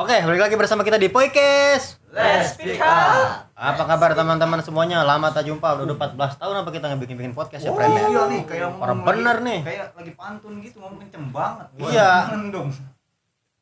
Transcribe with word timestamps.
Oke, 0.00 0.16
balik 0.16 0.40
lagi 0.40 0.56
bersama 0.56 0.80
kita 0.80 0.96
di 0.96 1.12
Poikes. 1.12 2.00
Let's 2.08 2.56
speak 2.56 2.80
up. 2.80 3.52
Apa 3.52 3.84
kabar 3.84 4.16
teman-teman 4.16 4.64
semuanya? 4.64 5.04
Lama 5.04 5.28
tak 5.28 5.44
jumpa, 5.44 5.76
udah 5.76 5.92
14 5.92 6.40
tahun 6.40 6.54
apa 6.56 6.70
kita 6.72 6.86
ngebikin-bikin 6.88 7.36
podcast 7.36 7.60
ya, 7.60 7.70
friend 7.70 7.92
ya? 7.92 8.08
iya 8.08 8.22
nih 8.26 8.40
kayak 8.42 8.80
Orang 8.80 9.04
bener 9.04 9.36
lagi- 9.36 9.46
nih. 9.46 9.60
Kayak 9.60 9.86
lagi 9.92 10.12
pantun 10.16 10.52
gitu 10.58 10.80
ngomong 10.80 10.98
kenceng 10.98 11.28
banget. 11.28 11.66
Iya. 11.76 12.10
Dong. 12.48 12.68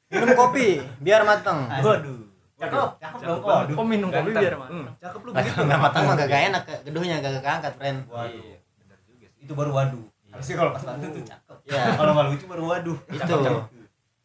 Minum 0.09 0.31
kopi 0.33 0.69
biar 1.03 1.27
mateng. 1.27 1.59
Waduh. 1.67 2.21
Cakep, 2.55 2.89
cakep 2.97 3.19
dong 3.21 3.39
kok. 3.43 3.59
Oh 3.75 3.85
minum 3.85 4.09
kopi 4.09 4.31
biar 4.31 4.55
mantap. 4.55 4.71
Hmm, 4.73 4.87
Cakep 4.97 5.21
lu 5.21 5.31
gitu. 5.31 5.43
kalau 5.49 5.67
nggak 5.67 5.81
mateng 5.81 6.03
mah 6.03 6.15
gak 6.17 6.43
enak, 6.49 6.63
geduhnya 6.83 7.15
gak 7.19 7.33
keangkat, 7.39 7.73
friend. 7.75 7.99
Waduh, 8.07 8.55
bener 8.79 8.99
juga 9.05 9.27
sih. 9.27 9.43
Itu 9.43 9.53
baru 9.59 9.71
waduh. 9.75 10.05
Harusnya 10.31 10.55
kalau 10.55 10.71
pas 10.71 10.83
pantun 10.87 11.11
tuh 11.11 11.23
cakep. 11.25 11.57
Iya. 11.67 11.83
Kalau 11.99 12.11
nggak 12.15 12.27
lucu 12.31 12.45
baru 12.47 12.63
waduh. 12.65 12.99
Itu. 13.11 13.37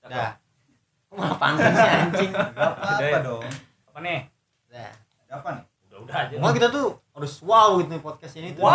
Dah. 0.06 0.32
Malah 1.14 1.38
pantun 1.38 1.72
sih 1.74 1.90
anjing? 1.90 2.32
Gak 2.34 2.58
apa-apa 2.58 3.20
dong. 3.22 3.46
Apa 3.94 4.00
nih? 4.02 4.20
Dah. 4.74 4.92
Ada 5.30 5.34
apa 5.38 5.50
nih? 5.54 5.64
Udah 5.86 5.98
udah 6.02 6.18
aja. 6.26 6.36
Mau 6.42 6.52
kita 6.52 6.68
tuh 6.74 6.98
harus 7.14 7.34
wow 7.46 7.78
gitu 7.78 7.90
nih 7.94 8.02
podcast 8.02 8.34
ini 8.42 8.50
tuh. 8.58 8.66
Wow. 8.66 8.74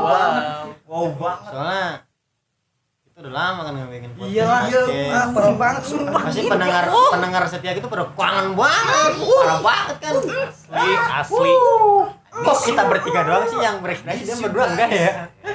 Wow. 0.00 0.64
Wow 0.88 1.04
banget. 1.20 1.52
Soalnya 1.52 1.88
kita 3.04 3.16
udah 3.28 3.32
lama 3.36 3.60
kan 3.68 3.72
ngebikin 3.76 4.10
podcast. 4.16 4.32
Iya, 4.32 4.80
iya. 4.88 5.12
Ah, 5.12 5.26
parah 5.28 5.54
banget 5.60 5.82
sumpah. 5.84 6.22
Pasti 6.24 6.40
pendengar 6.48 6.84
pendengar 6.88 7.42
setia 7.52 7.72
kita 7.76 7.86
pada 7.92 8.04
kangen 8.16 8.56
banget. 8.56 9.12
Parah 9.20 9.60
banget 9.60 9.96
kan. 10.00 10.12
Asli, 10.16 10.92
asli. 10.96 11.52
Kok 12.30 12.56
kita 12.64 12.82
bertiga 12.88 13.20
doang 13.28 13.44
sih 13.44 13.58
yang 13.60 13.76
berekspresi 13.84 14.22
dia 14.24 14.36
berdua 14.40 14.64
enggak 14.72 14.88
ya? 14.88 15.10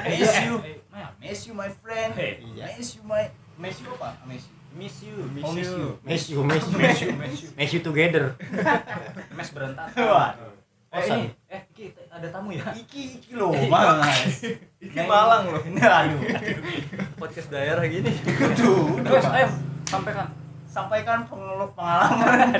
Miss 0.06 0.36
you. 0.46 0.56
Eh, 0.62 1.08
Miss 1.18 1.40
you 1.50 1.54
my 1.58 1.72
friend. 1.82 2.14
Iya. 2.14 2.78
Miss 2.78 3.00
you 3.00 3.04
my 3.08 3.26
Miss 3.58 3.80
you 3.82 3.90
apa? 3.98 4.20
Miss 4.30 4.46
you. 4.46 4.55
Miss 4.76 5.02
you, 5.02 5.16
Oh, 5.40 5.56
miss 5.56 5.72
you. 5.72 5.88
Miss 6.04 6.24
you, 6.28 6.40
miss 6.44 6.64
you, 6.68 6.76
miss 6.76 7.00
you, 7.00 7.12
miss 7.56 7.72
you 7.72 7.80
together. 7.80 8.36
Mes 9.40 9.50
berentak. 9.50 9.88
Waduh. 9.96 10.52
Eh 10.92 11.04
ini, 11.06 11.28
eh 11.48 11.62
Iki 11.72 11.86
ada 12.08 12.28
tamu 12.28 12.52
ya. 12.52 12.72
Iki 12.72 13.20
iki 13.20 13.32
loh, 13.36 13.56
Mas. 13.68 14.44
Iki 14.78 15.00
Malang 15.02 15.48
loh. 15.48 15.60
Ini 15.60 15.80
aduh. 15.88 16.20
Podcast 17.16 17.48
daerah 17.48 17.84
gini. 17.84 18.12
Aduh. 18.12 19.00
Terus 19.00 19.26
ayo 19.30 19.48
sampaikan. 19.86 20.28
sampaikan 20.66 21.24
pengeluh 21.24 21.72
pengalaman. 21.72 22.52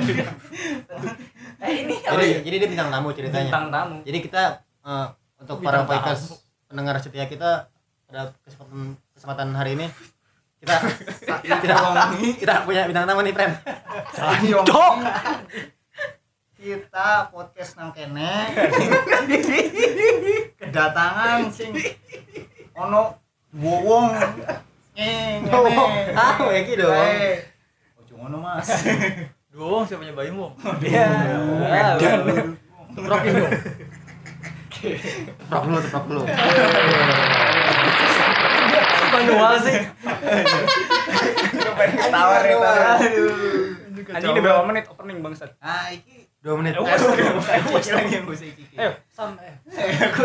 Eh 1.56 1.72
ini 1.84 1.96
Jadi, 2.00 2.44
jadi 2.44 2.56
dia 2.60 2.68
bintang 2.68 2.88
tamu 2.88 3.12
ceritanya. 3.12 3.44
bintang 3.48 3.68
tamu. 3.68 3.96
Jadi 4.04 4.18
kita 4.20 4.42
eh, 4.82 5.06
untuk 5.36 5.60
para 5.60 5.84
Bintang 5.84 6.00
Vikers 6.00 6.22
tamu. 6.22 6.36
pendengar 6.66 6.94
setia 6.96 7.24
kita 7.24 7.68
pada 8.04 8.32
kesempatan 8.40 8.96
kesempatan 9.12 9.48
hari 9.52 9.76
ini 9.76 9.86
kita 10.60 10.74
kita 11.44 11.74
kita 12.38 12.54
punya 12.64 12.88
bintang 12.88 13.04
tamu 13.04 13.20
nih, 13.22 13.34
friend. 13.36 13.54
Cok. 14.66 14.94
Kita 16.56 17.30
podcast 17.30 17.76
nang 17.76 17.92
kene. 17.92 18.50
Kedatangan 20.56 21.52
sing 21.52 21.70
ono 22.74 23.14
wowong. 23.54 24.10
Eh, 24.96 25.44
ngene. 25.44 26.16
Ah, 26.16 26.40
gitu 26.40 26.88
dong. 26.88 26.96
Eh, 26.96 27.44
Ojo 28.00 28.12
ngono, 28.16 28.36
Mas. 28.40 28.68
Dong, 29.56 29.88
siapanya 29.88 30.12
Bayu 30.12 30.36
Wong? 30.36 30.52
Iya. 30.84 31.08
Dan 31.96 32.56
Teprokin 32.96 33.32
dong. 33.40 33.52
Teprok 34.76 35.64
dulu, 35.64 35.78
teprok 35.80 36.04
dulu. 36.08 36.22
Manual 39.16 39.54
sih. 39.60 39.78
Ketawa 41.76 42.34
deh, 42.40 42.54
Anjing 44.06 44.30
udah 44.32 44.42
berapa 44.42 44.62
menit 44.64 44.84
opening 44.86 45.18
bangsat? 45.18 45.50
Ah, 45.58 45.90
iki 45.90 46.28
Dua 46.38 46.54
menit. 46.54 46.78
Eh, 46.78 46.84
Eh, 46.86 47.60
iki 47.74 47.90
lagi 47.90 48.16
gue 48.22 48.36
iki. 48.38 48.64
Ayo, 48.78 48.94
sam 49.10 49.34
eh. 49.42 49.54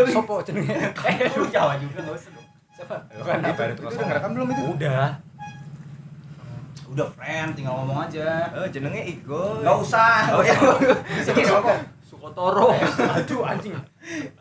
Sopo 0.06 0.38
jenenge? 0.38 0.94
Eh, 0.94 1.14
Lu 1.34 1.50
Jawa 1.50 1.74
juga 1.82 1.98
enggak 1.98 2.14
usah 2.14 2.30
dong. 2.30 2.46
siapa? 2.72 2.96
Kan 3.10 3.42
itu, 3.42 3.62
itu 3.74 3.80
udah 3.82 4.06
ngerekam 4.06 4.30
belum 4.32 4.48
itu? 4.54 4.62
Udah. 4.78 5.06
Udah 6.94 7.06
friend, 7.10 7.58
tinggal 7.58 7.74
ngomong 7.74 8.06
aja. 8.06 8.54
Oh, 8.54 8.68
jenenge 8.70 9.02
Igo. 9.02 9.58
Enggak 9.58 9.76
usah. 9.82 10.30
Oh, 10.30 10.46
iya. 10.46 10.54
Siapa? 11.26 11.74
Sukotoro. 12.06 12.70
Aduh 13.18 13.42
anjing. 13.42 13.74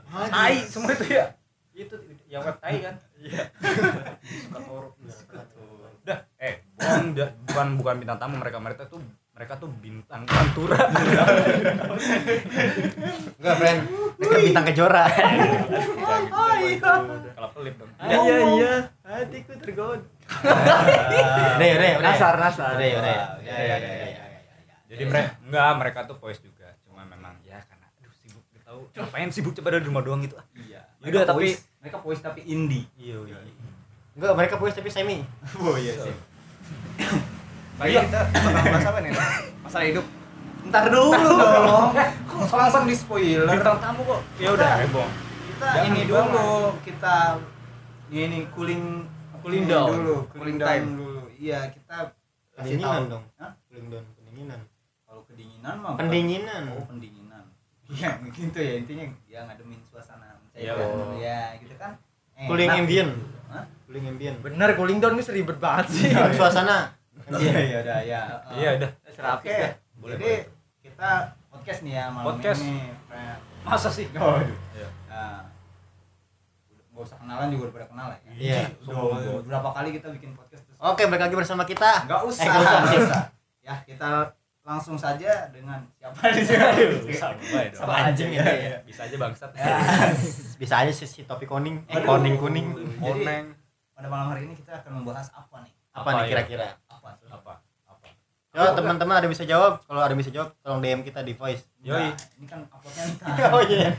Tai 0.05 0.55
semua 0.69 0.93
itu 0.93 1.05
ya. 1.09 1.25
Itu 1.73 1.97
yang 2.31 2.41
web 2.41 2.57
tai 2.57 2.79
kan? 2.79 2.95
Iya. 3.21 3.43
Sukotoro. 5.05 5.91
Udah, 6.01 6.17
eh, 6.37 6.65
bukan 6.73 7.13
dah- 7.13 7.33
bukan 7.45 7.67
bukan 7.77 7.95
bintang 7.99 8.17
tamu 8.17 8.35
mereka 8.35 8.57
mereka 8.57 8.83
tuh 8.87 8.97
mereka 9.31 9.53
tuh 9.55 9.69
bintang 9.75 10.23
pantura. 10.23 10.79
Enggak, 13.37 13.55
friend. 13.55 13.79
Mereka 14.17 14.37
bintang 14.41 14.65
kejora. 14.65 15.05
Kalau 17.31 17.49
pelit 17.51 17.75
dong. 17.77 17.89
Iya, 17.99 18.37
iya. 18.49 18.73
Hatiku 19.01 19.53
tergoda. 19.59 20.01
Udah, 20.41 21.59
ya, 21.59 21.73
udah, 21.75 21.87
ya, 21.87 21.95
udah. 21.99 22.09
Nasar, 22.09 22.33
nasar. 22.35 22.73
Udah, 22.75 22.87
ya, 22.87 22.97
udah. 22.97 23.11
ya. 23.11 23.25
Ya, 23.41 23.55
ya, 23.59 23.75
ya, 23.77 23.91
ya, 23.91 24.07
ya. 24.07 24.25
Jadi 24.87 25.03
mereka 25.05 25.29
enggak 25.41 25.71
mereka 25.77 25.99
tuh 26.05 26.17
voice 26.17 26.41
juga. 26.41 26.67
Cuma 26.81 27.03
memang 27.03 27.37
ya 27.41 27.59
karena 27.63 27.87
aduh 27.93 28.13
sibuk 28.13 28.43
gak 28.49 28.63
tahu. 28.63 28.81
Ngapain 28.91 29.29
sibuk 29.29 29.53
coba 29.53 29.67
dari 29.71 29.85
rumah 29.85 30.01
doang 30.01 30.19
gitu 30.19 30.35
ah. 30.35 30.45
Iya. 30.53 30.81
Mereka 31.01 31.25
tapi- 31.25 31.49
voice- 31.49 31.65
mereka 31.77 31.97
voice 31.99 32.21
tapi 32.21 32.41
indie. 32.43 32.85
Iya, 32.93 33.17
iya. 33.25 33.37
Enggak, 34.11 34.33
mereka 34.35 34.55
puas 34.55 34.71
tapi 34.71 34.87
semi. 34.87 35.23
Oh 35.57 35.75
iya 35.75 35.93
sih. 35.95 36.13
Baik, 37.75 38.05
kita 38.05 38.19
bakal 38.29 38.61
bahas 38.67 38.85
apa 38.85 38.99
nih? 39.01 39.11
Masalah 39.59 39.85
hidup. 39.87 40.05
Ntar 40.61 40.83
dulu 40.87 41.09
dong. 41.09 41.89
Kok 42.29 42.53
langsung 42.53 42.85
di 42.85 42.93
spoiler? 42.93 43.47
Bintang 43.47 43.79
tamu 43.79 44.01
kok. 44.03 44.21
Ya 44.37 44.49
udah, 44.51 44.77
heboh. 44.77 45.07
Kita 45.47 45.67
Jangan 45.71 45.87
ini 45.87 46.01
banget. 46.03 46.09
dulu, 46.11 46.49
kita 46.83 47.15
ini 48.11 48.39
cooling 48.51 48.83
Cooling 49.41 49.65
down. 49.65 49.89
dulu, 49.91 50.15
Cooling 50.29 50.57
time. 50.57 50.69
time 50.69 50.87
dulu. 50.95 51.21
Iya, 51.33 51.59
kita 51.71 51.97
kasih 52.51 52.77
Pendinginan 52.77 53.01
tahu. 53.01 53.11
dong. 53.11 53.23
Hah? 53.35 53.51
Cooling 53.65 53.87
down, 53.89 54.05
pendinginan. 54.11 54.59
Kalau 55.01 55.21
kedinginan 55.23 55.75
mah 55.79 55.93
Pendinginan. 55.95 56.63
Oh, 56.69 56.85
pendinginan. 56.85 57.43
Iya, 57.91 58.09
gitu 58.29 58.55
ya 58.55 58.73
intinya 58.77 59.03
ya 59.25 59.39
ngademin 59.43 59.81
suasana. 59.83 60.30
Iya, 60.51 60.71
oh. 60.75 61.15
ya, 61.15 61.55
gitu 61.63 61.75
kan. 61.79 61.95
Cooling 62.35 62.69
Enak 62.69 62.81
ambient. 62.83 63.11
Hah? 63.51 63.65
Cooling 63.87 64.05
ambient. 64.11 64.37
Bener, 64.43 64.69
cooling 64.75 64.99
down 64.99 65.13
gue 65.15 65.25
ribet 65.31 65.57
banget 65.61 65.87
sih. 65.91 66.09
Suasana. 66.35 66.91
Iya, 67.31 67.59
iya 67.63 67.77
udah 67.85 67.99
ya. 68.03 68.21
Iya, 68.59 68.69
udah. 68.81 68.89
Serapis 69.07 69.47
Oke. 69.47 69.55
ya. 69.55 69.71
Boleh, 69.95 70.17
Jadi 70.19 70.33
kita 70.83 71.11
podcast 71.47 71.79
nih 71.85 71.93
ya 71.95 72.05
malam 72.11 72.25
Podcast. 72.27 72.61
ini. 72.65 72.91
Masa 73.63 73.89
sih? 73.93 74.05
Waduh. 74.11 74.57
Iya. 74.75 74.87
Nah, 75.07 75.39
nggak 76.91 77.03
usah 77.07 77.17
kenalan 77.21 77.47
juga 77.53 77.63
udah 77.69 77.75
pada 77.77 77.87
kenal 77.87 78.07
ya. 78.11 78.19
Iya. 78.35 78.61
Udah 78.83 79.39
beberapa 79.39 79.69
kali 79.71 79.89
kita 79.95 80.07
bikin 80.11 80.35
podcast 80.35 80.63
terus. 80.67 80.79
Oke, 80.81 81.07
balik 81.07 81.23
lagi 81.29 81.35
bersama 81.37 81.63
kita. 81.63 82.03
Enggak 82.03 82.21
usah. 82.25 82.43
Eh, 82.43 82.49
nggak 82.51 83.01
usah. 83.05 83.23
Ya, 83.61 83.75
kita 83.85 84.09
langsung 84.61 84.93
saja 84.93 85.49
dengan 85.49 85.81
siapa 85.97 86.29
di 86.29 86.45
sini? 86.45 87.13
Sama 87.17 87.33
baik 87.37 87.69
dong. 87.73 87.81
Sama 87.81 87.93
anjing 87.97 88.29
ya. 88.37 88.43
Iya. 88.45 88.77
Bisa 88.85 89.09
aja 89.09 89.15
bangsat. 89.17 89.49
Ya. 89.57 89.65
Bisa 90.61 90.73
aja 90.85 90.91
sih 90.93 91.07
si 91.09 91.25
topi 91.25 91.49
kuning. 91.49 91.81
Eh, 91.89 91.97
Aduh. 91.97 92.17
kuning 92.17 92.35
kuning. 92.37 92.67
Jadi, 92.77 93.01
Oneng. 93.01 93.45
pada 93.97 94.07
malam 94.09 94.27
hari 94.33 94.45
ini 94.45 94.53
kita 94.53 94.77
akan 94.81 95.01
membahas 95.01 95.33
apa 95.33 95.65
nih? 95.65 95.73
Apa 95.91 96.09
nih 96.13 96.21
ya? 96.21 96.29
kira-kira? 96.29 96.67
Apa? 96.85 97.09
tuh? 97.17 97.27
Apa? 97.33 97.53
Apa? 97.89 98.07
Yo, 98.53 98.63
teman-teman 98.77 99.15
ada 99.17 99.27
bisa 99.27 99.43
jawab. 99.43 99.81
Kalau 99.83 100.01
ada 100.01 100.13
bisa 100.13 100.29
jawab, 100.29 100.53
tolong 100.61 100.81
DM 100.81 101.01
kita 101.01 101.25
di 101.25 101.33
voice. 101.33 101.65
Yoi. 101.81 102.13
Nah, 102.13 102.13
ini 102.37 102.45
kan 102.45 102.61
uploadnya. 102.69 103.05
Oh 103.57 103.61
iya. 103.65 103.89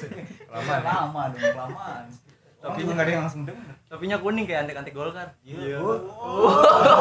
Lama, 0.52 0.74
lama 0.82 1.22
dong, 1.30 1.42
kelamaan. 1.46 2.04
Tapi 2.58 2.82
Tapi- 2.82 2.90
nggak 2.90 3.06
ada 3.06 3.12
yang 3.12 3.22
langsung 3.22 3.42
denger. 3.46 3.74
Topinya 3.88 4.16
kuning 4.18 4.44
kayak 4.44 4.66
antek-antek 4.66 4.92
Golkar. 4.92 5.28
Iya. 5.40 5.78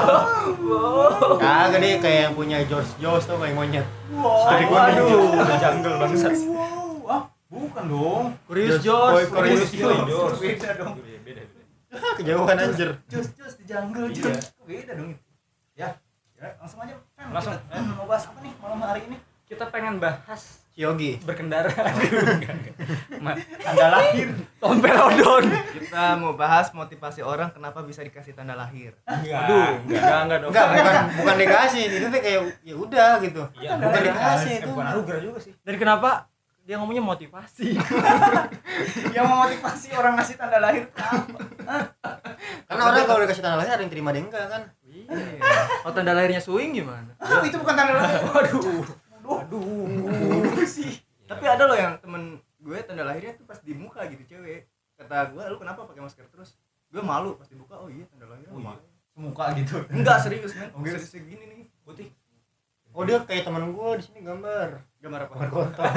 Kagak 1.37 1.79
deh 1.81 1.93
kayak 1.99 2.19
yang 2.29 2.33
punya 2.33 2.57
George 2.63 2.91
Jones 2.97 3.23
tuh 3.25 3.35
kayak 3.35 3.53
monyet. 3.53 3.85
Wow. 4.13 4.47
Dari 4.47 4.65
kuning. 4.65 5.05
Udah 5.33 5.57
jungle 5.59 5.95
bangsat. 5.97 6.33
Wow. 6.45 6.85
Ah, 7.07 7.21
bukan 7.47 7.83
dong. 7.87 8.25
Curious 8.45 8.77
George. 8.79 9.27
George. 9.27 9.29
Curious 9.33 9.69
George. 9.71 10.07
George. 10.07 10.37
Beda 10.39 10.69
dong. 10.77 10.93
Beda, 11.01 11.19
beda. 11.25 11.41
Kejauhan 12.21 12.57
anjir. 12.57 12.89
Jos, 13.09 13.27
jos 13.33 13.53
di 13.57 13.63
jungle, 13.65 14.07
Iya. 14.07 14.33
Beda 14.63 14.91
dong 14.93 15.09
itu. 15.11 15.21
Ya, 15.73 15.87
ya 16.35 16.45
langsung 16.57 16.79
aja. 16.81 16.93
Langsung. 17.17 17.53
Kita, 17.57 17.77
mau 17.93 18.05
bahas 18.05 18.23
apa 18.25 18.39
nih 18.39 18.53
malam 18.57 18.79
hari 18.81 19.01
ini? 19.05 19.17
Kita 19.43 19.63
pengen 19.67 19.97
bahas 19.97 20.41
Yogi. 20.77 21.17
berkendara. 21.25 21.73
Enggak, 21.73 22.53
enggak. 22.53 22.75
Tanda 23.59 23.87
lahir. 23.89 24.29
Tompelodon. 24.61 25.49
Kita 25.73 26.15
mau 26.15 26.37
bahas 26.37 26.69
motivasi 26.69 27.19
orang 27.19 27.49
kenapa 27.49 27.81
bisa 27.81 27.99
dikasih 27.99 28.31
tanda 28.31 28.53
lahir. 28.53 28.93
Aduh, 29.03 29.25
enggak, 29.25 29.97
enggak, 29.97 30.19
enggak 30.21 30.37
dong. 30.39 30.51
Enggak, 30.53 30.65
bukan 30.69 30.95
bukan 31.17 31.35
dikasih. 31.35 31.83
Itu 31.89 32.05
tuh 32.07 32.21
kayak 32.21 32.39
ya 32.61 32.75
udah 32.77 33.11
gitu. 33.19 33.41
Iya, 33.57 33.71
bukan 33.75 34.01
dikasih 34.03 34.51
Eh, 34.51 34.59
itu. 34.59 34.67
bukan 34.69 34.85
anugerah 34.87 35.19
juga 35.19 35.39
sih. 35.41 35.53
Dan 35.65 35.75
kenapa 35.75 36.09
dia 36.61 36.75
ngomongnya 36.77 37.01
motivasi? 37.01 37.73
Yang 39.17 39.25
memotivasi 39.25 39.87
orang 39.91 40.13
ngasih 40.13 40.35
tanda 40.35 40.59
lahir 40.59 40.85
itu 40.85 40.93
apa? 40.93 41.39
Karena 42.67 42.83
orang 42.85 43.03
kalau 43.03 43.19
dikasih 43.25 43.41
tanda 43.41 43.57
lahir 43.57 43.73
ada 43.73 43.81
yang 43.81 43.89
terima 43.89 44.13
ada 44.13 44.21
yang 44.21 44.29
enggak 44.29 44.45
kan. 44.45 44.61
Iya. 44.85 45.41
Oh 45.81 45.91
tanda 45.91 46.13
lahirnya 46.13 46.37
swing 46.37 46.77
gimana? 46.77 47.17
Oh, 47.17 47.41
itu 47.41 47.57
bukan 47.57 47.73
tanda 47.73 47.97
lahir. 47.97 48.21
Waduh. 48.29 48.85
Aduh. 49.27 50.36
Sih 50.67 50.91
tapi 51.25 51.43
ada 51.43 51.65
loh 51.65 51.73
yang 51.73 51.97
temen 51.97 52.37
gue 52.59 52.77
tanda 52.83 53.03
lahirnya 53.03 53.33
tuh 53.33 53.43
pas 53.43 53.57
di 53.57 53.71
muka 53.71 54.03
gitu 54.07 54.21
cewek 54.27 54.67
kata 54.95 55.31
gue 55.31 55.41
lu 55.47 55.55
kenapa 55.57 55.83
pakai 55.83 56.01
masker 56.01 56.23
terus 56.27 56.55
gue 56.87 56.99
malu 56.99 57.35
pas 57.35 57.47
dibuka 57.47 57.75
oh 57.77 57.87
iya 57.87 58.03
tanda 58.07 58.27
lahirnya 58.27 58.51
Oh, 58.51 58.59
iya. 58.59 58.75
Semuka 59.11 59.43
gitu. 59.55 59.75
enggak 59.89 60.17
serius 60.21 60.51
men 60.53 60.69
Oh, 60.71 60.79
serius. 60.83 61.09
segini 61.09 61.43
nih 61.43 61.61
putih 61.81 62.07
Oh 62.93 63.01
dia 63.01 63.17
kayak 63.21 63.45
teman 63.45 63.69
gua 63.71 63.93
di 63.93 64.01
sini 64.01 64.25
gambar. 64.25 64.81
gambar 64.97 65.19
apa 65.21 65.33
Gambar 65.37 65.49
kontol. 65.53 65.85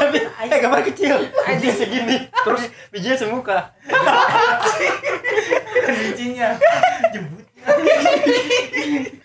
Tapi 0.00 0.18
eh 0.24 0.56
gambar 0.56 0.80
kecil. 0.88 1.28
Biji 1.28 1.68
segini. 1.68 2.16
Terus 2.32 2.72
bijinya 2.88 3.16
semuka. 3.18 3.58
Bijinya. 5.84 6.56
Jembut. 7.62 9.22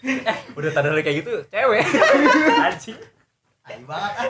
Udah 0.57 0.69
tanda 0.72 0.89
kayak 0.98 1.18
gitu 1.19 1.34
cewek. 1.48 1.84
Anjing. 2.66 2.98
Tai 3.62 3.80
banget. 3.84 4.30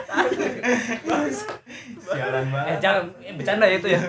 Sialan 2.00 2.42
Eh 2.42 2.50
banget. 2.50 2.78
jangan 2.78 3.02
eh, 3.20 3.32
bercanda 3.32 3.64
ya 3.64 3.76
itu 3.76 3.88
ya. 3.88 4.00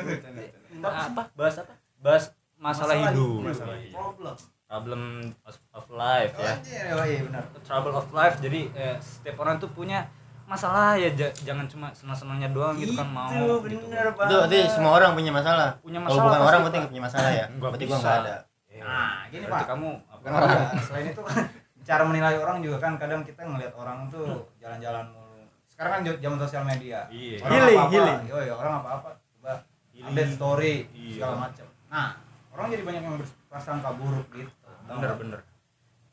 Apa? 0.81 1.22
Bahas 1.34 1.56
apa? 1.60 1.74
Bahas 2.00 2.24
masalah, 2.56 2.96
hidup. 2.98 3.44
Masalah 3.44 3.78
hidup. 3.78 3.96
Problem. 3.96 4.36
Problem 4.66 5.01
of, 5.44 5.56
of 5.74 5.86
life 5.90 6.34
ya. 6.36 6.54
Anjir, 6.56 6.86
oh 6.92 7.02
iya 7.04 7.19
benar. 7.24 7.44
Trouble 7.62 7.94
of 7.94 8.07
life. 8.10 8.38
Jadi 8.40 8.69
eh, 8.72 8.95
setiap 9.00 9.38
orang 9.40 9.57
tuh 9.57 9.69
punya 9.69 10.06
masalah 10.45 10.98
ya 10.98 11.13
ja- 11.13 11.30
jangan 11.44 11.69
cuma 11.69 11.94
senang-senangnya 11.94 12.50
doang 12.50 12.74
gitu 12.74 12.98
kan 12.98 13.06
mau 13.06 13.30
Itu 13.30 13.69
gitu. 13.69 13.86
bener 13.86 14.10
Itu 14.50 14.57
semua 14.68 14.98
orang 14.98 15.13
punya 15.13 15.30
masalah. 15.30 15.78
Punya 15.78 16.02
Kalau 16.02 16.10
masalah 16.10 16.25
bukan 16.25 16.34
pasti, 16.36 16.50
orang 16.50 16.60
nggak 16.74 16.90
punya 16.90 17.04
masalah 17.04 17.30
ya. 17.31 17.45
Berarti 17.62 17.84
gua 17.86 17.90
bisa. 17.92 18.02
nggak 18.02 18.18
ada. 18.25 18.36
Eh, 18.80 18.86
Nah, 18.86 19.28
gini, 19.28 19.44
berarti 19.44 19.62
Pak. 19.62 19.70
kamu 19.70 19.90
apa? 20.06 20.26
Nah, 20.26 20.72
selain 20.80 21.08
itu 21.08 21.22
kan 21.22 21.38
cara 21.81 22.04
menilai 22.04 22.36
orang 22.36 22.58
juga 22.60 22.78
kan 22.80 22.94
kadang 22.96 23.22
kita 23.22 23.42
ngelihat 23.42 23.74
orang 23.74 24.08
tuh 24.08 24.28
jalan-jalan 24.58 25.06
mulu. 25.10 25.44
Sekarang 25.66 25.92
kan 25.96 26.02
zaman 26.16 26.38
sosial 26.40 26.64
media. 26.64 27.00
Iya. 27.08 27.36
Orang 27.40 27.52
Healing, 27.52 27.78
apa-apa, 27.78 27.94
healing. 27.94 28.20
Yoi, 28.28 28.48
orang 28.50 28.74
apa-apa 28.80 29.10
coba 29.30 29.54
Healing. 29.90 30.08
update 30.10 30.31
story 30.34 30.76
Iya. 30.90 31.12
segala 31.16 31.36
macam. 31.40 31.68
Nah, 31.88 32.10
orang 32.50 32.68
jadi 32.70 32.84
banyak 32.84 33.02
yang 33.02 33.16
berprasangka 33.18 33.90
buruk 33.94 34.28
gitu. 34.31 34.52
Bener 34.86 35.12
bener. 35.16 35.40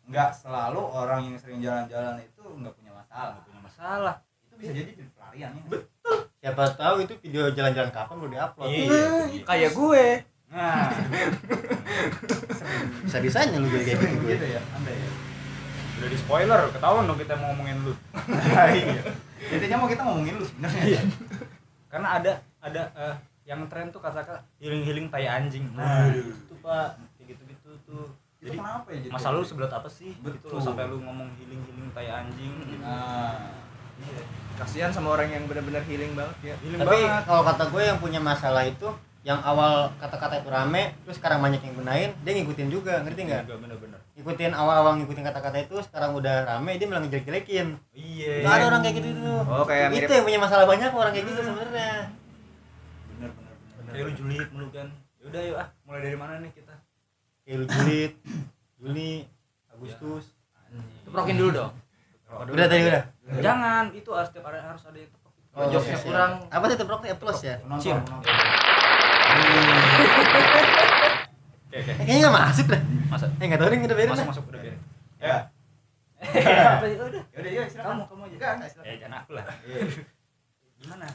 Nggak 0.06 0.30
selalu 0.32 0.80
orang 0.80 1.20
yang 1.24 1.36
sering 1.36 1.58
jalan-jalan 1.58 2.14
itu 2.18 2.42
nggak 2.42 2.74
punya 2.74 2.92
masalah. 2.92 3.32
Nggak 3.32 3.44
punya 3.44 3.60
masalah. 3.60 4.14
Itu 4.40 4.54
bisa 4.56 4.70
jadi 4.72 4.90
jadi 4.92 5.10
pelarian 5.12 5.50
ya. 5.52 5.62
Siapa 6.38 6.62
tahu 6.72 6.94
itu 7.02 7.14
video 7.18 7.50
jalan-jalan 7.50 7.90
kapan 7.90 8.14
baru 8.16 8.30
diupload. 8.30 8.68
Iya. 8.68 8.86
dia. 9.26 9.42
kayak 9.42 9.70
gue 9.72 10.04
Nah, 10.56 10.88
Bisa 13.04 13.18
bisanya 13.20 13.60
lu 13.60 13.68
kayak 13.68 13.84
gitu. 13.92 14.04
gue. 14.18 14.32
gitu 14.32 14.46
ya, 14.48 14.60
anda 14.72 14.90
ya. 14.90 15.10
udah 15.96 16.08
di 16.08 16.18
spoiler, 16.18 16.60
ketahuan 16.70 17.04
dong 17.04 17.16
kita 17.16 17.32
mau 17.36 17.52
ngomongin 17.52 17.76
lu. 17.84 17.92
iya. 18.72 19.00
Intinya 19.54 19.76
mau 19.78 19.88
kita 19.88 20.02
ngomongin 20.02 20.34
lu 20.36 20.44
sebenarnya. 20.44 21.00
Karena 21.86 22.08
ada 22.16 22.32
ada 22.58 22.82
eh, 22.92 23.14
yang 23.46 23.64
tren 23.68 23.88
tuh 23.88 24.00
kata-kata 24.00 24.40
healing-healing 24.58 25.08
tai 25.08 25.24
anjing. 25.24 25.68
Nah. 25.72 26.08
itu 26.10 26.54
Pak, 26.58 26.98
kayak 27.16 27.26
gitu-gitu 27.32 27.70
tuh. 27.84 28.06
Itu 28.36 28.48
Jadi 28.48 28.56
kenapa 28.58 28.88
ya? 28.90 29.08
masa 29.08 29.28
lu 29.32 29.40
sebelah 29.40 29.70
apa 29.70 29.88
sih? 29.88 30.12
Gitu 30.12 30.24
Betul. 30.24 30.56
loh 30.56 30.62
sampai 30.62 30.84
lu 30.88 31.00
ngomong 31.00 31.28
healing-healing 31.36 31.88
tai 31.92 32.08
anjing 32.08 32.52
gitu. 32.64 32.80
Nah, 32.80 33.52
Iya. 33.96 34.20
kasihan 34.60 34.92
sama 34.92 35.16
orang 35.16 35.32
yang 35.32 35.48
benar-benar 35.48 35.80
healing 35.88 36.12
banget 36.12 36.52
ya 36.52 36.54
Healing 36.60 36.84
Tapi 36.84 37.00
kalau 37.24 37.40
kata 37.42 37.64
gue 37.72 37.80
yang 37.82 37.96
punya 37.96 38.20
masalah 38.20 38.68
itu 38.68 38.84
yang 39.26 39.42
awal 39.42 39.90
kata-kata 39.98 40.38
itu 40.38 40.46
rame, 40.54 40.94
terus 41.02 41.18
sekarang 41.18 41.42
banyak 41.42 41.58
yang 41.58 41.74
benain, 41.74 42.10
dia 42.22 42.32
ngikutin 42.38 42.70
juga, 42.70 43.02
ngerti 43.02 43.26
nggak? 43.26 43.42
Enggak 43.50 43.58
bener-bener. 43.58 43.98
Ngikutin 44.14 44.52
awal-awal 44.54 45.02
ngikutin 45.02 45.24
kata-kata 45.26 45.66
itu, 45.66 45.76
sekarang 45.82 46.14
udah 46.14 46.46
rame, 46.46 46.78
dia 46.78 46.86
malah 46.86 47.02
ngejelek-jelekin. 47.02 47.74
Iya. 47.90 48.46
Nggak 48.46 48.54
ada 48.54 48.64
orang 48.70 48.80
kayak 48.86 48.94
gitu 49.02 49.08
itu. 49.18 49.34
oh 49.50 49.66
kayak 49.66 49.86
mirip 49.90 50.06
Itu 50.06 50.12
yang 50.14 50.26
punya 50.30 50.38
masalah 50.38 50.64
banyak 50.70 50.90
orang 50.94 51.10
kayak 51.10 51.26
gitu 51.26 51.40
sebenarnya. 51.42 51.92
benar 53.10 53.30
benar 53.34 53.54
benar. 53.58 53.90
Kayak 53.90 54.04
lu 54.06 54.12
julid 54.14 54.48
mulu 54.54 54.68
kan. 54.70 54.88
Yaudah 55.18 55.42
yuk 55.42 55.56
ah, 55.58 55.68
mulai 55.82 56.00
dari 56.06 56.16
mana 56.22 56.32
nih 56.38 56.50
kita? 56.54 56.74
Kayak 57.42 57.56
lu 57.58 57.66
Julid, 57.66 58.12
Juni, 58.78 59.12
Agustus. 59.74 60.24
Teprokin 61.02 61.34
dulu 61.34 61.50
dong. 61.50 61.72
Udah 62.30 62.66
tadi 62.70 62.82
udah. 62.86 63.02
Jangan, 63.42 63.90
itu 63.90 64.10
harus 64.14 64.30
setiap 64.30 64.54
ada 64.54 64.62
harus 64.62 64.86
ada 64.86 64.98
yang 65.02 65.10
tepuk. 65.10 65.32
Oh, 65.50 65.66
jokesnya 65.66 65.98
siap. 65.98 66.06
kurang. 66.06 66.32
Apa 66.46 66.64
sih 66.70 66.78
teprok 66.78 67.00
nih 67.02 67.18
plus 67.18 67.40
ya? 67.42 67.58
Penonton, 67.58 67.82
Cim. 67.82 67.98
Oke, 71.66 71.78
oke. 71.82 71.92
Kayaknya 71.98 72.20
nggak 72.22 72.36
masuk 72.40 72.66
dah. 72.68 72.80
Masa 73.06 73.26
Eh 73.36 73.44
nggak 73.46 73.60
tahu 73.60 73.68
nih 73.68 73.78
udah 73.84 73.96
beres 73.96 74.10
masuk 74.12 74.26
masuk 74.30 74.44
udah 74.48 74.60
biarin. 74.60 74.80
Ya. 75.20 75.36
Udah. 76.16 77.22
Ya 77.28 77.38
udah, 77.38 77.50
yuk 77.52 77.66
silakan. 77.68 77.86
Kamu 77.92 78.04
kamu 78.08 78.22
aja. 78.22 78.34
Enggak, 78.36 78.50
enggak 78.56 78.70
silakan. 78.72 78.88
Eh, 78.88 78.96
jangan 78.96 79.16
aku 79.20 79.30
lah. 79.36 79.44
Iya. 79.62 79.78
Gimana? 80.76 81.06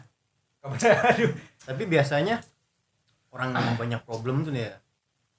Kabarnya 0.61 0.91
aduh. 1.09 1.31
Tapi 1.65 1.83
biasanya 1.89 2.35
orang 3.31 3.49
yang 3.51 3.75
banyak 3.75 4.01
problem 4.05 4.35
tuh 4.43 4.53
nih 4.53 4.63
ya. 4.67 4.73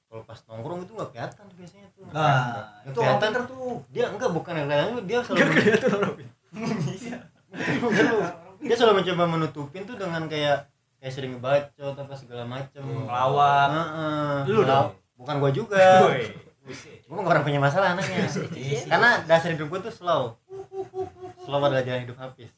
Kalau 0.07 0.23
pas 0.29 0.39
nongkrong 0.45 0.81
itu 0.85 0.93
nggak 0.93 1.11
kelihatan 1.15 1.43
tuh 1.47 1.57
biasanya 1.57 1.87
tuh. 1.95 2.03
Nah, 2.11 2.37
Nggak 2.85 2.91
itu 2.91 2.99
orang 3.01 3.19
kelihatan. 3.19 3.43
tuh. 3.49 3.75
Dia 3.89 4.05
enggak 4.11 4.31
bukan 4.31 4.53
yang 4.53 4.67
kelihatan 4.67 5.07
dia 5.07 5.19
selalu 5.23 5.43
Bukan 7.81 8.05
lu. 8.11 8.19
dia 8.67 8.75
selalu 8.77 8.95
mencoba 9.03 9.25
menutupin 9.27 9.83
tuh 9.83 9.97
dengan 9.97 10.23
kayak 10.27 10.69
kayak 11.03 11.11
sering 11.13 11.35
ngebacot 11.35 11.99
apa 11.99 12.15
segala 12.15 12.47
macem 12.47 12.79
Ngelawak. 12.79 13.69
Heeh. 13.75 14.35
Lu 14.47 14.63
dong. 14.63 14.95
bukan 15.19 15.35
gua 15.43 15.51
juga 15.51 15.83
gua 17.11 17.19
nggak 17.27 17.33
orang 17.35 17.43
punya 17.43 17.59
masalah 17.59 17.99
anaknya 17.99 18.23
karena 18.91 19.11
dasar 19.27 19.51
hidup 19.51 19.67
gua 19.67 19.83
tuh 19.83 19.91
slow 19.91 20.39
slow 21.43 21.59
adalah 21.59 21.83
jalan 21.83 22.07
hidup 22.07 22.15
habis 22.23 22.55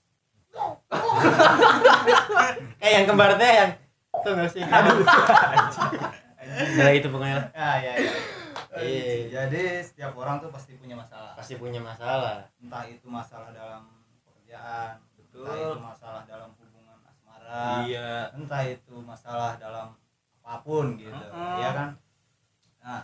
kayak 2.80 2.92
yang 3.00 3.06
kembar 3.08 3.32
teh 3.34 3.48
yang 3.48 3.70
tuh 4.20 4.32
nggak 4.36 4.50
sih 4.52 4.60
aduh 4.60 5.00
Nah, 6.54 6.92
itu 6.92 7.08
pokoknya 7.10 7.40
lah. 7.40 7.46
Ya, 7.56 7.70
ya, 7.82 7.92
ya. 7.98 8.12
Iya. 8.78 9.14
Jadi 9.32 9.80
setiap 9.82 10.14
orang 10.14 10.38
tuh 10.38 10.52
pasti 10.54 10.76
punya 10.78 10.94
masalah. 10.94 11.34
pasti 11.34 11.58
punya 11.58 11.80
masalah 11.82 12.46
Entah 12.62 12.84
itu 12.86 13.10
masalah 13.10 13.50
dalam 13.50 13.90
pekerjaan, 14.22 15.02
Betul. 15.18 15.42
entah 15.42 15.56
itu 15.58 15.80
masalah 15.82 16.22
dalam 16.28 16.54
Iya. 17.84 18.08
entah 18.32 18.62
itu 18.62 18.94
masalah 19.00 19.54
dalam 19.56 19.94
apa 20.38 20.60
pun 20.60 20.94
gitu, 20.94 21.08
Heeh. 21.10 21.56
ya 21.58 21.70
kan? 21.72 21.88
Nah, 22.78 23.02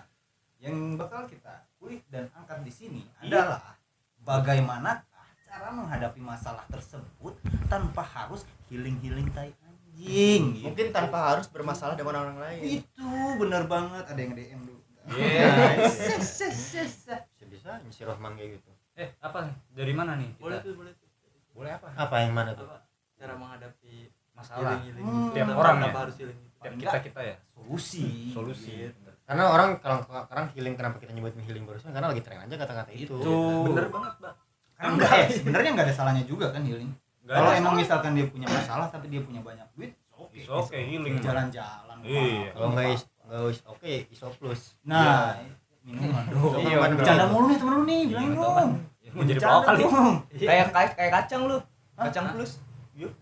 yang 0.58 0.76
bakal 0.94 1.24
kita 1.24 1.64
kulik 1.76 2.04
dan 2.08 2.28
angkat 2.30 2.60
di 2.60 2.70
sini 2.70 3.00
Iya. 3.20 3.40
adalah 3.40 3.74
bagaimana 4.20 5.00
cara 5.42 5.68
menghadapi 5.68 6.20
masalah 6.20 6.62
tersebut 6.68 7.34
tanpa 7.66 8.02
harus 8.02 8.44
healing-healing 8.66 9.26
tai 9.30 9.50
anjing. 9.58 10.54
gitu. 10.54 10.64
mungkin 10.70 10.86
tanpa 10.90 11.34
harus 11.34 11.44
bermasalah 11.46 11.92
dengan 11.92 12.14
orang 12.18 12.38
lain 12.38 12.62
itu 12.78 13.08
bener 13.36 13.66
banget 13.66 14.04
ada 14.06 14.16
yang 14.16 14.32
DM 14.32 14.60
dulu. 14.62 14.80
Iya. 15.10 15.48
Bisa 15.82 17.16
bisa 17.42 17.70
si 17.90 18.00
Rohman 18.04 18.32
kayak 18.34 18.56
gitu 18.56 18.70
Eh, 18.94 19.08
apa 19.18 19.48
nih? 19.48 19.56
Dari 19.72 19.92
mana 19.92 20.14
nih? 20.14 20.28
kita? 20.30 20.40
Boleh 20.40 20.58
tuh, 20.60 20.72
boleh 20.76 20.92
tuh. 20.92 21.08
Boleh 21.50 21.72
apa? 21.72 21.88
apa 21.90 22.16
yang 22.20 22.32
mana 22.32 22.52
tuh 22.52 22.64
Apa 22.64 22.78
cara 23.16 23.34
menghadapi 23.34 24.08
Masalah. 24.40 24.80
healing-healing 24.80 25.04
Hmm. 25.04 25.30
Tiap 25.30 25.48
orang 25.52 25.74
kenapa 25.76 25.90
ya? 25.90 26.00
harus 26.02 26.16
healing? 26.16 26.38
Tiap 26.56 26.72
kita 26.76 26.96
kita 27.02 27.20
ya. 27.22 27.36
Solusi. 27.50 28.06
Solusi. 28.30 28.72
Gitu. 28.88 29.08
karena 29.22 29.46
orang 29.46 29.78
kalau 29.78 30.02
sekarang 30.02 30.46
healing 30.50 30.74
kenapa 30.74 30.96
kita 30.98 31.12
nyebutin 31.12 31.38
healing 31.40 31.62
barusan 31.62 31.94
karena 31.94 32.10
lagi 32.10 32.18
tren 32.18 32.40
aja 32.40 32.50
kata-kata 32.56 32.90
itu, 32.90 33.14
Itu. 33.14 33.38
Bener 33.64 33.86
banget, 33.86 34.12
Mbak. 34.18 34.34
Kan 34.74 34.86
enggak 34.90 35.12
ya, 35.14 35.26
sebenarnya 35.30 35.70
enggak 35.70 35.86
ada 35.86 35.94
salahnya 35.94 36.24
juga 36.24 36.46
kan 36.50 36.62
healing. 36.62 36.90
Nggak 37.22 37.36
Kalau 37.36 37.50
emang 37.52 37.62
salah. 37.68 37.78
misalkan 37.78 38.12
dia 38.12 38.26
punya 38.26 38.46
masalah 38.50 38.86
tapi 38.88 39.06
dia 39.06 39.22
punya 39.22 39.38
banyak 39.38 39.66
duit, 39.70 39.92
oke. 40.10 40.34
It's 40.34 40.50
okay, 40.50 40.82
healing. 40.82 41.14
Jalan-jalan. 41.22 41.96
Iya. 42.02 42.50
kalau 42.50 42.68
nggak 42.74 42.86
is 42.90 43.02
nggak 43.22 43.40
is 43.46 43.60
oke 43.62 43.92
iso 44.10 44.26
plus 44.34 44.60
Nah, 44.82 45.36
minuman 45.80 46.24
dong. 46.26 46.50
Iya, 46.58 46.66
Iya, 46.66 46.76
bener. 46.82 46.96
bercanda 46.98 47.24
mulu 47.28 47.44
nih 47.46 47.56
temen 47.56 47.72
lu 47.72 47.82
nih, 47.84 48.00
bilangin 48.04 48.30
Iya, 48.30 48.40
dong. 48.40 48.70
Ya, 48.98 49.10
mau 49.14 49.22
jadi 49.22 49.38
dong. 49.38 50.14
kayak 50.34 50.66
kayak 50.98 51.12
kacang 51.14 51.42
lu 51.46 51.56
kacang 51.94 52.24
plus 52.34 52.52
Yuk? 52.96 53.12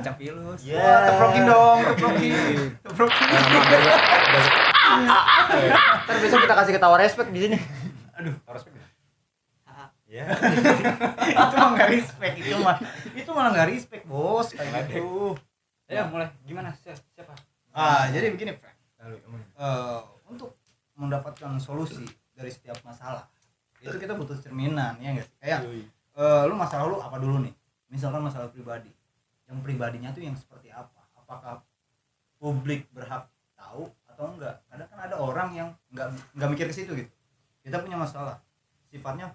Kacang 0.00 0.16
pilus 0.20 0.60
Iya. 0.62 0.76
Wah, 0.78 0.98
teprokin 1.08 1.42
dong, 1.48 1.78
teprokin. 1.92 2.34
Teprokin. 2.84 3.26
Ntar 6.06 6.16
besok 6.22 6.38
kita 6.44 6.54
kasih 6.54 6.72
ketawa 6.76 6.96
respect 7.00 7.28
di 7.32 7.40
sini. 7.44 7.58
Harus 8.44 8.62
begitu. 8.68 8.84
Ya. 10.06 10.22
itu 11.34 11.54
mah 11.58 11.70
nggak 11.74 11.90
respect 11.90 12.34
itu 12.38 12.56
mah. 12.62 12.76
Itu 13.12 13.30
malah 13.34 13.50
nggak 13.50 13.68
respect, 13.74 14.04
Bos. 14.06 14.54
Kayak 14.54 14.86
gitu. 14.88 15.34
Ya, 15.90 16.06
mulai. 16.06 16.30
Gimana? 16.46 16.70
Siapa? 16.78 17.34
Ah, 17.74 18.06
jadi 18.14 18.30
begini, 18.30 18.54
Frank. 18.54 18.76
Eh, 19.06 20.00
untuk 20.26 20.58
mendapatkan 20.96 21.60
solusi 21.60 22.02
dari 22.32 22.50
setiap 22.50 22.80
masalah 22.82 23.28
itu 23.78 23.94
kita 24.00 24.16
butuh 24.16 24.34
cerminan 24.40 24.96
ya 24.98 25.12
guys 25.12 25.28
kayak 25.38 25.60
eh, 26.16 26.42
lu 26.48 26.56
masalah 26.56 26.88
lu 26.88 26.96
apa 26.98 27.20
dulu 27.20 27.44
nih 27.44 27.52
misalkan 27.92 28.24
masalah 28.24 28.48
pribadi 28.48 28.88
yang 29.46 29.58
pribadinya 29.62 30.10
tuh 30.10 30.22
yang 30.22 30.36
seperti 30.36 30.68
apa? 30.74 31.06
Apakah 31.18 31.62
publik 32.38 32.86
berhak 32.90 33.30
tahu 33.54 33.90
atau 34.10 34.24
enggak? 34.34 34.62
Kadang 34.70 34.88
kan 34.90 34.98
ada 35.06 35.16
orang 35.18 35.48
yang 35.54 35.68
nggak 35.94 36.08
nggak 36.34 36.48
mikir 36.54 36.66
ke 36.70 36.74
situ 36.74 36.92
gitu. 36.94 37.10
Kita 37.62 37.82
punya 37.82 37.98
masalah. 37.98 38.42
Sifatnya 38.90 39.34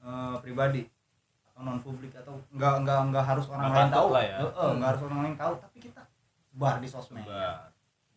eh, 0.00 0.36
pribadi 0.44 0.84
atau 1.50 1.60
non 1.66 1.80
publik 1.82 2.14
atau 2.16 2.40
enggak 2.54 2.74
enggak 2.84 2.98
enggak 3.10 3.24
harus 3.26 3.46
orang 3.52 3.68
lain 3.72 3.90
tahu. 3.92 4.06
ya. 4.16 4.36
Nggak 4.76 4.88
harus 4.96 5.02
orang 5.08 5.20
lain 5.24 5.36
tahu 5.36 5.52
tapi 5.60 5.78
kita 5.82 6.02
sebar 6.50 6.76
di 6.80 6.88
sosmed. 6.88 7.24
Sebar. 7.24 7.68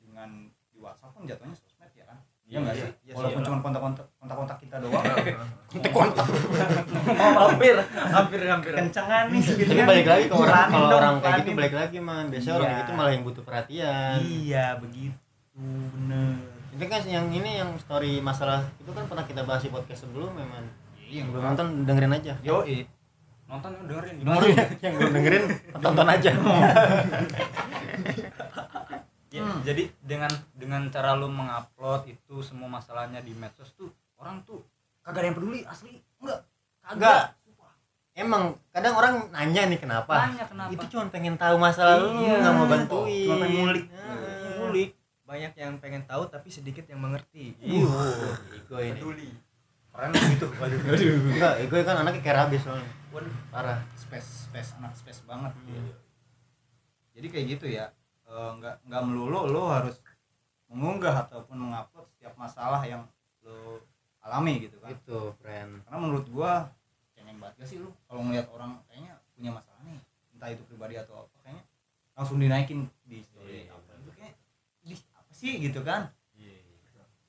dengan 0.03 0.29
di 0.69 0.77
WhatsApp 0.77 1.09
pun 1.17 1.25
jatuhnya 1.25 1.57
sosmed 1.57 1.72
Iya, 2.53 2.61
ya 2.61 2.63
nggak 2.63 2.75
iya. 2.75 2.83
sih 2.85 2.91
Iya, 3.03 3.13
walaupun 3.17 3.41
iya. 3.41 3.47
cuma 3.49 3.57
kontak-kontak 3.59 4.05
kontak-kontak 4.15 4.57
kita 4.61 4.75
doang 4.77 5.01
hampir 7.33 7.75
hampir 7.89 8.39
hampir 8.45 8.71
kencengan 8.73 9.25
nih 9.27 9.41
gitu 9.41 9.65
Tapi 9.65 9.79
kan. 9.79 9.87
balik 9.89 10.05
lagi 10.05 10.23
ke 10.23 10.35
orang 10.35 10.67
kalau 10.69 10.89
orang 10.93 11.15
kayak 11.17 11.37
gitu 11.39 11.51
balik 11.53 11.73
lagi 11.73 11.97
man. 11.97 12.25
Biasanya 12.29 12.53
orang 12.53 12.61
Iya. 12.61 12.69
kayak 12.69 12.77
gitu 12.79 12.93
malah 12.93 13.11
yang 13.11 13.23
butuh 13.23 13.43
perhatian. 13.43 14.17
iya 14.21 14.65
begitu 14.77 15.17
bener 15.53 16.37
Itu 16.69 16.85
kan 16.85 17.01
yang 17.03 17.25
ini 17.27 17.51
yang 17.57 17.69
story 17.75 18.17
masalah 18.19 18.61
itu 18.75 18.89
kan 18.89 19.05
pernah 19.05 19.21
kita 19.23 19.41
bahas 19.43 19.61
di 19.61 19.69
podcast 19.69 20.05
sebelum 20.05 20.29
memang. 20.31 20.65
iya 20.99 21.21
Yang 21.21 21.29
belum 21.31 21.43
nonton 21.43 21.67
dengerin 21.85 22.13
aja. 22.13 22.33
yo 22.39 22.61
nonton 23.43 23.69
dengerin 23.83 24.15
dengerin 24.19 24.55
yang 24.79 24.93
belum 24.95 25.11
dengerin 25.11 25.43
tonton 25.79 26.07
aja. 26.07 26.31
Ya, 29.33 29.41
Hmm. 29.41 29.65
jadi 29.65 29.89
dengan 29.99 30.29
dengan 30.53 30.81
cara 30.87 31.17
lu 31.17 31.25
mengupload 31.25 32.05
itu 32.05 32.35
semua 32.39 32.69
masalahnya 32.69 33.17
di 33.17 33.33
medsos 33.33 33.73
tuh 33.73 33.89
orang 34.15 34.45
tuh 34.45 34.61
kagak 35.01 35.19
ada 35.19 35.27
yang 35.27 35.35
peduli 35.35 35.59
asli 35.65 35.97
enggak 36.17 36.45
Enggak. 36.85 37.33
Emang 38.13 38.43
kadang 38.69 38.93
orang 38.93 39.13
nanya 39.31 39.65
nih 39.65 39.79
kenapa? 39.79 40.29
Nanya 40.29 40.45
kenapa? 40.45 40.69
Itu 40.69 40.85
cuma 40.87 41.09
pengen 41.09 41.33
tahu 41.33 41.57
masalah 41.57 41.97
lu, 41.97 42.21
Iya. 42.21 42.45
nggak 42.45 42.53
mau 42.53 42.67
bantuin. 42.67 43.25
Cuma 43.25 43.35
pengen 43.41 43.57
ngulik. 43.57 43.85
Heeh. 43.89 44.53
ngulik 44.53 44.89
banyak 45.23 45.53
yang 45.57 45.73
pengen 45.79 46.03
tahu 46.03 46.23
tapi 46.27 46.47
sedikit 46.47 46.85
yang 46.85 47.01
mengerti 47.01 47.57
Iya. 47.57 47.89
Ego 48.53 48.77
ini. 48.77 48.93
peduli 48.93 49.29
keren 49.89 50.09
gitu 50.13 50.45
waduh 50.61 50.77
Enggak, 50.77 51.53
ego 51.59 51.73
kan 51.81 51.97
anaknya 51.97 52.21
kayak 52.21 52.37
rabi 52.39 52.57
soalnya. 52.57 52.85
waduh 53.09 53.33
Parah. 53.49 53.81
space 53.95 54.45
space 54.45 54.77
anak 54.77 54.93
space 54.93 55.21
banget 55.23 55.49
Iya. 55.65 55.81
jadi 57.13 57.27
kayak 57.27 57.45
gitu 57.51 57.65
ya 57.71 57.89
Eh, 58.33 58.51
nggak 58.57 58.75
nggak 58.89 59.03
melulu 59.05 59.45
lo 59.45 59.69
harus 59.69 60.01
mengunggah 60.65 61.29
ataupun 61.29 61.53
mengupload 61.53 62.09
setiap 62.17 62.33
masalah 62.33 62.81
yang 62.81 63.05
lo 63.45 63.77
alami 64.25 64.65
gitu 64.65 64.81
kan. 64.81 64.89
Itu, 64.89 65.37
friend. 65.37 65.85
karena 65.85 65.97
menurut 66.01 66.25
gua 66.33 66.65
cengeng 67.13 67.37
banget 67.37 67.61
gak 67.61 67.69
sih 67.69 67.77
lu? 67.77 67.93
Kalau 68.09 68.25
ngeliat 68.25 68.49
orang 68.49 68.81
kayaknya 68.89 69.21
punya 69.37 69.51
masalah 69.53 69.77
nih 69.85 70.01
entah 70.33 70.49
itu 70.49 70.63
pribadi 70.65 70.97
atau 70.97 71.29
apa 71.29 71.35
kayaknya 71.45 71.63
langsung 72.17 72.37
dinaikin 72.41 72.89
di 73.05 73.21
story 73.21 73.69
Iya. 73.69 73.77
apa 73.77 73.91
itu 74.01 74.11
kayak 74.17 74.35
di 74.81 74.93
apa 75.13 75.31
sih? 75.37 75.51
Gitu 75.61 75.79
kan. 75.85 76.01
Iya. 76.33 76.57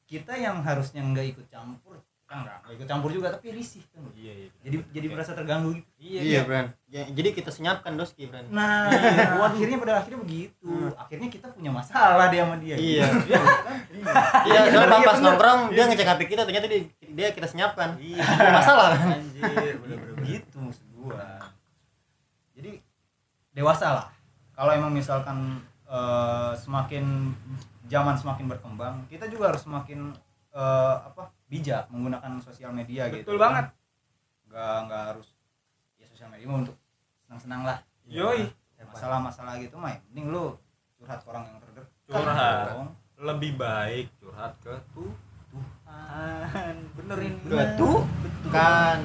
Kita 0.08 0.32
yang 0.40 0.64
harusnya 0.64 1.04
nggak 1.04 1.36
ikut 1.36 1.46
campur 1.52 2.00
kan 2.34 2.42
nggak 2.42 2.56
nggak 2.66 2.74
ikut 2.74 2.86
campur 2.90 3.10
juga. 3.14 3.30
Tapi 3.30 3.54
risih 3.54 3.86
kan 3.94 4.02
iya 4.18 4.32
iya. 4.34 4.48
Jadi 4.66 4.76
jadi 4.90 5.06
merasa 5.06 5.30
terganggu 5.38 5.78
gitu? 5.78 5.86
Iya 6.02 6.42
friend. 6.42 6.68
Ya, 6.90 7.02
jadi 7.10 7.28
kita 7.30 7.50
senyapkan 7.54 7.94
doski, 7.94 8.26
friend. 8.26 8.50
nah 8.50 8.90
akhirnya 9.46 9.78
pada 9.78 10.02
akhirnya 10.02 10.20
begitu. 10.26 10.70
Akhirnya 10.98 11.28
kita 11.30 11.46
punya 11.54 11.70
masalah 11.70 12.26
dia 12.34 12.42
sama 12.42 12.58
dia. 12.58 12.74
Iya. 12.74 13.06
Iya 13.30 13.38
kan? 13.38 13.76
Iya, 14.44 14.60
soalnya 14.74 14.98
Iya, 14.98 15.06
pas 15.06 15.18
nongkrong 15.22 15.60
dia 15.70 15.84
ngecek 15.86 16.08
HP 16.10 16.20
kita 16.34 16.42
ternyata 16.42 16.66
dia, 16.66 16.80
dia 16.98 17.28
kita 17.30 17.46
senyapkan. 17.46 17.94
iya. 18.02 18.26
Masalah 18.50 18.98
kan? 18.98 19.14
anjir 19.14 19.78
bener-bener 19.78 20.18
gitu 20.26 20.56
maksud 20.58 20.86
gua. 20.98 21.38
Jadi 22.58 22.82
dewasa 23.54 23.86
lah. 23.94 24.06
Kalau 24.58 24.74
emang 24.74 24.90
misalkan 24.90 25.62
eh, 25.86 26.52
semakin 26.58 27.34
zaman 27.84 28.16
semakin 28.16 28.48
berkembang 28.48 29.04
kita 29.12 29.28
juga 29.28 29.52
harus 29.52 29.62
semakin 29.64 30.10
eh, 30.56 30.94
apa 31.04 31.28
bijak 31.54 31.86
menggunakan 31.94 32.30
sosial 32.42 32.74
media 32.74 33.06
gitu 33.14 33.22
betul 33.22 33.38
banget. 33.38 33.70
Nggak 34.50 34.76
nggak 34.90 35.02
harus 35.14 35.26
ya 35.94 36.06
sosial 36.10 36.28
media 36.34 36.46
mah 36.50 36.58
untuk 36.66 36.76
senang-senang 37.22 37.62
lah. 37.62 37.78
Yoi. 38.10 38.50
Masalah-masalah 38.90 39.62
gitu 39.62 39.78
mah 39.78 39.94
yang 39.94 40.02
penting 40.10 40.24
lu 40.34 40.58
curhat 40.98 41.22
ke 41.22 41.28
orang 41.30 41.44
yang 41.46 41.56
terdekat 41.62 41.86
Curhat. 42.10 42.66
dong. 42.74 42.90
lebih 43.14 43.54
baik 43.54 44.10
curhat 44.18 44.52
ke 44.58 44.74
tuh 44.90 45.14
Tuhan. 45.54 46.74
Benerin. 46.98 47.32
Udah 47.46 47.68
tuh? 47.78 47.98
Kan. 48.50 48.98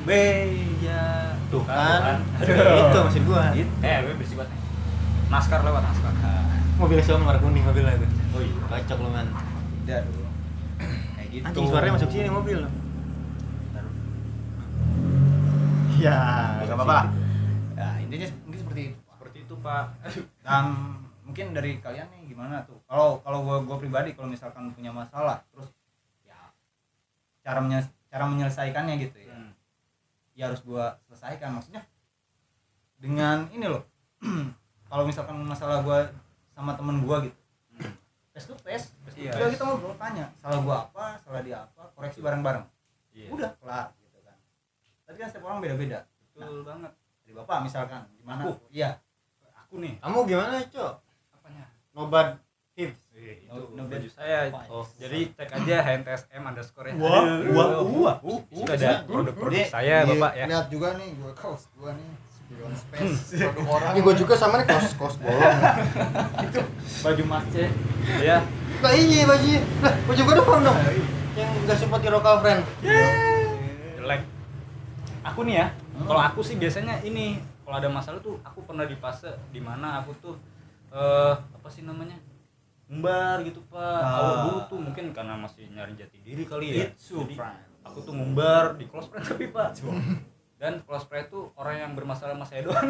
Ya 0.82 1.38
tuh 1.54 1.62
kan. 1.64 2.18
Aduh. 2.42 2.90
Itu 2.90 2.98
maksud 3.06 3.24
gua. 3.30 3.54
eh 3.54 3.98
gue 4.02 4.14
bersih 4.18 4.36
banget 4.42 4.58
naskar 5.30 5.62
lewat 5.62 5.86
naskar. 5.86 6.14
Mobil 6.82 6.98
siapa 7.06 7.22
warna 7.22 7.38
kuning 7.38 7.62
mobilnya 7.62 7.94
itu. 7.94 8.08
oh 8.34 8.42
iya. 8.42 8.56
Kacok 8.66 8.98
lu 9.06 9.10
man. 9.14 9.28
dong. 9.30 9.46
kayak 9.86 10.04
gitu 11.30 11.46
Anjing 11.46 11.66
suaranya 11.70 11.94
masuk 11.96 12.10
sini 12.10 12.30
mobil. 12.30 12.60
Ya, 16.00 16.20
nggak 16.64 16.76
apa-apa 16.80 16.94
lah 16.96 17.06
ya 17.80 17.96
intinya 18.04 18.28
mungkin 18.44 18.60
seperti 18.60 18.82
itu 18.92 19.00
Pak. 19.00 19.16
seperti 19.16 19.38
itu 19.48 19.54
pak 19.64 19.84
dan 20.46 20.64
mungkin 21.24 21.46
dari 21.56 21.80
kalian 21.80 22.12
nih 22.12 22.36
gimana 22.36 22.60
tuh 22.68 22.76
kalau 22.84 23.24
kalau 23.24 23.40
gua 23.48 23.64
gua 23.64 23.80
pribadi 23.80 24.12
kalau 24.12 24.28
misalkan 24.28 24.68
punya 24.76 24.92
masalah 24.92 25.40
terus 25.56 25.72
ya 26.28 26.36
cara 27.40 27.64
cara 28.12 28.24
menyelesaikannya 28.28 28.96
gitu 29.00 29.18
ya 29.24 29.28
Hmm. 29.30 29.56
ya 30.36 30.52
harus 30.52 30.60
gua 30.68 31.00
selesaikan 31.08 31.56
maksudnya 31.56 31.80
dengan 33.00 33.48
ini 33.56 33.72
loh 33.72 33.88
kalau 34.92 35.08
misalkan 35.08 35.40
masalah 35.48 35.80
gua 35.80 36.12
sama 36.52 36.76
temen 36.76 37.08
gua 37.08 37.24
gitu. 37.24 37.39
Face 38.40 38.48
to 38.48 38.56
face 38.58 38.86
Iya. 39.14 39.36
udah 39.36 39.50
kita 39.52 39.64
ngobrol 39.66 39.96
tanya 40.00 40.26
salah 40.34 40.60
gua 40.64 40.78
apa 40.86 41.06
salah 41.20 41.42
dia 41.44 41.60
apa 41.60 41.92
koreksi 41.92 42.20
bareng-bareng. 42.20 42.64
Iya. 43.12 43.28
udah 43.30 43.50
kelar 43.54 43.92
gitu 44.00 44.20
kan. 44.22 44.36
Tapi 45.04 45.16
kan 45.18 45.28
setiap 45.28 45.44
orang 45.44 45.60
beda-beda. 45.60 46.00
Betul 46.32 46.64
banget. 46.64 46.92
dari 47.20 47.34
bapak 47.36 47.58
misalkan 47.62 48.02
gimana? 48.16 48.42
Aku. 48.42 48.56
iya. 48.72 48.96
Aku 49.60 49.78
nih. 49.78 50.00
Kamu 50.00 50.24
gimana, 50.24 50.64
Cok? 50.64 50.94
apanya? 51.32 51.66
Nobat 51.92 52.40
tips. 52.74 53.12
itu 53.12 53.44
No- 53.46 53.76
no 53.76 53.82
baju 53.86 54.08
saya 54.08 54.48
Oh. 54.66 54.88
jadi 54.96 55.28
cek 55.30 55.52
aja 55.52 55.76
HNTSM 55.84 56.42
underscore 56.42 56.88
ya. 56.88 56.94
Wah, 56.96 57.22
wah, 57.52 57.68
wah. 57.84 58.16
Itu 58.24 58.64
ada 58.66 59.04
produk-produk 59.04 59.68
saya 59.68 60.08
bapak 60.08 60.32
ya. 60.34 60.46
lihat 60.48 60.68
juga 60.72 60.96
nih 60.96 61.12
gue 61.14 61.32
kaos 61.36 61.68
gue 61.70 61.92
nih 61.92 62.10
Space 62.50 63.46
orang. 63.62 63.94
Ini 63.94 64.00
gua 64.02 64.16
juga 64.18 64.34
sama 64.34 64.58
nih 64.58 64.66
kos 64.66 64.98
kos 64.98 65.16
bolong. 65.22 65.54
baju 67.00 67.24
masce 67.30 67.64
ya 68.20 68.42
Lah 68.80 68.94
iya 68.96 69.28
baju. 69.28 69.48
Lah, 69.86 69.94
baju 70.10 70.22
gua 70.26 70.36
doang 70.40 70.62
dong. 70.66 70.78
Yang 71.38 71.50
enggak 71.62 71.78
support 71.78 72.02
di 72.02 72.10
lokal 72.10 72.42
friend. 72.42 72.62
jelek. 72.82 74.22
Aku 75.30 75.46
nih 75.46 75.56
ya 75.62 75.68
kalau 76.00 76.22
aku 76.22 76.40
sih 76.42 76.56
biasanya 76.56 77.04
ini 77.04 77.38
kalau 77.62 77.76
ada 77.78 77.90
masalah 77.92 78.18
tuh 78.24 78.40
aku 78.42 78.66
pernah 78.66 78.88
di 78.88 78.96
fase 78.98 79.30
di 79.54 79.62
mana 79.62 80.02
aku 80.02 80.16
tuh 80.18 80.36
eh 80.90 81.34
apa 81.38 81.68
sih 81.70 81.86
namanya 81.86 82.18
ngumbar 82.90 83.46
gitu 83.46 83.62
pak. 83.70 83.78
Ah. 83.78 84.18
awal 84.18 84.36
dulu 84.50 84.60
tuh 84.66 84.80
mungkin 84.82 85.06
karena 85.14 85.38
masih 85.38 85.70
nyari 85.70 85.94
jati 85.94 86.18
diri 86.26 86.42
kali 86.50 86.74
ya. 86.74 86.90
Itu, 86.90 87.22
Jadi, 87.22 87.38
aku 87.86 88.02
tuh 88.02 88.14
ngumbar 88.18 88.74
di 88.82 88.90
close 88.90 89.06
friend 89.14 89.26
tapi 89.30 89.54
pak 89.54 89.78
dan 90.60 90.84
close 90.84 91.08
friend 91.08 91.32
tuh 91.32 91.48
orang 91.56 91.76
yang 91.80 91.92
bermasalah 91.96 92.36
sama 92.36 92.44
saya 92.44 92.68
doang. 92.68 92.84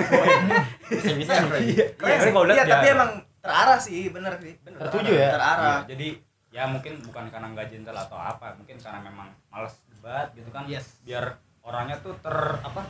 Bisa-bisa 0.89 1.45
friend. 1.45 1.69
iya. 1.69 1.85
Iya, 1.93 2.17
iya, 2.49 2.63
tapi 2.65 2.87
ya- 2.89 2.95
emang 2.97 3.09
terarah 3.39 3.77
sih 3.79 4.09
bener 4.09 4.33
sih. 4.41 4.57
Tertuju 4.59 5.11
ya? 5.13 5.29
terarah. 5.37 5.85
Iya, 5.85 5.93
jadi 5.93 6.07
ya 6.49 6.65
mungkin 6.65 6.97
bukan 7.05 7.29
karena 7.29 7.47
nggak 7.53 7.69
gentle 7.69 7.93
atau 7.93 8.17
apa 8.17 8.57
mungkin 8.57 8.81
karena 8.81 8.99
memang 8.99 9.29
males 9.47 9.77
debat 9.87 10.33
gitu 10.33 10.49
kan. 10.49 10.65
Yes. 10.65 10.97
biar 11.05 11.37
orangnya 11.61 12.01
tuh 12.01 12.17
ter 12.17 12.33
apa 12.59 12.81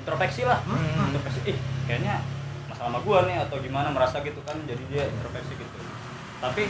introspeksi 0.00 0.48
lah. 0.48 0.64
Introspeksi 0.64 1.52
ih 1.52 1.58
kayaknya 1.84 2.24
masalah 2.66 2.96
sama 2.96 2.98
gua 3.04 3.28
nih 3.28 3.36
atau 3.44 3.60
gimana 3.60 3.92
merasa 3.92 4.24
gitu 4.24 4.40
kan. 4.40 4.56
Jadi 4.64 4.82
dia 4.88 5.04
introspeksi 5.04 5.52
gitu. 5.52 5.76
Tapi 6.40 6.64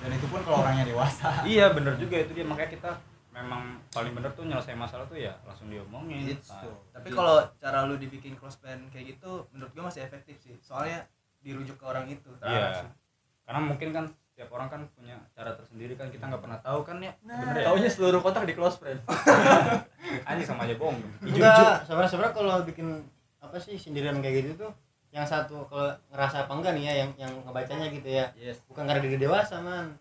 dan 0.00 0.10
itu 0.12 0.26
pun 0.32 0.40
kalau 0.40 0.64
orangnya 0.64 0.88
dewasa. 0.88 1.44
Iya 1.44 1.76
bener 1.76 2.00
juga 2.00 2.24
itu 2.24 2.32
dia. 2.32 2.44
Makanya 2.44 2.72
kita 2.72 2.90
memang 3.34 3.62
paling 3.90 4.14
bener 4.14 4.30
tuh 4.30 4.46
nyelesain 4.46 4.78
masalah 4.78 5.02
tuh 5.04 5.18
ya 5.18 5.34
langsung 5.42 5.66
diomongin. 5.66 6.30
It's 6.30 6.48
Nah, 6.48 6.62
true. 6.62 6.78
tapi 6.94 7.08
kalau 7.10 7.42
cara 7.58 7.82
lu 7.82 7.98
dibikin 7.98 8.38
close 8.38 8.54
friend 8.56 8.86
kayak 8.88 9.18
gitu 9.18 9.42
menurut 9.50 9.74
gua 9.74 9.90
masih 9.90 10.02
efektif 10.02 10.38
sih. 10.38 10.54
Soalnya 10.62 11.02
dirujuk 11.42 11.74
ke 11.74 11.84
orang 11.84 12.06
itu 12.06 12.30
iya. 12.40 12.80
karena 13.44 13.60
mungkin 13.60 13.92
kan 13.92 14.04
setiap 14.08 14.48
orang 14.50 14.66
kan 14.66 14.80
punya 14.96 15.12
cara 15.30 15.52
tersendiri 15.52 15.92
kan 15.92 16.08
kita 16.08 16.24
nggak 16.24 16.40
pernah 16.40 16.58
tahu 16.58 16.80
kan 16.80 16.96
ya. 16.98 17.12
Bener 17.20 17.54
ya? 17.60 17.64
Taunya 17.68 17.90
seluruh 17.90 18.18
kontak 18.18 18.46
di 18.46 18.54
close 18.54 18.78
friend. 18.78 19.02
anjing 20.30 20.46
sama 20.46 20.64
aja 20.64 20.74
bohong. 20.74 20.96
Enggak, 21.20 21.84
sebenarnya 21.84 22.10
sebenarnya 22.10 22.34
kalau 22.34 22.54
bikin 22.62 22.86
apa 23.38 23.56
sih 23.58 23.76
sindiran 23.76 24.22
kayak 24.22 24.46
gitu 24.46 24.64
tuh 24.64 24.72
yang 25.10 25.22
satu 25.22 25.62
kalau 25.68 25.92
ngerasa 26.10 26.46
apa 26.46 26.52
enggak 26.54 26.72
nih 26.74 26.84
ya 26.86 26.94
yang 27.04 27.10
yang 27.20 27.32
ngebacanya 27.44 27.86
gitu 27.90 28.08
ya. 28.08 28.26
Yes. 28.34 28.58
Bukan 28.66 28.86
karena 28.86 29.04
dia 29.04 29.20
dewasa 29.20 29.58
man. 29.60 29.94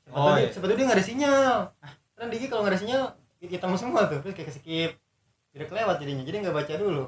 Sebetulnya 0.00 0.24
Oh, 0.24 0.36
dia, 0.36 0.40
iya. 0.40 0.48
sebetulnya 0.48 0.76
dia 0.78 0.86
nggak 0.88 0.98
ada 0.98 1.04
sinyal. 1.04 1.56
ah 1.84 1.92
kan 2.18 2.26
Diki 2.28 2.50
kalau 2.50 2.66
nggak 2.66 2.74
ada 2.74 2.80
sinyal 2.80 3.02
kita 3.38 3.54
ketemu 3.56 3.76
semua 3.78 4.00
tuh 4.04 4.18
terus 4.18 4.34
kayak 4.34 4.50
skip. 4.50 4.90
Tidak 5.48 5.66
kelewat 5.66 5.96
jadinya 5.98 6.22
jadi 6.22 6.36
nggak 6.42 6.56
baca 6.56 6.74
dulu. 6.74 7.04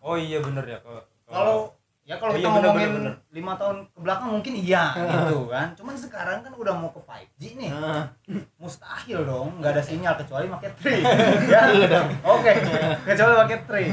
Oh 0.00 0.14
iya 0.14 0.38
bener 0.38 0.64
ya 0.64 0.78
kalau 0.80 1.02
kalau 1.26 1.58
ya 2.02 2.18
kalau 2.18 2.34
Iya, 2.34 2.42
kita 2.42 2.48
bener, 2.50 2.62
ngomongin 2.66 2.90
bener, 2.90 2.98
bener. 2.98 3.14
lima 3.30 3.52
tahun 3.54 3.76
ke 3.86 3.98
belakang 3.98 4.28
mungkin 4.30 4.52
iya 4.58 4.84
gitu 4.94 5.38
kan. 5.46 5.68
Cuman 5.74 5.94
sekarang 5.94 6.38
kan 6.42 6.52
udah 6.52 6.74
mau 6.74 6.90
ke 6.90 6.98
5G 6.98 7.42
nih. 7.54 7.70
Nah, 7.70 8.10
mustahil 8.58 9.22
dong 9.22 9.58
nggak 9.58 9.72
ada 9.74 9.82
sinyal 9.82 10.14
kecuali 10.18 10.46
pakai 10.48 10.70
tree 10.78 11.02
ya 11.46 11.62
oke 12.34 12.52
kecuali 13.06 13.32
pakai 13.46 13.58
tree 13.66 13.90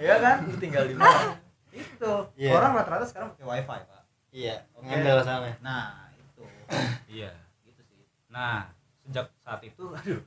ya 0.00 0.16
kan? 0.20 0.36
Tinggal 0.56 0.84
di 0.88 0.94
mana 0.96 1.36
itu. 1.72 2.12
Iya. 2.36 2.52
orang 2.52 2.72
rata-rata 2.74 3.06
sekarang 3.06 3.28
pakai 3.32 3.46
wifi 3.46 3.80
pak. 3.80 4.02
Iya 4.28 4.54
ngendel 4.76 5.18
soalnya. 5.24 5.54
Nah 5.60 6.12
itu. 6.12 6.44
Iya. 7.08 7.32
Gitu 7.64 7.80
sih. 7.80 8.00
Nah 8.28 8.68
sejak 9.08 9.32
saat 9.40 9.60
itu 9.64 9.84
aduh 9.96 10.20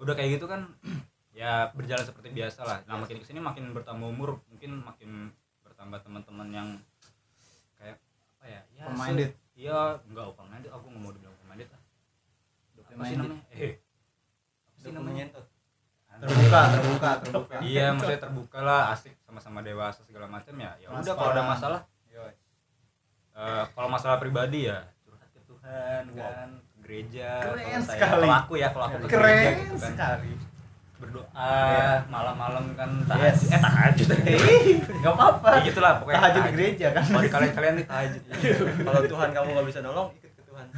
udah 0.00 0.14
kayak 0.16 0.40
gitu 0.40 0.48
kan 0.48 0.64
ya 1.38 1.72
berjalan 1.72 2.04
seperti 2.04 2.28
biasa 2.32 2.60
lah. 2.64 2.78
Nah 2.84 3.00
makin 3.00 3.16
ke 3.20 3.24
sini 3.24 3.40
makin 3.40 3.72
bertambah 3.72 4.04
umur 4.04 4.40
mungkin 4.52 4.84
makin 4.84 5.32
bertambah 5.64 6.00
teman-teman 6.04 6.48
yang 6.52 6.68
kayak 7.80 7.96
apa 8.36 8.44
ya 8.48 8.60
ya 8.76 8.84
minded. 8.92 9.32
iya 9.56 9.96
enggak 10.04 10.24
open 10.28 10.46
minded 10.52 10.68
aku 10.68 10.84
nggak 10.92 11.02
mau 11.02 11.12
dibilang 11.14 11.32
open 11.32 11.48
minded 11.48 11.68
lah. 11.72 11.82
Apa 12.92 13.02
sih 13.08 13.16
namanya? 13.16 13.42
Eh 13.56 13.72
apa 14.68 14.76
sih 14.76 14.92
namanya? 14.92 15.24
Terbuka 16.20 16.60
terbuka 16.76 17.10
terbuka. 17.24 17.54
Iya 17.64 17.86
maksudnya 17.96 18.20
terbuka 18.20 18.58
lah 18.60 18.82
asik 18.92 19.16
sama-sama 19.24 19.64
dewasa 19.64 20.04
segala 20.04 20.28
macam 20.28 20.52
ya 20.60 20.76
ya 20.76 20.92
udah 20.92 21.14
kalau 21.16 21.32
ada 21.32 21.44
masalah. 21.48 21.80
eh, 23.32 23.64
kalau 23.72 23.88
masalah 23.88 24.20
pribadi 24.20 24.68
ya 24.68 24.84
curhat 25.08 25.32
ke 25.32 25.40
Tuhan 25.48 26.12
kan 26.12 26.48
gereja 26.92 27.28
Keren 27.40 27.56
kalau 27.56 27.80
saya- 27.80 27.96
sekali. 27.96 28.12
kalau 28.12 28.28
aku 28.36 28.52
ya 28.54 28.68
kalau 28.68 28.84
aku 28.84 28.96
ke 28.98 29.00
gereja 29.00 29.16
keren 29.16 29.52
gitu 29.56 29.72
kan. 29.72 29.88
sekali. 29.88 30.30
Berdoa 30.94 31.50
malam-malam 32.06 32.64
kan 32.76 32.90
Yes. 33.18 33.48
tahajud. 33.48 33.48
Eh 33.48 33.58
tahajud. 33.58 34.08
Nggak 35.00 35.12
apa-apa. 35.12 35.48
Ya 35.50 35.60
gitulah 35.64 35.92
pokoknya 35.98 36.18
tahajud 36.20 36.42
di 36.42 36.52
gereja 36.52 36.86
kan. 36.92 37.02
Kalau 37.04 37.20
kalian 37.26 37.52
kalian 37.52 37.74
nih 37.74 37.86
tahajud. 37.86 38.22
Kalau 38.86 39.00
Tuhan 39.02 39.28
kamu 39.32 39.48
nggak 39.50 39.66
bisa 39.66 39.80
nolong 39.80 40.08
ikut 40.14 40.30
ke 40.30 40.42
Tuhan. 40.44 40.66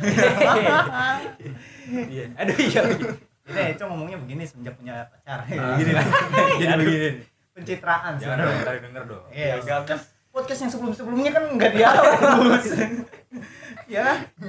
Iya. 1.85 2.25
Aduh 2.35 2.56
iya. 2.56 2.80
Ini 3.44 3.61
Eco 3.71 3.85
ngomongnya 3.85 4.16
begini 4.16 4.42
semenjak 4.42 4.73
punya 4.75 5.04
pacar. 5.04 5.44
Ah. 5.44 5.76
gini 5.76 5.92
lah. 5.92 6.06
Jadi 6.56 6.73
begini 6.80 7.09
pencitraan 7.52 8.12
jangan 8.16 8.37
dong 8.40 8.56
tadi 8.62 8.78
denger 8.80 9.02
dong. 9.04 9.25
Iya, 9.28 9.54
kan 9.85 9.99
podcast 10.33 10.61
yang 10.64 10.73
sebelum-sebelumnya 10.73 11.30
kan 11.30 11.44
nggak 11.52 11.71
dihapus. 11.71 12.64
Ya, 13.87 14.07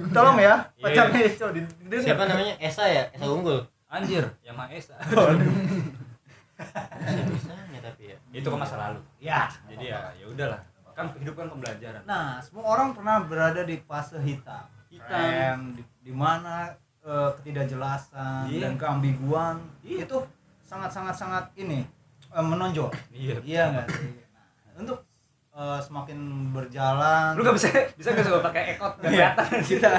tolong 0.10 0.38
ya 0.38 0.56
pacarnya 0.77 1.20
Eco 1.25 1.48
di 1.50 1.62
di- 1.62 2.01
siapa 2.01 2.24
namanya 2.24 2.56
Esa 2.58 2.86
ya 2.86 3.04
Esa 3.10 3.25
unggul 3.25 3.60
anjir 3.88 4.25
yang 4.42 4.54
maha 4.54 4.72
esa 4.72 4.96
bisanya 7.25 7.80
tapi 7.82 8.04
ya 8.10 8.18
itu 8.34 8.46
kan 8.46 8.58
masa 8.58 8.75
lalu 8.77 9.00
Ya. 9.20 9.48
jadi 9.65 9.86
ya 9.88 10.01
ya 10.15 10.25
udahlah 10.27 10.62
kan 10.92 11.12
hidup 11.13 11.36
kan 11.36 11.48
pembelajaran 11.50 12.01
Nah, 12.04 12.39
semua 12.39 12.63
orang 12.70 12.92
pernah 12.92 13.20
berada 13.22 13.62
di 13.62 13.75
fase 13.82 14.15
hitam. 14.18 14.63
Hitam. 14.88 15.12
Rem, 15.12 15.60
di, 15.75 15.84
di 16.01 16.13
mana 16.15 16.72
eh, 17.01 17.30
ketidakjelasan 17.36 18.48
Iya. 18.48 18.63
dan 18.63 18.74
keambiguan 18.75 19.60
Iya. 19.82 20.08
itu 20.08 20.18
sangat-sangat 20.62 21.12
sangat 21.13 21.46
ini 21.56 21.84
eh, 22.25 22.39
menonjol. 22.42 22.88
iya 23.12 23.36
Iya 23.44 23.63
nggak 23.70 23.88
sih? 23.92 24.08
Nah, 24.32 24.48
untuk 24.80 25.04
eh, 25.56 25.80
semakin 25.80 26.18
berjalan 26.52 27.32
lu 27.32 27.42
gak 27.42 27.56
bisa 27.56 27.68
bisa 27.94 28.12
gak 28.12 28.24
suka 28.24 28.40
pakai 28.44 28.64
ekot 28.74 28.94
gak 28.98 29.08
Iya, 29.08 29.30
kelihatan 29.32 29.60
kita 29.72 29.92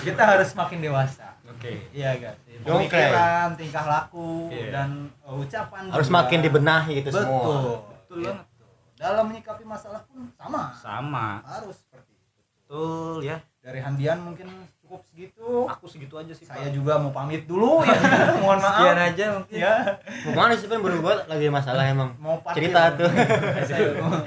kita 0.00 0.22
harus 0.24 0.48
semakin 0.48 0.78
dewasa. 0.80 1.28
oke 1.44 1.72
Iya 1.90 2.10
gak 2.16 2.34
sih? 2.40 2.54
Dongkeng. 2.60 2.86
Pemikiran, 2.92 3.48
tingkah 3.54 3.84
laku 3.84 4.48
Iya. 4.48 4.66
dan 4.70 4.90
eh, 5.18 5.34
ucapan 5.36 5.82
harus 5.88 6.06
juga. 6.06 6.16
makin 6.16 6.38
dibenahi 6.40 6.92
itu 6.96 7.08
Betul. 7.08 7.20
semua 7.20 7.54
betul 7.90 8.18
banget 8.24 8.46
Dalam 8.94 9.24
menyikapi 9.26 9.64
masalah 9.64 10.04
pun 10.04 10.28
sama. 10.30 10.62
sama 10.72 11.26
Harus 11.42 11.76
seperti 11.78 12.12
itu. 12.12 12.38
betul 12.60 13.18
ya 13.22 13.36
Dari 13.60 13.76
Handian 13.78 14.18
mungkin 14.20 14.48
cukup 14.80 15.00
segitu. 15.04 15.64
aku 15.66 15.84
segitu 15.84 16.14
aja 16.14 16.30
sih 16.30 16.44
Saya 16.44 16.66
Pak. 16.66 16.72
juga 16.72 16.96
mau 16.96 17.10
pamit 17.10 17.44
dulu 17.44 17.80
ya. 17.82 17.96
Mohon 18.40 18.58
maaf. 18.58 18.72
sekian 18.74 18.98
aja 19.00 19.24
mungkin 19.34 19.56
Ya, 19.56 19.74
mau 20.22 20.32
ke 20.32 20.38
mana 20.38 20.52
sih 20.54 20.68
baru 20.68 20.96
buat 20.98 21.18
lagi 21.26 21.46
masalah 21.48 21.82
emang 21.84 22.12
mau 22.16 22.38
cerita 22.50 22.94
tuh 22.94 23.08
Aduh, 23.58 24.22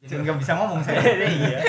jadi 0.00 0.24
nggak 0.24 0.38
bisa 0.40 0.52
ngomong 0.56 0.80
saya. 0.80 1.00
iya. 1.28 1.60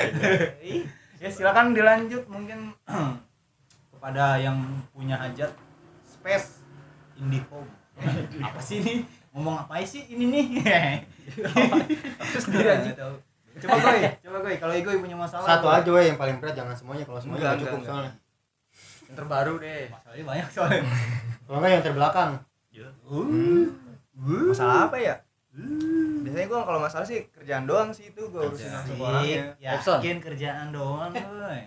ya 1.19 1.29
silakan 1.29 1.75
dilanjut 1.75 2.23
mungkin 2.31 2.71
kepada 3.91 4.39
yang 4.39 4.55
punya 4.95 5.19
hajat 5.19 5.51
space 6.07 6.63
Indihome. 7.19 7.67
apa 8.47 8.59
sih 8.63 8.79
ini? 8.81 9.03
Ngomong 9.35 9.67
apa 9.67 9.83
sih 9.83 10.07
ini 10.07 10.25
nih? 10.31 10.45
aja. 12.39 12.79
Nggak 12.81 12.97
tahu. 12.97 13.15
Coba 13.51 13.75
Goy, 13.83 13.99
coba 14.23 14.37
Goy, 14.47 14.55
kalau 14.63 14.73
Igoy 14.79 14.97
punya 15.03 15.17
masalah 15.19 15.43
satu 15.43 15.67
aja 15.67 15.89
weh 15.91 16.07
yang 16.07 16.15
paling 16.15 16.39
berat 16.39 16.55
jangan 16.55 16.71
semuanya 16.71 17.03
kalau 17.03 17.19
semuanya 17.19 17.35
Enggak, 17.35 17.51
nggak 17.51 17.59
cukup 17.59 17.75
enggak, 17.75 17.91
soalnya 17.91 18.11
yang 19.11 19.15
terbaru 19.19 19.53
deh 19.59 19.83
Masalahnya 19.91 20.23
banyak 20.23 20.47
soalnya. 20.55 20.81
kalau 21.43 21.57
enggak 21.59 21.71
yang 21.75 21.83
terbelakang 21.83 22.31
masalah 24.15 24.87
apa 24.87 24.97
ya 25.03 25.15
biasanya 26.21 26.47
gua 26.47 26.59
kalau 26.63 26.79
masalah 26.79 27.03
sih 27.03 27.27
kerjaan 27.27 27.67
doang 27.67 27.91
sih 27.91 28.07
itu 28.07 28.23
gua 28.31 28.47
urusin 28.47 28.71
langsung 28.71 28.95
ke 28.95 29.03
orangnya 29.03 29.43
Yakin 29.59 30.17
kerjaan 30.17 30.71
doang, 30.71 31.11
Goy. 31.11 31.61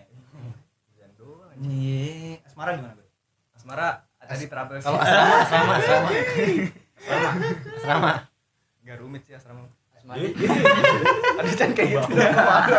kerjaan 0.88 1.12
doang 1.14 1.53
Iya, 1.61 2.40
asmara 2.42 2.70
gimana, 2.75 2.97
Goy? 2.97 3.09
asmara 3.53 3.88
tadi 4.18 4.44
trouble 4.49 4.77
sih 4.77 4.85
kalau 4.85 4.99
asrama 4.99 5.35
asrama 5.38 5.73
asrama. 5.77 6.09
Asrama. 6.97 7.31
Asrama. 7.77 8.12
Nggak 8.81 8.97
rumit 8.99 9.23
sih 9.25 9.37
asrama. 9.37 9.68
Asmara. 9.92 10.16
ada 11.35 11.51
can 11.53 11.70
kayak 11.73 11.88
gitu. 11.92 12.12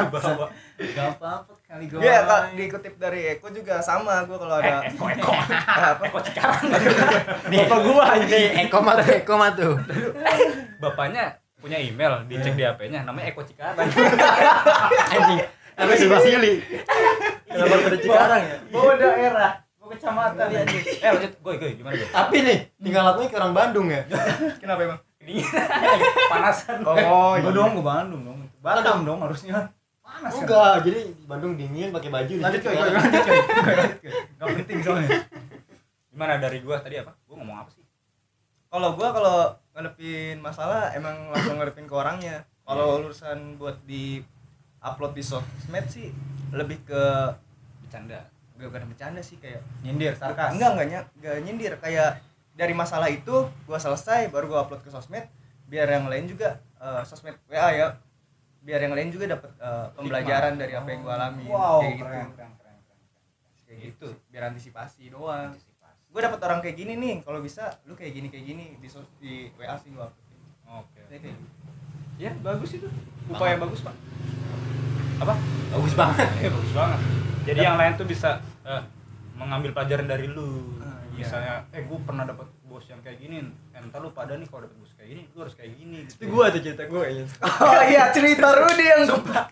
Bawa 0.10 0.48
Gak 0.76 1.08
apa-apa 1.18 1.54
kali 1.76 1.92
Goy. 1.92 2.08
Iya, 2.08 2.18
kalau 2.24 2.44
dikutip 2.56 2.94
dari 2.96 3.22
Eko 3.36 3.52
juga 3.52 3.84
sama 3.84 4.24
gua 4.24 4.38
kalau 4.40 4.56
ada 4.64 4.88
eko 4.88 5.06
eko. 5.12 5.32
Apa? 5.92 6.04
Eko 6.08 6.20
cikarang 6.24 6.64
apa 7.68 7.78
gua 7.84 8.06
nih 8.24 8.64
Eko 8.64 8.80
mah 8.80 8.96
tuh 8.96 9.08
Eko 9.12 9.34
mah 9.36 9.52
tuh. 9.52 9.76
Bapaknya 10.82 11.36
punya 11.60 11.76
email 11.76 12.24
dicek 12.32 12.56
di 12.56 12.64
HP-nya 12.64 13.04
namanya 13.04 13.36
Eko 13.36 13.44
Cikarang. 13.44 13.90
Anjing 15.12 15.40
tapi 15.76 15.92
sebelah 16.00 16.24
sili 16.24 16.64
kenapa 17.44 17.76
pada 17.84 17.98
Cikarang 18.00 18.42
ya. 18.48 18.58
Bawa 18.72 18.92
daerah, 18.96 19.52
bawa 19.76 19.88
kecamatan. 19.92 20.48
eh 20.56 21.10
lanjut. 21.12 21.32
Gue 21.44 21.54
gue 21.60 21.70
gimana 21.76 22.00
gue 22.00 22.08
tapi 22.08 22.38
nih 22.40 22.58
tinggal 22.80 23.04
lakunya 23.04 23.28
kayak 23.28 23.42
orang 23.44 23.56
Bandung 23.56 23.88
ya. 23.92 24.02
Kenapa 24.64 24.80
emang? 24.88 25.00
Panasan 26.32 26.86
Oh, 26.86 27.36
gua 27.36 27.52
dong, 27.52 27.72
gua 27.76 27.86
Bandung 28.00 28.22
dong. 28.24 28.40
Batam 28.64 29.04
dong 29.04 29.20
harusnya. 29.26 29.68
Panas 30.16 30.32
kan? 30.32 30.42
enggak 30.42 30.74
jadi 30.82 31.00
di 31.12 31.26
Bandung 31.26 31.54
dingin 31.54 31.90
pakai 31.92 32.10
baju 32.10 32.34
Lanjut 32.40 32.62
kan. 32.62 32.72
lanjut 32.72 33.22
Goy. 33.22 33.36
Goy, 33.36 33.76
lanjut, 33.82 34.00
Goy. 34.00 34.14
Gak 34.34 34.48
penting 34.56 34.78
soalnya. 34.80 35.10
gimana 36.08 36.34
dari 36.38 36.58
gua 36.60 36.80
tadi 36.80 36.96
apa 36.96 37.12
gua 37.22 37.36
ngomong 37.38 37.58
apa 37.60 37.70
sih 37.70 37.84
kalau 38.66 38.96
gua 38.96 39.08
kalau 39.12 39.38
ngadepin 39.72 40.40
masalah 40.40 40.88
emang 40.92 41.28
langsung 41.28 41.60
ngadepin 41.60 41.84
ke 41.84 41.92
orangnya 41.94 42.36
kalau 42.64 43.04
urusan 43.04 43.38
buat 43.56 43.76
di 43.84 44.24
upload 44.80 45.12
di 45.12 45.20
sosmed 45.22 45.86
sih 45.86 46.16
lebih 46.50 46.80
ke 46.82 47.04
bercanda 47.82 48.24
bukan 48.56 48.88
bercanda 48.88 49.20
sih 49.20 49.36
kayak 49.36 49.60
Nyindir, 49.84 50.16
sarkas. 50.16 50.56
enggak 50.56 50.80
enggak 50.80 51.04
enggak 51.14 51.36
nyindir 51.44 51.74
kayak 51.76 52.24
dari 52.56 52.72
masalah 52.72 53.12
itu 53.12 53.36
gua 53.64 53.76
selesai 53.76 54.32
baru 54.32 54.48
gua 54.48 54.60
upload 54.64 54.80
ke 54.80 54.90
sosmed 54.90 55.28
biar 55.68 55.92
yang 55.92 56.08
lain 56.08 56.24
juga 56.26 56.56
eh, 56.80 57.04
sosmed 57.04 57.36
WA 57.46 57.70
ya 57.76 57.88
biar 58.66 58.82
yang 58.82 58.94
lain 58.94 59.10
juga 59.10 59.26
dapat 59.30 59.52
eh, 59.56 59.88
pembelajaran 59.94 60.54
dari 60.58 60.74
apa 60.74 60.88
yang 60.90 61.02
gua 61.02 61.14
alami 61.16 61.46
Wow, 61.46 61.80
kayak 61.80 61.94
gitu. 61.94 62.04
keren, 62.04 62.28
keren, 62.28 62.52
keren, 62.52 62.78
keren. 62.82 63.00
kayak 63.64 63.80
gitu. 63.84 64.08
Biar 64.28 64.44
antisipasi 64.50 65.04
doang. 65.08 65.54
Gue 66.10 66.22
dapat 66.22 66.40
orang 66.42 66.60
kayak 66.60 66.76
gini 66.76 66.94
nih. 66.96 67.16
Kalau 67.22 67.40
bisa 67.40 67.68
lu 67.84 67.94
kayak 67.94 68.14
gini 68.14 68.28
kayak 68.28 68.46
gini. 68.46 68.66
Di 68.80 68.88
sos- 68.88 69.12
di 69.18 69.52
WA 69.54 69.76
sih 69.76 69.92
upload. 69.92 70.12
oke 70.66 70.98
kayak 71.06 71.22
gitu. 71.22 71.46
ya 72.18 72.32
bagus 72.42 72.72
itu. 72.74 72.88
Upaya 73.28 73.56
bagus 73.56 73.80
pak. 73.80 73.94
Apa? 75.20 75.36
Bagus 75.72 75.94
banget. 75.94 76.28
Ya 76.40 76.50
bagus 76.56 76.74
banget. 76.74 77.00
Jadi 77.46 77.60
yang 77.62 77.78
lain 77.78 77.94
tuh 77.94 78.08
bisa 78.08 78.42
eh, 78.64 78.82
mengambil 79.34 79.72
pelajaran 79.72 80.08
dari 80.08 80.26
lu. 80.26 80.74
Iya. 81.14 81.22
misalnya 81.22 81.56
eh 81.72 81.84
gua 81.86 82.00
pernah 82.02 82.24
dapat 82.26 82.44
bos 82.76 82.86
yang 82.86 83.00
kayak 83.00 83.18
gini 83.18 83.40
eh, 83.72 83.80
ntar 83.82 84.04
lu 84.04 84.12
pada 84.12 84.36
nih 84.36 84.44
kalau 84.46 84.68
dapat 84.68 84.76
bos 84.76 84.92
kayak 84.94 85.10
gini 85.10 85.24
lu 85.32 85.40
harus 85.40 85.56
kayak 85.56 85.72
gini 85.74 85.98
gitu. 86.04 86.12
itu 86.20 86.26
gua 86.28 86.52
tuh 86.52 86.60
cerita 86.60 86.84
gua 86.86 87.00
kayaknya. 87.02 87.26
Oh 87.64 87.82
iya, 87.86 88.04
cerita 88.12 88.48
Rudy 88.52 88.84
yang 88.84 89.04
sumpah. 89.06 89.44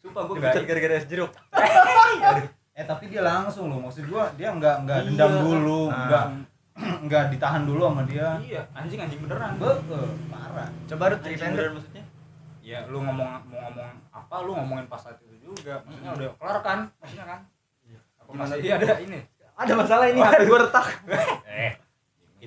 Gua 0.00 0.22
Enggak, 0.30 0.52
gitu 0.52 0.58
gara-gara 0.64 0.94
es 0.96 1.06
jeruk. 1.06 1.30
Eh 2.70 2.86
tapi 2.86 3.10
dia 3.10 3.20
langsung 3.20 3.66
loh, 3.68 3.82
maksud 3.82 4.06
gua 4.06 4.30
dia 4.34 4.54
nggak 4.54 4.86
nggak 4.86 4.98
Iya. 5.02 5.06
dendam 5.12 5.32
dulu, 5.42 5.90
Nah. 5.90 6.06
nggak 6.06 6.24
nggak 7.10 7.24
ditahan 7.34 7.62
dulu 7.66 7.82
sama 7.84 8.02
dia. 8.06 8.28
iya. 8.40 8.62
Anjing 8.72 9.00
anjing 9.02 9.20
beneran. 9.20 9.52
Betul, 9.58 10.06
parah. 10.30 10.68
coba 10.86 11.04
lu 11.10 11.16
ceritain 11.18 11.52
maksudnya? 11.52 12.04
Ya 12.62 12.86
lu 12.86 13.02
ngomong 13.02 13.28
mau 13.44 13.58
ngomong 13.66 13.90
apa 14.08 14.34
lu 14.40 14.54
ngomongin 14.54 14.86
pas 14.86 15.02
saat 15.02 15.18
itu 15.20 15.34
juga. 15.42 15.82
Maksudnya 15.82 16.14
udah 16.14 16.28
kelar 16.38 16.58
kan? 16.62 16.78
Maksudnya 17.02 17.26
kan? 17.26 17.40
Apa 18.16 18.30
Gimana 18.30 18.48
masih 18.48 18.62
sih? 18.62 18.70
ada 18.70 18.94
ini? 19.02 19.18
Ada 19.60 19.72
masalah 19.76 20.06
ini 20.08 20.20
HP 20.22 20.40
gua 20.46 20.58
retak. 20.62 20.86
Eh 21.60 21.72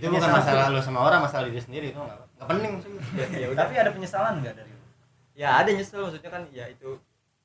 itu 0.03 0.11
bukan 0.11 0.31
masalah 0.35 0.65
lu 0.67 0.79
sama 0.79 0.99
orang 0.99 1.19
masalah 1.23 1.47
diri 1.47 1.57
sendiri 1.57 1.87
itu 1.89 1.99
nggak 1.99 2.17
nggak 2.35 2.47
penting. 2.51 2.71
Sih 2.83 2.91
ya, 3.19 3.25
ya 3.39 3.47
udah. 3.49 3.59
Tapi 3.63 3.73
ada 3.79 3.89
penyesalan 3.95 4.33
nggak 4.43 4.53
dari 4.59 4.69
lu? 4.69 4.81
ya 5.33 5.49
ada 5.57 5.69
nyesel 5.71 6.03
maksudnya 6.03 6.29
kan 6.29 6.43
ya 6.51 6.65
itu 6.67 6.93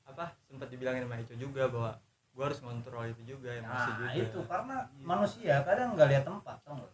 apa 0.05 0.29
sempat 0.45 0.67
dibilangin 0.69 1.07
sama 1.07 1.17
itu 1.17 1.33
juga 1.33 1.65
bahwa 1.65 1.97
gua 2.35 2.43
harus 2.45 2.59
ngontrol 2.61 3.07
itu 3.07 3.21
juga 3.25 3.49
emosi 3.49 3.89
nah 3.89 3.97
juga. 3.97 4.07
itu 4.13 4.39
karena 4.45 4.75
manusia 4.99 5.53
kadang 5.63 5.97
nggak 5.97 6.07
lihat 6.07 6.23
tempat 6.23 6.55
tau 6.61 6.77
nggak? 6.77 6.93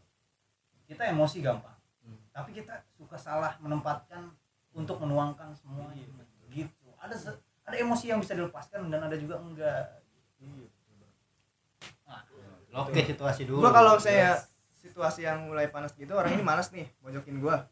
Kita 0.86 1.04
emosi 1.10 1.42
gampang 1.42 1.74
Hmm. 2.06 2.22
tapi 2.30 2.54
kita 2.54 2.86
suka 2.94 3.18
salah 3.18 3.58
menempatkan 3.58 4.30
untuk 4.72 5.02
menuangkan 5.02 5.50
semua 5.58 5.90
gitu. 6.48 6.94
ada 6.96 7.18
se- 7.18 7.34
ada 7.66 7.76
emosi 7.76 8.14
yang 8.14 8.22
bisa 8.22 8.38
dilepaskan 8.38 8.94
dan 8.94 9.10
ada 9.10 9.18
juga 9.18 9.42
enggak. 9.42 10.06
Oke 12.76 13.02
situasi 13.02 13.48
dulu. 13.48 13.64
Gua 13.64 13.72
kalau 13.72 13.96
saya 13.96 14.36
situasi 14.86 15.26
yang 15.26 15.50
mulai 15.50 15.68
panas 15.74 15.92
gitu 15.98 16.14
orang 16.14 16.38
ini 16.38 16.44
malas 16.46 16.70
nih 16.70 16.86
mojokin 17.02 17.42
gua. 17.42 17.66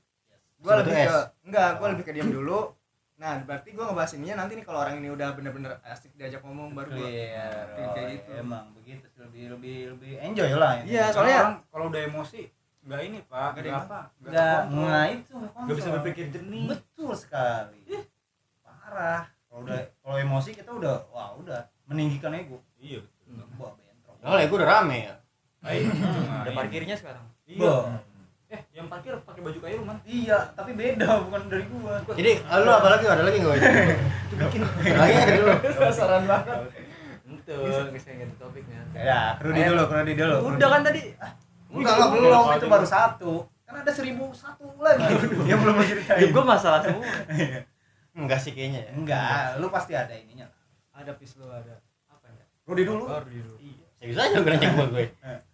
Gua 0.57 0.81
Sebut 0.81 0.89
lebih 0.89 1.05
ke 1.05 1.19
enggak 1.45 1.69
gua 1.77 1.87
lebih 1.93 2.05
ke 2.09 2.11
diam 2.17 2.29
dulu. 2.33 2.73
Nah 3.21 3.39
berarti 3.45 3.69
gua 3.77 3.93
ngebahas 3.93 4.11
ininya 4.17 4.35
nanti 4.43 4.57
nih 4.57 4.65
kalau 4.65 4.79
orang 4.81 4.97
ini 4.97 5.13
udah 5.13 5.29
bener-bener 5.37 5.77
asik 5.85 6.11
diajak 6.17 6.41
ngomong 6.41 6.73
baru 6.73 6.89
gua 6.91 7.05
clear 7.05 7.65
Kayak 7.77 7.93
oh, 7.93 8.09
gitu. 8.09 8.31
emang 8.41 8.65
begitu 8.73 9.05
sih, 9.13 9.21
lebih 9.21 9.43
lebih 9.53 9.77
lebih 9.95 10.11
enjoy 10.19 10.49
lah. 10.57 10.81
Iya, 10.81 11.13
Soalnya 11.13 11.61
kalau 11.69 11.93
udah 11.93 12.01
emosi 12.03 12.41
nggak 12.83 13.01
ini 13.07 13.19
pak, 13.23 13.31
Nggak 13.31 13.63
nggak 13.63 13.63
ada 13.63 13.79
apa, 13.79 13.99
nggak 14.19 14.33
terkontrol. 14.35 14.83
nah 14.91 15.05
itu 15.07 15.33
nggak 15.39 15.77
bisa 15.79 15.89
berpikir 15.95 16.25
jernih. 16.33 16.65
betul 16.67 17.11
sekali. 17.15 17.81
Parah. 18.59 19.23
Kalau 19.47 19.61
udah 19.63 19.79
kalau 20.01 20.17
emosi 20.19 20.49
kita 20.51 20.71
udah 20.73 20.95
wah 21.13 21.31
udah 21.37 21.61
meninggikan 21.87 22.33
ego. 22.35 22.59
Iya 22.81 22.99
betul. 22.99 23.45
wah 23.55 23.71
bentrok. 23.77 24.15
Oh 24.25 24.35
ego 24.35 24.53
udah 24.59 24.67
rame 24.67 24.97
ya 25.07 25.15
Ada 26.43 26.51
parkirnya 26.51 26.95
sekarang? 26.99 27.25
Iya. 27.47 28.03
Eh, 28.53 28.61
yang 28.77 28.85
parkir 28.85 29.17
pakai 29.25 29.41
baju 29.41 29.59
kayu 29.65 29.81
man. 29.81 29.97
iya 30.05 30.37
tapi 30.53 30.77
beda 30.77 31.25
bukan 31.25 31.49
dari 31.49 31.65
gua. 31.73 31.97
Jadi 32.13 32.37
ah, 32.45 32.61
lu 32.61 32.69
apa 32.69 32.87
lagi 32.93 33.05
ada 33.09 33.25
lagi 33.25 33.41
nggak 33.41 33.57
lagi 34.93 35.15
ada 35.17 35.31
dulu 35.41 35.53
penasaran 35.57 36.23
banget. 36.29 36.57
Itu 37.33 37.55
ganti 37.89 38.35
topiknya 38.37 38.85
ya. 38.93 39.41
Krudi 39.41 39.61
dulu 39.65 39.81
Krudi 39.89 40.13
dulu. 40.13 40.37
Udah 40.53 40.69
kan 40.69 40.81
tadi? 40.85 41.01
Enggak 41.73 41.95
lah 41.97 42.07
belum. 42.13 42.45
itu 42.53 42.67
baru 42.69 42.85
satu 42.85 43.33
kan 43.65 43.81
ada 43.81 43.89
seribu 43.89 44.29
satu 44.37 44.69
lagi. 44.77 45.01
Yang 45.49 45.59
belum 45.65 45.73
mau 45.73 45.85
ceritain. 45.89 46.19
Hidup 46.21 46.37
gua 46.37 46.45
masalah 46.53 46.79
semua. 46.85 47.01
Enggak 48.21 48.37
sih 48.37 48.53
kayaknya 48.53 48.85
ya. 48.85 48.91
Enggak 48.93 49.57
lu 49.57 49.73
pasti 49.73 49.97
ada 49.97 50.13
ininya. 50.13 50.45
Ada 50.93 51.17
pis 51.17 51.41
lu 51.41 51.49
ada. 51.49 51.81
Apa 52.05 52.29
ya? 52.29 52.45
Rudi 52.69 52.85
dulu. 52.85 53.09
Baru 53.09 53.25
dulu. 53.25 53.57
Iya. 53.57 53.85
Saya 53.97 54.07
bisa 54.13 54.21
aja 54.29 54.37
gue 54.45 54.51
nanya 54.53 54.69
gue 54.77 54.87
gue. 54.93 55.05
Kayaknya 55.17 55.52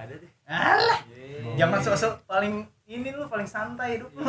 nggak 0.00 0.08
ada 0.08 0.16
deh. 0.16 0.32
Alah. 0.48 1.00
Yeay. 1.12 1.60
zaman 1.60 1.76
sosok 1.84 2.24
paling 2.24 2.64
ini 2.88 3.12
lu 3.12 3.28
paling 3.28 3.44
santai 3.44 4.00
hidup 4.00 4.08
lu. 4.16 4.24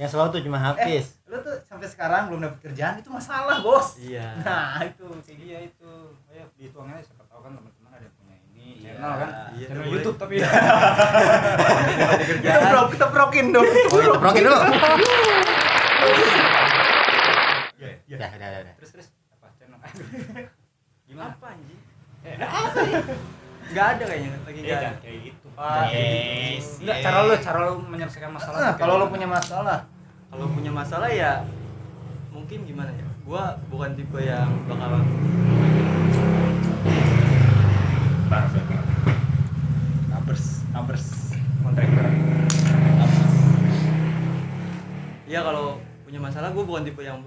Yang 0.00 0.16
selalu 0.16 0.28
tuh 0.32 0.40
cuma 0.48 0.56
habis. 0.56 1.20
Lu 1.28 1.36
tuh 1.44 1.60
sampai 1.68 1.84
sekarang 1.84 2.32
belum 2.32 2.40
dapat 2.40 2.56
kerjaan 2.64 2.96
itu 2.96 3.12
masalah 3.12 3.60
bos. 3.60 4.00
Iya. 4.00 4.40
Nah 4.40 4.80
itu 4.80 5.04
kayak 5.04 5.28
gitu. 5.28 5.44
Iya 5.44 5.58
itu. 5.68 5.92
Ayo 6.32 6.48
dituangin 6.56 6.96
aja 6.96 7.04
siapa 7.04 7.20
tahu 7.28 7.44
kan 7.44 7.52
teman-teman 7.52 7.90
ada 7.92 8.08
yang 8.08 8.16
punya 8.16 8.36
ini 8.40 8.80
Iya. 8.80 8.96
channel 8.96 9.12
kan. 9.12 9.28
Iya, 9.52 9.66
channel 9.68 9.84
boleh. 9.84 9.92
YouTube 9.92 10.16
tapi. 10.16 10.34
Kita 12.48 12.58
bro 12.72 12.88
kita 12.88 13.06
prokin 13.12 13.46
dong 13.52 13.68
oh 13.68 14.00
itu 14.00 14.16
prokin 14.16 14.42
dulu. 14.48 14.56
Iya, 17.78 17.94
iya. 18.08 18.16
dah 18.16 18.30
dah 18.32 18.48
dah 18.48 18.60
dah. 18.64 18.74
Terus 18.80 18.90
terus. 18.96 19.12
Apa 19.36 19.52
channel? 19.60 19.76
gimana 21.04 21.36
apa 21.36 21.52
anjing? 21.52 21.80
Eh, 22.26 22.34
nggak 23.68 23.86
ada 23.96 24.02
kayaknya 24.08 24.30
lagi 24.32 24.58
Iya, 24.58 24.64
nggak 24.64 24.72
ada 24.72 24.82
jangan 24.82 24.98
kayak 25.04 25.18
gitu, 25.28 25.46
Pak. 25.52 25.82
Yes, 25.92 26.66
Enggak, 26.80 26.96
yes. 26.96 27.04
cara 27.04 27.18
lu 27.20 27.32
cara 27.36 27.58
lu 27.68 27.72
menyelesaikan 27.84 28.30
masalah. 28.32 28.58
Nah, 28.58 28.72
kalau 28.80 28.94
lu 28.96 29.04
gimana? 29.04 29.12
punya 29.12 29.28
masalah 29.28 29.78
kalau 30.28 30.46
punya 30.52 30.68
masalah 30.72 31.08
ya 31.08 31.40
mungkin 32.28 32.68
gimana 32.68 32.92
ya 32.92 33.08
gua 33.24 33.56
bukan 33.72 33.96
tipe 33.96 34.20
yang 34.20 34.48
bakalan 34.68 35.04
nabers 40.12 40.44
nabers 40.72 41.06
kontraktor. 41.64 42.04
ya 45.28 45.40
kalau 45.44 45.80
punya 46.04 46.20
masalah 46.20 46.52
gua 46.52 46.64
bukan 46.64 46.84
tipe 46.84 47.00
yang 47.00 47.24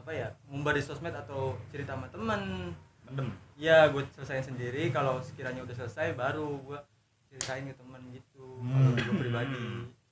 apa 0.00 0.10
ya 0.12 0.28
ngumbar 0.48 0.72
di 0.72 0.80
sosmed 0.80 1.12
atau 1.12 1.56
cerita 1.68 1.92
sama 1.92 2.08
temen 2.08 2.72
Mendem. 3.04 3.28
Ya 3.60 3.86
gue 3.86 4.02
selesaiin 4.10 4.46
sendiri. 4.46 4.88
Kalau 4.88 5.20
sekiranya 5.20 5.60
udah 5.60 5.76
selesai 5.76 6.12
baru 6.12 6.56
gua 6.60 6.80
ceritain 7.26 7.62
ke 7.62 7.76
temen 7.76 8.00
gitu. 8.10 8.46
Kalau 8.56 8.64
Hmm. 8.64 8.96
di 8.96 9.02
gua 9.02 9.16
pribadi. 9.18 9.64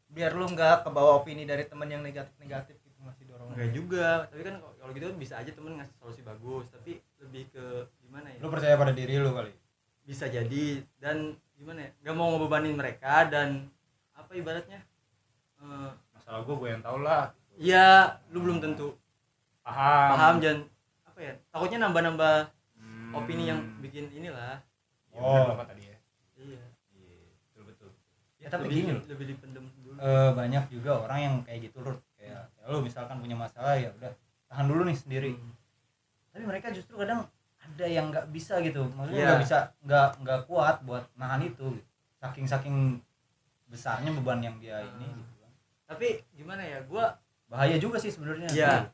Biar 0.08 0.32
lu 0.32 0.44
nggak 0.46 0.84
kebawa 0.84 1.16
opini 1.16 1.42
dari 1.42 1.64
teman 1.64 1.86
yang 1.86 2.00
negatif 2.00 2.32
negatif 2.38 2.76
gitu 2.78 2.98
masih 3.00 3.24
dorongan. 3.24 3.54
Enggak 3.54 3.70
juga. 3.72 4.08
Tapi 4.26 4.42
kan 4.42 4.54
kalau 4.58 4.74
kalau 4.78 4.92
gitu 4.92 5.06
bisa 5.16 5.34
aja 5.36 5.50
temen 5.50 5.72
ngasih 5.74 5.96
solusi 5.96 6.20
bagus. 6.22 6.68
Tapi 6.68 6.92
lebih 7.18 7.48
ke 7.48 7.64
gimana 7.98 8.28
ya? 8.28 8.38
Lu 8.38 8.48
percaya 8.48 8.74
pada 8.74 8.92
diri 8.92 9.16
lu 9.16 9.32
kali? 9.32 9.52
Bisa 10.04 10.28
jadi. 10.28 10.80
Dan 10.96 11.32
gimana 11.54 11.82
ya? 11.82 11.90
Nggak 12.00 12.14
mau 12.14 12.28
ngebebanin 12.30 12.74
mereka 12.74 13.26
dan 13.26 13.68
apa 14.12 14.30
ibaratnya? 14.32 14.80
Eh, 15.58 15.90
Masalah 16.12 16.40
gua 16.42 16.54
gue 16.56 16.68
yang 16.70 16.82
tahu 16.82 16.98
lah. 17.00 17.32
ya 17.56 17.88
lu 18.28 18.38
belum 18.40 18.60
tentu 18.60 18.94
Paham. 19.60 20.08
paham 20.12 20.34
dan 20.38 20.56
apa 21.02 21.18
ya? 21.18 21.34
Takutnya 21.48 21.78
nambah-nambah. 21.82 22.36
Opini 23.10 23.44
yang 23.46 23.60
bikin 23.78 24.10
inilah 24.10 24.60
Ya, 25.08 25.18
Oh. 25.18 25.50
apa 25.50 25.64
tadi 25.66 25.82
ya? 25.84 25.96
iya 26.36 26.62
Iya, 26.92 27.18
betul 27.48 27.62
betul. 27.66 27.90
ya 28.36 28.46
tapi 28.46 28.68
lebih, 28.68 28.76
gini 28.78 28.90
loh 28.92 29.04
lebih 29.08 29.26
dipendem 29.26 29.64
dulu 29.78 29.96
eh, 29.96 30.30
banyak 30.30 30.64
juga 30.68 30.92
orang 31.00 31.18
yang 31.18 31.34
kayak 31.42 31.60
gitu 31.64 31.80
loh 31.80 31.96
kayak 32.14 32.44
ya 32.46 32.64
lu 32.66 32.78
misalkan 32.78 33.18
punya 33.18 33.34
masalah 33.34 33.74
ya 33.74 33.88
udah 33.92 34.12
tahan 34.46 34.66
dulu 34.66 34.84
nih 34.84 34.94
sendiri 34.94 35.32
Hmm. 35.32 35.52
tapi 36.30 36.44
mereka 36.44 36.68
justru 36.70 36.94
kadang 36.96 37.24
ada 37.58 37.84
yang 37.84 38.08
nggak 38.08 38.30
bisa 38.30 38.60
gitu 38.60 38.84
maksudnya 38.88 39.18
Iya. 39.18 39.28
nggak 39.28 39.42
bisa 39.42 39.58
nggak 39.82 40.08
nggak 40.22 40.40
kuat 40.44 40.76
buat 40.82 41.04
nahan 41.14 41.42
itu 41.42 41.66
gitu. 41.72 41.82
saking 42.14 42.46
saking 42.46 42.76
besarnya 43.66 44.12
beban 44.12 44.40
yang 44.40 44.56
dia 44.56 44.84
ini 44.86 45.04
Hmm. 45.04 45.18
gitu 45.18 45.34
kan. 45.36 45.50
tapi 45.88 46.06
gimana 46.32 46.62
ya 46.62 46.78
gua 46.84 47.16
bahaya 47.46 47.74
juga 47.76 47.96
sih 47.96 48.08
sebenarnya 48.08 48.46
ya 48.50 48.86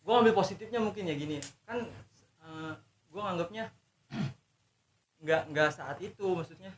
gua 0.00 0.24
ambil 0.24 0.32
positifnya 0.32 0.80
mungkin 0.80 1.04
ya 1.04 1.14
gini 1.14 1.36
kan 1.62 1.84
eh, 2.48 2.72
gua 3.12 3.20
nganggapnya 3.28 3.64
nggak 5.18 5.42
nggak 5.50 5.70
saat 5.74 5.98
itu 5.98 6.26
maksudnya 6.30 6.70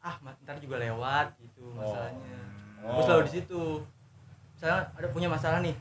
ah 0.00 0.16
ntar 0.42 0.56
juga 0.62 0.78
lewat 0.80 1.34
gitu 1.42 1.66
masalahnya. 1.74 2.38
Oh. 2.86 3.00
gue 3.00 3.02
selalu 3.04 3.22
di 3.26 3.32
situ. 3.40 3.62
Misalnya 4.54 4.88
ada 4.94 5.08
punya 5.10 5.28
masalah 5.28 5.58
nih 5.60 5.74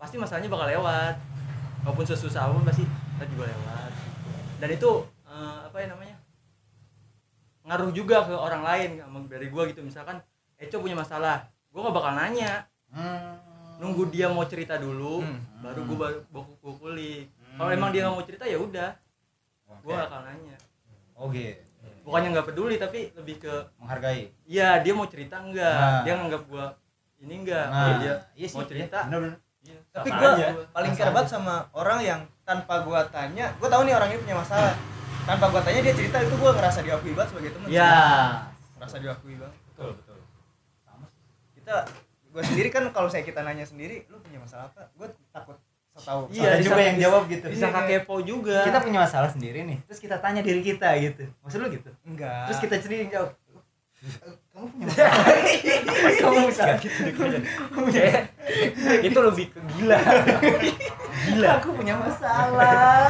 pasti 0.00 0.16
masalahnya 0.16 0.48
bakal 0.48 0.68
lewat. 0.70 1.14
Walaupun 1.84 2.04
sesusah 2.04 2.46
apa 2.48 2.52
pun 2.56 2.64
pasti 2.64 2.84
ntar 3.18 3.26
juga 3.28 3.50
lewat. 3.50 3.92
Dan 4.62 4.68
itu 4.72 4.90
eh, 5.26 5.58
apa 5.66 5.76
ya 5.76 5.86
namanya 5.92 6.16
ngaruh 7.60 7.92
juga 7.92 8.24
ke 8.24 8.32
orang 8.32 8.62
lain 8.64 8.90
dari 9.28 9.46
gua 9.52 9.68
gitu. 9.68 9.84
Misalkan 9.84 10.22
Eco 10.56 10.80
punya 10.80 10.96
masalah. 10.96 11.44
Gua 11.68 11.88
nggak 11.88 11.96
bakal 11.96 12.12
nanya. 12.16 12.52
Hmm. 12.90 13.38
nunggu 13.80 14.12
dia 14.12 14.28
mau 14.28 14.44
cerita 14.44 14.76
dulu 14.76 15.24
Hmm. 15.24 15.40
baru 15.64 15.80
gua 15.88 16.12
baru 16.28 16.74
kulik 16.76 17.32
kalau 17.52 17.66
Hmm. 17.66 17.76
emang 17.76 17.90
dia 17.90 18.00
nggak 18.02 18.14
mau 18.14 18.22
cerita 18.22 18.44
ya 18.44 18.58
udah. 18.58 18.90
Gua 19.80 19.94
gak 19.94 20.02
bakal 20.04 20.20
nanya. 20.24 20.56
Oke. 21.14 21.46
Bukannya 22.00 22.28
nggak 22.30 22.46
peduli 22.46 22.76
tapi 22.76 23.00
lebih 23.12 23.36
ke 23.38 23.52
menghargai. 23.76 24.32
Iya 24.44 24.80
dia 24.80 24.92
mau 24.92 25.06
cerita 25.06 25.36
enggak 25.38 25.74
Nah. 25.74 26.02
dia 26.02 26.12
nganggap 26.14 26.42
gua 26.46 26.66
ini 27.18 27.34
enggak 27.38 27.66
nah. 27.66 27.76
Kalau 27.78 27.96
dia 27.98 28.14
iya 28.34 28.46
sih 28.46 28.56
mau 28.56 28.64
cerita 28.64 28.96
iya, 28.96 29.06
bener-bener. 29.06 29.36
iya, 29.60 29.76
tapi 29.90 30.08
sah-sah 30.08 30.20
gua 30.20 30.30
aja. 30.34 30.46
paling 30.70 30.90
Masa 30.90 30.98
care 30.98 31.10
banget 31.10 31.26
aja. 31.26 31.34
sama 31.34 31.54
orang 31.72 31.98
yang 32.00 32.20
tanpa 32.42 32.74
gua 32.80 33.00
tanya 33.06 33.46
gua 33.56 33.68
tahu 33.68 33.82
nih 33.84 33.94
orang 33.94 34.08
ini 34.10 34.20
punya 34.20 34.36
masalah. 34.36 34.72
Tanpa 35.22 35.46
gua 35.46 35.60
tanya 35.60 35.80
dia 35.80 35.94
cerita 35.94 36.16
itu 36.18 36.34
gua 36.34 36.52
ngerasa 36.52 36.80
diakui 36.80 37.12
banget 37.12 37.28
sebagai 37.30 37.50
teman 37.52 37.66
ya 37.68 37.92
ngerasa 38.74 38.96
diakui 38.98 39.34
banget. 39.36 39.56
Betul, 39.70 39.90
betul. 39.94 40.18
kita 41.54 41.74
gua 42.26 42.42
sendiri 42.42 42.68
kan 42.68 42.84
kalau 42.90 43.06
saya 43.06 43.22
kita 43.22 43.40
nanya 43.40 43.62
sendiri 43.62 44.06
lu 44.06 44.16
punya 44.18 44.38
masalah 44.38 44.66
apa? 44.66 44.88
Gua 44.94 45.06
takut 45.30 45.56
tahu. 46.00 46.20
Iya, 46.30 46.48
Ada 46.50 46.62
juga 46.62 46.80
yang 46.80 46.98
jawab 46.98 47.22
gitu. 47.26 47.46
bisa 47.46 47.66
Iya, 47.66 47.80
kepo 47.86 48.14
juga. 48.20 48.58
Kita 48.64 48.78
punya 48.80 48.98
masalah 49.00 49.28
sendiri 49.28 49.64
nih. 49.64 49.78
Terus 49.84 50.00
kita 50.00 50.16
tanya 50.18 50.40
diri 50.40 50.60
kita 50.60 50.88
gitu. 50.96 51.24
Maksud 51.40 51.58
lu 51.58 51.68
gitu? 51.68 51.90
Enggak. 52.02 52.48
Terus 52.48 52.60
kita 52.60 52.74
sendiri 52.78 53.00
yang 53.04 53.12
jawab 53.12 53.30
"Eh, 54.00 54.32
kamu 54.50 54.64
punya 54.66 54.86
masalah? 54.96 55.24
Kamu 56.16 56.38
bisa. 56.48 56.64
Gitu 56.80 57.00
itu 59.06 59.18
lebih 59.20 59.46
ke 59.52 59.58
gila. 59.76 59.98
gila. 61.28 61.48
Aku 61.60 61.68
punya 61.72 61.94
masalah. 61.94 63.04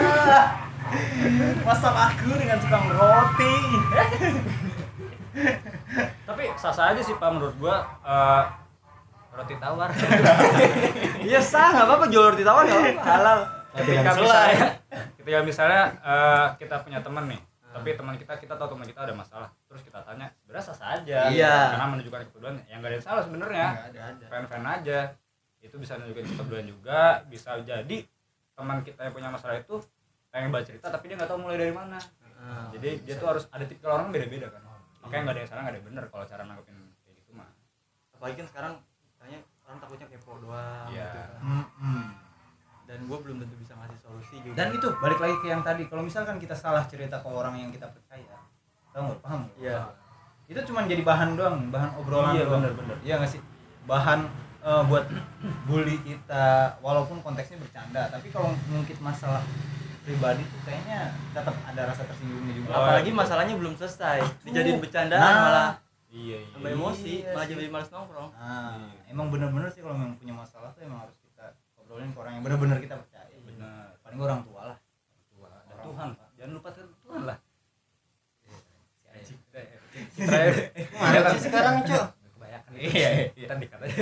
Masalah 1.63 2.11
aku 2.11 2.35
dengan 2.35 2.59
tukang 2.59 2.87
roti. 2.91 3.55
Tapi 6.27 6.43
sah-sah 6.55 6.91
aja 6.91 7.03
sih 7.03 7.15
Pak 7.15 7.31
menurut 7.31 7.55
gua 7.57 7.87
eh, 8.03 8.43
roti 9.41 9.57
tawar. 9.57 9.89
iya 11.29 11.41
sah 11.41 11.73
nggak 11.73 11.87
apa-apa 11.89 12.07
jual 12.13 12.25
roti 12.37 12.45
tawar 12.45 12.65
nggak 12.69 12.81
apa-apa 12.81 13.03
halal. 13.09 13.39
Ketika 13.71 14.11
misalnya 14.13 14.69
ketika 15.17 15.41
misalnya 15.41 15.83
eh, 16.05 16.47
kita 16.61 16.77
punya 16.85 17.01
teman 17.01 17.25
nih 17.31 17.41
tapi 17.71 17.95
teman 17.95 18.19
kita 18.19 18.35
kita 18.35 18.55
tahu 18.59 18.75
teman 18.75 18.83
kita 18.83 19.01
ada 19.07 19.15
masalah 19.15 19.49
terus 19.71 19.87
kita 19.87 20.03
tanya 20.03 20.27
sebenarnya 20.43 20.65
sah 20.67 20.77
sah 20.77 20.89
aja. 20.99 21.31
Iya. 21.31 21.57
karena 21.79 21.87
menunjukkan 21.87 22.21
kepedulian 22.29 22.57
yang 22.67 22.83
gak 22.83 22.91
ada 22.91 22.97
yang 22.99 23.07
salah 23.07 23.23
sebenarnya. 23.23 23.69
Nggak 23.71 24.07
ada. 24.11 24.25
fan 24.27 24.45
fan 24.51 24.65
aja. 24.67 25.01
Itu 25.63 25.77
bisa 25.79 25.97
nunjukin 25.97 26.27
kepedulian 26.35 26.67
juga 26.69 27.23
bisa 27.31 27.57
jadi 27.63 27.99
teman 28.59 28.85
kita 28.85 29.01
yang 29.09 29.15
punya 29.15 29.31
masalah 29.33 29.57
itu 29.57 29.81
pengen 30.31 30.51
baca 30.53 30.67
cerita 30.67 30.87
tapi 30.91 31.11
dia 31.11 31.17
nggak 31.17 31.31
tahu 31.31 31.41
mulai 31.41 31.57
dari 31.57 31.73
mana. 31.73 31.99
Jadi 32.75 33.07
dia 33.07 33.15
tuh 33.17 33.29
harus 33.31 33.45
ada 33.49 33.65
tipikal 33.65 33.97
orang 34.03 34.11
beda-beda 34.11 34.51
kan. 34.51 34.63
Makanya 35.07 35.21
nggak 35.25 35.35
ada 35.39 35.41
yang 35.41 35.51
salah 35.51 35.61
nggak 35.63 35.73
ada 35.73 35.79
yang 35.79 35.89
benar 35.95 36.05
kalau 36.11 36.25
cara 36.27 36.43
nanggepin 36.43 36.77
kayak 37.07 37.15
gitu 37.23 37.31
mah. 37.39 37.49
Apalagi 38.19 38.37
kan 38.43 38.47
sekarang 38.51 38.73
orang 39.71 39.79
takutnya 39.79 40.07
kepo 40.09 40.33
doang 40.41 40.87
Iya. 40.89 41.07
gitu 41.07 41.19
kan. 41.21 41.41
Mm-mm. 41.41 42.03
dan 42.85 42.99
gue 43.01 43.19
belum 43.21 43.37
tentu 43.39 43.55
bisa 43.57 43.73
ngasih 43.73 43.99
solusi 44.01 44.37
juga 44.43 44.55
dan 44.57 44.75
itu 44.75 44.89
balik 44.99 45.19
lagi 45.19 45.37
ke 45.37 45.47
yang 45.47 45.63
tadi 45.63 45.87
kalau 45.87 46.03
misalkan 46.03 46.37
kita 46.37 46.53
salah 46.53 46.83
cerita 46.85 47.17
ke 47.17 47.29
orang 47.31 47.55
yang 47.55 47.71
kita 47.71 47.87
percaya 47.87 48.35
tahu 48.91 49.07
nggak 49.07 49.21
paham? 49.23 49.41
Iya. 49.55 49.79
itu 50.45 50.59
cuma 50.67 50.83
jadi 50.83 50.99
bahan 51.01 51.39
doang 51.39 51.71
bahan 51.71 51.95
obrolan 51.95 52.35
Iya, 52.35 52.45
doang 52.45 52.59
bener-bener. 52.61 52.97
iya 53.01 53.15
nggak 53.17 53.31
sih 53.31 53.39
bahan 53.87 54.27
eh, 54.61 54.83
buat 54.85 55.07
bully 55.65 56.03
kita 56.03 56.47
walaupun 56.81 57.23
konteksnya 57.23 57.57
bercanda 57.57 58.11
tapi 58.11 58.27
kalau 58.29 58.51
mungkin 58.67 58.97
masalah 59.01 59.39
pribadi 60.01 60.43
tuh 60.43 60.61
kayaknya 60.61 60.99
tetap 61.31 61.55
ada 61.63 61.83
rasa 61.87 62.03
tersinggungnya 62.03 62.55
juga 62.57 62.71
Oh, 62.73 62.83
apalagi 62.83 63.09
iya. 63.09 63.17
masalahnya 63.17 63.55
belum 63.55 63.79
selesai 63.79 64.19
dijadiin 64.43 64.83
bercandaan 64.83 65.23
Nah. 65.23 65.39
malah 65.41 65.69
iya 66.11 66.37
iya. 66.43 66.51
Tambah 66.55 66.71
emosi 66.75 67.13
Iya 67.23 67.33
malah 67.35 67.47
jadi 67.47 67.71
malas 67.71 67.89
nongkrong. 67.91 68.31
Nah 68.35 68.91
emang 69.09 69.27
bener-bener 69.31 69.69
sih 69.71 69.81
kalau 69.83 69.97
memang 69.97 70.19
punya 70.19 70.35
masalah 70.35 70.71
tuh 70.75 70.83
emang 70.85 71.07
harus 71.07 71.17
kita 71.23 71.55
obrolin 71.79 72.11
ke 72.15 72.19
orang 72.19 72.33
yang 72.39 72.45
bener-bener 72.45 72.79
kita 72.83 72.95
percaya. 72.99 73.35
Benar 73.43 73.97
paling 74.03 74.19
orang 74.21 74.41
tua 74.45 74.63
lah. 74.75 74.79
Tua. 75.31 75.49
dan 75.49 75.79
Tuhan 75.87 76.09
pak. 76.19 76.29
Jangan 76.37 76.53
lupa 76.59 76.69
Tuhan 76.77 77.23
lah. 77.27 77.39
Mana 81.01 81.19
sih 81.35 81.43
sekarang, 81.51 81.83
Cok? 81.83 82.21
kebanyakan. 82.41 82.71
Iya, 82.75 83.09
iya. 83.11 83.27
kita 83.37 83.55
dikat 83.61 83.81
aja 83.85 83.97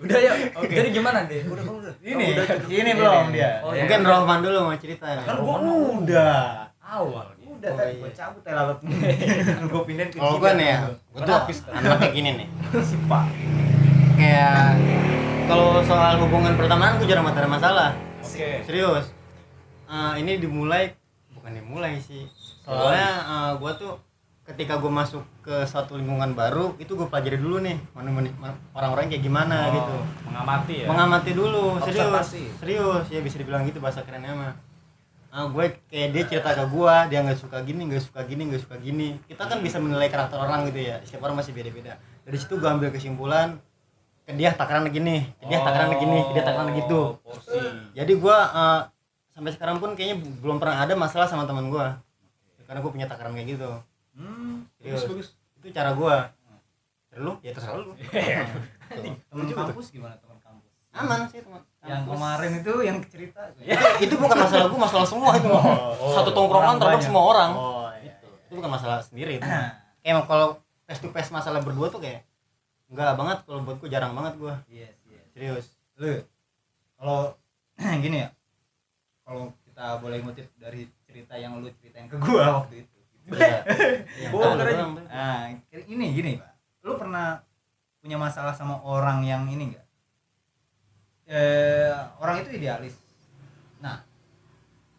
udah 0.00 0.18
ya 0.18 0.32
jadi 0.64 0.88
gimana 0.94 1.18
deh 1.28 1.42
udah 1.44 1.62
kamu 1.64 1.78
udah. 1.84 1.94
Ini. 2.00 2.26
Udah 2.32 2.44
cukup. 2.48 2.68
ini 2.72 2.90
belum 2.96 3.24
dia. 3.34 3.50
Oh, 3.60 3.72
iya. 3.74 3.82
Mungkin 3.84 4.00
Rohman 4.06 4.38
dulu 4.40 4.58
mau 4.70 4.76
cerita. 4.78 5.06
Kan 5.26 5.36
gua 5.42 5.56
udah. 6.00 6.38
Awal. 6.80 7.26
Udah 7.56 7.66
Oh, 7.66 7.76
tadi 7.76 7.90
iya. 7.90 7.98
gua 7.98 8.10
cabut 8.12 8.42
ya 8.42 8.52
lalat 8.52 8.78
gua 9.70 9.82
pindahin 9.82 10.08
ke 10.08 10.16
Kalau 10.16 10.32
tiga 10.32 10.40
gue 10.42 10.52
nih 10.54 10.66
ya, 10.66 10.78
gue 10.86 11.20
tuh 11.20 11.36
anak 11.70 11.96
kayak 11.98 12.12
gini 12.12 12.30
nih. 12.34 12.48
si 12.80 12.96
pak 13.02 13.24
Kayak 14.14 14.66
kalau 15.46 15.66
soal 15.80 16.14
hubungan 16.18 16.52
pertemanan 16.54 16.96
gue 16.96 17.06
jarang 17.06 17.24
ada 17.24 17.44
masalah. 17.46 17.90
oke 18.18 18.48
Serius. 18.62 19.06
Eh, 19.86 20.12
ini 20.18 20.36
dimulai 20.36 20.90
bukan 21.30 21.52
dimulai 21.52 21.96
sih. 21.96 22.24
Soalnya 22.60 23.10
gue 23.54 23.72
tuh 23.76 23.92
ketika 24.44 24.76
gue 24.76 24.86
masuk 24.88 25.22
ke 25.40 25.62
suatu 25.64 25.94
lingkungan 25.94 26.30
baru 26.32 26.74
itu 26.76 26.92
gue 26.92 27.02
pelajari 27.04 27.34
dulu 27.36 27.58
nih 27.58 27.74
mana 27.92 28.14
orang-orang 28.70 29.10
kayak 29.10 29.18
gimana 29.20 29.74
gitu 29.74 29.90
Oh, 29.92 30.06
mengamati 30.24 30.74
ya 30.76 30.86
mengamati 30.86 31.30
dulu 31.34 31.82
serius 31.82 32.06
Observasi. 32.06 32.42
serius 32.54 33.04
ya 33.10 33.18
bisa 33.20 33.36
dibilang 33.36 33.66
gitu 33.66 33.82
bahasa 33.82 34.06
kerennya 34.06 34.30
mah 34.32 34.54
ah, 35.36 35.46
gue 35.52 35.64
kayak 35.92 36.08
dia 36.16 36.22
cerita 36.24 36.50
ke 36.56 36.64
gue 36.64 36.94
dia 37.12 37.18
nggak 37.20 37.36
suka 37.36 37.60
gini 37.60 37.92
nggak 37.92 38.04
suka 38.08 38.20
gini 38.24 38.42
nggak 38.48 38.62
suka 38.64 38.76
gini. 38.80 39.08
Kita 39.28 39.44
kan 39.44 39.60
bisa 39.60 39.76
menilai 39.76 40.08
karakter 40.08 40.40
orang 40.40 40.64
gitu 40.72 40.80
ya 40.80 40.96
setiap 41.04 41.28
orang 41.28 41.44
masih 41.44 41.52
beda-beda. 41.52 42.00
Dari 42.24 42.36
situ 42.40 42.56
gue 42.56 42.64
ambil 42.64 42.88
kesimpulan 42.88 43.60
ke 44.26 44.32
dia 44.34 44.50
takaran 44.50 44.90
gini 44.90 45.22
ke 45.38 45.44
dia 45.46 45.62
takaran 45.62 45.94
gini 46.02 46.18
ke 46.18 46.32
dia 46.34 46.42
takaran 46.42 46.74
gitu 46.74 47.14
Oh, 47.14 47.30
porsi 47.30 47.62
jadi 47.94 48.10
gue 48.10 48.36
eh, 48.58 48.80
sampai 49.30 49.50
sekarang 49.54 49.78
pun 49.78 49.94
kayaknya 49.94 50.18
belum 50.42 50.58
pernah 50.58 50.82
ada 50.82 50.98
masalah 50.98 51.30
sama 51.30 51.46
teman 51.46 51.70
gue 51.70 51.86
karena 52.66 52.82
gue 52.82 52.90
punya 52.90 53.06
takaran 53.06 53.38
kayak 53.38 53.54
gitu. 53.54 53.70
Hmm 54.18 54.66
bagus 54.82 55.06
bagus. 55.06 55.28
Itu 55.62 55.70
cara 55.70 55.94
gue 55.94 56.16
lu 57.16 57.32
ya 57.40 57.54
terserah 57.54 57.80
lu. 57.80 57.94
Teman 59.30 59.44
kampus 59.48 59.88
gimana 59.94 60.18
aman. 60.96 61.20
Sih 61.28 61.40
teman. 61.44 61.60
Yang 61.86 62.00
Kampus. 62.02 62.12
kemarin 62.16 62.50
itu 62.58 62.72
yang 62.82 62.96
cerita. 63.06 63.40
Itu, 63.62 63.86
itu 64.10 64.14
bukan 64.18 64.36
masalah 64.42 64.66
gue 64.66 64.80
masalah 64.80 65.06
semua 65.06 65.30
itu. 65.38 65.48
Satu 66.16 66.30
tongkrongan 66.34 66.76
terhadap 66.82 67.02
semua 67.04 67.22
orang. 67.30 67.50
Oh 67.54 67.88
iya, 68.02 68.12
itu 68.18 68.52
bukan 68.58 68.70
masalah 68.74 68.98
sendiri 69.04 69.32
itu 69.38 69.46
kayak 69.46 69.70
emang 70.02 70.24
kalau 70.26 70.58
face 70.86 70.98
to 71.02 71.08
face 71.14 71.30
masalah 71.30 71.62
berdua 71.62 71.86
tuh 71.90 72.02
kayak 72.02 72.26
enggak 72.90 73.14
banget 73.18 73.38
kalau 73.46 73.60
buat 73.66 73.76
gue 73.82 73.90
jarang 73.90 74.14
banget 74.14 74.34
gue 74.38 74.54
iya 74.70 74.88
iya 75.06 75.20
serius. 75.34 75.66
Lu 75.98 76.10
kalau 76.98 77.34
gini 78.04 78.26
ya 78.26 78.28
kalau 79.22 79.50
kita 79.62 79.98
boleh 80.02 80.18
ngutip 80.26 80.46
dari 80.58 80.90
cerita 81.06 81.34
yang 81.38 81.58
lu 81.62 81.70
ceritain 81.78 82.06
ke 82.10 82.16
gua 82.18 82.44
waktu 82.62 82.82
itu. 82.86 82.94
Aja. 83.26 83.58
doang. 84.30 85.02
nah 85.10 85.50
ini 85.74 86.06
gini 86.14 86.32
pak. 86.38 86.50
Lu 86.86 86.94
pernah 86.94 87.42
punya 87.98 88.14
masalah 88.14 88.54
sama 88.54 88.78
orang 88.86 89.26
yang 89.26 89.50
ini 89.50 89.74
enggak 89.74 89.85
eh 91.26 91.90
orang 92.22 92.46
itu 92.46 92.50
idealis. 92.54 92.94
Nah 93.82 94.02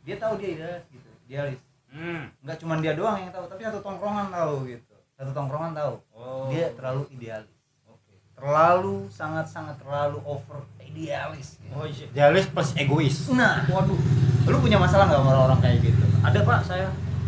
dia 0.04 0.16
tahu 0.20 0.36
dia 0.40 0.50
idealis 0.60 0.84
gitu 0.92 1.10
idealis. 1.28 1.60
Hmm. 1.88 2.28
Nggak 2.44 2.58
cuma 2.60 2.74
dia 2.84 2.94
doang 3.00 3.16
yang 3.16 3.32
tahu 3.32 3.48
tapi 3.48 3.64
satu 3.64 3.80
tongkrongan 3.80 4.28
tahu 4.28 4.68
gitu. 4.68 4.96
Satu 5.16 5.32
tongkrongan 5.32 5.72
tahu. 5.72 5.94
Oh. 6.12 6.52
Dia 6.52 6.76
terlalu 6.76 7.08
idealis. 7.16 7.56
Oke. 7.88 8.14
Terlalu 8.36 9.08
sangat 9.08 9.48
sangat 9.48 9.80
terlalu 9.80 10.20
over 10.28 10.68
idealis 10.84 11.58
gitu. 11.64 11.72
oh 11.72 11.88
iya. 11.88 12.06
Idealis 12.12 12.46
plus 12.52 12.76
egois. 12.76 13.16
Nah 13.32 13.64
waduh. 13.72 14.00
Lu 14.48 14.58
punya 14.60 14.76
masalah 14.80 15.08
nggak 15.08 15.20
sama 15.24 15.32
orang 15.52 15.60
kayak 15.64 15.80
gitu? 15.80 16.04
Ada 16.24 16.40
pak 16.44 16.60
saya. 16.68 16.88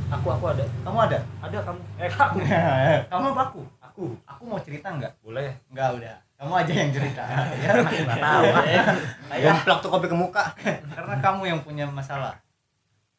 Aku 0.09 0.27
aku 0.27 0.45
ada. 0.51 0.65
Kamu 0.83 0.97
ada? 1.07 1.19
Ada 1.39 1.57
kamu. 1.63 1.81
Eh 2.01 2.09
kamu. 2.09 2.37
Kamu 3.13 3.25
apa 3.31 3.43
aku 3.53 3.61
aku 3.99 4.15
aku 4.23 4.43
mau 4.47 4.59
cerita 4.63 4.87
nggak? 4.95 5.11
Boleh. 5.19 5.51
Nggak 5.75 5.89
udah. 5.99 6.15
Kamu 6.39 6.53
aja 6.55 6.71
yang 6.71 6.91
cerita. 6.95 7.23
Ya 7.67 7.69
nggak 7.83 8.15
tahu 8.15 8.43
Iya. 8.63 9.51
Gemplak 9.51 9.79
tuh 9.83 9.91
kopi 9.91 10.07
ke 10.07 10.15
muka. 10.15 10.43
Karena 10.95 11.15
kamu 11.19 11.41
yang 11.51 11.59
punya 11.59 11.83
masalah. 11.83 12.39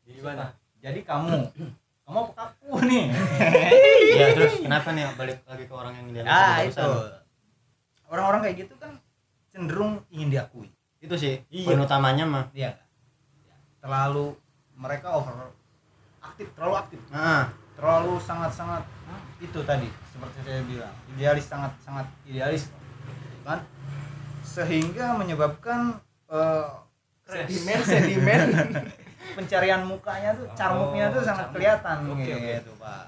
Gimana? 0.09 0.57
Jadi 0.81 1.05
kamu. 1.05 1.53
Kamu 2.09 2.17
apa 2.17 2.33
aku 2.49 2.81
nih? 2.89 3.13
Ya 4.21 4.27
terus 4.35 4.59
kenapa 4.61 4.91
nih 4.97 5.05
balik 5.15 5.39
lagi 5.47 5.65
ke 5.69 5.75
orang 5.77 5.95
yang 5.97 6.07
idealis 6.11 6.29
ah 6.29 6.61
itu. 6.67 6.91
orang-orang 8.11 8.43
kayak 8.43 8.57
gitu 8.67 8.75
kan 8.77 8.91
cenderung 9.55 10.03
ingin 10.11 10.29
diakui. 10.33 10.69
Itu 10.99 11.15
sih 11.15 11.41
Iya. 11.53 11.69
poin 11.69 11.81
utamanya 11.85 12.25
mah. 12.27 12.45
Iya? 12.57 12.75
Ya. 13.47 13.57
terlalu 13.81 14.35
mereka 14.75 15.15
over 15.15 15.53
aktif 16.21 16.53
terlalu 16.53 16.75
aktif. 16.81 17.01
Nah 17.13 17.49
terlalu 17.81 18.21
sangat-sangat 18.21 18.85
itu 19.41 19.57
tadi 19.65 19.89
seperti 20.07 20.39
saya 20.45 20.61
bilang 20.63 20.93
idealis 21.11 21.49
sangat 21.49 21.73
sangat 21.81 22.05
idealis 22.23 22.69
kan? 23.41 23.65
Sehingga 24.43 25.17
menyebabkan 25.17 25.97
eh, 26.29 26.67
sedimen 27.25 27.79
sedimen 27.81 28.41
pencarian 29.37 29.81
mukanya 29.83 30.35
tuh 30.35 30.45
carmuknya 30.53 31.09
tuh 31.09 31.23
Oh, 31.23 31.25
sangat 31.25 31.47
carmuk. 31.49 31.57
kelihatan 31.57 31.97
oke. 32.05 32.25
gitu. 32.29 32.73
pak. 32.77 33.05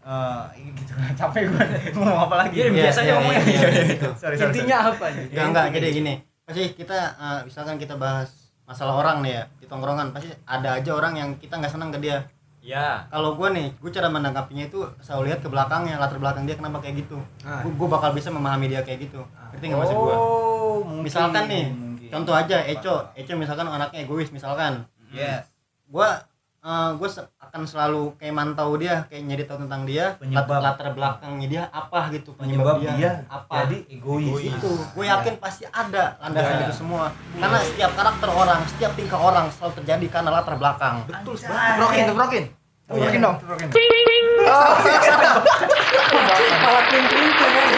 Eh, 0.00 0.44
ini 0.58 0.70
gitu 0.74 0.92
capek 1.20 1.42
gue 1.48 1.64
ngomong 1.94 2.20
apa 2.26 2.36
lagi? 2.36 2.54
Iya, 2.56 2.66
Iya, 2.66 2.72
biasa 2.74 2.98
aja 2.98 3.04
iya, 3.04 3.14
ngomongnya 3.16 3.42
iya, 3.42 3.60
iya, 3.64 3.82
gitu. 3.94 4.08
sorry, 4.16 4.36
sorry, 4.36 4.48
intinya 4.48 4.76
apa 4.90 5.06
nih 5.08 5.24
enggak 5.30 5.46
enggak 5.48 5.66
jadi 5.72 5.88
gini. 5.90 6.14
Pasti 6.44 6.62
kita 6.74 6.98
eh, 7.16 7.40
misalkan 7.46 7.76
kita 7.76 7.94
bahas 7.96 8.28
masalah 8.64 8.94
orang 8.96 9.24
nih 9.24 9.32
ya 9.34 9.42
di 9.56 9.66
tongkrongan 9.66 10.12
pasti 10.12 10.28
ada 10.44 10.76
aja 10.76 10.90
orang 10.92 11.14
yang 11.16 11.30
kita 11.36 11.56
nggak 11.56 11.72
senang 11.72 11.90
ke 11.90 11.98
dia 11.98 12.22
ya. 12.70 13.02
Kalau 13.10 13.34
gue 13.34 13.48
nih 13.50 13.66
gue 13.74 13.90
cara 13.90 14.06
menanggapinya 14.06 14.64
itu 14.70 14.86
selalu 15.02 15.34
lihat 15.34 15.42
ke 15.42 15.48
belakangnya 15.50 15.98
latar 15.98 16.22
belakang 16.22 16.46
dia 16.46 16.54
kenapa 16.54 16.78
kayak 16.78 17.02
gitu. 17.02 17.18
Ah. 17.42 17.66
gue 17.66 17.88
bakal 17.90 18.14
bisa 18.14 18.30
memahami 18.30 18.70
dia 18.70 18.86
kayak 18.86 19.10
gitu. 19.10 19.20
Ngerti 19.50 19.64
nggak 19.66 19.80
maksud 19.82 19.96
gue 19.98 20.14
oh 20.14 20.78
mungkin, 20.86 21.04
misalkan 21.10 21.44
nih 21.50 21.64
mungkin. 21.74 22.08
contoh 22.14 22.34
aja 22.38 22.56
Eco. 22.62 23.10
Eco 23.18 23.32
misalkan 23.34 23.66
anaknya 23.66 24.06
egois 24.06 24.30
misalkan. 24.30 24.86
Yes. 25.10 25.50
Gue 25.90 26.06
gue 26.70 27.08
akan 27.40 27.64
selalu 27.64 28.20
kayak 28.20 28.36
mantau 28.36 28.76
dia 28.76 29.08
kayak 29.08 29.24
nyari 29.24 29.44
tahu 29.48 29.64
tentang 29.64 29.88
dia 29.88 30.12
Penyebab. 30.20 30.60
latar, 30.60 30.60
latar 30.60 30.88
belakangnya 30.92 31.46
dia 31.48 31.62
apa 31.72 32.12
gitu 32.12 32.36
penyebab 32.36 32.84
dia 32.84 33.24
apa. 33.32 33.64
jadi 33.64 33.80
egois, 33.88 34.44
itu 34.44 34.70
gue 34.92 35.04
yakin 35.08 35.40
pasti 35.40 35.64
ada 35.72 36.20
landasan 36.20 36.68
itu 36.68 36.84
semua. 36.84 37.08
Karena 37.40 37.58
setiap 37.64 37.96
karakter 37.96 38.28
orang 38.28 38.60
setiap 38.68 38.92
tingkah 38.92 39.16
orang 39.16 39.48
selalu 39.48 39.72
terjadi 39.80 40.06
karena 40.20 40.30
latar 40.36 40.54
belakang. 40.60 41.08
Betul 41.08 41.34
Tebrokin, 41.40 42.04
tebrokin. 42.12 42.44
Oh, 42.90 42.98
iya. 42.98 43.22
Dong. 43.22 43.36
Tebrokin. 43.38 43.68
Malah 46.60 46.82
pling-pling 46.90 47.30
tuh 47.30 47.48
kan. 47.48 47.68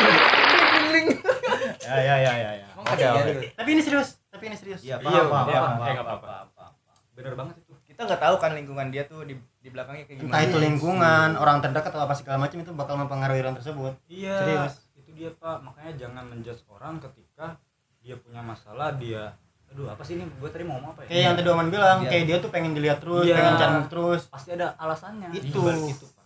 ya 1.83 1.97
ya 1.99 2.17
ya 2.17 2.33
ya 2.33 2.51
ya 2.57 2.67
Emang 2.73 2.87
ada 2.89 3.07
apa? 3.13 3.31
tapi 3.53 3.69
ini 3.75 3.83
serius 3.83 4.17
tapi 4.31 4.45
ini 4.49 4.57
serius 4.57 4.81
Iya, 4.81 4.97
iya 4.97 5.03
paham, 5.03 5.19
iya 5.19 5.23
paham, 5.29 5.45
eh 5.45 5.61
paham, 5.61 5.93
nggak 5.93 6.07
apa-apa 6.07 6.65
bener 7.13 7.35
banget 7.37 7.55
itu 7.61 7.73
Kita 7.85 8.01
nggak 8.09 8.21
tahu 8.23 8.35
kan 8.41 8.51
lingkungan 8.57 8.89
dia 8.89 9.05
tuh 9.05 9.29
di 9.29 9.35
di 9.61 9.69
belakangnya 9.69 10.09
kayak 10.09 10.19
gimana. 10.19 10.31
entah 10.33 10.43
itu 10.43 10.57
lingkungan 10.57 11.29
orang 11.37 11.59
terdekat 11.61 11.93
atau 11.93 12.03
apa 12.03 12.15
segala 12.17 12.39
macam 12.41 12.59
itu 12.59 12.73
bakal 12.73 12.95
mempengaruhi 12.97 13.45
orang 13.45 13.57
tersebut 13.59 13.93
iya 14.09 14.37
Serius. 14.41 14.75
itu 14.97 15.11
dia 15.13 15.31
pak 15.37 15.61
makanya 15.61 15.93
jangan 15.99 16.25
menjudge 16.25 16.63
orang 16.67 16.95
ketika 16.99 17.61
dia 18.01 18.17
punya 18.17 18.41
masalah 18.41 18.97
dia 18.97 19.37
aduh 19.73 19.87
apa 19.89 20.03
sih 20.05 20.15
ini? 20.15 20.29
Gue 20.37 20.49
tadi 20.49 20.63
mau 20.63 20.77
ngomong 20.77 20.93
apa 20.93 21.01
ya? 21.03 21.09
Kayak 21.09 21.23
yang 21.23 21.35
tadi 21.35 21.49
Oman 21.49 21.69
bilang 21.69 21.99
Iya. 21.99 22.11
kayak 22.13 22.25
dia 22.25 22.37
tuh 22.39 22.51
pengen 22.53 22.73
dilihat 22.73 22.99
terus 23.01 23.25
Iya. 23.25 23.35
pengen 23.35 23.55
cari 23.57 23.75
terus. 23.89 24.23
Pasti 24.29 24.51
ada 24.53 24.77
alasannya. 24.77 25.29
Itu. 25.33 25.49
Di 25.49 25.59
balik 25.59 25.89
itu 25.91 26.07
pak. 26.07 26.21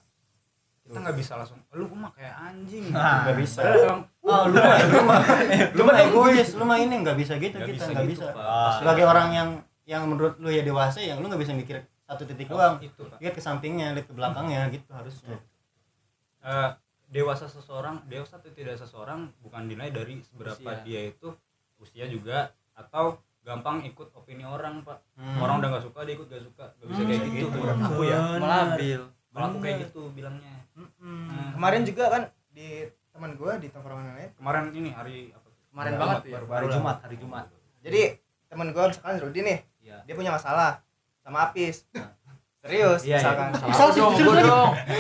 Kita 0.83 0.99
nggak 1.01 1.17
bisa 1.17 1.33
langsung 1.35 1.59
lu 1.71 1.87
mah 1.89 2.11
kayak 2.11 2.35
anjing. 2.37 2.85
Nah, 2.91 3.23
nggak 3.23 3.37
bisa. 3.39 3.59
Padahal 3.59 3.83
emang 3.83 4.01
oh 4.23 4.45
lu 4.47 4.59
mah 4.59 4.77
lu 4.83 5.01
mah 5.03 5.21
lu 5.77 5.83
mah 5.83 5.97
egois. 6.01 6.49
lu 6.55 6.65
mah 6.65 6.79
ini 6.79 6.95
nggak 7.01 7.17
bisa 7.17 7.33
gitu 7.37 7.55
Nggak 7.55 7.69
kita 7.69 7.77
bisa 7.77 7.91
nggak 7.91 8.07
gitu, 8.07 8.23
bisa. 8.27 8.29
Sebagai 8.79 9.05
orang 9.05 9.29
yang 9.31 9.49
yang 9.87 10.03
menurut 10.05 10.35
lu 10.39 10.51
ya 10.51 10.63
dewasa 10.63 10.99
yang 10.99 11.19
lu 11.19 11.27
nggak 11.27 11.43
bisa 11.43 11.55
mikir 11.55 11.79
satu 12.07 12.23
titik 12.23 12.47
doang. 12.47 12.79
itu 12.79 13.03
Pak. 13.03 13.19
lihat 13.19 13.35
ke 13.35 13.43
sampingnya 13.43 13.95
lihat 13.95 14.07
ke 14.07 14.15
belakangnya 14.15 14.71
gitu 14.71 14.91
harusnya. 14.91 15.39
Eh, 16.41 16.71
dewasa 17.07 17.47
seseorang 17.47 18.03
dewasa 18.07 18.39
atau 18.39 18.51
tidak 18.51 18.75
seseorang 18.77 19.31
bukan 19.39 19.67
dinilai 19.67 19.91
dari 19.91 20.23
seberapa 20.23 20.59
Usia. 20.71 20.83
dia 20.83 21.01
itu 21.07 21.35
usia 21.77 22.07
juga 22.07 22.51
atau 22.73 23.19
gampang 23.47 23.79
ikut 23.81 24.11
opini 24.13 24.43
orang 24.43 24.83
pak 24.83 24.99
Hmm. 25.15 25.39
orang 25.39 25.63
udah 25.63 25.69
nggak 25.71 25.85
suka 25.85 26.03
dia 26.03 26.15
ikut 26.15 26.27
gak 26.27 26.43
suka 26.43 26.65
gak 26.73 26.83
bisa 26.85 26.99
Hmm, 26.99 27.09
kayak 27.09 27.21
gitu 27.23 27.35
gitu. 27.39 27.49
menurut 27.55 27.79
aku 27.81 28.03
ya 28.05 28.19
Melabil. 28.37 29.01
kalau 29.31 29.47
aku 29.47 29.59
kayak 29.61 29.77
gitu 29.85 30.03
bilangnya 30.11 30.55
Hmm. 30.75 31.55
kemarin 31.55 31.83
juga 31.83 32.05
kan 32.09 32.23
di 32.51 32.67
teman 33.09 33.31
gue 33.33 33.53
di 33.57 33.69
tongkrongan 33.71 34.13
lain 34.13 34.31
kemarin 34.35 34.65
ini 34.71 34.91
hari 34.91 35.31
apa 35.31 35.47
tuh? 35.47 35.55
Kemarin 35.69 35.89
Hari 35.89 36.01
banget 36.03 36.19
ya? 36.19 36.33
baru- 36.33 36.49
hari 36.49 36.67
baru. 36.67 36.75
Jumat 36.75 36.97
hari 37.01 37.17
Jumat 37.17 37.45
jadi 37.81 38.03
teman 38.47 38.69
gue 38.69 38.83
misalkan 38.85 39.15
Rudi 39.17 39.41
nih 39.41 39.59
Iya. 39.81 39.97
dia 40.03 40.15
punya 40.15 40.31
masalah 40.31 40.83
sama 41.23 41.39
Apis 41.45 41.87
serius 42.61 43.01
Iya, 43.01 43.09
iya. 43.09 43.17
misalkan 43.17 43.49
Salah 43.55 43.89
sih, 43.89 44.03
serius 44.03 44.35
lagi. 44.37 44.51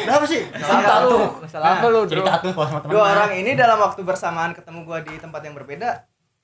Kenapa 0.07 0.25
sih? 0.25 0.41
Salah 0.57 0.99
lu. 1.03 1.19
Salah 1.45 1.69
apa 1.75 1.87
lu? 1.89 2.01
Cerita 2.07 2.39
tuh 2.39 2.55
sama 2.55 2.79
teman. 2.79 2.93
dua 2.95 3.03
orang 3.11 3.31
ini 3.35 3.53
dalam 3.53 3.79
waktu 3.81 4.01
bersamaan 4.01 4.53
ketemu 4.53 4.81
gue 4.85 4.99
di 5.03 5.15
tempat 5.19 5.43
yang 5.43 5.53
berbeda 5.53 5.91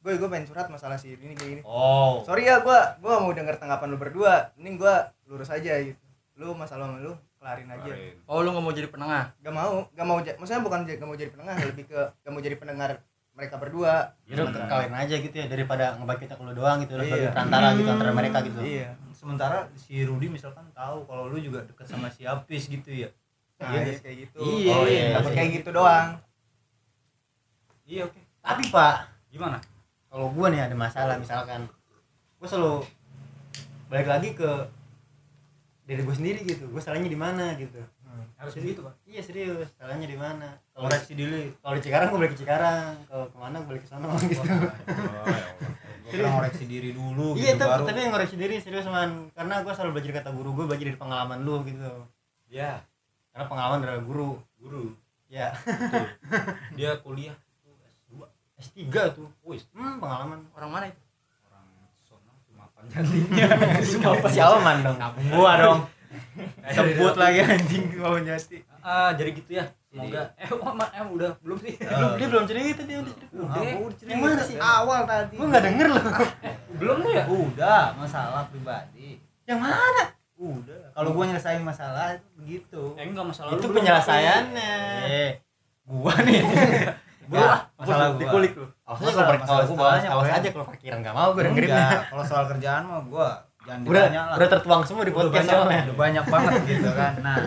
gue 0.02 0.18
gue 0.18 0.28
pengen 0.28 0.46
curhat 0.50 0.66
masalah 0.66 0.98
si 0.98 1.14
ini 1.14 1.34
kayak 1.38 1.50
gini. 1.58 1.62
Oh. 1.62 2.26
Sorry 2.26 2.42
ya 2.42 2.58
gue 2.58 2.78
gue 2.98 3.14
mau 3.14 3.30
denger 3.30 3.54
tanggapan 3.54 3.86
lu 3.86 3.98
berdua. 3.98 4.50
Ini 4.58 4.74
gue 4.74 4.94
lurus 5.30 5.46
aja 5.48 5.78
gitu. 5.78 5.98
Lu 6.34 6.58
masalah 6.58 6.90
sama 6.90 6.98
lu 6.98 7.14
kelarin 7.38 7.70
aja. 7.70 7.86
Kemarin. 7.86 8.14
Oh, 8.26 8.42
lu 8.42 8.50
nggak 8.50 8.64
mau 8.66 8.74
jadi 8.74 8.88
penengah. 8.90 9.24
gak 9.38 9.54
mau 9.54 9.86
gak 9.94 10.06
mau 10.06 10.16
maksudnya 10.18 10.62
bukan 10.62 10.80
gak 10.86 11.06
mau 11.06 11.14
jadi 11.14 11.30
penengah 11.30 11.54
lebih 11.70 11.84
ke 11.86 12.00
gak 12.18 12.32
mau 12.34 12.42
jadi 12.42 12.56
pendengar 12.58 12.90
mereka 13.32 13.54
berdua. 13.62 14.10
Ya 14.26 14.42
udah 14.42 14.66
kawin 14.66 14.92
aja 14.92 15.14
gitu 15.22 15.32
ya 15.38 15.46
daripada 15.46 15.94
ngebagi 15.96 16.26
kita 16.26 16.34
kalau 16.34 16.52
doang 16.52 16.82
gitu 16.82 16.98
lu 16.98 17.06
Iya. 17.06 17.30
perantara 17.30 17.66
gitu 17.78 17.88
antara 17.88 18.10
mereka 18.10 18.38
gitu. 18.42 18.58
iya. 18.60 18.98
Sementara 19.14 19.70
si 19.78 20.02
Rudi 20.02 20.26
misalkan 20.26 20.66
tahu 20.74 21.06
kalau 21.06 21.30
lu 21.30 21.38
juga 21.38 21.62
deket 21.62 21.86
sama 21.86 22.10
si 22.10 22.26
Apis 22.26 22.66
gitu 22.66 22.90
ya. 22.90 23.08
Nah, 23.62 23.70
Iya, 23.70 23.80
iya, 23.86 23.94
kayak 24.02 24.16
gitu. 24.26 24.38
Iya, 24.42 24.72
Oh, 24.74 24.84
iya, 24.90 25.04
dapat 25.14 25.30
iya. 25.30 25.36
kayak 25.38 25.50
gitu 25.62 25.68
doang. 25.70 26.08
Iya 27.86 28.00
oke. 28.10 28.20
Tapi 28.42 28.62
Pak, 28.74 28.94
gimana 29.30 29.62
kalau 30.12 30.28
gue 30.28 30.46
nih 30.52 30.60
ada 30.68 30.76
masalah 30.76 31.16
misalkan 31.16 31.64
gue 32.36 32.44
selalu 32.44 32.84
balik 33.88 34.12
lagi 34.12 34.36
ke 34.36 34.50
diri 35.88 36.04
gue 36.04 36.16
sendiri 36.16 36.40
gitu. 36.44 36.68
Gue 36.68 36.84
salahnya 36.84 37.08
di 37.08 37.16
mana 37.16 37.56
gitu. 37.56 37.80
Harus 38.36 38.58
begitu 38.58 38.82
pak? 38.84 38.94
iya 39.08 39.22
serius 39.24 39.72
salahnya 39.80 40.04
di 40.04 40.18
mana? 40.20 40.52
Kalau 40.76 40.90
koreksi 40.90 41.16
dulu 41.16 41.48
kalau 41.64 41.74
di 41.78 41.82
Cikarang 41.86 42.08
gue 42.12 42.18
balik 42.20 42.32
ke 42.36 42.38
Cikarang. 42.44 42.92
Kalau 43.08 43.24
ke 43.32 43.36
mana 43.40 43.56
gue 43.62 43.68
balik 43.72 43.82
ke 43.84 43.88
sana 43.88 44.04
gitu. 44.20 44.44
pernah 46.12 46.32
koreksi 46.42 46.64
diri 46.68 46.92
dulu 46.92 47.38
iya 47.40 47.56
gitu 47.56 47.64
tapi, 47.64 47.72
baru. 47.72 47.84
tapi 47.88 47.98
yang 48.04 48.12
ngoreksi 48.12 48.36
diri 48.36 48.56
serius 48.60 48.84
man. 48.90 49.32
Karena 49.32 49.64
gue 49.64 49.72
selalu 49.72 49.90
belajar 49.96 50.12
kata 50.20 50.30
guru 50.36 50.50
gue 50.60 50.64
belajar 50.68 50.86
dari 50.92 50.98
pengalaman 51.00 51.38
lu 51.40 51.56
gitu. 51.64 51.92
Ya 52.52 52.84
karena 53.32 53.48
pengalaman 53.48 53.80
adalah 53.80 54.02
guru. 54.04 54.36
Guru. 54.60 54.92
Ya 55.32 55.56
dia 56.76 57.00
kuliah. 57.00 57.32
tuh 57.36 57.51
S2 57.51 57.51
S3 58.62 58.86
tuh. 59.12 59.26
Wis 59.42 59.66
hmm 59.74 59.98
pengalaman. 59.98 60.46
Orang 60.54 60.70
mana 60.70 60.86
itu? 60.86 61.02
orang 61.44 61.66
sono 62.06 62.32
cuma 62.46 62.64
panjatinya 62.72 63.46
siapa 63.82 64.26
siapa 64.34 64.56
man 64.62 64.78
dong. 64.80 64.96
Gua 65.28 65.52
dong. 65.58 65.80
Sebut 66.70 67.14
lagi 67.16 67.40
anjing 67.42 67.98
mau 67.98 68.16
jati 68.16 68.62
ah 68.82 69.10
jadi 69.14 69.30
gitu 69.32 69.50
ya? 69.58 69.64
Semoga. 69.86 70.32
Eh 70.34 70.48
oh, 70.48 70.72
ma- 70.72 70.90
eh 70.90 71.04
udah 71.04 71.30
belum 71.44 71.58
sih? 71.60 71.76
Belum. 71.78 72.10
Dia 72.16 72.26
belum 72.32 72.44
cerita 72.48 72.82
dia 72.82 72.98
udah 72.98 73.12
cerita. 73.14 73.34
Udah. 73.36 73.62
yang 74.08 74.20
mana 74.20 74.42
sih 74.42 74.56
awal 74.58 75.04
tadi? 75.04 75.36
Gue 75.36 75.46
nggak 75.46 75.64
denger 75.68 75.88
loh. 75.92 76.04
Belum 76.80 76.96
lu 77.04 77.10
ya? 77.12 77.24
Udah 77.28 77.82
masalah 77.94 78.48
pribadi. 78.48 79.20
Yang 79.44 79.60
mana? 79.60 80.02
Udah. 80.34 80.90
Kalau 80.90 81.10
gua 81.14 81.24
nyelesain 81.30 81.62
masalah 81.62 82.18
itu 82.18 82.26
begitu. 82.34 82.82
Eh 82.98 83.04
enggak 83.06 83.26
masalah 83.30 83.54
itu 83.54 83.66
penyelesaiannya. 83.70 84.74
Eh. 85.06 85.32
Gua 85.86 86.14
nih 86.24 86.40
Ya, 87.32 87.40
ah, 87.42 87.60
masalah 87.74 88.06
gua. 88.08 88.20
dikulik 88.20 88.52
lu. 88.52 88.66
Awas 88.82 88.98
aja 88.98 89.02
Masalah- 89.02 89.12
kalau 89.14 89.26
per- 89.26 89.40
masalah 89.40 89.58
awas- 89.58 89.72
banyak, 89.72 90.10
aja 90.32 90.48
kalau 90.50 90.64
parkiran 90.66 90.98
nggak 91.00 91.14
mau 91.14 91.28
gue 91.30 91.42
dengerin 91.42 91.70
kalau 92.04 92.24
soal 92.24 92.44
kerjaan 92.46 92.82
mah 92.84 93.00
gua 93.04 93.28
jangan 93.62 93.80
udah 93.82 94.02
ditanya 94.02 94.20
lah. 94.22 94.36
udah 94.36 94.48
tertuang 94.50 94.82
semua 94.82 95.02
di 95.02 95.08
udah 95.08 95.18
podcast 95.18 95.38
banyak, 95.38 95.54
soalnya. 95.54 95.82
udah 95.82 95.98
banyak 95.98 96.24
banget 96.26 96.52
gitu 96.70 96.90
kan. 96.92 97.12
Nah 97.18 97.38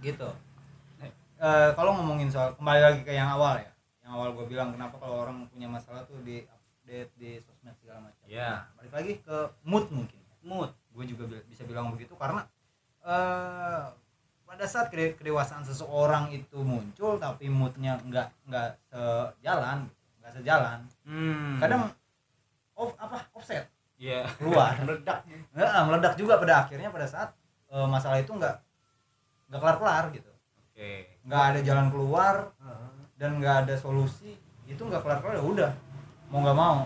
gitu. 0.00 0.28
Eh, 1.38 1.70
kalau 1.72 1.90
ngomongin 1.92 2.28
soal 2.28 2.54
kembali 2.54 2.80
lagi 2.80 3.00
ke 3.02 3.12
yang 3.12 3.28
awal 3.28 3.54
ya. 3.56 3.70
Yang 4.00 4.12
awal 4.12 4.28
gue 4.32 4.46
bilang 4.46 4.68
kenapa 4.70 4.94
kalau 4.96 5.16
orang 5.20 5.46
punya 5.48 5.66
masalah 5.66 6.02
tuh 6.02 6.18
di 6.20 6.42
update 6.42 7.10
di 7.16 7.30
sosmed 7.36 7.74
segala 7.76 7.98
macam. 8.00 8.22
Iya. 8.24 8.62
Nah, 8.62 8.74
balik 8.76 8.92
lagi 8.92 9.12
ke 9.20 9.36
mood 9.62 9.86
mungkin. 9.88 10.18
Mood. 10.40 10.70
Gue 10.88 11.04
juga 11.04 11.26
bi- 11.26 11.42
bisa 11.44 11.62
bilang 11.62 11.90
begitu 11.90 12.14
karena 12.14 12.46
eh 13.02 13.82
pada 14.52 14.68
saat 14.68 14.92
kede- 14.92 15.16
kedewasaan 15.16 15.64
seseorang 15.64 16.28
itu 16.28 16.60
muncul 16.60 17.16
tapi 17.16 17.48
moodnya 17.48 17.96
nggak 18.04 18.28
nggak 18.52 18.68
sejalan 18.92 19.88
nggak 20.20 20.32
sejalan 20.36 20.78
hmm. 21.08 21.56
kadang 21.56 21.88
off 22.76 22.92
apa 23.00 23.24
offset. 23.32 23.64
Iya. 23.96 24.28
Keluar. 24.36 24.76
Meledak. 24.84 25.24
Nggak, 25.56 25.70
meledak 25.88 26.14
juga 26.20 26.36
pada 26.36 26.68
akhirnya 26.68 26.92
pada 26.92 27.08
saat 27.08 27.32
eh, 27.72 27.86
masalah 27.88 28.20
itu 28.20 28.28
nggak 28.28 28.56
nggak 29.48 29.60
kelar 29.60 29.76
kelar 29.80 30.04
gitu. 30.12 30.28
Oke. 30.68 31.16
Nggak 31.24 31.42
ada 31.56 31.60
jalan 31.64 31.86
keluar 31.88 32.34
dan 33.16 33.40
nggak 33.40 33.56
ada 33.64 33.74
solusi 33.80 34.36
itu 34.68 34.82
nggak 34.84 35.00
kelar 35.00 35.24
kelar 35.24 35.40
ya 35.40 35.44
udah. 35.48 35.72
Mau 36.28 36.44
nggak 36.44 36.58
mau 36.58 36.84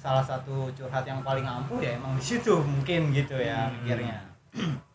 salah 0.00 0.22
satu 0.24 0.70
curhat 0.72 1.04
yang 1.04 1.20
paling 1.20 1.44
ampuh 1.44 1.76
ya 1.82 1.92
emang 2.00 2.16
di 2.16 2.24
situ 2.24 2.56
mungkin 2.64 3.12
gitu 3.12 3.36
ya 3.36 3.68
Hmm. 3.68 3.84
mikirnya 3.84 4.16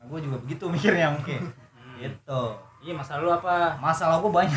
nah 0.00 0.06
gue 0.06 0.18
juga 0.20 0.36
begitu 0.38 0.64
mikirnya 0.66 1.12
mungkin 1.12 1.52
Hmm. 1.70 1.96
gitu 1.98 2.42
iya 2.80 2.92
masalah 2.92 3.20
lu 3.20 3.30
apa 3.30 3.76
masalah 3.76 4.16
gue 4.18 4.32
banyak 4.32 4.56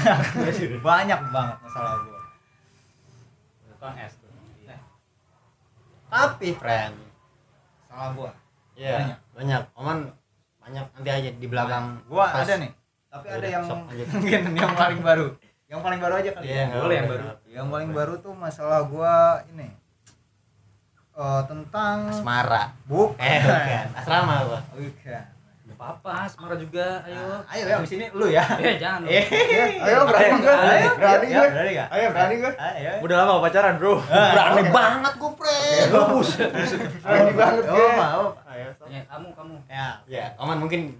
banyak 0.79 1.19
banget 1.29 1.57
masalah 1.59 1.99
gue 2.01 2.19
tukang 3.69 3.95
es 3.97 4.15
tuh 4.15 4.31
Eh, 4.63 4.79
tapi 6.09 6.53
friend 6.53 6.95
salah 7.85 8.09
gue 8.13 8.31
Iya, 8.73 8.97
Banyak. 8.97 9.17
banyak. 9.33 9.61
Oman 9.75 9.97
banyak 10.57 10.85
nanti 10.89 11.09
aja 11.11 11.29
di 11.31 11.45
belakang. 11.45 12.01
gue 12.03 12.17
pas. 12.17 12.41
ada 12.41 12.53
nih 12.57 12.71
tapi 13.05 13.27
ada 13.27 13.45
yang 13.47 13.63
mungkin 14.15 14.41
yang 14.55 14.73
paling 14.73 15.01
baru 15.01 15.27
yang 15.67 15.79
paling 15.79 15.99
baru 15.99 16.13
aja 16.15 16.29
kali 16.31 16.45
Iya, 16.45 16.55
ya 16.55 16.63
nggak 16.65 16.81
Boleh 16.81 16.95
yang 16.95 17.07
baru. 17.07 17.23
yang 17.45 17.67
paling 17.67 17.89
baru 17.91 18.13
tuh 18.17 18.33
masalah 18.33 18.81
gua 18.83 19.13
ini 19.47 19.67
eh 21.13 21.41
tentang 21.43 22.09
Asmara. 22.09 22.73
bukan 22.83 23.19
Eh, 23.19 23.41
bukan. 23.43 23.85
Asrama 23.93 24.33
gua. 24.47 24.59
bukan 24.71 25.23
apa-apa 25.83 26.23
Asmara 26.23 26.55
juga. 26.55 27.03
Ayo. 27.03 27.43
Ayo 27.45 27.63
ya 27.65 27.75
abis 27.77 27.91
ini 27.93 28.05
lu 28.09 28.25
ya. 28.25 28.39
Eh 28.63 28.79
jangan 28.79 29.03
eh 29.05 29.23
ayo 29.77 30.07
berani 30.07 30.39
gue 30.39 30.55
ayo 30.55 30.89
berani 30.95 31.27
ya, 31.27 31.41
gue 31.43 31.83
ayo 31.91 32.07
berani 32.09 32.35
gue 32.39 32.51
ayo 32.55 32.91
Udah 33.01 33.15
lama 33.19 33.43
pacaran, 33.43 33.75
Bro. 33.75 33.99
Berani 33.99 34.61
banget 34.69 35.13
gua, 35.13 35.31
friend. 35.35 35.89
berani 37.03 37.31
banget 37.33 37.63
gue 37.65 37.87
mau 37.93 38.25
ayo 38.47 38.67
sok. 38.71 38.87
ya 38.87 39.01
kamu 39.05 39.27
kamu. 39.33 39.55
Ya 39.67 39.87
Ya, 40.05 40.25
Oman 40.37 40.57
mungkin 40.57 40.95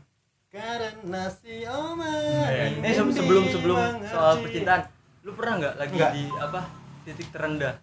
karena 0.50 1.32
si 1.32 1.64
Oman. 1.64 2.52
Ini 2.76 2.84
ingin 2.84 3.08
se- 3.10 3.16
sebelum 3.16 3.44
sebelum 3.48 3.80
soal 4.04 4.38
percintaan, 4.38 4.86
lu 5.24 5.32
pernah 5.34 5.54
nggak 5.58 5.76
lagi 5.80 5.96
di 6.12 6.24
apa 6.36 6.60
titik 7.02 7.32
terendah? 7.32 7.80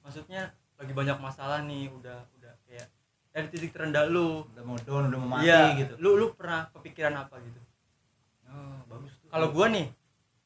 Maksudnya 0.00 0.48
lagi 0.74 0.92
banyak 0.92 1.18
masalah 1.18 1.60
nih, 1.62 1.90
udah 1.90 2.22
dari 3.34 3.50
titik 3.50 3.74
terendah 3.74 4.06
lu. 4.06 4.46
udah 4.46 4.62
mau 4.62 4.78
down 4.78 5.10
udah 5.10 5.18
mau 5.18 5.30
mati 5.34 5.50
Iya, 5.50 5.74
gitu 5.76 5.92
Lu 5.98 6.14
lu 6.14 6.30
pernah 6.32 6.70
kepikiran 6.70 7.14
apa 7.18 7.34
gitu? 7.42 7.58
oh, 8.46 8.78
bagus 8.86 9.10
tuh 9.18 9.26
Kalau 9.26 9.50
gua 9.50 9.66
nih, 9.68 9.90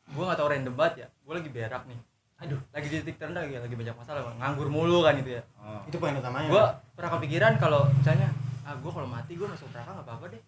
gua 0.08 0.24
nggak 0.26 0.38
tahu 0.38 0.48
random 0.48 0.74
banget 0.74 0.94
ya. 0.96 1.08
Gua 1.20 1.34
lagi 1.36 1.50
berak 1.50 1.84
nih. 1.84 1.98
Aduh, 2.38 2.60
lagi 2.70 2.86
di 2.86 2.96
titik 2.98 3.18
terendah 3.18 3.44
ya, 3.44 3.58
lagi 3.58 3.74
banyak 3.74 3.92
masalah, 3.92 4.22
Bang. 4.24 4.36
nganggur 4.38 4.68
mulu 4.68 5.02
kan 5.02 5.12
itu 5.14 5.36
ya. 5.36 5.42
oh. 5.58 5.84
itu 5.84 5.96
poin 5.98 6.16
utamanya. 6.16 6.48
Gua 6.48 6.64
pernah 6.96 7.10
kepikiran 7.14 7.52
kalau 7.58 7.84
misalnya 7.92 8.32
ah 8.64 8.72
gua 8.74 8.90
kalau 8.90 9.04
mati 9.06 9.36
gua 9.36 9.52
masuk 9.52 9.68
neraka 9.68 9.90
nggak 9.92 10.06
apa-apa 10.06 10.26
deh. 10.32 10.42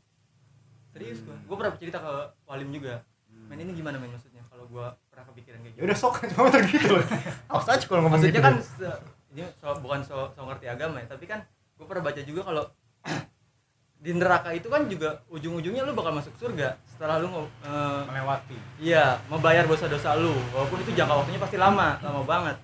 Serius 0.90 1.20
gua. 1.20 1.36
Gua 1.44 1.56
pernah 1.60 1.72
cerita 1.76 1.98
ke 2.00 2.12
Walim 2.46 2.72
juga. 2.72 3.04
Men 3.28 3.58
ini 3.58 3.74
gimana 3.74 3.96
men 3.96 4.08
maksudnya 4.08 4.40
kalau 4.46 4.64
gua 4.64 4.96
pernah 5.06 5.28
kepikiran 5.28 5.60
kayak 5.60 5.70
ya 5.70 5.76
gitu. 5.76 5.84
udah 5.84 5.96
sok 5.98 6.14
cuma 6.32 6.48
gitu 6.62 6.88
loh. 6.88 7.04
Awas 7.52 7.66
aja 7.68 7.84
kalau 7.84 8.00
ngomong 8.00 8.16
Maksudnya 8.16 8.32
gitu. 8.32 8.46
kan 8.46 8.54
se- 8.56 9.00
ini 9.30 9.42
so, 9.54 9.66
bukan 9.78 10.00
so, 10.00 10.16
so 10.32 10.40
ngerti 10.42 10.66
agama 10.66 10.98
ya, 10.98 11.06
tapi 11.06 11.28
kan 11.28 11.44
gua 11.80 11.86
pernah 11.88 12.04
baca 12.04 12.20
juga 12.20 12.40
kalau 12.44 12.64
di 14.04 14.12
neraka 14.12 14.52
itu 14.52 14.68
kan 14.68 14.84
juga 14.84 15.24
ujung-ujungnya 15.28 15.84
lu 15.84 15.92
bakal 15.92 16.12
masuk 16.12 16.32
surga 16.36 16.76
setelah 16.84 17.16
lu 17.16 17.28
eh, 17.64 18.00
melewati 18.04 18.56
Iya, 18.76 19.16
membayar 19.28 19.64
dosa-dosa 19.64 20.16
lu. 20.16 20.32
Walaupun 20.52 20.80
itu 20.80 20.92
jangka 20.92 21.14
waktunya 21.16 21.40
pasti 21.40 21.56
lama, 21.56 21.96
lama 22.00 22.20
banget. 22.24 22.56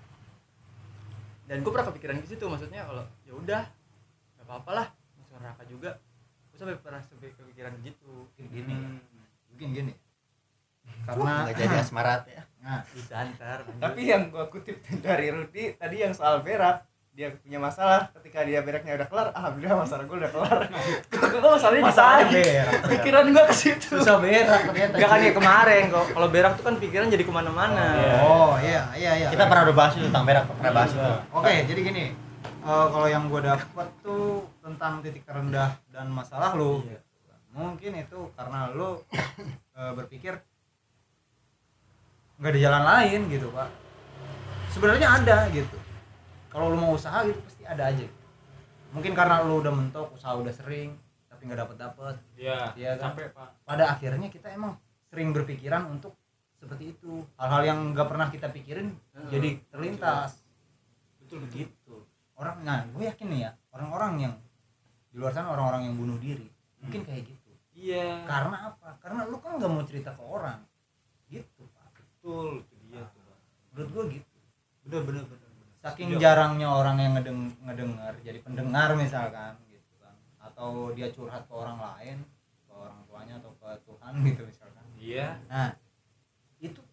Dan 1.44 1.60
gue 1.60 1.70
pernah 1.70 1.88
kepikiran 1.88 2.16
ke 2.20 2.26
situ, 2.26 2.44
maksudnya 2.44 2.82
kalau 2.84 3.04
ya 3.22 3.32
udah, 3.32 3.62
nggak 4.34 4.44
apa-apa 4.48 4.70
lah, 4.72 4.86
masuk 5.14 5.36
neraka 5.38 5.62
juga. 5.64 5.90
Gue 6.50 6.56
sampai 6.56 6.76
pernah 6.80 7.00
sampai 7.00 7.28
kepikiran 7.32 7.72
gitu. 7.80 8.12
mungkin 8.32 8.46
gini 8.48 8.74
Hmm. 8.76 9.00
mungkin 9.48 9.68
gini 9.72 9.92
karena 11.04 11.32
nggak 11.44 11.56
jadi 11.56 11.76
asmarat 11.80 12.22
ya. 12.28 12.42
nah 12.60 12.80
bisa 12.86 13.14
ntar 13.32 13.58
lanjut. 13.64 13.80
tapi 13.80 14.00
yang 14.04 14.28
gua 14.28 14.46
kutip 14.46 14.78
dari 15.06 15.30
Rudi 15.30 15.74
tadi 15.74 15.96
yang 15.98 16.12
soal 16.12 16.42
berak 16.42 16.84
dia 17.16 17.32
punya 17.32 17.56
masalah 17.56 18.12
ketika 18.12 18.44
dia 18.44 18.60
beraknya 18.60 18.92
udah 18.92 19.08
kelar 19.08 19.28
alhamdulillah 19.32 19.78
masalah 19.80 20.04
gua 20.04 20.16
udah 20.20 20.30
kelar. 20.36 20.58
Gua 21.32 21.50
masalahnya 21.56 21.88
sana? 21.88 22.28
berak 22.28 22.68
pikiran 22.92 23.24
gua 23.32 23.44
ke 23.48 23.54
situ. 23.56 23.88
Susah 23.96 24.20
berak 24.20 24.68
ternyata. 24.68 24.92
Enggak 25.00 25.08
kan 25.08 25.20
ya 25.24 25.32
kemarin 25.32 25.82
kok. 25.88 26.06
Kalau 26.12 26.28
berak 26.28 26.52
tuh 26.60 26.64
kan 26.68 26.74
pikiran 26.76 27.08
jadi 27.08 27.24
ke 27.24 27.32
mana-mana. 27.32 27.86
Oh 28.20 28.60
iya. 28.60 28.84
Iya 28.92 29.12
iya 29.16 29.28
kita 29.32 29.48
pernah 29.48 29.64
udah 29.64 29.76
bahas 29.80 29.92
itu 29.96 30.04
tentang 30.04 30.24
berak 30.28 30.44
pernah 30.44 30.72
bahas 30.76 30.92
itu. 30.92 31.12
Oke, 31.32 31.52
jadi 31.64 31.80
gini. 31.80 32.04
eh, 32.66 32.86
kalau 32.92 33.06
yang 33.06 33.30
gue 33.32 33.40
dapat 33.40 33.88
tuh 34.04 34.44
tentang 34.60 34.98
titik 35.00 35.22
terendah 35.24 35.72
dan 35.88 36.12
masalah 36.12 36.52
lu, 36.52 36.84
Iya. 36.84 37.00
mungkin 37.48 37.96
itu 37.96 38.20
karena 38.36 38.68
lu 38.76 39.00
eh, 39.80 39.92
berpikir 39.96 40.36
nggak 42.36 42.52
ada 42.52 42.60
jalan 42.60 42.82
lain 42.84 43.20
gitu 43.32 43.48
pak. 43.48 43.68
Sebenarnya 44.68 45.08
ada 45.08 45.48
gitu. 45.48 45.76
Kalau 46.56 46.72
lu 46.72 46.80
mau 46.80 46.96
usaha 46.96 47.20
gitu 47.22 47.36
pasti 47.44 47.68
ada 47.68 47.92
aja. 47.92 48.08
Mungkin 48.90 49.12
karena 49.12 49.44
lu 49.44 49.60
udah 49.60 49.68
mentok, 49.68 50.16
usaha 50.16 50.32
udah 50.32 50.48
sering, 50.48 50.96
tapi 51.28 51.44
nggak 51.44 51.60
dapet 51.60 51.76
dapet. 51.76 52.14
Iya, 52.32 52.72
Iya 52.72 52.90
kan? 52.96 53.12
capek, 53.12 53.28
Pak. 53.36 53.48
Pada 53.68 53.84
akhirnya 53.92 54.32
kita 54.32 54.48
emang 54.48 54.80
sering 55.06 55.36
berpikiran 55.36 55.84
untuk 55.86 56.16
seperti 56.56 56.96
itu. 56.96 57.20
Hal-hal 57.36 57.62
yang 57.62 57.92
nggak 57.92 58.08
pernah 58.08 58.32
kita 58.32 58.48
pikirin 58.48 58.96
jadi 59.28 59.60
terlintas 59.68 60.40
Betul 61.20 61.42
begitu 61.42 62.06
orang 62.38 62.62
nah 62.62 62.86
gue 62.86 63.02
yakin 63.02 63.26
nih 63.26 63.40
ya 63.42 63.50
orang-orang 63.74 64.12
yang 64.20 64.34
di 65.10 65.18
luar 65.18 65.34
sana 65.34 65.50
orang-orang 65.50 65.90
yang 65.90 65.98
bunuh 65.98 66.14
diri 66.16 66.46
mungkin 66.78 67.02
kayak 67.02 67.26
gitu 67.26 67.50
Iya. 67.74 68.22
karena 68.24 68.70
apa 68.70 68.94
karena 69.02 69.26
lu 69.26 69.42
kan 69.42 69.58
nggak 69.58 69.66
mau 69.66 69.82
cerita 69.82 70.14
ke 70.14 70.22
orang 70.22 70.62
gitu 71.26 71.66
pak 71.74 71.90
Betul, 71.98 72.62
itu 72.62 72.74
dia 72.86 73.02
tuh, 73.10 73.26
Pak. 73.26 73.38
menurut 73.74 73.90
gue 73.90 74.04
gitu 74.14 74.36
bener 74.86 75.02
bener 75.02 75.24
bener 75.26 75.50
saking 75.96 76.12
Setuju. 76.12 76.24
jarangnya 76.28 76.68
orang 76.68 76.96
yang 77.00 77.12
ngedeng 77.16 77.40
ngedengar 77.64 78.12
jadi 78.20 78.38
pendengar 78.44 78.92
misalkan 78.92 79.56
gitu 79.72 79.96
kan. 79.96 80.12
Atau 80.44 80.92
dia 80.92 81.08
curhat 81.08 81.48
ke 81.48 81.54
orang 81.56 81.80
lain 81.80 82.20
ke 82.68 82.72
orang 82.76 83.00
tuanya 83.08 83.40
atau 83.40 83.56
ke 83.56 83.68
Tuhan 83.80 84.12
gitu 84.28 84.42
misalkan. 84.44 84.84
Iya. 85.00 85.40
nah 85.48 85.72
itu 86.60 86.84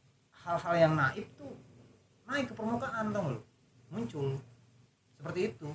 hal-hal 0.47 0.75
yang 0.79 0.93
naib 0.95 1.27
tuh 1.35 1.51
naik 2.23 2.47
ke 2.47 2.55
permukaan 2.55 3.11
nggak 3.11 3.23
lu? 3.27 3.43
Muncul 3.91 4.39
seperti 5.19 5.51
itu. 5.51 5.67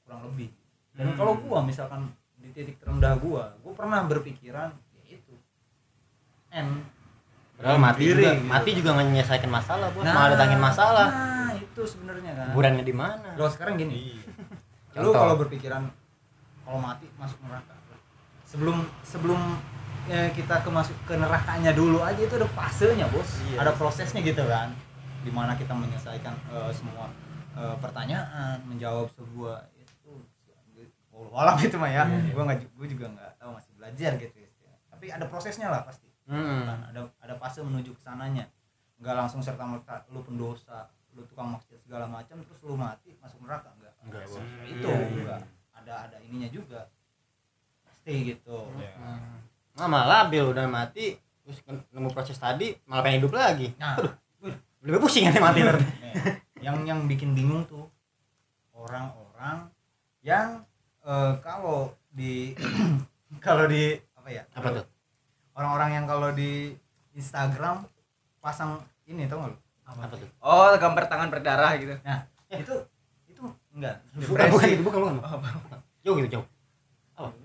Kurang 0.00 0.24
lebih. 0.24 0.48
Dan 0.96 1.12
Hmm. 1.12 1.18
kalau 1.20 1.36
gua 1.36 1.60
misalkan 1.60 2.08
di 2.40 2.48
titik 2.56 2.80
terendah 2.80 3.20
gua 3.20 3.52
gua 3.60 3.72
pernah 3.76 4.00
berpikiran 4.00 4.72
ya 4.96 5.20
itu. 5.20 5.36
N 6.56 6.88
Padahal 7.64 7.80
mati 7.80 8.02
Diri, 8.02 8.12
juga, 8.20 8.28
gitu. 8.30 8.44
mati 8.44 8.70
juga 8.76 8.88
nggak 8.92 9.06
menyelesaikan 9.08 9.48
masalah, 9.50 9.88
bos. 9.88 10.04
Malah 10.04 10.28
datangin 10.30 10.60
masalah. 10.60 11.08
nah 11.08 11.52
itu 11.54 11.80
sebenarnya 11.82 12.32
kan 12.34 12.46
Kuburannya 12.52 12.84
di 12.84 12.92
mana? 12.94 13.28
kalau 13.32 13.48
sekarang 13.48 13.74
gini 13.74 13.94
Iya. 14.12 14.20
lu 15.00 15.08
Contoh. 15.08 15.12
kalau 15.16 15.34
berpikiran 15.38 15.82
kalau 16.60 16.78
mati 16.78 17.08
masuk 17.14 17.40
neraka 17.40 17.72
sebelum 18.44 18.76
sebelum 19.00 19.40
ya, 20.04 20.28
kita 20.30 20.60
ke 20.60 20.68
masuk 20.68 20.92
ke 21.02 21.14
nerakanya 21.14 21.72
dulu 21.72 21.98
aja 21.98 22.20
itu 22.20 22.34
ada 22.34 22.46
fasenya 22.46 23.08
bos 23.08 23.26
Iya. 23.42 23.56
ada 23.58 23.72
prosesnya 23.72 24.20
gitu 24.20 24.44
kan 24.44 24.70
di 25.20 25.32
mana 25.32 25.56
kita 25.56 25.72
menyelesaikan 25.72 26.36
eh, 26.52 26.70
semua 26.70 27.08
eh, 27.54 27.74
pertanyaan 27.80 28.60
menjawab 28.62 29.08
sebuah 29.10 29.72
itu 29.74 30.12
walau 31.26 31.56
itu 31.58 31.74
mah 31.74 31.88
ya 31.88 32.04
Iya. 32.04 32.30
gua 32.30 32.44
nggak 32.46 32.58
gua 32.72 32.86
juga 32.86 33.06
nggak 33.08 33.30
tahu 33.36 33.50
masih 33.52 33.72
belajar 33.74 34.10
gitu 34.14 34.36
ya 34.36 34.50
tapi 34.86 35.06
ada 35.08 35.24
prosesnya 35.24 35.68
lah 35.68 35.82
pasti 35.82 36.03
Hmm. 36.24 36.64
kan 36.64 36.80
ada 36.88 37.00
ada 37.20 37.34
fase 37.36 37.60
menuju 37.60 37.92
ke 37.92 38.00
sananya 38.00 38.48
nggak 38.96 39.12
langsung 39.14 39.40
serta 39.40 39.60
merta 39.62 40.00
lu 40.08 40.20
pendosa 40.20 40.88
lu 41.12 41.20
tukang 41.24 41.52
maksiat 41.52 41.78
segala 41.80 42.08
macam 42.08 42.40
terus 42.40 42.60
lu 42.60 42.74
mati 42.74 43.12
masuk 43.18 43.44
neraka 43.44 43.70
enggak 43.72 43.92
Enggak, 44.00 44.24
bos. 44.26 44.40
Ya 44.40 44.64
itu 44.64 44.84
Iya, 44.84 44.96
iya. 44.96 45.08
enggak 45.14 45.40
ada 45.74 45.94
ada 46.08 46.16
ininya 46.20 46.48
juga 46.48 46.80
pasti 47.82 48.14
gitu 48.26 48.58
Iya. 48.74 48.96
Nah, 49.74 49.86
malah 49.86 50.06
labil 50.24 50.44
udah 50.46 50.64
mati 50.64 51.12
terus 51.44 51.60
nemu 51.66 52.08
proses 52.08 52.36
tadi 52.36 52.72
malah 52.86 53.02
pengen 53.02 53.20
hidup 53.20 53.34
lagi. 53.34 53.68
nah 53.76 54.00
Lebih 54.80 55.00
pusing 55.00 55.24
kan 55.26 55.40
mati 55.42 55.60
nanti. 55.60 55.84
yang 56.64 56.80
yang 56.84 57.04
bikin 57.04 57.32
bingung 57.32 57.64
tuh 57.64 57.84
orang-orang 58.72 59.68
yang 60.20 60.64
eh, 61.02 61.32
kalau 61.40 61.92
di 62.10 62.56
kalau 63.44 63.64
di 63.66 63.92
apa 64.14 64.28
ya 64.30 64.42
Apa 64.52 64.68
tuh? 64.72 64.84
Orang-orang 65.54 65.90
yang 66.02 66.04
kalau 66.04 66.30
di 66.34 66.74
Instagram 67.14 67.86
pasang 68.42 68.82
ini 69.06 69.30
tau 69.30 69.40
gak 69.40 69.50
lu? 69.54 69.58
Apa 69.84 70.16
tuh? 70.16 70.28
oh 70.40 70.72
gambar 70.80 71.04
tangan 71.06 71.28
berdarah 71.28 71.72
gitu. 71.76 71.94
Nah 72.02 72.26
itu 72.50 72.74
itu 73.28 73.42
enggak. 73.76 73.96
Bukan, 74.16 74.46
bukan 74.50 74.68
itu, 74.68 74.82
bukan, 74.82 75.00
bukan. 75.20 75.78
Jauh 76.04 76.16
gitu, 76.20 76.28
jauh. 76.40 76.46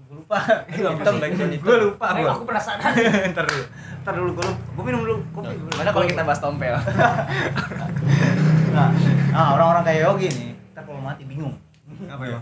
gue 0.10 0.16
lupa. 0.18 0.42
Hitam 0.74 1.22
gue 1.22 1.78
lupa 1.86 2.06
Ayo, 2.18 2.26
gua. 2.26 2.42
aku 2.42 2.44
penasaran. 2.50 2.92
Ntar 3.36 3.46
dulu. 3.46 3.64
Ntar 4.02 4.14
dulu 4.18 4.30
gue 4.34 4.48
gue 4.50 4.84
minum 4.84 5.02
dulu 5.06 5.16
kopi. 5.36 5.54
Gimana 5.54 5.90
kalau 5.94 6.06
kita 6.10 6.22
bahas 6.26 6.42
tompel? 6.42 6.74
Nah, 8.70 8.94
nah 9.34 9.58
orang-orang 9.58 9.82
kayak 9.82 10.02
Yogi 10.06 10.28
nih 10.30 10.50
kita 10.54 10.82
kalau 10.86 11.02
mati 11.02 11.24
bingung. 11.26 11.54
Apa 12.06 12.24
ya? 12.26 12.40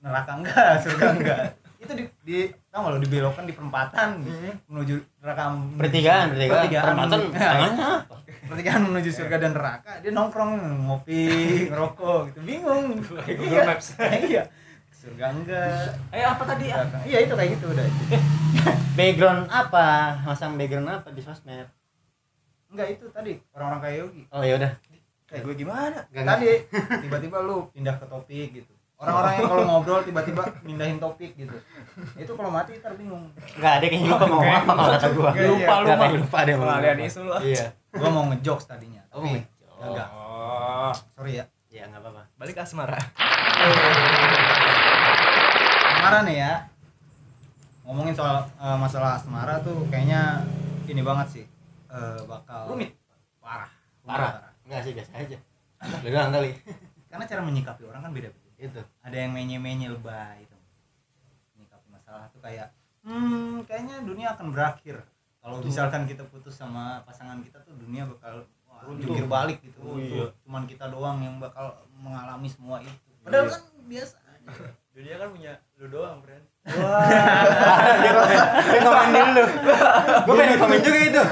Neraka 0.00 0.32
enggak 0.38 0.72
surga 0.84 1.04
enggak. 1.16 1.38
Itu 1.80 1.92
di, 1.92 2.04
di 2.24 2.38
tau 2.76 2.84
gak 2.84 2.92
lo 2.92 3.00
dibelokkan 3.00 3.48
di 3.48 3.56
perempatan 3.56 4.20
menuju 4.68 4.94
neraka 5.24 5.48
Pertigaan, 5.80 6.26
pertigaan. 6.36 6.60
pertigaan. 6.60 6.84
Perempatan 6.84 7.20
pertigaan 8.52 8.82
menuju 8.84 9.08
surga 9.08 9.36
dan 9.40 9.56
neraka. 9.56 9.92
Dia 10.04 10.12
nongkrong 10.12 10.52
ngopi 10.84 11.24
ngerokok 11.72 12.20
gitu. 12.28 12.38
Bingung. 12.44 13.00
Google 13.00 13.64
Maps. 13.72 13.96
iya. 13.96 14.44
Surga 14.92 15.32
enggak. 15.32 15.88
Eh, 16.12 16.20
apa 16.20 16.44
tadi? 16.44 16.68
iya 17.08 17.18
itu 17.24 17.32
kayak 17.32 17.56
gitu 17.56 17.72
udah. 17.72 17.86
Background 18.92 19.48
apa? 19.48 20.20
Masang 20.20 20.60
background 20.60 20.92
apa 20.92 21.08
di 21.16 21.24
sosmed? 21.24 21.72
enggak 22.68 22.92
itu 22.92 23.08
tadi. 23.08 23.40
Orang-orang 23.56 23.80
kayak 23.80 23.96
Yogi. 24.04 24.22
Oh 24.28 24.44
ya 24.44 24.60
udah. 24.60 24.72
kayak 25.24 25.42
gue 25.48 25.54
gimana? 25.56 26.04
Tadi 26.12 26.50
tiba-tiba 27.00 27.40
lu 27.40 27.72
pindah 27.72 27.96
ke 27.96 28.04
topik 28.04 28.52
gitu 28.52 28.75
orang-orang 28.96 29.32
yang 29.34 29.46
kalau 29.46 29.64
ngobrol 29.66 30.00
tiba-tiba 30.00 30.40
mindahin 30.62 30.96
topik 30.96 31.32
gitu 31.32 31.52
itu 32.16 32.32
kalau 32.32 32.48
mati 32.48 32.76
ntar 32.76 32.92
bingung 32.94 33.28
Enggak 33.52 33.72
ada 33.74 33.86
kayaknya 33.86 34.08
lupa 34.10 34.24
mau 34.24 34.38
ngomong 34.38 34.56
apa 34.56 34.72
kalau 34.72 34.90
kata 34.90 35.08
gua. 35.10 35.30
Lupa, 35.30 35.44
Lupa, 35.44 35.74
lupa. 35.76 35.76
lupa. 35.84 36.06
lupa 36.16 36.38
deh 36.42 36.54
mau 36.54 36.68
isu 36.98 37.20
lah 37.22 37.40
Iya. 37.40 37.66
gua 37.92 38.08
mau 38.10 38.24
ngejokes 38.26 38.64
tadinya 38.66 39.02
Oh, 39.10 39.20
tapi 39.20 39.40
enggak 39.82 40.08
Oh. 40.10 40.92
sorry 41.12 41.32
ya 41.34 41.44
Ya 41.68 41.84
enggak 41.84 42.00
apa-apa. 42.00 42.22
balik 42.34 42.54
ke 42.54 42.62
asmara 42.62 42.96
asmara 45.86 46.18
nih 46.22 46.36
ya 46.38 46.52
ngomongin 47.82 48.12
soal 48.12 48.42
eh, 48.56 48.76
masalah 48.76 49.14
asmara 49.14 49.60
tuh 49.60 49.86
kayaknya 49.86 50.40
ini 50.84 51.02
banget 51.02 51.28
sih 51.32 51.44
Eh, 51.86 52.20
bakal 52.24 52.66
Rumit. 52.68 52.92
parah 53.38 53.70
Parah. 54.02 54.38
Enggak 54.62 54.82
sih, 54.82 54.92
biasa 54.92 55.10
aja. 55.16 55.38
Lu 55.98 56.08
doang 56.08 56.30
kali. 56.30 56.50
karena 57.06 57.24
cara 57.24 57.40
menyikapi 57.40 57.82
orang 57.82 57.98
kan 58.00 58.10
beda-beda 58.10 58.45
Itu. 58.56 58.80
ada 59.04 59.16
yang 59.16 59.36
menye-menye 59.36 59.92
lebay 59.92 60.44
itu. 60.44 60.56
Menyikapi 61.56 61.86
masalah 61.92 62.26
tuh 62.32 62.40
kayak 62.40 62.72
hmm 63.06 63.62
kayaknya 63.68 64.02
dunia 64.02 64.32
akan 64.34 64.50
berakhir. 64.50 65.04
Kalau 65.44 65.62
misalkan 65.62 66.08
kita 66.10 66.26
putus 66.26 66.58
sama 66.58 67.04
pasangan 67.06 67.38
kita 67.44 67.62
tuh 67.62 67.76
dunia 67.78 68.02
bakal 68.08 68.42
jungkir 68.98 69.26
balik 69.30 69.62
gitu. 69.62 69.78
Oh, 69.80 69.96
iya. 69.96 70.28
cuman 70.44 70.66
kita 70.68 70.90
doang 70.90 71.22
yang 71.22 71.38
bakal 71.38 71.72
mengalami 71.96 72.50
semua 72.50 72.82
itu. 72.82 72.92
Padahal 73.22 73.48
kan 73.48 73.62
biasa 73.86 74.25
dunia 74.96 75.14
kan 75.20 75.28
punya 75.28 75.52
lu 75.76 75.86
doang 75.92 76.24
friend 76.24 76.44
Dia 78.66 78.80
komen 78.82 79.06
dulu. 79.14 79.44
Gua 80.26 80.34
pengen 80.34 80.58
komen 80.58 80.78
juga 80.82 80.98
itu. 80.98 81.22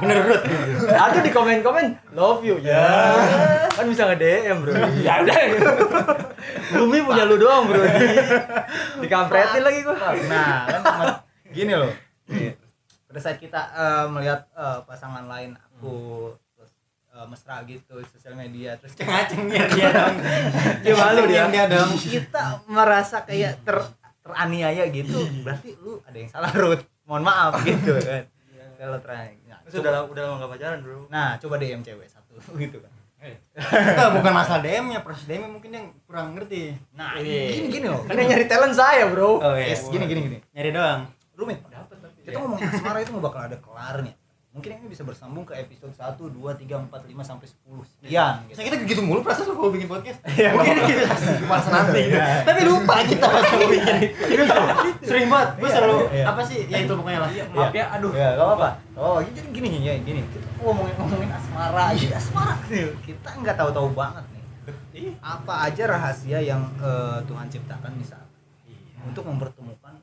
Bener 0.00 0.16
Rut. 0.24 0.42
ada 0.88 1.18
di 1.20 1.28
komen 1.28 1.60
komen 1.60 1.86
love 2.16 2.40
you 2.40 2.56
ya. 2.64 2.88
Kan 3.68 3.84
bisa 3.84 4.08
nge 4.08 4.16
DM 4.16 4.64
bro. 4.64 4.72
Ya 5.04 5.20
udah. 5.20 5.36
Bumi 6.72 6.98
punya 7.04 7.28
lu 7.28 7.36
doang 7.36 7.68
bro. 7.68 7.84
Dikampretin 9.04 9.60
lagi 9.60 9.80
gua. 9.84 10.16
Nah 10.24 10.64
kan 10.72 10.80
gini 11.52 11.76
loh. 11.76 11.92
Pada 13.08 13.20
saat 13.20 13.36
kita 13.36 13.60
eh, 13.76 14.06
melihat 14.08 14.48
eh, 14.56 14.80
pasangan 14.88 15.28
lain 15.28 15.56
aku 15.56 16.32
terus 16.32 16.47
eh, 17.18 17.26
mesra 17.26 17.56
gitu 17.66 17.92
di 17.98 18.06
sosial 18.06 18.34
media 18.38 18.70
terus 18.78 18.94
Cengacengnya 18.94 19.64
dia 19.74 19.88
dong. 19.90 20.16
Dia 20.86 20.94
malu 20.94 21.22
dia. 21.26 21.44
dia 21.50 21.64
dong. 21.66 21.90
kita 21.98 22.62
merasa 22.70 23.26
kayak 23.26 23.58
ter 23.66 23.78
teraniaya 24.22 24.84
gitu. 24.94 25.18
Berarti 25.42 25.74
lu 25.82 25.98
ada 26.06 26.16
yang 26.16 26.30
salah 26.30 26.52
Ruth 26.54 26.84
mohon 27.08 27.26
maaf 27.26 27.58
gitu 27.66 27.98
kan. 27.98 28.22
Kalau 28.78 28.98
terakhir 29.02 29.34
nah, 29.50 29.58
udah 29.66 29.92
udah 30.06 30.22
lama 30.22 30.36
gak 30.46 30.50
pacaran 30.54 30.78
bro. 30.86 30.98
Nah 31.10 31.34
coba 31.42 31.54
DM 31.58 31.82
cewek 31.82 32.06
satu 32.06 32.38
gitu 32.62 32.78
kan. 32.78 32.92
Itu 33.58 34.04
bukan 34.14 34.30
masalah 34.30 34.62
DM-nya, 34.62 35.02
proses 35.02 35.26
DM 35.26 35.50
mungkin 35.50 35.74
yang 35.74 35.90
kurang 36.06 36.38
ngerti. 36.38 36.78
nah 36.94 37.18
Iya. 37.18 37.50
gini 37.58 37.66
gini 37.66 37.86
loh. 37.90 38.06
Kan 38.06 38.14
yang 38.14 38.30
nyari 38.30 38.46
talent 38.46 38.78
saya 38.78 39.10
bro. 39.10 39.42
Oh 39.42 39.58
yes, 39.58 39.90
gini 39.90 40.06
gini 40.06 40.20
gini. 40.30 40.38
Nyari 40.54 40.70
doang. 40.70 41.00
rumit. 41.34 41.58
Kita 42.22 42.38
ngomongin 42.38 42.66
asmara 42.70 42.98
itu 43.02 43.10
nggak 43.14 43.26
bakal 43.26 43.40
ada 43.46 43.58
kelarnya 43.58 44.14
mungkin 44.58 44.74
ini 44.74 44.90
bisa 44.90 45.06
bersambung 45.06 45.46
ke 45.46 45.54
episode 45.54 45.94
1, 45.94 46.18
2, 46.18 46.34
3, 46.34 46.90
4, 46.90 46.90
5 46.90 47.22
sampai 47.22 47.46
10 47.46 47.78
sekian 47.94 48.34
gitu. 48.50 48.56
Saya 48.58 48.64
kita 48.66 48.76
gitu 48.90 49.00
mulu 49.06 49.22
perasaan 49.22 49.46
lu 49.46 49.54
kalau 49.54 49.70
bikin 49.70 49.86
podcast. 49.86 50.18
Mungkin 50.26 50.76
kita 50.82 51.14
masa 51.46 51.68
nanti. 51.70 52.02
Tapi 52.42 52.60
lupa 52.66 52.94
kita 53.06 53.26
pas 53.30 53.46
mau 53.46 53.68
bikin. 53.70 53.96
Serius 54.18 54.50
loh. 54.50 54.66
Sering 55.06 55.30
banget. 55.30 55.48
Gue 55.62 55.68
Iya, 55.70 55.74
selalu 55.78 55.96
iya. 56.10 56.24
apa 56.26 56.42
sih? 56.42 56.58
Ya 56.66 56.76
itu 56.82 56.90
pokoknya 56.90 57.20
lah. 57.22 57.30
maaf 57.54 57.70
ya 57.70 57.86
aduh 57.94 58.10
Ya, 58.10 58.28
gak 58.34 58.46
apa-apa. 58.50 58.68
Oh, 58.98 59.18
jadi 59.22 59.38
gini 59.54 59.68
ya, 59.86 59.94
gini. 60.02 60.20
Kita 60.26 60.46
ngomongin 60.58 60.94
ngomongin 60.98 61.30
asmara 61.30 61.82
aja, 61.94 62.08
asmara. 62.18 62.54
Kita 63.06 63.28
nggak 63.38 63.54
tahu-tahu 63.54 63.94
banget 63.94 64.26
nih. 64.34 65.14
Apa 65.22 65.70
aja 65.70 65.86
rahasia 65.86 66.42
yang 66.42 66.66
eh, 66.82 67.22
Tuhan 67.30 67.46
ciptakan 67.46 67.94
misal 67.94 68.26
untuk 69.06 69.22
mempertemukan 69.22 70.02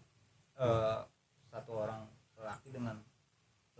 eh, 0.55 0.97
satu 1.51 1.83
orang 1.83 2.07
lelaki 2.39 2.71
dengan 2.71 2.95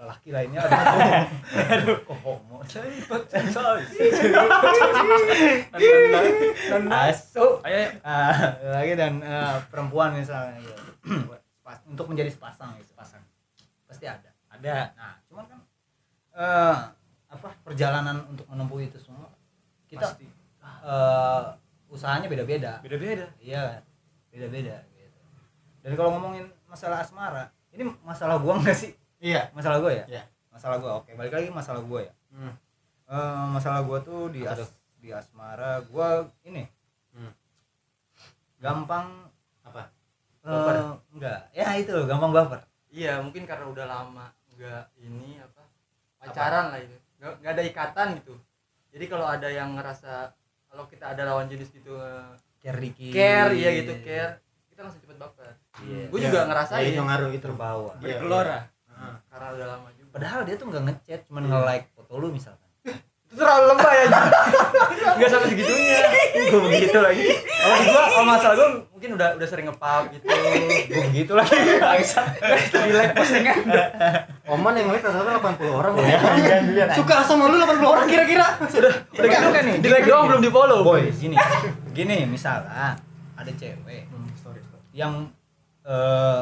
lelaki 0.06 0.30
lainnya 0.30 0.62
aduh. 0.62 1.98
Kok 2.06 2.18
homo? 2.22 2.62
Lagi 8.62 8.94
dan 8.94 9.14
eh, 9.26 9.58
perempuan 9.74 10.14
misalnya 10.14 10.62
gitu. 10.62 10.78
Sepas- 11.58 11.82
untuk 11.90 12.06
menjadi 12.14 12.30
sepasang 12.30 12.78
gitu 12.78 12.94
sepasang. 12.94 13.26
Pasti 13.90 14.06
ada. 14.06 14.30
Ada. 14.54 14.94
Nah 14.94 15.14
cuman 15.26 15.46
kan 15.50 15.60
eh, 16.38 16.78
apa 17.34 17.48
perjalanan 17.66 18.22
untuk 18.30 18.46
menempuh 18.46 18.80
itu 18.86 19.02
semua 19.02 19.34
kita 19.90 20.14
eh, 20.62 21.44
usahanya 21.90 22.30
beda-beda. 22.30 22.78
Beda 22.86 22.98
beda 23.02 23.26
iya 23.42 23.82
beda-beda 24.30 24.86
gitu. 24.94 25.20
Dan 25.82 25.98
kalau 25.98 26.14
ngomongin 26.18 26.46
masalah 26.70 27.02
asmara 27.02 27.50
ini 27.72 27.88
masalah 28.04 28.40
gua 28.40 28.60
enggak 28.60 28.76
sih 28.76 28.92
Iya. 29.26 29.50
masalah 29.52 29.78
gua 29.80 29.92
ya? 29.92 30.06
Iya. 30.08 30.24
masalah 30.48 30.78
gua 30.78 30.92
oke. 31.00 31.10
Balik 31.12 31.34
lagi 31.34 31.50
masalah 31.50 31.82
gua 31.82 32.00
ya? 32.00 32.14
Hmm. 32.30 32.54
Eh, 33.06 33.46
masalah 33.50 33.82
gua 33.82 33.98
tuh 34.00 34.30
di 34.30 34.42
Apa 34.42 34.56
as, 34.56 34.70
di 34.98 35.10
asmara 35.10 35.82
gua 35.84 36.08
ini. 36.44 36.64
Hmm. 37.12 37.34
gampang. 38.58 39.28
Apa? 39.64 39.90
Baper. 40.40 40.76
eh, 40.76 40.94
enggak. 41.12 41.40
Ya 41.52 41.68
itu 41.76 41.90
gampang 42.06 42.30
baper 42.32 42.62
iya 42.88 43.20
mungkin 43.20 43.44
karena 43.44 43.68
udah 43.68 43.86
lama 43.86 44.32
nggak 44.56 44.84
ini 44.98 45.36
apa 45.38 45.68
pacaran 46.18 46.72
lah 46.72 46.80
itu. 46.80 46.96
Nggak 47.20 47.34
nggak 47.42 47.52
ada 47.52 47.64
ikatan 47.66 48.08
gitu. 48.16 48.34
Jadi 48.90 49.06
kalau 49.06 49.26
ada 49.26 49.50
yang 49.50 49.76
ngerasa 49.76 50.32
kalau 50.66 50.86
kita 50.86 51.12
ada 51.12 51.26
lawan 51.26 51.50
jenis 51.50 51.68
gitu 51.70 51.98
eh, 51.98 52.32
care 52.58 52.80
dikit. 52.80 53.12
care 53.12 53.52
iya 53.52 53.70
gitu 53.76 53.92
care 54.00 54.40
kita 54.70 54.80
langsung 54.82 55.02
cepet 55.02 55.18
baper 55.18 55.52
Iya. 55.78 56.08
gue 56.08 56.20
juga 56.22 56.40
Ya, 56.40 56.48
ngerasain. 56.48 56.88
Itu 56.88 57.04
ngaruh 57.04 57.32
itu. 57.32 57.44
terbawa. 57.44 57.92
Iya, 58.00 58.16
bergelora 58.16 58.60
Karena 59.30 59.48
udah 59.56 59.68
lama 59.78 59.90
juga. 59.98 60.10
Padahal 60.16 60.42
dia 60.48 60.56
tuh 60.56 60.66
nggak 60.72 60.84
ngechat 60.88 61.20
cuman 61.28 61.44
nge-like 61.50 61.88
foto 61.92 62.14
lu 62.18 62.32
misalkan. 62.32 62.64
Itu 63.26 63.42
terlalu 63.42 63.74
lebay 63.74 64.06
aja 64.06 64.22
nggak 65.18 65.30
sampai 65.34 65.50
segitunya. 65.50 65.98
Gue 66.46 66.62
begitu 66.70 66.98
lagi. 67.02 67.26
Kalau 67.42 67.78
gua 67.90 68.04
kalau 68.14 68.26
masalah 68.30 68.56
gua 68.56 68.70
mungkin 68.94 69.10
udah 69.18 69.28
udah 69.36 69.48
sering 69.50 69.66
ngepap 69.66 70.04
gitu. 70.14 70.26
Gue 70.30 71.04
begitu 71.10 71.34
lagi. 71.34 71.58
Di 72.70 72.94
like 72.94 73.18
postingan. 73.18 73.66
Oman 74.46 74.78
yang 74.78 74.94
ngeliat 74.94 75.10
rata-rata 75.10 75.58
80 75.58 75.74
orang 75.74 75.92
loh. 75.98 76.06
Ya. 76.06 76.86
Suka 76.94 77.26
sama 77.26 77.50
lu 77.50 77.58
80 77.58 77.82
orang 77.82 78.06
kira-kira. 78.06 78.46
udah 78.62 78.94
gitu 79.12 79.48
kan 79.50 79.64
nih? 79.66 79.76
Di 79.82 79.90
like 79.90 80.06
doang 80.06 80.30
belum 80.30 80.42
di 80.46 80.52
follow 80.54 80.86
boy. 80.86 81.10
Gini 81.10 81.36
gini 81.92 82.30
misalnya 82.30 82.94
ada 83.36 83.52
cewek 83.52 84.06
yang 84.94 85.28
eh 85.84 86.42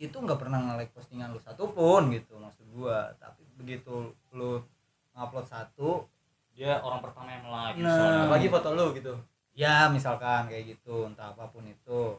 itu 0.00 0.16
nggak 0.16 0.36
pernah 0.36 0.58
nge-like 0.58 0.90
postingan 0.90 1.28
lu 1.28 1.38
satupun 1.38 2.08
gitu 2.08 2.34
maksud 2.34 2.64
gua 2.70 3.12
tapi 3.16 3.44
begitu 3.54 3.94
lu 4.30 4.64
ngupload 5.12 5.44
satu 5.44 6.08
dia 6.50 6.80
orang 6.80 7.00
pertama 7.00 7.28
yang 7.30 7.44
like 7.46 7.76
Nah. 7.78 8.24
apalagi 8.26 8.48
foto 8.48 8.72
lu 8.72 8.92
gitu 8.92 9.12
ya 9.52 9.86
misalkan 9.86 10.48
kayak 10.48 10.64
gitu 10.70 11.04
entah 11.04 11.30
apa 11.30 11.44
pun 11.46 11.62
itu 11.62 12.16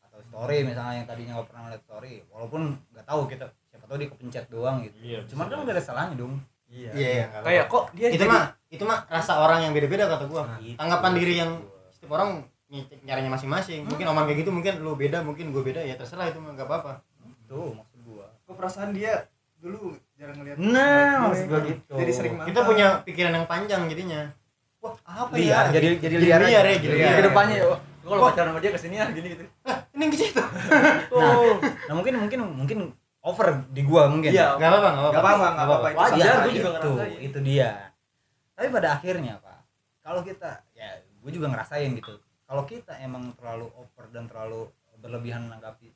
atau 0.00 0.18
story 0.20 0.62
misalnya 0.62 0.94
yang 0.96 1.06
tadinya 1.06 1.32
nggak 1.36 1.48
pernah 1.48 1.62
ngeliat 1.64 1.82
story 1.82 2.14
walaupun 2.26 2.62
nggak 2.90 3.04
tahu 3.04 3.20
kita 3.26 3.46
siapa 3.64 3.86
tahu 3.86 3.96
dia 3.96 4.08
kepencet 4.08 4.44
doang 4.48 4.82
gitu 4.82 4.96
Iya, 4.98 5.18
cuman 5.26 5.46
kan 5.46 5.56
nggak 5.60 5.74
ada 5.74 5.84
salahnya 5.84 6.16
dong 6.16 6.34
iya 6.66 6.90
Iya, 6.90 7.08
iya. 7.12 7.24
kayak 7.38 7.64
kok 7.66 7.84
dia 7.92 8.08
itu 8.08 8.18
jadi- 8.18 8.26
mah 8.28 8.44
itu 8.66 8.82
mah 8.82 8.98
rasa 9.06 9.38
orang 9.38 9.62
yang 9.62 9.70
beda-beda 9.70 10.10
kata 10.10 10.26
gua. 10.26 10.42
Nah, 10.44 10.58
itu 10.58 10.74
Tanggapan 10.74 11.12
diri 11.14 11.34
yang 11.38 11.54
gua. 11.54 11.86
setiap 11.88 12.10
orang 12.12 12.30
ny- 12.68 12.86
nyaranya 13.02 13.30
masing-masing. 13.30 13.84
Mungkin 13.84 14.04
oman 14.04 14.24
kayak 14.24 14.38
gitu, 14.40 14.50
mungkin 14.50 14.78
lu 14.78 14.92
beda, 14.92 15.20
mungkin 15.20 15.48
gua 15.48 15.62
beda 15.62 15.80
ya 15.80 15.94
terserah 15.94 16.26
itu 16.26 16.38
mah 16.38 16.52
enggak 16.52 16.66
apa-apa. 16.66 17.02
tuh 17.44 17.70
maksud 17.72 17.98
gua 18.02 18.26
kok 18.42 18.54
perasaan 18.54 18.90
dia 18.90 19.30
dulu 19.56 19.94
jarang 20.14 20.34
ngeliat 20.36 20.58
nah 20.58 21.26
maksud 21.26 21.46
gua 21.46 21.60
gitu 21.62 21.94
jadi 21.94 22.10
sering 22.10 22.34
mantan 22.34 22.48
Kita 22.48 22.60
punya 22.62 22.86
pikiran 23.00 23.32
yang 23.32 23.46
panjang 23.46 23.82
jadinya. 23.86 24.20
Wah, 24.76 24.94
apa 25.00 25.30
liar 25.32 25.64
ya? 25.64 25.72
jadi 25.72 25.86
jadi 25.96 26.14
Jadi 26.16 26.24
liar 26.24 26.40
liar 26.42 26.64
ya, 26.64 26.74
jadi 26.76 26.90
Liar. 26.92 27.02
liar. 27.04 27.14
ke 27.14 27.24
depannya 27.24 27.56
ya 27.56 27.66
gua 27.66 27.78
kalau 28.08 28.22
pacaran 28.24 28.48
sama 28.48 28.58
dia 28.58 28.70
ke 28.70 28.80
sini 28.80 28.94
ya 28.96 29.06
gini 29.08 29.26
gitu 29.30 29.42
Ini 29.94 30.04
ke 30.04 30.16
situ. 30.16 30.42
nah, 31.12 31.34
nah 31.86 31.94
mungkin 31.94 32.14
mungkin 32.18 32.38
mungkin 32.52 32.78
over 33.20 33.46
di 33.68 33.82
gua 33.82 34.02
mungkin 34.06 34.28
iya 34.28 34.54
Enggak 34.54 34.70
apa-apa, 34.72 34.88
enggak 34.88 35.02
Gak 35.06 35.14
apa-apa. 35.14 35.30
apa-apa, 35.30 35.46
gak 35.48 35.66
apa-apa. 35.66 35.86
Itu 35.86 35.98
Wajar, 35.98 36.16
Iya, 36.18 36.32
gua 36.36 36.50
juga 36.52 36.70
itu, 36.72 36.90
ngerasain. 36.92 37.18
itu 37.22 37.38
dia 37.40 37.70
tapi 38.52 38.68
pada 38.70 38.88
akhirnya 38.92 39.32
pak 39.38 39.58
kalau 40.00 40.20
kita 40.20 40.50
ya 40.72 40.88
gue 40.98 41.30
juga 41.30 41.46
ngerasain 41.46 41.90
gitu 41.92 42.14
kalau 42.46 42.62
kita 42.64 42.94
emang 42.98 43.34
terlalu 43.34 43.66
over 43.74 44.06
dan 44.08 44.26
terlalu 44.26 44.70
berlebihan 44.96 45.44
menanggapi 45.44 45.90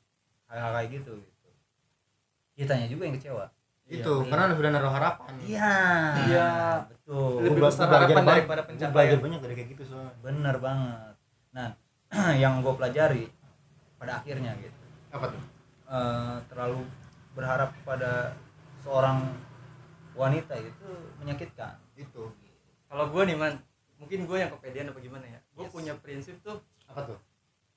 hal-hal 0.45 0.71
kayak 0.73 0.89
gitu 0.93 1.13
gitu 1.15 1.49
kitanya 2.53 2.87
juga 2.87 3.03
yang 3.05 3.15
kecewa 3.15 3.45
Itu 3.83 4.23
karena 4.23 4.55
sudah 4.55 4.71
naruh 4.71 4.87
harapan. 4.89 5.33
iya 5.41 5.75
Iya. 6.23 6.49
betul 6.87 7.43
Lebih 7.43 7.59
besar 7.61 7.87
harapan 7.87 8.23
daripada 8.23 8.61
pencapaian. 8.63 8.93
belajar 8.93 9.17
banyak 9.19 9.39
dari 9.41 9.53
kayak 9.53 9.69
gitu 9.69 9.83
soalnya. 9.85 10.13
bener 10.21 10.55
banget 10.57 11.13
nah 11.51 11.69
yang 12.43 12.59
gue 12.59 12.71
pelajari 12.71 13.25
pada 13.97 14.19
akhirnya 14.19 14.55
gitu 14.57 14.79
Apa 15.11 15.25
tuh? 15.27 15.43
eh, 15.87 16.37
terlalu 16.47 16.79
berharap 17.31 17.71
pada 17.83 18.31
seorang 18.79 19.23
wanita 20.13 20.55
itu 20.55 20.87
menyakitkan 21.17 21.75
Itu. 21.93 22.31
kalau 22.85 23.07
gua 23.07 23.23
nih 23.23 23.35
man 23.35 23.55
mungkin 24.01 24.25
gua 24.25 24.37
yang 24.39 24.49
kepedean 24.49 24.89
apa 24.89 24.99
gimana 24.99 25.25
ya 25.25 25.39
gua 25.53 25.63
Yes. 25.63 25.71
punya 25.71 25.93
prinsip 25.95 26.35
tuh 26.41 26.57
Apa 26.85 27.05
tuh? 27.05 27.17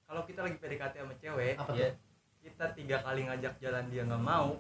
kalau 0.04 0.24
kita 0.24 0.40
lagi 0.40 0.56
PDKT 0.56 0.94
sama 0.98 1.14
cewek 1.14 1.54
Apa 1.54 1.70
ya 1.70 1.86
tuh? 1.86 2.00
kita 2.40 2.64
tiga 2.72 2.96
kali 2.98 3.20
ngajak 3.22 3.54
jalan 3.58 3.84
dia 3.86 4.02
nggak 4.02 4.18
mau 4.18 4.56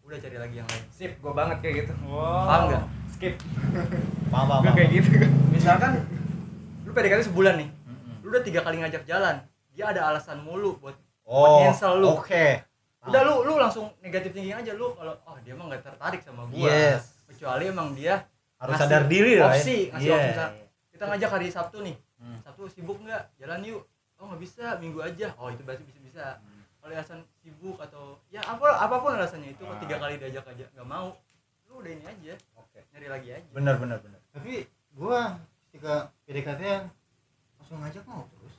udah 0.00 0.16
cari 0.16 0.36
lagi 0.36 0.54
yang 0.56 0.66
lain 0.66 0.84
Sip, 0.88 1.12
gue 1.14 1.32
banget 1.32 1.58
kayak 1.60 1.74
gitu. 1.80 1.92
paham 2.00 2.62
nggak 2.68 2.84
Skip. 3.10 3.34
paham 4.32 4.46
paham, 4.46 4.60
Gue 4.60 4.64
paham. 4.64 4.74
kayak 4.74 4.90
gitu. 4.94 5.08
misalkan 5.54 5.92
lu 6.80 6.90
PDKT 6.90 7.20
sebulan 7.26 7.54
nih 7.56 7.68
lu 8.18 8.26
udah 8.28 8.42
tiga 8.42 8.60
kali 8.62 8.76
ngajak 8.78 9.02
jalan 9.04 9.36
dia 9.68 9.84
ada 9.86 10.08
alasan 10.08 10.38
mulu 10.40 10.78
buat 10.78 10.94
oh 11.24 11.60
cancel 11.62 11.98
lu. 11.98 12.14
oke 12.14 12.46
udah 13.04 13.20
lu 13.22 13.34
lu 13.42 13.52
langsung 13.56 13.90
negatif 13.98 14.30
thinking 14.30 14.54
aja 14.54 14.72
lu 14.72 14.92
kalau 14.92 15.18
oh 15.20 15.36
dia 15.38 15.52
mah 15.52 15.66
nggak 15.66 15.82
tertarik 15.82 16.20
sama 16.20 16.46
gua 16.46 16.62
yes 16.64 17.24
kecuali 17.24 17.64
emang 17.66 17.92
dia 17.92 18.24
harus 18.56 18.74
Ngasih 18.74 18.84
sadar 18.84 19.02
diri 19.06 19.32
lah 19.34 19.48
ya. 19.48 19.54
opsi, 19.54 19.78
ngasih 19.88 20.02
Iya. 20.04 20.16
opsi. 20.18 20.66
Kita 20.98 21.04
ngajak 21.06 21.30
hari 21.30 21.48
Sabtu 21.48 21.78
nih 21.80 21.94
Hmm. 22.18 22.34
Sabtu 22.42 22.66
sibuk 22.66 22.98
nggak 22.98 23.30
jalan 23.38 23.62
yuk 23.62 23.86
oh 24.18 24.26
nggak 24.26 24.42
bisa 24.42 24.74
minggu 24.76 24.98
aja 24.98 25.30
oh 25.38 25.46
itu 25.48 25.62
berarti 25.62 25.86
bisa 25.86 26.02
bisa 26.02 26.24
Hmm. 26.36 26.66
kalau 26.76 26.90
alasan 26.90 27.22
sibuk 27.38 27.78
atau 27.78 28.18
ya 28.26 28.42
apa 28.42 28.66
apa 28.76 28.96
pun 28.98 29.14
alasannya 29.14 29.54
itu 29.54 29.62
kok 29.62 29.78
tiga 29.78 29.96
kali 29.96 30.18
diajak 30.18 30.42
aja 30.44 30.66
nggak 30.68 30.82
mau 30.84 31.14
lu 31.64 31.78
udah 31.78 31.92
ini 31.92 32.02
aja 32.02 32.34
Oke. 32.56 32.82
nyari 32.90 33.06
lagi 33.06 33.28
aja 33.32 33.48
benar 33.54 33.78
benar 33.78 34.02
benar 34.02 34.18
Tapi 34.28 34.66
gua 34.92 35.38
ketika 35.64 36.10
PDKT 36.24 36.60
-an 36.60 36.82
langsung 37.54 37.78
ngajak 37.78 38.02
mau 38.02 38.26
terus. 38.26 38.54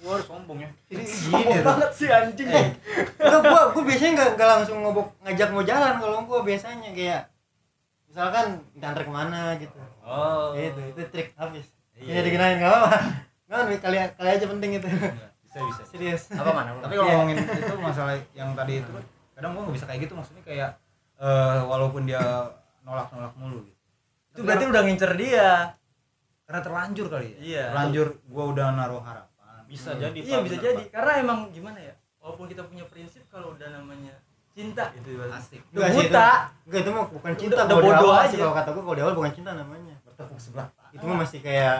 Wah, 0.00 0.16
sombong 0.18 0.58
ya. 0.58 0.70
Jadi 0.88 1.04
Sombong 1.24 1.40
gini 1.40 1.54
tuh. 1.54 1.64
banget 1.64 1.90
sih 1.92 2.08
anjing. 2.08 2.48
Eh, 2.50 2.68
gua 3.20 3.70
gua 3.70 3.82
biasanya 3.82 4.12
enggak 4.12 4.28
enggak 4.34 4.48
langsung 4.50 4.76
ngobok 4.80 5.08
ngajak 5.22 5.48
mau 5.50 5.62
jalan 5.62 5.92
kalau 5.96 6.18
gua 6.24 6.40
biasanya 6.42 6.88
kayak 6.90 7.22
misalkan 8.10 8.46
diantar 8.74 9.02
ke 9.02 9.12
mana 9.12 9.54
gitu. 9.56 9.78
Oh. 10.02 10.50
Itu 10.52 10.80
itu 10.84 11.00
trik 11.08 11.30
habis. 11.34 11.70
Iya. 11.94 12.10
Iya 12.10 12.20
dikenalin 12.26 12.54
enggak 12.58 12.72
apa-apa. 12.72 12.98
Kan 13.46 13.58
kali 13.78 13.96
kali 14.10 14.28
aja 14.28 14.46
penting 14.46 14.70
itu. 14.76 14.88
bisa 15.40 15.58
bisa 15.66 15.82
Serius. 15.84 16.22
apa 16.30 16.54
mana 16.54 16.78
tapi 16.78 16.94
kalau 16.94 17.10
ngomongin 17.10 17.42
itu 17.42 17.74
masalah 17.74 18.14
yang 18.30 18.54
tadi 18.54 18.78
itu 18.78 18.90
kadang 19.34 19.50
gua 19.50 19.66
nggak 19.66 19.74
bisa 19.74 19.86
kayak 19.90 20.00
gitu 20.06 20.14
maksudnya 20.14 20.46
kayak 20.46 20.70
eh 21.18 21.58
walaupun 21.66 22.06
dia 22.06 22.22
nolak 22.80 23.10
nolak 23.10 23.34
mulu 23.34 23.58
gitu 23.60 23.74
itu 24.30 24.40
berarti 24.46 24.64
udah 24.64 24.82
ngincer 24.86 25.10
dia 25.18 25.74
karena 26.46 26.60
terlanjur 26.62 27.06
kali 27.10 27.26
ya 27.26 27.38
Iya. 27.42 27.64
terlanjur 27.66 28.06
gua 28.30 28.44
udah 28.46 28.66
naruh 28.70 29.02
harapan 29.02 29.66
Bisa 29.66 29.98
jadi. 29.98 30.18
iya 30.22 30.38
bisa 30.38 30.54
jadi 30.56 30.82
karena 30.86 31.12
emang 31.18 31.38
gimana 31.50 31.82
ya 31.82 31.98
walaupun 32.22 32.46
kita 32.46 32.62
punya 32.62 32.86
prinsip 32.86 33.26
kalau 33.26 33.50
udah 33.50 33.74
namanya 33.74 34.14
cinta 34.50 34.84
ibaratnya. 34.92 35.36
asik 35.36 35.60
udah 35.70 35.88
buta 35.88 36.28
Enggak 36.62 36.80
itu 36.80 36.90
mah 36.90 37.04
bukan 37.08 37.32
cinta 37.34 37.54
Udah- 37.56 37.66
udah 37.66 37.76
bodoh 37.96 38.12
aja. 38.12 38.26
sih, 38.26 38.36
kalau 38.36 38.52
kata 38.52 38.68
gua 38.70 38.82
kalau 38.82 38.96
di 38.96 39.02
awal 39.02 39.14
bukan 39.14 39.32
cinta 39.32 39.50
namanya. 39.52 39.94
bertepuk 40.02 40.36
sebelah 40.36 40.66
tangan. 40.68 40.92
Itu 40.92 41.04
mah 41.04 41.18
masih 41.18 41.38
kayak 41.40 41.78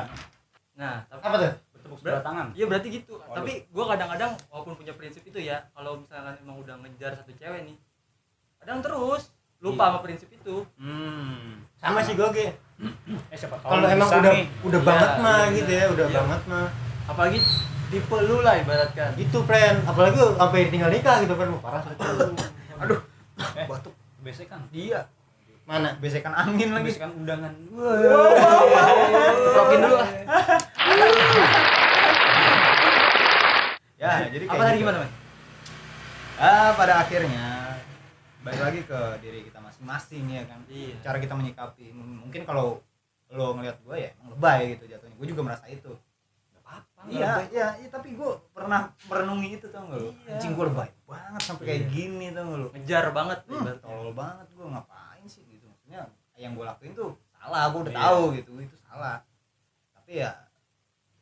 nah 0.72 0.94
tapi 1.04 1.20
apa 1.20 1.36
tuh? 1.36 1.52
Bertepuk 1.70 1.96
sebelah 1.98 2.22
tangan. 2.22 2.46
Iya 2.52 2.64
berarti 2.66 2.88
gitu. 2.90 3.12
Waduh. 3.16 3.34
Tapi 3.36 3.52
gua 3.68 3.84
kadang-kadang 3.88 4.30
walaupun 4.48 4.72
punya 4.74 4.92
prinsip 4.92 5.22
itu 5.22 5.38
ya, 5.38 5.66
kalau 5.70 5.98
misalkan 5.98 6.34
emang 6.36 6.56
udah 6.56 6.74
ngejar 6.78 7.12
satu 7.14 7.32
cewek 7.32 7.60
nih, 7.64 7.76
kadang 8.56 8.78
terus 8.80 9.22
lupa 9.58 9.84
sama 9.86 10.00
prinsip 10.00 10.30
itu 10.30 10.64
hmm 10.74 11.60
sama 11.76 12.00
sih 12.00 12.12
gue 12.12 12.28
ge 12.30 12.48
eh 13.28 13.36
siapa 13.36 13.56
tahu 13.56 13.68
kalau 13.70 13.86
emang 13.86 14.08
udah 14.10 14.32
nih. 14.32 14.44
udah 14.62 14.80
Iya, 14.80 14.88
banget 14.88 15.10
mah 15.18 15.36
iya, 15.38 15.52
gitu 15.54 15.70
iya. 15.70 15.80
ya 15.80 15.86
udah 15.90 16.06
Iya. 16.06 16.16
banget 16.16 16.40
mah 16.46 16.66
apalagi 17.04 17.38
tipe 17.88 18.16
lu 18.22 18.40
lah 18.40 18.56
ibaratkan 18.56 19.10
itu 19.16 19.38
friend 19.42 19.84
apalagi 19.84 20.16
sampai 20.16 20.60
tinggal 20.66 20.88
nikah 20.88 21.16
gitu 21.18 21.34
kan 21.34 21.48
parah 21.58 21.80
sih. 21.82 21.92
Aduh. 22.80 23.00
Eh 23.56 23.66
batuk. 23.68 23.94
besekan. 24.20 24.60
Dia 24.72 25.08
mana? 25.68 25.96
Besekan 26.00 26.34
angin 26.34 26.74
lagi. 26.74 26.92
Besekan 26.92 27.12
undangan. 27.14 27.54
Rokin 29.54 29.78
dulu 29.84 29.96
ah. 30.00 30.08
ya 34.00 34.32
jadi 34.32 34.44
apa 34.48 34.56
kayak 34.56 34.64
tadi 34.64 34.72
gitu. 34.80 34.82
gimana 34.88 34.98
man 35.04 35.10
ah 36.40 36.72
pada 36.72 37.04
akhirnya 37.04 37.76
balik 38.40 38.62
lagi 38.64 38.80
ke 38.88 39.00
diri 39.20 39.44
kita 39.44 39.60
masing-masing 39.60 40.24
ya 40.32 40.42
kan? 40.48 40.60
Iya. 40.72 40.96
cara 41.04 41.20
kita 41.20 41.36
menyikapi. 41.36 41.92
Mungkin 41.92 42.48
kalau 42.48 42.80
lo 43.30 43.46
ngelihat 43.54 43.76
gue 43.84 43.96
ya 44.00 44.10
emang 44.16 44.32
lebay 44.34 44.60
gitu 44.74 44.88
jatuhnya. 44.88 45.16
Gue 45.20 45.28
juga 45.28 45.42
merasa 45.44 45.68
itu. 45.68 45.92
apa 45.92 46.09
iya 47.09 47.30
iya. 47.48 47.66
iya 47.78 47.88
tapi 47.88 48.12
gue 48.12 48.30
pernah 48.51 48.92
merenungi 49.07 49.57
itu 49.57 49.66
tau 49.68 49.86
gak 49.86 49.96
lo 49.96 50.11
Iya. 50.12 50.36
anjing 50.36 50.53
gue 50.53 50.64
lebay 50.66 50.90
banget 51.07 51.42
sampai 51.42 51.64
kayak 51.64 51.80
Iya. 51.80 51.88
gini 51.88 52.26
tau 52.30 52.44
gak 52.44 52.59
lo 52.59 52.68
ngejar 52.70 53.05
banget 53.11 53.38
hmm, 53.42 53.55
ibaratnya. 53.57 53.80
tolol 53.80 54.11
banget 54.12 54.46
gue 54.51 54.66
ngapain 54.66 55.24
sih 55.24 55.42
gitu? 55.46 55.64
Maksudnya 55.64 56.01
yang 56.34 56.53
gue 56.53 56.64
lakuin 56.64 56.92
tuh 56.92 57.11
salah 57.30 57.62
gue 57.68 57.80
udah 57.80 57.94
Iya. 57.94 58.03
tahu 58.05 58.22
gitu 58.34 58.53
itu 58.59 58.76
salah. 58.76 59.16
Tapi 59.92 60.12
ya 60.18 60.30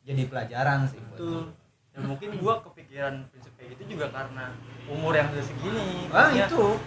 jadi 0.02 0.22
pelajaran 0.24 0.78
sih 0.86 0.98
betul. 1.04 1.46
gua. 1.46 1.66
dan 1.88 2.06
mungkin 2.06 2.30
gua 2.38 2.54
kepikiran 2.62 3.26
prinsip 3.26 3.50
kayak 3.54 3.74
gitu 3.74 3.98
juga 3.98 4.06
karena 4.08 4.54
umur 4.86 5.12
yang 5.12 5.26
udah 5.28 5.42
segini. 5.42 6.06
Ah 6.08 6.30
itu. 6.30 6.78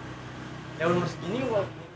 Ya 0.74 0.88
umur 0.88 1.04
segini 1.04 1.44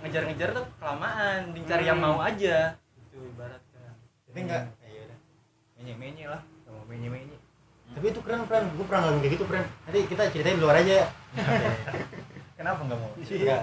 ngejar-ngejar 0.04 0.52
tuh 0.52 0.64
kelamaan 0.76 1.50
dicari 1.50 1.88
yang 1.88 1.96
Hmm. 1.96 2.12
mau 2.12 2.20
aja. 2.20 2.76
Itu 2.94 3.16
ibaratkan 3.26 3.92
tapi 4.22 4.38
enggak 4.38 4.68
ya 4.80 5.00
udah. 5.08 5.18
Menye 5.74 5.94
menye 5.96 6.24
lah 6.28 6.42
menye 6.86 7.08
menye 7.08 7.36
tapi 7.94 8.10
itu 8.10 8.20
keren 8.20 8.42
friend 8.44 8.66
gue 8.74 8.84
pernah 8.84 9.00
ngalamin 9.06 9.20
kayak 9.22 9.34
gitu 9.38 9.44
friend 9.46 9.66
nanti 9.86 9.98
kita 10.10 10.22
ceritain 10.28 10.58
di 10.58 10.62
luar 10.62 10.76
aja. 10.82 10.94
Ya 11.00 11.06
kenapa 12.58 12.80
nggak 12.82 12.98
mau? 12.98 13.10
Iya. 13.20 13.58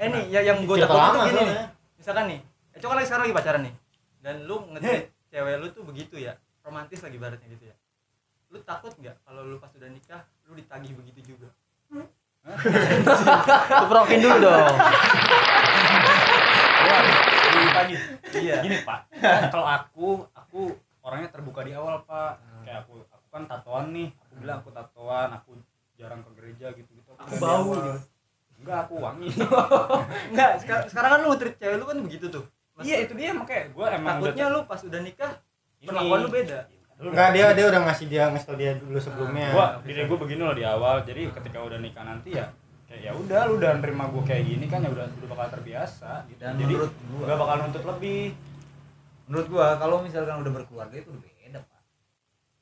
eh 0.00 0.08
nih 0.10 0.24
ya 0.28 0.40
yang 0.42 0.58
gua 0.66 0.76
Cerita 0.80 0.90
takut 0.90 1.14
tuh 1.14 1.22
gini 1.30 1.42
nih. 1.46 1.56
Misalkan 1.94 2.24
nih 2.26 2.40
eh 2.74 2.78
coba 2.82 2.92
lagi 2.98 3.06
sekarang 3.06 3.24
lagi 3.28 3.36
pacaran 3.38 3.62
nih. 3.62 3.74
Dan 4.18 4.34
lu 4.46 4.56
nge 4.72 4.80
cewek 5.30 5.54
lu 5.62 5.66
tuh 5.70 5.82
begitu 5.86 6.16
ya. 6.18 6.32
Romantis 6.62 7.00
lagi 7.02 7.18
baratnya 7.22 7.48
gitu 7.54 7.64
ya. 7.70 7.76
Lu 8.50 8.58
takut 8.66 8.92
nggak 8.98 9.16
kalau 9.22 9.42
lu 9.46 9.56
pas 9.56 9.70
udah 9.72 9.88
nikah 9.88 10.22
lu 10.50 10.58
ditagih 10.58 10.92
begitu 10.98 11.36
juga? 11.36 11.48
Tuprokin 13.78 14.18
dulu 14.18 14.36
dong. 14.42 14.76
Di 17.52 17.68
pagi 17.70 17.94
Iya. 18.32 18.56
gini 18.64 18.76
pak. 18.82 19.00
Kalau 19.52 19.66
aku 19.68 20.08
aku 20.34 20.62
orangnya 21.02 21.28
terbuka 21.28 21.60
di 21.60 21.72
awal 21.72 22.02
pak. 22.02 22.38
Kayak 22.62 22.78
aku 22.82 23.02
aku 23.04 23.26
kan 23.28 23.42
tatoan 23.44 23.86
nih 23.90 24.08
aku 24.14 24.32
bilang 24.38 24.58
aku 24.58 24.70
tatoan 24.70 25.28
aku 25.32 25.50
jarang 25.94 26.20
ke 26.20 26.30
gereja 26.32 26.66
gitu 26.70 26.90
gitu 26.90 27.10
Aku 27.16 27.34
bau 27.36 27.70
gitu. 27.72 27.92
enggak 28.56 28.78
aku 28.80 28.94
wangi. 28.96 29.28
Enggak, 30.30 30.50
sekarang, 30.58 30.84
sekarang 30.86 31.10
kan 31.10 31.20
lu 31.20 31.34
treat 31.34 31.56
cewek 31.56 31.76
lu 31.76 31.84
kan 31.84 31.98
begitu 32.00 32.26
tuh. 32.28 32.44
Mas- 32.72 32.84
iya 32.84 32.96
itu 33.00 33.12
dia 33.12 33.30
makanya 33.30 33.68
gue 33.68 33.86
emang 33.92 34.14
takutnya 34.16 34.32
udah 34.40 34.48
lu 34.48 34.60
pas 34.64 34.80
udah 34.80 35.00
nikah 35.00 35.32
Ini. 35.78 35.86
perlakuan 35.86 36.18
lu 36.20 36.30
beda. 36.30 36.60
enggak 36.94 37.28
dia 37.32 37.46
dia 37.50 37.66
udah 37.66 37.80
ngasih 37.82 38.06
dia 38.06 38.22
ngasih 38.28 38.46
tau 38.46 38.56
dia 38.56 38.72
dulu 38.76 38.96
sebelumnya. 38.96 39.48
Gua 39.50 39.66
diri 39.82 40.00
gue 40.02 40.18
begini 40.18 40.40
loh 40.40 40.54
di 40.54 40.64
awal 40.64 41.02
jadi 41.02 41.22
ketika 41.32 41.58
udah 41.60 41.78
nikah 41.78 42.00
nanti 42.02 42.30
ya 42.32 42.46
kayak 42.86 43.02
ya 43.02 43.12
udah 43.12 43.40
lu 43.44 43.52
udah 43.58 43.70
nerima 43.76 44.04
gue 44.06 44.22
kayak 44.22 44.44
gini 44.46 44.64
kan 44.66 44.80
ya 44.80 44.88
udah 44.88 45.04
udah 45.10 45.28
bakal 45.28 45.46
terbiasa 45.52 46.24
gitu. 46.26 46.38
Dan 46.38 46.54
jadi 46.56 46.72
menurut 46.72 46.92
gua- 47.10 47.26
gak 47.26 47.38
bakal 47.38 47.56
nuntut 47.60 47.84
lebih 47.88 48.20
menurut 49.32 49.48
gua 49.48 49.80
kalau 49.80 50.04
misalkan 50.04 50.44
udah 50.44 50.52
berkeluarga 50.52 50.92
itu 50.92 51.08
udah 51.08 51.24
beda 51.24 51.60
pak. 51.64 51.80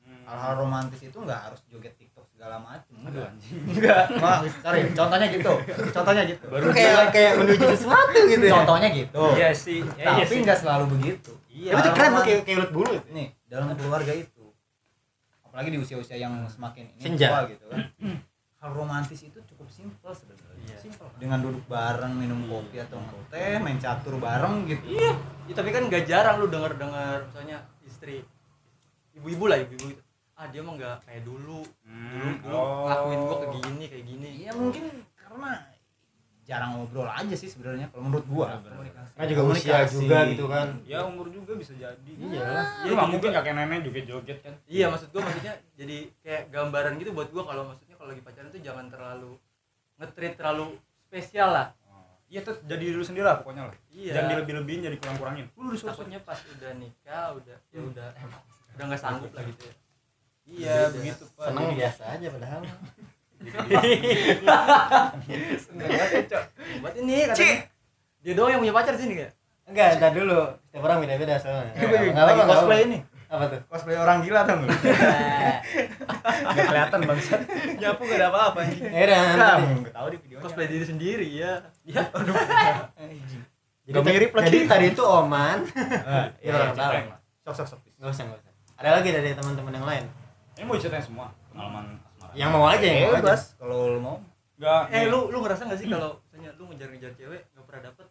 Hmm. 0.06 0.22
hal-hal 0.22 0.54
romantis 0.62 1.02
itu 1.02 1.18
nggak 1.18 1.40
harus 1.50 1.60
joget 1.66 1.98
tiktok 1.98 2.22
segala 2.30 2.62
macem 2.62 2.94
aduh 3.02 3.10
enggak 3.10 3.26
anjing. 3.34 3.58
Enggak 3.74 4.04
Wah, 4.22 4.38
sorry 4.62 4.80
contohnya 4.94 5.26
gitu. 5.34 5.52
Contohnya 5.90 6.22
gitu. 6.30 6.46
Baru 6.46 6.66
kayak 6.70 7.10
kayak 7.10 7.32
menuju 7.42 7.64
sesuatu 7.74 8.18
gitu 8.30 8.44
ya. 8.46 8.52
Contohnya 8.62 8.88
gitu. 8.94 9.22
Iya 9.34 9.50
sih. 9.50 9.82
Ya, 9.98 10.14
iya 10.14 10.22
tapi 10.22 10.34
nggak 10.46 10.58
selalu 10.62 10.84
begitu. 10.94 11.34
Iya 11.50 11.74
tapi 11.74 11.82
itu 11.82 11.90
keren 11.98 12.10
kayak 12.22 12.40
kayak 12.46 12.56
ulet 12.62 12.70
bulu 12.70 12.90
itu. 12.94 13.08
Nih 13.10 13.28
dalam 13.50 13.74
keluarga 13.74 14.14
itu 14.14 14.46
apalagi 15.42 15.68
di 15.74 15.78
usia-usia 15.82 16.14
yang 16.14 16.38
semakin 16.46 16.86
ini 16.94 17.02
Senja. 17.02 17.26
tua 17.34 17.40
gitu 17.50 17.64
kan. 17.66 17.82
Hal 18.62 18.70
romantis 18.70 19.20
itu 19.26 19.38
cukup 19.50 19.66
simpel 19.66 20.14
sebenarnya. 20.14 20.38
Iya. 20.38 20.39
Dengan 21.16 21.38
duduk 21.38 21.64
bareng 21.66 22.12
minum 22.12 22.40
kopi 22.44 22.76
atau 22.78 22.98
teh 23.26 23.56
main 23.56 23.76
catur 23.76 24.16
bareng 24.16 24.64
gitu 24.64 24.84
Iya, 24.90 25.12
tapi 25.52 25.70
kan 25.70 25.86
gak 25.86 26.04
jarang 26.04 26.38
lu 26.38 26.46
denger-dengar 26.46 27.26
misalnya 27.26 27.58
istri 27.82 28.22
ibu-ibu 29.12 29.44
lah 29.44 29.58
ibu-ibu 29.58 29.86
itu. 29.90 30.02
Ah, 30.32 30.48
dia 30.48 30.62
mah 30.62 30.72
nggak 30.72 31.04
kayak 31.04 31.22
dulu. 31.22 31.60
Dulu, 31.60 31.68
Hmm, 31.84 32.34
dulu 32.40 32.54
oh. 32.54 32.86
ngelakuin 32.86 33.20
gua 33.20 33.36
kayak 33.36 33.52
gini, 33.60 33.84
kayak 33.86 34.04
gini. 34.06 34.28
Iya 34.40 34.50
mungkin 34.54 34.84
karena 35.12 35.50
jarang 36.40 36.70
ngobrol 36.72 37.06
aja 37.06 37.34
sih 37.34 37.46
sebenarnya 37.46 37.86
kalau 37.88 38.02
menurut 38.06 38.26
gua. 38.26 38.46
Komunikasi. 38.56 39.12
karena 39.12 39.26
juga 39.28 39.42
usia 39.52 39.78
juga 39.84 40.18
gitu 40.24 40.44
kan 40.46 40.68
ya 40.82 40.98
umur 41.04 41.28
juga 41.28 41.52
bisa 41.54 41.74
jadi 41.74 42.10
iya 42.16 42.26
Iya, 42.26 42.40
nggak 42.40 42.86
gitu 42.88 43.10
mungkin 43.12 43.28
juga. 43.28 43.38
kakek 43.38 43.54
nenek 43.54 43.78
joget 43.84 44.04
joget 44.06 44.38
kan 44.40 44.54
Iya, 44.64 44.86
maksud 44.88 45.08
gua 45.10 45.22
maksudnya 45.22 45.54
jadi 45.76 45.96
kayak 46.20 46.42
gambaran 46.48 46.92
gitu 46.96 47.10
buat 47.12 47.28
gua 47.28 47.42
kalau 47.44 47.62
maksudnya 47.66 47.94
kalau 47.94 48.08
lagi 48.08 48.22
pacaran 48.22 48.48
tuh 48.48 48.62
jangan 48.62 48.86
terlalu 48.88 49.32
nge-treat 50.00 50.34
terlalu 50.34 50.74
spesial 51.02 51.50
lah. 51.50 51.68
iya 52.26 52.40
tuh 52.40 52.56
jadi 52.62 52.78
diri 52.80 52.94
lu 52.94 53.02
sendiri 53.02 53.22
lah 53.22 53.36
pokoknya 53.36 53.62
lah 53.64 53.74
Iya. 53.90 54.12
jangan 54.14 54.28
dilebih-lebihin 54.32 54.80
jadi 54.82 54.96
kurang-kurangin 54.96 55.46
Takutnya 55.52 56.18
pas 56.20 56.38
udah 56.40 56.70
nikah 56.74 57.26
udah 57.34 57.56
ya 57.68 57.80
udah 57.82 58.08
udah 58.70 58.84
nggak 58.86 58.96
sanggup 58.98 59.30
lah 59.30 59.42
gitu 59.42 59.62
ya. 59.62 59.74
iya 60.46 60.76
begitu 60.88 61.26
pak 61.28 61.44
seneng 61.44 61.64
Jadi- 61.66 61.78
biasa 61.78 62.02
aja 62.08 62.26
padahal 62.30 62.62
Buat 66.80 66.94
ini 66.94 67.14
katanya. 67.26 67.56
Dia 68.20 68.32
doang 68.34 68.50
yang 68.50 68.60
punya 68.60 68.74
pacar 68.74 68.94
sini 68.94 69.14
kayak. 69.16 69.32
enggak 69.64 69.96
entar 69.96 70.10
dulu 70.10 70.40
setiap 70.60 70.82
orang 70.82 70.98
beda 71.00 71.14
beda 71.16 71.34
soalnya 71.38 71.72
Ini 71.72 72.10
Nggak 72.10 72.26
lagi 72.26 72.36
apa-apa, 72.36 72.50
cosplay 72.52 72.80
ini. 72.84 72.98
Apa 73.30 73.44
tuh 73.46 73.60
Cosplay 73.64 73.94
orang 73.94 74.20
gila 74.20 74.42
tuh 74.42 74.58
enggak? 74.58 74.74
nggak 76.50 76.66
kelihatan 76.66 77.00
bangsat 77.04 77.40
Nyapu 77.78 78.02
gak 78.04 78.18
ada 78.18 78.26
apa-apa 78.28 78.60
ya. 78.66 78.74
Kamu 79.30 79.66
enggak 79.78 79.94
tahu 79.94 80.06
di 80.08 80.18
videonya. 80.18 80.42
Cosplay 80.42 80.66
diri 80.66 80.84
sendiri 80.84 81.26
ya. 81.30 81.52
Ya. 81.86 82.02
jadi 83.86 83.96
Gak 83.96 84.04
mirip 84.04 84.30
lagi. 84.30 84.46
jadi 84.46 84.58
tadi 84.66 84.86
itu 84.90 85.02
oman 85.02 85.58
Iya, 86.38 86.50
orang 86.52 86.74
tahu. 86.74 86.90
ceritain. 86.90 87.06
Sok 87.40 87.54
sok 87.56 87.66
sok. 87.68 87.80
nggak 87.96 88.08
usah 88.08 88.22
nggak 88.24 88.38
usah 88.38 88.50
ada 88.76 88.90
lagi 88.96 89.08
dari 89.10 89.30
teman-teman 89.30 89.72
yang 89.72 89.84
lain 89.84 90.04
ini 90.54 90.64
mau 90.64 90.74
diceritain 90.74 91.00
semua 91.00 91.26
pengalaman 91.48 91.84
asmara 92.00 92.32
yang 92.32 92.50
mau 92.50 92.64
aja 92.64 92.82
aja 92.82 93.14
Bebas 93.14 93.42
kalau 93.56 93.76
lu 93.90 94.00
mau. 94.00 94.16
Enggak, 94.54 94.82
Eh 94.92 95.08
lu 95.08 95.32
lu 95.32 95.40
ngerasa 95.40 95.64
gak 95.64 95.78
sih 95.78 95.88
kalau 95.88 96.20
misalnya 96.22 96.52
lu 96.54 96.68
ngejar-ngejar 96.68 97.12
cewek 97.14 97.48
gak 97.48 97.64
pernah 97.64 97.82
dapet? 97.88 98.06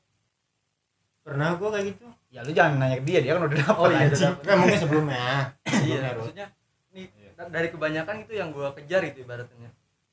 Pernah 1.29 1.53
gua 1.55 1.69
kayak 1.71 1.85
gitu 1.87 2.05
Ya 2.29 2.39
lu 2.41 2.51
jangan 2.51 2.77
nanya 2.77 2.97
ke 2.97 3.05
dia, 3.05 3.19
dia 3.19 3.33
kan 3.33 3.41
udah 3.43 3.57
dapet 3.59 3.73
Oh 3.75 3.87
iya, 3.87 3.97
udah 3.99 4.05
anjing. 4.07 4.25
dapet. 4.27 4.43
kan 4.43 4.55
mungkin 4.57 4.79
sebelumnya 4.79 5.21
Iya, 5.65 5.99
maksudnya 6.11 6.47
nih 6.89 7.05
Iya. 7.07 7.29
da- 7.35 7.49
dari 7.49 7.67
kebanyakan 7.69 8.15
itu 8.21 8.33
yang 8.33 8.49
gua 8.49 8.73
kejar 8.73 9.01
itu 9.03 9.17
ibaratnya. 9.19 9.69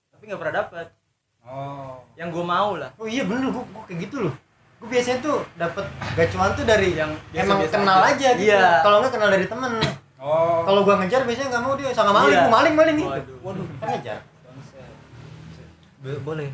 Tapi 0.08 0.22
gak 0.26 0.38
pernah 0.38 0.54
dapet. 0.60 0.86
Oh. 1.40 2.00
Yang 2.14 2.28
gua 2.32 2.44
mau 2.46 2.70
lah. 2.76 2.90
oh 2.94 3.06
iya 3.06 3.22
bener 3.22 3.48
gua, 3.48 3.64
gua 3.66 3.82
kayak 3.84 4.00
gitu 4.04 4.18
loh 4.22 4.34
gua 4.76 4.88
biasanya 4.90 5.18
tuh 5.20 5.40
dapet 5.56 5.84
gacuan 6.12 6.52
tuh 6.52 6.64
dari 6.64 6.92
Yang 6.92 7.10
emang 7.32 7.64
biasa-biasa 7.64 7.74
kenal 7.74 7.98
aja. 7.98 8.12
aja, 8.12 8.28
gitu 8.34 8.44
Iya. 8.46 8.68
kalau 8.82 8.96
nggak 9.00 9.12
kenal 9.12 9.30
dari 9.30 9.46
temen 9.46 9.72
Oh. 10.16 10.60
kalau 10.64 10.80
gua 10.82 10.94
ngejar 10.98 11.22
biasanya 11.22 11.48
nggak 11.48 11.64
mau 11.64 11.74
dia 11.74 11.88
sama 11.90 12.12
maling 12.12 12.32
Iya. 12.34 12.42
gua 12.42 12.52
maling 12.52 12.74
maling 12.74 12.96
gitu 12.96 13.08
Waduh. 13.08 13.36
waduh 13.42 13.66
kan 13.78 13.88
ngejar 13.92 14.18
boleh. 16.22 16.48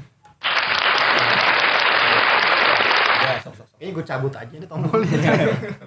Ya, 3.22 3.36
sok 3.38 3.52
sok 3.52 3.68
sok. 3.68 3.71
Kayaknya 3.82 3.98
gua 3.98 4.06
cabut 4.06 4.30
aja 4.38 4.54
deh 4.54 4.68
tombolnya 4.70 5.18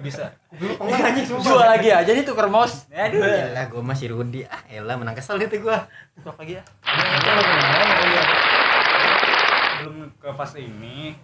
bisa. 0.04 0.28
Enggak 0.52 1.00
anjing 1.00 1.24
sumpah 1.24 1.48
Jual 1.48 1.64
lagi 1.64 1.88
aja 1.88 2.10
nih 2.12 2.28
tuker 2.28 2.44
mos. 2.52 2.84
Aduh, 2.92 3.24
elah 3.24 3.64
gua 3.72 3.80
masih 3.80 4.12
Rundi. 4.12 4.44
Ah, 4.44 4.60
elah 4.68 5.00
menang 5.00 5.16
kesel 5.16 5.40
itu 5.40 5.64
gua. 5.64 5.88
Tuker 6.12 6.36
lagi 6.36 6.60
ya. 6.60 6.62
Belum 9.80 10.12
ke 10.12 10.28
fase 10.36 10.60
ini. 10.60 11.16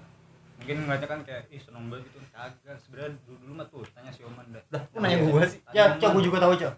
Mungkin 0.65 0.89
ngeliatnya 0.89 1.09
kan 1.13 1.21
kayak 1.29 1.45
ih 1.53 1.61
seneng 1.61 1.93
banget 1.93 2.09
gitu. 2.09 2.25
Kagak. 2.33 2.81
Sebenarnya 2.81 3.21
dulu 3.29 3.37
dulu 3.45 3.53
mah 3.53 3.67
tuh 3.69 3.85
tanya 3.93 4.09
si 4.09 4.25
Oman 4.25 4.47
dah. 4.57 4.65
Dah, 4.73 4.81
kok 4.89 4.97
nanya 5.05 5.19
gua 5.29 5.45
sih? 5.45 5.61
Ya, 5.77 5.93
cok 6.01 6.09
Oman. 6.09 6.15
gua 6.17 6.23
juga 6.25 6.39
tahu, 6.41 6.53
cok. 6.57 6.75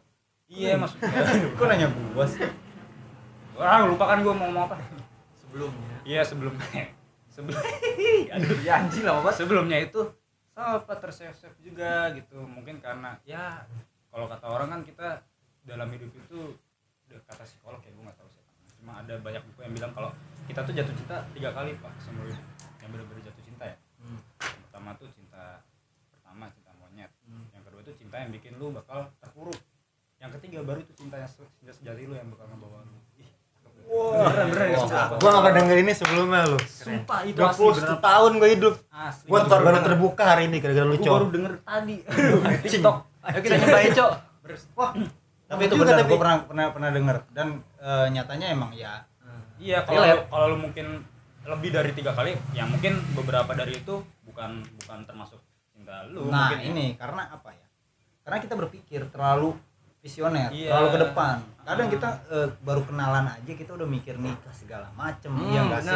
Iya 0.50 0.74
maksudnya. 0.74 1.06
Kok 1.54 1.66
nanya 1.70 1.86
gua 1.94 2.24
sih? 2.26 2.42
Wah, 3.54 3.86
lupa 3.86 4.10
kan 4.10 4.26
gua 4.26 4.34
mau 4.34 4.50
ngomong 4.50 4.66
apa. 4.66 4.74
Sebelumnya. 5.38 5.96
Iya, 6.02 6.26
sebelum 6.26 6.58
sebelum 7.34 7.58
ya 8.62 8.78
anjing 8.78 9.02
lah, 9.02 9.18
Mas. 9.18 9.34
sebelumnya 9.34 9.78
itu 9.82 10.00
sempat 10.54 10.98
tersesep 11.02 11.50
juga 11.58 12.14
gitu. 12.14 12.38
Mungkin 12.46 12.78
karena 12.78 13.18
ya 13.26 13.66
kalau 14.14 14.30
kata 14.30 14.46
orang 14.46 14.68
kan 14.70 14.80
kita 14.86 15.08
dalam 15.66 15.90
hidup 15.90 16.14
itu 16.14 16.54
udah 17.10 17.20
kata 17.26 17.42
psikolog 17.42 17.82
ya 17.82 17.90
gue 17.90 18.04
nggak 18.06 18.18
tahu 18.22 18.30
sih. 18.30 18.44
Cuma 18.78 19.02
ada 19.02 19.18
banyak 19.18 19.42
buku 19.50 19.60
yang 19.66 19.74
bilang 19.74 19.92
kalau 19.92 20.10
kita 20.46 20.62
tuh 20.62 20.74
jatuh 20.78 20.94
cinta 20.94 21.16
tiga 21.34 21.50
kali 21.50 21.74
pak 21.82 21.92
seumur 21.98 22.30
hidup. 22.30 22.46
Yang 22.78 22.90
benar-benar 22.94 23.22
jatuh 23.26 23.42
cinta 23.42 23.64
ya. 23.66 23.76
Hmm. 23.98 24.20
Yang 24.38 24.62
pertama 24.70 24.88
tuh 24.94 25.08
cinta 25.10 25.44
pertama 26.14 26.44
cinta 26.54 26.70
monyet. 26.78 27.10
Yang 27.50 27.62
kedua 27.66 27.80
itu 27.82 27.92
cinta 27.98 28.16
yang 28.22 28.30
bikin 28.30 28.52
lu 28.62 28.70
bakal 28.70 29.10
terpuruk. 29.18 29.58
Yang 30.22 30.38
ketiga 30.38 30.62
baru 30.62 30.80
itu 30.86 30.94
cinta 30.94 31.18
yang 31.18 31.30
sejati 31.74 32.02
lu 32.06 32.14
yang 32.14 32.30
bakal 32.30 32.46
ngebawa 32.46 32.86
lu 32.86 33.03
Ih, 33.84 34.16
beneran 34.16 34.46
beneran 34.50 34.68
Wah, 34.74 35.06
gua 35.20 35.28
gak 35.30 35.42
pernah 35.44 35.56
denger 35.60 35.76
ini 35.84 35.92
sebelumnya 35.92 36.40
lu. 36.48 36.58
Sumpah 36.64 37.18
itu 37.22 37.36
udah 37.36 37.48
asli 37.52 37.60
puluh 37.60 37.74
beneran. 37.76 38.00
tahun 38.00 38.30
gua 38.36 38.48
hidup. 38.50 38.74
Asli. 38.90 39.26
Gua 39.28 39.38
Itu 39.40 39.48
baru 39.54 39.78
terbuka 39.80 40.24
hari 40.24 40.42
ini 40.48 40.56
gara-gara 40.58 40.86
lu 40.86 40.96
Gua 40.96 41.04
cok. 41.04 41.14
baru 41.14 41.28
denger 41.30 41.52
tadi. 41.62 41.96
Di 42.64 42.68
TikTok. 42.68 42.96
Ayo 43.24 43.38
kita 43.40 43.54
nyobain 43.60 43.90
cok. 43.92 44.12
Wah 44.76 44.90
tapi 45.44 45.62
itu 45.68 45.74
benar 45.76 45.94
tapi- 46.00 46.10
gue 46.10 46.18
pernah 46.18 46.36
pernah 46.48 46.66
pernah 46.72 46.90
dengar 46.90 47.16
dan 47.36 47.48
eh, 47.78 48.06
nyatanya 48.10 48.46
emang 48.50 48.72
ya. 48.74 49.04
Iya, 49.54 49.86
kalau 49.86 50.02
kalau 50.28 50.46
lu 50.50 50.58
mungkin 50.58 51.06
lebih 51.44 51.70
dari 51.70 51.94
tiga 51.94 52.10
kali, 52.10 52.34
ya 52.56 52.66
mungkin 52.66 52.98
beberapa 53.14 53.52
dari 53.54 53.78
itu 53.78 54.02
bukan 54.26 54.64
bukan 54.82 54.98
termasuk 55.06 55.38
cinta 55.70 56.08
lu. 56.10 56.26
nah 56.26 56.50
mungkin 56.50 56.60
ya. 56.60 56.66
ini 56.74 56.86
karena 56.98 57.30
apa 57.30 57.54
ya? 57.54 57.66
Karena 58.24 58.38
kita 58.42 58.54
berpikir 58.58 59.06
terlalu 59.14 59.54
visioner 60.04 60.52
Iya. 60.52 60.68
terlalu 60.68 60.88
ke 60.90 61.00
depan 61.02 61.34
kadang 61.64 61.88
Ah. 61.88 61.92
kita 61.96 62.08
eh, 62.28 62.48
baru 62.60 62.80
kenalan 62.84 63.24
aja 63.26 63.52
kita 63.54 63.72
udah 63.72 63.88
mikir 63.88 64.14
nikah 64.16 64.52
segala 64.52 64.84
macem 64.92 65.32
Hmm, 65.32 65.48
iya 65.48 65.60
nggak 65.64 65.80
sih? 65.80 65.88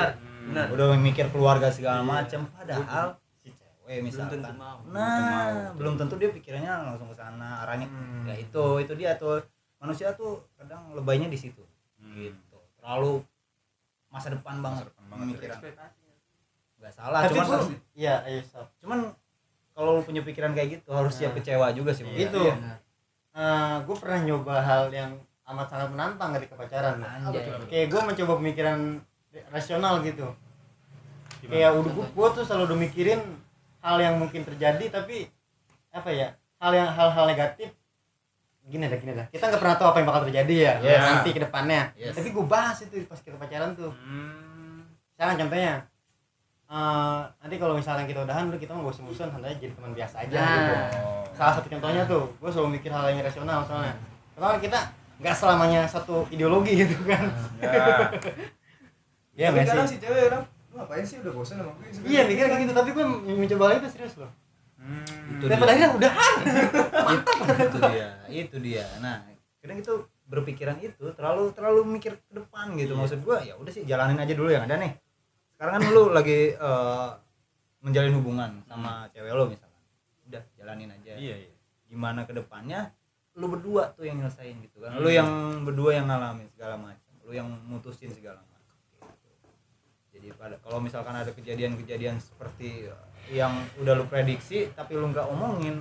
benar 0.42 0.64
Hmm. 0.64 0.74
udah 0.74 0.86
mikir 0.96 1.26
keluarga 1.28 1.68
segala 1.68 2.00
Iya. 2.00 2.08
macem 2.08 2.40
padahal 2.48 3.06
si 3.34 3.52
cewek 3.52 4.00
misalkan 4.00 4.40
tentu 4.40 4.56
mau. 4.56 4.80
nah 4.88 5.68
belum 5.72 5.94
tentu 5.94 6.16
dia 6.16 6.30
pikirannya 6.30 6.72
langsung 6.88 7.06
ke 7.06 7.14
sana 7.14 7.60
arahnya 7.62 7.84
Hmm. 7.84 8.24
ya 8.24 8.34
itu 8.34 8.64
itu 8.80 8.92
dia 8.94 9.12
tuh 9.14 9.44
manusia 9.78 10.08
tuh 10.12 10.40
kadang 10.56 10.88
lebaynya 10.90 11.28
di 11.28 11.36
situ 11.36 11.60
Hmm. 11.98 12.16
gitu 12.16 12.56
terlalu 12.74 13.20
masa 14.08 14.32
depan 14.32 14.58
banget 14.58 14.88
depan 14.88 15.04
banget. 15.06 15.24
pemikiran 15.36 15.58
nggak 16.78 16.92
salah 16.94 17.20
tapi 17.20 17.36
cuman 17.36 17.60
iya 17.92 18.14
ayo 18.24 18.40
stop 18.40 18.72
cuman 18.78 19.12
kalau 19.70 19.94
lu 19.94 20.02
punya 20.02 20.22
pikiran 20.22 20.50
kayak 20.50 20.80
gitu 20.80 20.90
harus 20.90 21.12
siap 21.12 21.30
Nah. 21.30 21.36
kecewa 21.36 21.66
juga 21.70 21.92
sih 21.92 22.02
Iya. 22.02 22.24
itu 22.24 22.40
Iya. 22.40 22.56
Gue 23.78 23.96
pernah 23.96 24.20
nyoba 24.20 24.54
hal 24.58 24.82
yang 24.90 25.12
amat 25.46 25.66
sangat 25.66 25.88
menantang 25.90 26.30
ketika 26.34 26.54
pacaran 26.54 26.96
kayak 27.66 27.86
gue 27.88 28.00
mencoba 28.02 28.32
pemikiran 28.36 28.78
rasional 29.48 30.00
gitu 30.02 30.26
Gimana? 31.38 31.50
kayak 31.50 31.70
udah 31.74 31.92
gue 32.08 32.28
tuh 32.34 32.42
selalu 32.42 32.64
udah 32.66 32.78
mikirin 32.78 33.20
hal 33.78 33.96
yang 33.96 34.18
mungkin 34.18 34.42
terjadi 34.42 34.84
tapi 34.90 35.30
apa 35.88 36.10
ya 36.10 36.28
hal 36.58 36.72
yang 36.72 36.88
hal-hal 36.88 37.24
negatif 37.24 37.70
gini 38.64 38.84
dah 38.84 38.98
gini 38.98 39.12
dah 39.14 39.26
kita 39.30 39.48
nggak 39.48 39.62
pernah 39.62 39.76
tahu 39.76 39.88
apa 39.88 39.98
yang 39.98 40.08
bakal 40.08 40.22
terjadi 40.28 40.54
ya 40.58 40.74
Yes. 40.82 41.00
nanti 41.00 41.28
ke 41.30 41.40
depannya 41.40 41.82
Yes. 41.94 42.12
tapi 42.12 42.28
gue 42.28 42.44
bahas 42.44 42.76
itu 42.82 43.00
pas 43.04 43.16
kita 43.16 43.38
pacaran 43.38 43.72
tuh 43.72 43.88
Hmm. 43.94 44.84
sekarang 45.14 45.38
contohnya 45.38 45.74
eh, 46.68 47.20
nanti 47.38 47.56
kalau 47.56 47.72
misalnya 47.72 48.04
kita 48.04 48.28
udahan 48.28 48.44
udah 48.44 48.60
kita 48.60 48.76
mau 48.76 48.84
bosan-bosan 48.84 49.30
santai 49.30 49.56
jadi 49.56 49.72
teman 49.72 49.94
biasa 49.94 50.16
aja 50.20 50.36
Nah. 50.36 50.52
gitu 50.52 50.74
Oh. 51.00 51.24
Salah 51.38 51.54
satu 51.54 51.70
contohnya 51.70 52.02
tuh 52.04 52.26
gue 52.34 52.50
selalu 52.50 52.70
mikir 52.74 52.90
hal 52.90 53.06
yang 53.08 53.22
rasional 53.22 53.62
soalnya 53.62 53.94
karena 54.34 54.58
kita 54.58 54.78
nggak 55.18 55.34
selamanya 55.34 55.80
satu 55.84 56.26
ideologi 56.28 56.74
gitu 56.76 56.98
kan 57.04 57.22
Ya. 57.58 58.10
Iya 59.38 59.54
nggak 59.54 59.86
sih? 59.86 59.86
si 59.88 59.98
cewek 59.98 60.22
orang 60.26 60.42
ngapain 60.68 61.04
sih 61.04 61.16
udah 61.16 61.30
bosan 61.30 61.56
sama 61.56 61.70
gue 61.72 61.90
Iya 62.04 62.22
mikir 62.24 62.44
kayak 62.44 62.60
gitu, 62.60 62.72
tapi 62.72 62.90
gue 62.90 63.04
mencoba 63.32 63.62
hal 63.64 63.78
itu 63.78 63.88
serius 63.88 64.14
loh. 64.16 64.30
Hmm. 64.76 65.02
Itu 65.32 65.44
Dan 65.44 65.50
dia. 65.52 65.58
pada 65.58 65.70
akhirnya 65.72 65.90
udahan. 65.92 66.34
itu 67.60 67.78
dia 67.84 68.08
itu 68.28 68.56
dia 68.58 68.84
nah 68.98 69.16
kadang 69.58 69.78
itu 69.78 69.92
berpikiran 70.24 70.76
itu 70.78 71.04
terlalu 71.12 71.50
terlalu 71.50 71.80
mikir 71.88 72.14
ke 72.16 72.32
depan 72.32 72.74
gitu 72.74 72.92
Iya. 72.92 72.98
maksud 72.98 73.18
gua 73.22 73.38
ya 73.40 73.54
udah 73.54 73.70
sih 73.70 73.82
jalanin 73.82 74.16
aja 74.16 74.32
dulu 74.32 74.48
yang 74.48 74.64
ada 74.64 74.76
nih 74.76 74.92
sekarang 75.54 75.72
kan 75.76 75.82
lu 75.88 76.04
lagi 76.10 76.52
eh, 76.52 77.08
menjalin 77.80 78.14
hubungan 78.14 78.50
sama 78.64 79.06
cewek 79.08 79.30
lo 79.30 79.46
misalkan 79.46 79.66
udah 79.66 79.67
jalanin 80.68 80.92
aja 80.92 81.16
Iya, 81.16 81.36
iya. 81.40 81.52
gimana 81.88 82.28
ke 82.28 82.36
depannya 82.36 82.92
lu 83.32 83.48
berdua 83.48 83.88
tuh 83.90 84.04
yang 84.04 84.20
nyelesain 84.20 84.60
gitu 84.60 84.84
kan 84.84 84.92
lu 84.94 85.08
Hmm. 85.08 85.16
yang 85.16 85.30
berdua 85.64 85.96
yang 85.96 86.04
ngalamin 86.04 86.44
segala 86.52 86.76
macam 86.76 87.08
lu 87.24 87.32
yang 87.32 87.48
mutusin 87.64 88.12
segala 88.12 88.44
macam 88.44 88.76
gitu. 88.92 89.08
jadi 90.12 90.28
pada 90.36 90.60
kalau 90.60 90.76
misalkan 90.78 91.14
ada 91.14 91.30
kejadian-kejadian 91.30 92.20
seperti 92.20 92.92
yang 93.30 93.52
udah 93.78 93.94
lu 93.94 94.04
prediksi 94.04 94.68
tapi 94.74 94.92
lu 94.92 95.08
nggak 95.08 95.24
omongin 95.24 95.80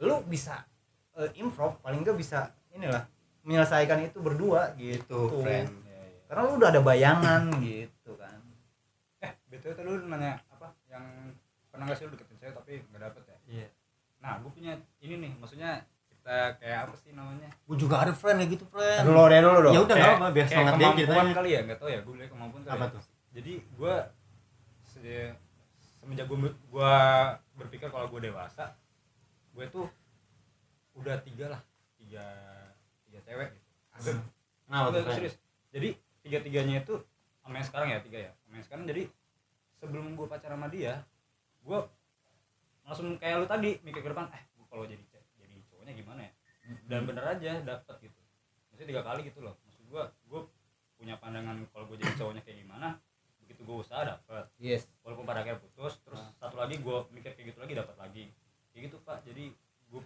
lu 0.00 0.18
bisa 0.24 0.66
eh, 1.14 1.30
improv 1.36 1.78
paling 1.78 2.02
nggak 2.02 2.18
bisa 2.18 2.50
inilah 2.72 3.06
menyelesaikan 3.42 4.02
itu 4.02 4.18
berdua 4.18 4.74
gitu 4.74 5.30
friend. 5.42 5.70
Iya, 5.84 6.02
iya. 6.08 6.20
karena 6.26 6.40
lu 6.42 6.52
udah 6.56 6.68
ada 6.70 6.80
bayangan 6.80 7.42
gitu 7.58 8.18
kan 8.18 8.38
Eh, 9.20 9.30
BTW 9.46 9.70
tadi 9.72 9.86
lu 9.86 10.02
nanya 10.08 10.34
apa? 10.48 10.74
Yang 10.88 11.04
pernah 11.68 11.84
nggak 11.86 11.94
sih 11.94 12.04
lu 12.06 12.12
deketin 12.12 12.38
cewek 12.38 12.54
tapi 12.56 12.72
nggak 12.82 13.02
dapet 13.04 13.21
ya? 13.21 13.21
Nah, 14.22 14.38
gue 14.38 14.50
punya 14.50 14.72
ini 14.98 15.14
nih, 15.18 15.32
maksudnya 15.34 15.82
kita 16.08 16.54
kayak 16.56 16.78
apa 16.86 16.94
sih 16.94 17.10
namanya? 17.10 17.50
Gue 17.66 17.74
juga 17.74 17.98
ada 18.00 18.12
friend 18.14 18.38
kayak 18.38 18.50
gitu 18.54 18.64
friend. 18.70 19.02
dulu 19.02 19.26
deh 19.26 19.40
dulu 19.42 19.58
dong 19.60 19.74
Ya 19.74 19.80
udah 19.82 19.96
nggak 19.98 20.14
apa, 20.16 20.26
biar 20.30 20.46
semangat 20.46 20.72
dia 20.72 20.78
kemampuan 20.78 20.96
ceritanya. 20.96 21.32
kali 21.34 21.50
ya, 21.50 21.60
nggak 21.66 21.78
tahu 21.78 21.88
ya, 21.90 21.98
gue 22.00 22.12
bilang 22.14 22.30
kemampuan 22.30 22.62
kali 22.62 22.72
Apa 22.72 22.84
ya. 22.84 22.94
tuh? 22.94 23.02
Jadi 23.32 23.52
gue 23.74 23.94
se- 24.82 25.34
semenjak 25.98 26.26
gue 26.26 26.38
gua 26.68 26.92
berpikir 27.52 27.88
kalau 27.88 28.06
gue 28.06 28.20
dewasa, 28.22 28.64
gue 29.50 29.64
tuh 29.68 29.86
udah 30.94 31.16
tiga 31.20 31.46
lah, 31.50 31.60
tiga 31.96 32.24
tiga 33.02 33.18
cewek 33.22 33.48
gitu. 33.98 34.12
Tuh 34.12 34.18
Enggak, 34.70 35.02
friend? 35.02 35.16
serius. 35.18 35.34
Jadi 35.68 35.88
tiga-tiganya 36.22 36.80
itu 36.80 36.94
sama 37.42 37.58
yang 37.58 37.66
sekarang 37.66 37.88
ya 37.90 37.98
tiga 37.98 38.18
ya. 38.20 38.32
Sama 38.38 38.54
yang 38.56 38.66
sekarang 38.66 38.84
jadi 38.86 39.02
sebelum 39.74 40.14
gue 40.14 40.26
pacaran 40.26 40.56
sama 40.56 40.68
dia, 40.70 41.02
gue 41.60 41.78
langsung 42.82 43.14
kayak 43.16 43.36
lu 43.38 43.46
tadi 43.46 43.78
mikir 43.80 44.00
ke 44.00 44.10
depan, 44.10 44.26
eh 44.30 44.42
gue 44.52 44.66
kalau 44.66 44.84
jadi 44.84 45.02
jadi 45.36 45.54
cowoknya 45.70 45.92
gimana 45.94 46.20
ya? 46.22 46.32
Dan 46.86 47.04
bener 47.04 47.24
aja 47.26 47.52
dapet 47.60 47.96
gitu. 48.02 48.20
Maksudnya 48.70 48.88
tiga 48.90 49.02
kali 49.02 49.20
gitu 49.26 49.40
loh. 49.40 49.54
Maksud 49.62 49.82
gue, 49.86 50.02
gue 50.26 50.40
punya 50.96 51.14
pandangan 51.18 51.58
kalau 51.70 51.84
gue 51.86 51.98
jadi 51.98 52.14
cowoknya 52.16 52.42
kayak 52.42 52.58
gimana, 52.62 52.98
begitu 53.42 53.60
gue 53.62 53.76
usaha 53.76 54.02
dapet. 54.02 54.44
yes 54.56 54.86
Walaupun 55.02 55.26
pada 55.26 55.42
akhirnya 55.42 55.58
putus, 55.58 55.98
terus 56.02 56.22
satu 56.36 56.56
lagi 56.56 56.78
gue 56.78 56.96
mikir 57.10 57.34
kayak 57.34 57.54
gitu 57.54 57.58
lagi 57.58 57.74
dapat 57.74 57.96
lagi. 57.98 58.24
Kayak 58.70 58.82
gitu 58.90 58.96
pak. 59.02 59.20
Jadi 59.26 59.50
gue 59.90 60.00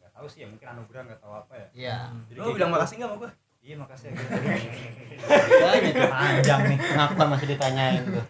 nggak 0.00 0.12
tahu 0.12 0.26
sih 0.26 0.42
ya 0.42 0.48
mungkin 0.48 0.66
anugerah 0.68 1.02
nggak 1.06 1.20
tahu 1.20 1.32
apa 1.32 1.54
ya. 1.54 1.68
iya 1.72 1.98
Jadi 2.28 2.38
Lu 2.40 2.44
kayak 2.48 2.56
bilang 2.56 2.70
gitu. 2.72 2.76
makasih 2.80 2.94
nggak 2.98 3.10
sama 3.12 3.18
gue? 3.20 3.30
Iya 3.58 3.74
makasih 3.76 4.06
ya. 4.08 4.12
Ditanya 5.50 5.90
tuh 5.92 6.08
panjang 6.08 6.60
nih. 6.64 6.78
Kenapa 6.78 7.22
masih 7.28 7.46
ditanyain 7.50 8.02
tuh? 8.06 8.24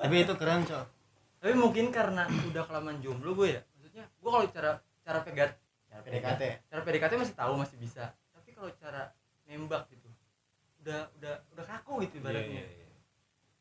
Tapi 0.00 0.14
itu 0.22 0.34
keren 0.38 0.62
cok. 0.64 0.84
Tapi 1.36 1.52
mungkin 1.54 1.88
karena 1.88 2.24
udah 2.26 2.64
kelamaan 2.64 2.98
jomblo 2.98 3.32
gue 3.34 3.54
ya. 3.54 3.60
Maksudnya 3.72 4.04
gue 4.08 4.30
kalau 4.30 4.46
cara 4.48 4.70
cara 5.00 5.18
pegat 5.22 5.50
Cara 5.86 6.00
PDKT. 6.02 6.42
cara 6.68 6.80
PDKT 6.82 7.12
masih 7.16 7.34
tahu 7.34 7.52
masih 7.56 7.76
bisa. 7.78 8.04
Tapi 8.30 8.50
kalau 8.52 8.68
cara 8.74 9.12
nembak 9.46 9.86
gitu 9.88 10.08
udah 10.82 11.02
udah 11.18 11.34
udah 11.50 11.64
kaku 11.66 12.06
gitu 12.06 12.18
Iya, 12.18 12.22
ibaratnya. 12.22 12.62
iya, 12.62 12.66
iya. 12.82 12.88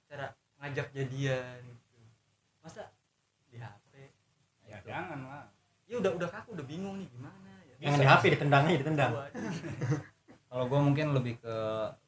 Cara 0.05 0.25
ngajak 0.57 0.87
jadian 0.91 1.59
gitu. 1.65 2.01
Masa 2.61 2.83
di 3.47 3.57
HP 3.57 3.93
Ya 4.65 4.77
jangan 4.81 5.19
lah. 5.23 5.45
ya 5.85 6.01
udah 6.01 6.11
udah 6.13 6.29
kaku 6.29 6.57
udah 6.57 6.65
bingung 6.65 6.97
nih 6.97 7.09
gimana 7.09 7.49
ya. 7.65 7.75
Yang 7.81 7.93
di 8.01 8.05
HP 8.05 8.23
ditendang 8.33 8.63
aja 8.65 8.77
ditendang. 8.77 9.11
kalau 10.49 10.65
gue 10.65 10.79
mungkin 10.81 11.07
lebih 11.13 11.37
ke 11.37 11.55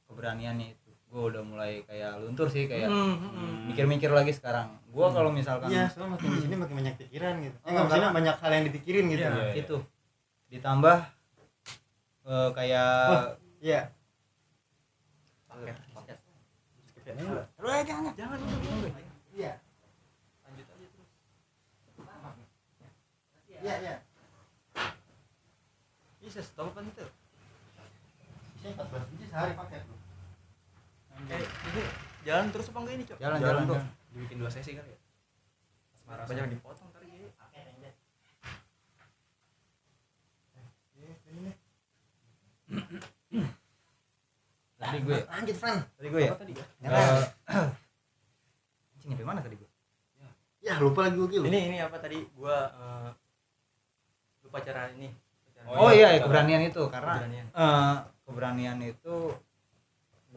keberaniannya 0.06 0.74
itu 0.74 0.87
gue 1.18 1.34
udah 1.34 1.42
mulai 1.42 1.82
kayak 1.82 2.22
luntur 2.22 2.46
sih 2.46 2.70
kayak 2.70 2.86
Hmm, 2.86 3.18
hmm, 3.18 3.32
hmm. 3.34 3.58
mikir-mikir 3.74 4.14
lagi 4.14 4.30
sekarang 4.30 4.70
gue 4.86 5.08
kalau 5.10 5.34
misalkan 5.34 5.66
Iya, 5.66 5.90
soalnya 5.90 6.14
makin 6.14 6.30
di 6.30 6.40
sini 6.40 6.56
makin 6.56 6.76
banyak 6.78 6.96
pikiran 7.02 7.34
gitu. 7.42 7.58
Eh, 7.58 7.66
Oh, 7.66 7.70
nggak 7.74 7.84
maksudnya 7.84 8.10
banyak 8.14 8.36
hal 8.38 8.52
yang 8.54 8.66
dipikirin 8.70 9.06
gitu. 9.10 9.22
Iya. 9.26 9.34
Nah, 9.34 9.50
itu 9.52 9.78
ditambah 10.48 10.98
eh, 12.24 12.50
kayak 12.54 12.94
Iya. 13.58 13.82
Paket, 15.50 15.78
paket. 15.90 16.18
Lu 17.58 17.66
aja 17.66 17.82
jangan. 17.82 18.14
Jangan. 18.14 18.38
Iya. 19.34 19.54
Lanjut 20.46 20.68
aja 20.70 20.86
terus. 20.86 21.10
Iya, 23.58 23.74
iya. 23.82 23.96
Bisa 26.20 26.46
stop 26.46 26.70
apa 26.70 26.86
itu? 26.86 27.06
Bisa 28.54 28.68
14 28.70 29.10
biji 29.10 29.26
sehari 29.26 29.54
paket. 29.58 29.82
Eh, 31.18 31.42
ini 31.42 31.82
jalan 32.24 32.46
terus 32.50 32.70
apa 32.70 32.78
enggak 32.80 32.96
ini, 32.96 33.04
Cok? 33.04 33.18
jalan 33.18 33.38
Jalan, 33.40 33.62
jalan. 33.66 33.86
Dibikin 34.14 34.38
dua 34.38 34.50
sesi 34.50 34.72
kali 34.74 34.90
ya. 34.90 35.00
Banyak 36.08 36.38
yang 36.40 36.52
dipotong 36.54 36.90
tadi 36.94 37.08
ya. 37.10 37.92
tadi 44.78 44.98
gue 45.02 45.18
Lanjut, 45.26 45.56
friend. 45.58 45.80
tadi 45.98 46.08
gue 46.08 46.22
ya 46.22 46.32
Apa 46.32 46.40
tadi 46.40 46.54
ya? 46.54 46.66
Eh, 46.86 47.68
anjing 48.96 49.26
mana 49.26 49.42
tadi 49.42 49.56
gue 49.58 49.70
Ya, 50.58 50.76
lupa 50.84 51.08
lagi 51.08 51.16
gue. 51.16 51.48
Ini 51.48 51.60
ini 51.72 51.78
apa 51.80 51.96
tadi? 51.96 52.28
Gua 52.36 52.68
eh, 52.68 53.10
lu 54.44 54.52
pacaran 54.52 54.92
ini. 55.00 55.08
Oh 55.64 55.96
iya 55.96 56.12
ya, 56.12 56.20
keberanian 56.20 56.60
itu 56.68 56.84
karena 56.92 57.24
Keberanian. 57.24 57.48
eh, 57.56 57.96
keberanian 58.28 58.78
itu 58.84 59.16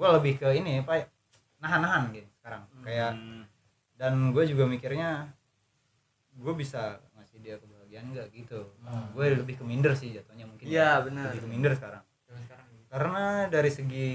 gue 0.00 0.08
lebih 0.10 0.32
ke 0.34 0.48
ini 0.54 0.80
apa 0.80 0.92
ya, 0.94 1.04
nahan-nahan 1.58 2.08
gitu 2.10 2.24
sekarang 2.34 2.62
kayak 2.80 3.12
Hmm. 3.12 3.44
dan 3.94 4.32
gue 4.32 4.44
juga 4.46 4.64
mikirnya 4.64 5.28
gue 6.32 6.54
bisa 6.54 6.96
ngasih 7.12 7.38
dia 7.38 7.54
kebahagiaan 7.54 8.08
nggak 8.08 8.32
gitu 8.32 8.64
gue 9.12 9.24
lebih 9.36 9.54
ke 9.54 9.64
minder 9.66 9.92
sih 9.92 10.10
jatuhnya 10.10 10.48
mungkin 10.48 10.64
Iya, 10.64 11.04
benar. 11.04 11.28
lebih 11.28 11.44
ke 11.44 11.48
minder 11.48 11.72
sekarang 11.74 12.00
gitu. 12.00 12.88
karena 12.88 13.24
dari 13.46 13.68
segi 13.68 14.10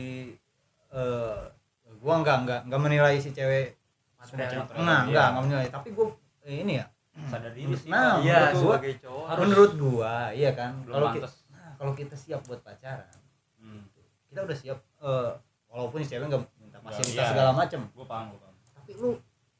eh 0.91 1.41
gue 1.86 2.13
nggak 2.15 2.38
nggak 2.41 2.59
nggak 2.65 2.81
menilai 2.81 3.15
si 3.17 3.29
cewek 3.29 3.77
Material. 4.17 4.65
nah 4.75 5.05
nggak 5.05 5.27
nggak 5.29 5.43
menilai 5.43 5.67
tapi 5.69 5.89
gue 5.91 6.05
ini 6.47 6.73
ya 6.75 6.86
sadar 7.23 7.53
diri 7.53 7.71
sih 7.71 7.88
Nah, 7.88 8.17
Pak. 8.17 8.25
Iya, 8.25 8.36
menurut 8.36 8.51
gua- 8.57 8.75
sebagai 8.75 8.93
cowok. 8.99 9.27
menurut 9.38 9.71
gua 9.77 10.13
iya 10.33 10.51
kan 10.51 10.71
kalau 10.83 11.07
kita 11.13 11.27
nah, 11.47 11.71
kalau 11.77 11.93
kita 11.93 12.15
siap 12.15 12.41
buat 12.43 12.59
pacaran 12.59 13.15
hmm. 13.61 13.81
kita 14.27 14.39
udah 14.41 14.57
siap 14.57 14.79
eh, 14.81 15.31
walaupun 15.76 15.99
si 15.99 16.07
cewek 16.07 16.32
nggak 16.32 16.39
minta 16.55 16.80
fasilitas 16.80 17.19
iya. 17.19 17.32
segala 17.36 17.51
macem 17.51 17.84
gue 17.84 18.05
paham 18.07 18.32
gue 18.32 18.39
paham 18.39 18.55
tapi 18.71 18.91
lu 18.95 19.11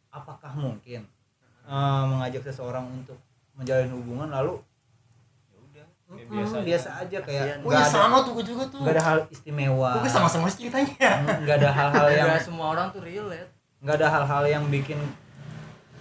apakah 0.08 0.52
mungkin 0.56 1.02
eh, 1.68 2.04
mengajak 2.08 2.42
seseorang 2.48 2.88
untuk 2.88 3.20
menjalin 3.52 3.92
hubungan 3.92 4.32
lalu 4.32 4.56
ya 5.76 5.84
biasa 6.30 6.62
aja. 6.62 6.64
biasa 6.64 6.90
aja 7.02 7.18
kayak. 7.18 7.44
Oh 7.66 7.68
nggak 7.68 7.82
iya 7.82 7.90
ada 7.90 7.98
sama 7.98 8.18
tuh 8.22 8.32
gue 8.38 8.46
juga 8.46 8.64
tuh. 8.70 8.78
nggak 8.86 8.94
ada 8.94 9.04
hal 9.04 9.18
istimewa 9.34 9.92
Gue 10.00 10.12
sama-sama 10.14 10.46
ceritanya. 10.48 11.12
Nggak 11.42 11.58
ada 11.66 11.70
hal-hal 11.74 12.08
yang 12.14 12.28
Nggak 12.30 12.46
semua 12.46 12.66
orang 12.78 12.88
tuh 12.94 13.02
relate. 13.02 13.50
nggak 13.82 13.96
ada 14.00 14.08
hal-hal 14.14 14.44
yang 14.46 14.64
bikin 14.70 15.02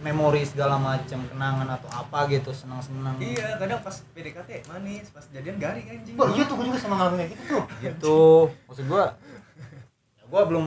memori 0.01 0.45
segala 0.45 0.77
macam 0.77 1.17
kenangan 1.25 1.69
atau 1.81 1.89
apa 1.89 2.29
gitu 2.29 2.53
senang-senang 2.53 3.17
iya 3.17 3.57
kadang 3.57 3.81
pas 3.81 3.97
PDKT 4.13 4.69
manis 4.69 5.09
pas 5.09 5.25
jadian 5.33 5.57
garing 5.57 5.89
anjing 5.89 6.13
Oh 6.21 6.29
iya 6.37 6.45
tuh 6.45 6.61
gue 6.61 6.69
juga 6.69 6.79
sama 6.81 7.01
ngalamin 7.01 7.25
kayak 7.25 7.31
gitu 7.33 7.45
tuh. 7.49 7.63
gitu 7.81 8.21
maksud 8.69 8.85
gua 8.85 9.05
ya 10.25 10.27
gua 10.27 10.43
belum 10.45 10.67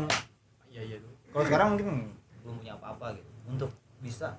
Iya, 0.68 0.82
iya 0.84 0.98
tuh. 0.98 1.10
kalau 1.28 1.44
sekarang 1.44 1.68
mungkin 1.74 1.88
belum 2.40 2.56
punya 2.58 2.74
apa-apa 2.74 3.12
gitu 3.12 3.30
untuk 3.46 3.70
bisa 3.98 4.38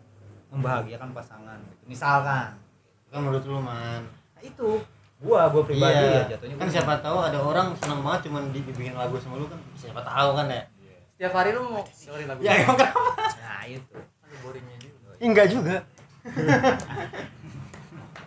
membahagiakan 0.49 1.11
pasangan 1.11 1.59
gitu. 1.61 1.83
misalkan 1.85 2.55
Kan 3.09 3.21
menurut 3.21 3.43
lu 3.43 3.59
man. 3.59 4.07
nah 4.07 4.41
itu 4.41 4.79
gua 5.19 5.49
gua 5.49 5.63
pribadi 5.63 5.99
Iya. 5.99 6.23
ya 6.25 6.31
jatuhnya 6.33 6.55
Kan 6.57 6.69
siapa 6.71 6.93
tahu 6.99 7.19
ada 7.19 7.37
orang 7.37 7.75
senang 7.75 8.01
banget 8.01 8.31
cuman 8.31 8.43
dibikin 8.49 8.95
lagu 8.95 9.19
sama 9.19 9.37
lu 9.37 9.47
kan 9.47 9.59
siapa 9.75 9.99
tahu 9.99 10.31
kan 10.35 10.47
ya. 10.47 10.63
Setiap 11.11 11.35
hari 11.35 11.51
lu 11.51 11.67
mau 11.67 11.83
dengerin 11.83 12.27
lagu. 12.29 12.41
Ya 12.41 12.53
emang 12.57 12.77
kenapa? 12.77 13.11
nah 13.35 13.63
itu 13.65 13.97
Ada 13.99 14.37
boringnya 14.39 14.77
juga. 14.79 15.11
Enggak 15.19 15.47
juga. 15.49 15.77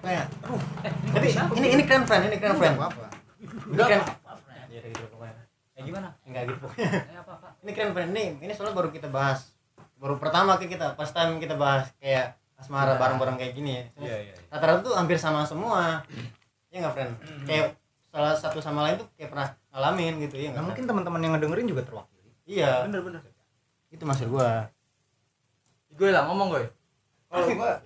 Aduh, 0.01 0.57
eh, 0.81 0.91
tapi 1.13 1.27
ini 1.55 1.67
ini 1.71 1.83
keren 1.85 2.03
friend, 2.03 2.27
ini 2.27 2.35
keren 2.35 2.57
friend. 2.57 2.73
apa 2.75 3.05
Ini 3.39 3.79
keren. 3.79 4.01
Iya 4.67 4.79
eh 5.81 5.83
gimana 5.83 6.07
Enggak 6.21 6.43
gitu. 6.47 6.65
Eh 6.77 7.17
apa 7.17 7.31
apa? 7.35 7.47
Ini 7.63 7.71
keren 7.71 7.91
friend 7.91 8.11
nih. 8.11 8.27
Ini 8.39 8.51
soalnya 8.53 8.73
baru 8.73 8.89
kita 8.89 9.09
bahas. 9.09 9.49
Baru 9.97 10.15
pertama 10.15 10.55
ke 10.55 10.65
kita, 10.67 10.93
pas 10.93 11.09
time 11.09 11.37
kita 11.37 11.53
bahas 11.53 11.89
kayak 11.97 12.37
asmara 12.55 12.93
bareng-bareng 12.95 13.35
kayak 13.35 13.53
gini 13.53 13.71
ya. 13.73 13.83
iya 13.99 14.15
iya 14.23 14.33
Rata-rata 14.47 14.81
tuh 14.83 14.93
hampir 14.93 15.17
sama 15.17 15.41
semua. 15.41 16.05
Iya 16.69 16.77
enggak 16.79 16.93
friend? 16.93 17.11
Kayak 17.43 17.65
salah 18.07 18.33
satu 18.33 18.59
sama 18.59 18.83
lain 18.83 18.97
tuh 18.97 19.07
kayak 19.15 19.29
pernah 19.29 19.47
ngalamin 19.71 20.19
gitu 20.19 20.35
ya 20.35 20.51
nah 20.51 20.59
enggak? 20.59 20.63
mungkin 20.67 20.83
teman-teman 20.85 21.19
yang 21.21 21.31
ngedengerin 21.31 21.63
juga 21.65 21.81
terwakili 21.81 22.27
Iya, 22.43 22.83
Bener 22.83 22.99
bener. 23.01 23.21
itu 23.87 24.03
maksud 24.03 24.27
gua. 24.27 24.67
Gue 25.91 26.11
lah 26.11 26.27
ngomong 26.27 26.51
gue. 26.51 26.63
kalau 27.25 27.47
gua 27.55 27.79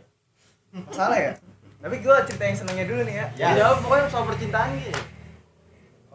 masalah 0.73 1.17
ya 1.19 1.33
tapi 1.77 2.01
gua 2.01 2.25
cerita 2.25 2.41
yang 2.43 2.57
senangnya 2.57 2.85
dulu 2.85 3.05
nih 3.05 3.15
ya 3.15 3.25
Ya, 3.37 3.47
jawab 3.55 3.85
pokoknya 3.85 4.09
soal 4.09 4.25
percintaan 4.25 4.73
gitu. 4.75 4.97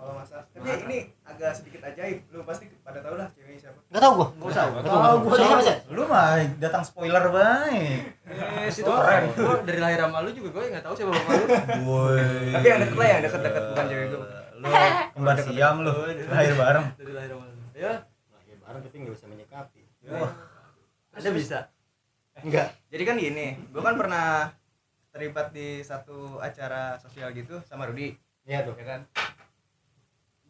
Kalau 0.01 0.17
masalah 0.17 0.45
tapi 0.49 0.69
ini 0.83 0.99
agak 1.23 1.53
sedikit 1.53 1.81
ajaib 1.83 2.25
lu 2.27 2.41
pasti 2.43 2.65
pada 2.81 2.99
tau 2.99 3.15
lah 3.15 3.29
ceweknya 3.31 3.61
siapa 3.61 3.79
Enggak 3.87 4.01
tahu 4.01 4.13
gua. 4.15 4.29
Enggak 4.33 4.57
tahu 4.83 5.17
gua. 5.21 5.37
Siapa 5.37 5.61
sih? 5.61 5.77
lu 5.91 6.03
mah 6.05 6.27
datang 6.57 6.83
spoiler 6.83 7.25
baik 7.29 8.01
Eh, 8.25 8.69
situ 8.69 8.87
keren. 8.87 9.23
Gue 9.31 9.57
dari 9.63 9.79
lahir 9.79 9.99
sama 9.99 10.23
lu 10.23 10.31
juga 10.31 10.49
gue 10.53 10.65
nggak 10.71 10.83
tahu 10.83 10.95
siapa 10.95 11.11
bapak 11.11 11.33
lu. 11.35 11.47
woi 11.85 12.23
tapi 12.51 12.67
yang 12.67 12.81
deket 12.81 12.97
lah 12.97 13.09
yang 13.09 13.21
deket-deket 13.23 13.63
bukan 13.67 13.85
cewek 13.87 14.07
gua 14.09 14.19
lu 14.55 14.67
kembar 15.13 15.37
siam 15.39 15.77
lu 15.81 15.93
lahir 16.27 16.53
bareng 16.55 16.87
Dari 16.95 17.13
lahir 17.13 17.31
sama 17.31 17.45
lu. 17.45 17.55
Ya, 17.73 17.93
Lagi 18.31 18.53
bareng 18.57 18.81
tapi 18.81 18.97
enggak 18.97 19.15
bisa 19.15 19.27
menyikapi. 19.27 19.83
ada 21.11 21.29
bisa. 21.31 21.59
Enggak. 22.39 22.69
jadi 22.89 23.03
kan 23.05 23.15
gini 23.15 23.47
gua 23.69 23.83
kan 23.83 23.95
pernah 23.95 24.27
terlibat 25.11 25.51
di 25.51 25.83
satu 25.83 26.39
acara 26.39 26.95
sosial 26.97 27.29
gitu 27.31 27.61
sama 27.63 27.85
Rudi 27.85 28.15
Iya 28.43 28.63
tuh. 28.63 28.73
ya 28.75 28.87
kan 28.89 29.01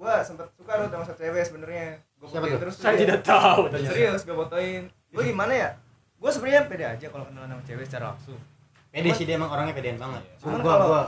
gua 0.01 0.25
sempet 0.25 0.49
suka 0.51 0.73
lu 0.75 0.89
sama 0.89 1.05
satu 1.05 1.21
cewek 1.21 1.45
sebenarnya. 1.45 1.87
Gua 2.17 2.27
Siapa 2.27 2.41
fotoin 2.43 2.57
terus 2.59 2.75
Saya 2.75 2.93
dia. 2.95 3.01
tidak 3.03 3.21
tahu. 3.23 3.61
serius 3.85 4.21
gua 4.25 4.37
fotoin. 4.41 4.83
Gua 5.11 5.23
gimana 5.23 5.53
ya? 5.53 5.69
Gua 6.17 6.31
sebenarnya 6.31 6.63
pede 6.67 6.85
aja 6.87 7.07
kalau 7.07 7.25
kenalan 7.25 7.49
sama 7.51 7.63
cewek 7.63 7.85
secara 7.85 8.05
langsung. 8.11 8.41
Pede 8.89 9.11
sih 9.13 9.25
dia 9.25 9.37
emang 9.37 9.49
orangnya 9.49 9.73
pedean 9.73 9.97
banget. 9.97 10.23
Cuman 10.39 10.59
gua 10.59 10.73
kalau- 10.75 10.89
gua. 10.89 11.05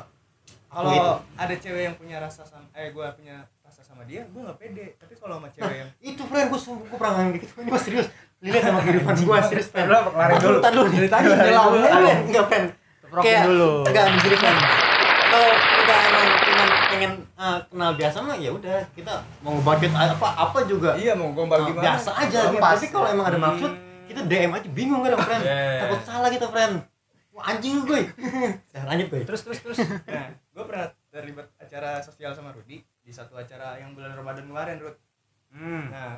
kalau 0.68 0.88
Aku 0.88 0.92
itu. 0.94 1.12
ada 1.36 1.54
cewek 1.58 1.82
yang 1.82 1.96
punya 1.96 2.16
rasa 2.18 2.42
sama 2.42 2.64
eh 2.72 2.88
gua 2.90 3.12
punya 3.12 3.36
rasa 3.60 3.80
sama 3.80 4.04
dia 4.04 4.24
gua 4.26 4.40
nggak 4.46 4.58
pede. 4.58 4.86
Tapi 4.94 5.12
kalau 5.14 5.34
sama 5.36 5.48
cewek 5.50 5.76
yang 5.78 5.90
itu 5.98 6.22
friend 6.22 6.46
gue 6.48 6.56
sumpah 6.58 6.84
gue 6.86 6.96
pernah 6.96 7.12
ngalamin 7.14 7.32
gitu. 7.34 7.44
Ini 7.58 7.70
mah 7.70 7.82
serius. 7.82 8.06
Lihat 8.40 8.62
sama 8.62 8.78
kehidupan 8.80 9.14
gue 9.18 9.36
serius 9.46 9.68
friend 9.68 9.86
Lu 9.86 9.98
kelarin 10.06 10.36
dulu. 10.38 10.58
Tadi 10.58 10.74
dulu 10.74 10.88
ceritanya 10.90 11.28
jelas 11.30 12.16
enggak 12.22 12.44
friend 12.46 12.66
kayak 13.14 13.40
dulu. 13.46 13.72
enggak 13.84 14.04
begini 14.10 14.36
friend 14.36 14.58
kalau 15.24 15.48
kita 15.54 15.94
emang 16.02 16.28
pengen 16.52 16.70
pengen 16.92 17.12
eh, 17.24 17.58
kenal 17.72 17.90
biasa 17.96 18.16
mah 18.20 18.36
ya 18.36 18.50
udah 18.52 18.78
kita 18.92 19.14
mau 19.40 19.56
ngebudget 19.56 19.92
apa 19.96 20.28
apa 20.36 20.58
juga. 20.68 20.90
Iya 21.00 21.12
mau 21.16 21.32
gombal 21.32 21.64
eh, 21.64 21.66
gimana? 21.72 21.84
biasa 21.88 22.10
aja 22.12 22.38
gitu 22.52 22.60
tapi 22.60 22.86
kalau 22.92 23.08
emang 23.08 23.26
ada 23.26 23.38
maksud 23.40 23.72
kita 24.06 24.20
DM 24.28 24.52
aja 24.52 24.68
bingung 24.68 25.00
kan 25.00 25.16
friend. 25.16 25.42
Yeah. 25.48 25.80
takut 25.88 26.00
salah 26.04 26.30
kita 26.30 26.46
friend. 26.52 26.74
Wah 27.32 27.44
anjing 27.48 27.88
gue 27.88 28.12
lanjut 28.88 29.06
gue 29.08 29.20
terus 29.24 29.40
terus 29.40 29.58
terus. 29.64 29.78
Nah 30.04 30.28
gua 30.52 30.64
pernah 30.68 30.86
terlibat 31.08 31.48
acara 31.56 32.04
sosial 32.04 32.36
sama 32.36 32.52
Rudi 32.52 32.84
di 32.84 33.12
satu 33.12 33.40
acara 33.40 33.80
yang 33.80 33.96
bulan 33.96 34.12
Ramadan 34.12 34.44
kemarin 34.44 34.76
Rud. 34.80 34.96
Hmm. 35.52 35.92
nah 35.92 36.16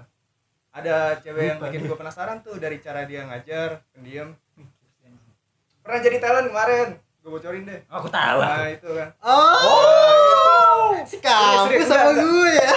ada 0.74 1.18
cewek 1.22 1.55
yang 1.55 1.59
bikin 1.62 1.87
gua 1.87 1.99
penasaran 1.99 2.43
tuh 2.43 2.59
dari 2.59 2.82
cara 2.82 3.07
dia 3.07 3.22
ngajar 3.26 3.82
pendiam. 3.95 4.35
Pernah 5.85 6.01
jadi 6.01 6.16
talent 6.18 6.49
kemarin 6.51 7.03
gua 7.25 7.41
bocorin 7.41 7.64
deh. 7.64 7.81
Aku 7.89 8.07
tahu. 8.07 8.39
Nah 8.45 8.68
itu 8.68 8.85
kan. 8.93 9.09
Oh! 9.25 10.93
Si 11.09 11.16
kampus 11.25 11.72
Serius, 11.72 11.89
sama 11.89 12.12
enggak, 12.12 12.25
gue 12.29 12.51
ya. 12.53 12.70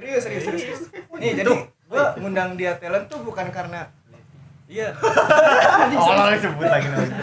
Serius 0.00 0.22
serius 0.24 0.42
serius, 0.48 0.62
serius. 0.64 0.80
nih 1.20 1.30
jadi 1.36 1.52
gua 1.84 2.04
ngundang 2.16 2.56
dia 2.56 2.72
talent 2.80 3.04
tuh 3.12 3.20
bukan 3.20 3.52
karena 3.52 3.84
iya. 4.64 4.96
Tolong 5.92 6.32
disebut 6.32 6.64
lagi 6.64 6.88
namanya. 6.88 7.20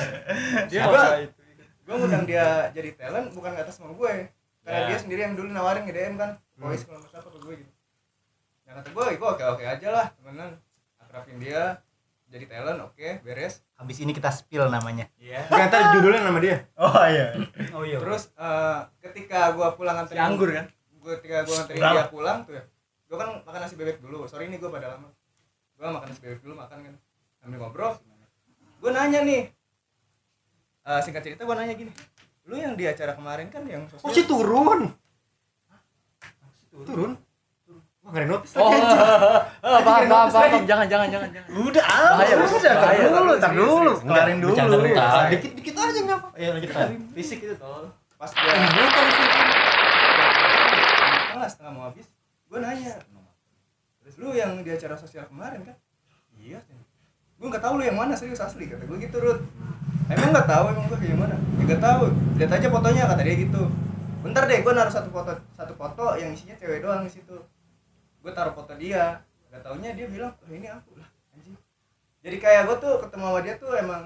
Dia 0.69 0.81
gua 0.85 1.03
gua 1.89 1.95
ngundang 1.97 2.23
dia 2.29 2.69
jadi 2.69 2.89
talent 2.93 3.33
bukan 3.33 3.51
atas 3.57 3.81
nama 3.81 3.97
gue 3.97 4.13
karena 4.61 4.79
Ya. 4.83 4.87
dia 4.91 4.97
sendiri 4.99 5.21
yang 5.25 5.33
dulu 5.33 5.49
nawarin 5.49 5.89
DM 5.89 6.21
kan. 6.21 6.37
Voice 6.59 6.85
kalau 6.85 7.01
nggak 7.01 7.11
salah 7.17 7.23
ke 7.33 7.39
gue 7.39 7.55
gitu. 7.65 7.71
Yang 8.67 8.75
kata 8.83 8.89
gue 8.93 9.03
gue 9.17 9.29
oke 9.31 9.43
oke 9.57 9.63
aja 9.65 9.87
lah 9.89 10.05
temenan. 10.13 10.51
Akrabin 11.01 11.41
dia 11.41 11.81
jadi 12.27 12.45
talent 12.45 12.79
oke 12.83 13.25
beres 13.25 13.63
habis 13.77 13.97
ini 14.01 14.09
kita 14.09 14.33
spill 14.33 14.67
namanya. 14.67 15.05
Iya. 15.21 15.45
Bukan 15.47 15.65
ntar 15.69 15.81
judulnya 15.93 16.21
nama 16.25 16.39
dia. 16.41 16.65
Oh 16.75 16.97
iya. 17.05 17.37
Oh 17.77 17.85
iya 17.85 17.97
terus 17.97 18.33
eh, 18.33 18.79
ketika 18.99 19.53
gue 19.53 19.67
pulang 19.73 19.93
Si 19.93 20.17
nganterin 20.17 20.21
anggur 20.25 20.49
kan? 20.51 20.65
gue 20.97 21.11
ketika 21.21 21.45
gue 21.45 21.53
nganterin 21.55 21.79
Berapa? 21.79 21.95
dia 21.95 22.05
pulang 22.09 22.37
tuh 22.43 22.53
ya 22.57 22.63
gue 23.07 23.15
kan 23.15 23.29
makan 23.45 23.59
nasi 23.61 23.75
bebek 23.77 23.97
dulu. 24.01 24.25
Sorry 24.25 24.49
ini 24.49 24.57
gue 24.57 24.67
pada 24.67 24.97
lama. 24.97 25.07
Gue 25.77 25.85
makan 25.85 26.07
nasi 26.09 26.19
bebek 26.19 26.41
dulu 26.41 26.57
makan 26.57 26.77
kan. 26.83 26.93
Sambil 27.37 27.57
ngobrol 27.61 27.93
gue 28.77 28.91
nanya 28.91 29.21
nih 29.21 29.43
Eh, 30.87 31.01
singkat 31.03 31.19
cerita 31.19 31.43
gue 31.43 31.51
nanya 31.51 31.75
gini 31.75 31.91
lu 32.47 32.55
yang 32.55 32.71
di 32.73 32.87
acara 32.87 33.11
kemarin 33.11 33.51
kan 33.51 33.59
yang 33.67 33.83
oh 33.85 33.99
sosial 33.99 34.07
si 34.09 34.23
turun. 34.23 34.87
Turun 36.71 37.11
Wah, 37.11 37.11
nggak 37.11 37.11
ada 37.11 37.26
notice 38.07 38.53
Oh, 38.55 38.71
lagi 38.71 39.83
paham, 39.87 40.03
paham, 40.07 40.27
paham. 40.31 40.63
Jangan, 40.63 40.87
jangan, 40.87 41.07
jangan, 41.07 41.29
jangan. 41.29 41.49
udah 41.51 41.83
ah 41.83 42.15
Bahaya, 42.15 42.35
udah 42.39 42.71
tar 42.71 42.91
dulu 42.95 43.33
tar 43.37 43.51
dulu. 43.51 43.91
Kelarin 43.99 44.37
dulu. 44.39 44.51
Bercanda, 44.55 44.75
bercanda. 44.79 45.03
Selesai. 45.03 45.29
dikit 45.35 45.51
dikit 45.59 45.73
aja 45.75 45.99
nggak 46.01 46.17
apa 46.17 46.27
ya 46.35 46.49
lanjut. 46.55 46.69
Fisik 47.15 47.39
itu 47.41 47.55
tol. 47.55 47.85
pas 48.15 48.31
gue 48.31 48.47
Eh, 48.47 48.59
bukan 48.65 49.05
sih. 49.07 49.27
setengah 51.27 51.49
setengah 51.49 51.71
mau 51.71 51.83
habis. 51.85 52.07
Gue 52.47 52.59
nanya. 52.59 52.93
Terus 54.01 54.15
lu 54.17 54.29
yang 54.31 54.51
di 54.59 54.69
acara 54.69 54.95
sosial 54.95 55.27
kemarin 55.27 55.61
kan? 55.63 55.75
Iya 56.33 56.61
gue 57.37 57.45
nggak 57.45 57.61
tahu 57.61 57.77
lu 57.77 57.85
yang 57.85 57.93
mana 57.93 58.17
serius 58.17 58.41
asli 58.41 58.65
kata 58.65 58.81
gue 58.81 58.97
gitu 58.99 59.17
Rut. 59.19 59.45
Emang 60.07 60.33
nggak 60.33 60.47
tahu 60.47 60.63
emang 60.71 60.85
gue 60.87 60.97
kayak 60.97 61.17
mana 61.17 61.35
ya 61.35 61.63
nggak 61.65 61.81
tahu. 61.83 62.03
Lihat 62.35 62.51
aja 62.51 62.67
fotonya 62.67 63.03
kata 63.05 63.21
dia 63.21 63.35
gitu. 63.37 63.61
Bentar 64.23 64.43
deh 64.43 64.59
gue 64.59 64.73
naruh 64.73 64.89
satu 64.89 65.11
foto 65.11 65.35
satu 65.53 65.73
foto 65.75 66.15
yang 66.15 66.31
isinya 66.31 66.55
cewek 66.55 66.81
doang 66.81 67.03
di 67.03 67.11
situ 67.11 67.37
gue 68.27 68.33
taruh 68.35 68.51
foto 68.51 68.75
dia. 68.75 69.23
Nggak 69.47 69.61
taunya 69.63 69.89
dia 69.95 70.07
bilang 70.11 70.35
oh 70.35 70.51
ini 70.51 70.67
aku 70.67 70.99
lah 70.99 71.07
anjing. 71.31 71.55
Jadi 72.19 72.37
kayak 72.43 72.61
gue 72.67 72.77
tuh 72.83 72.93
ketemu 73.07 73.23
sama 73.23 73.39
dia 73.39 73.55
tuh 73.55 73.71
emang 73.79 74.03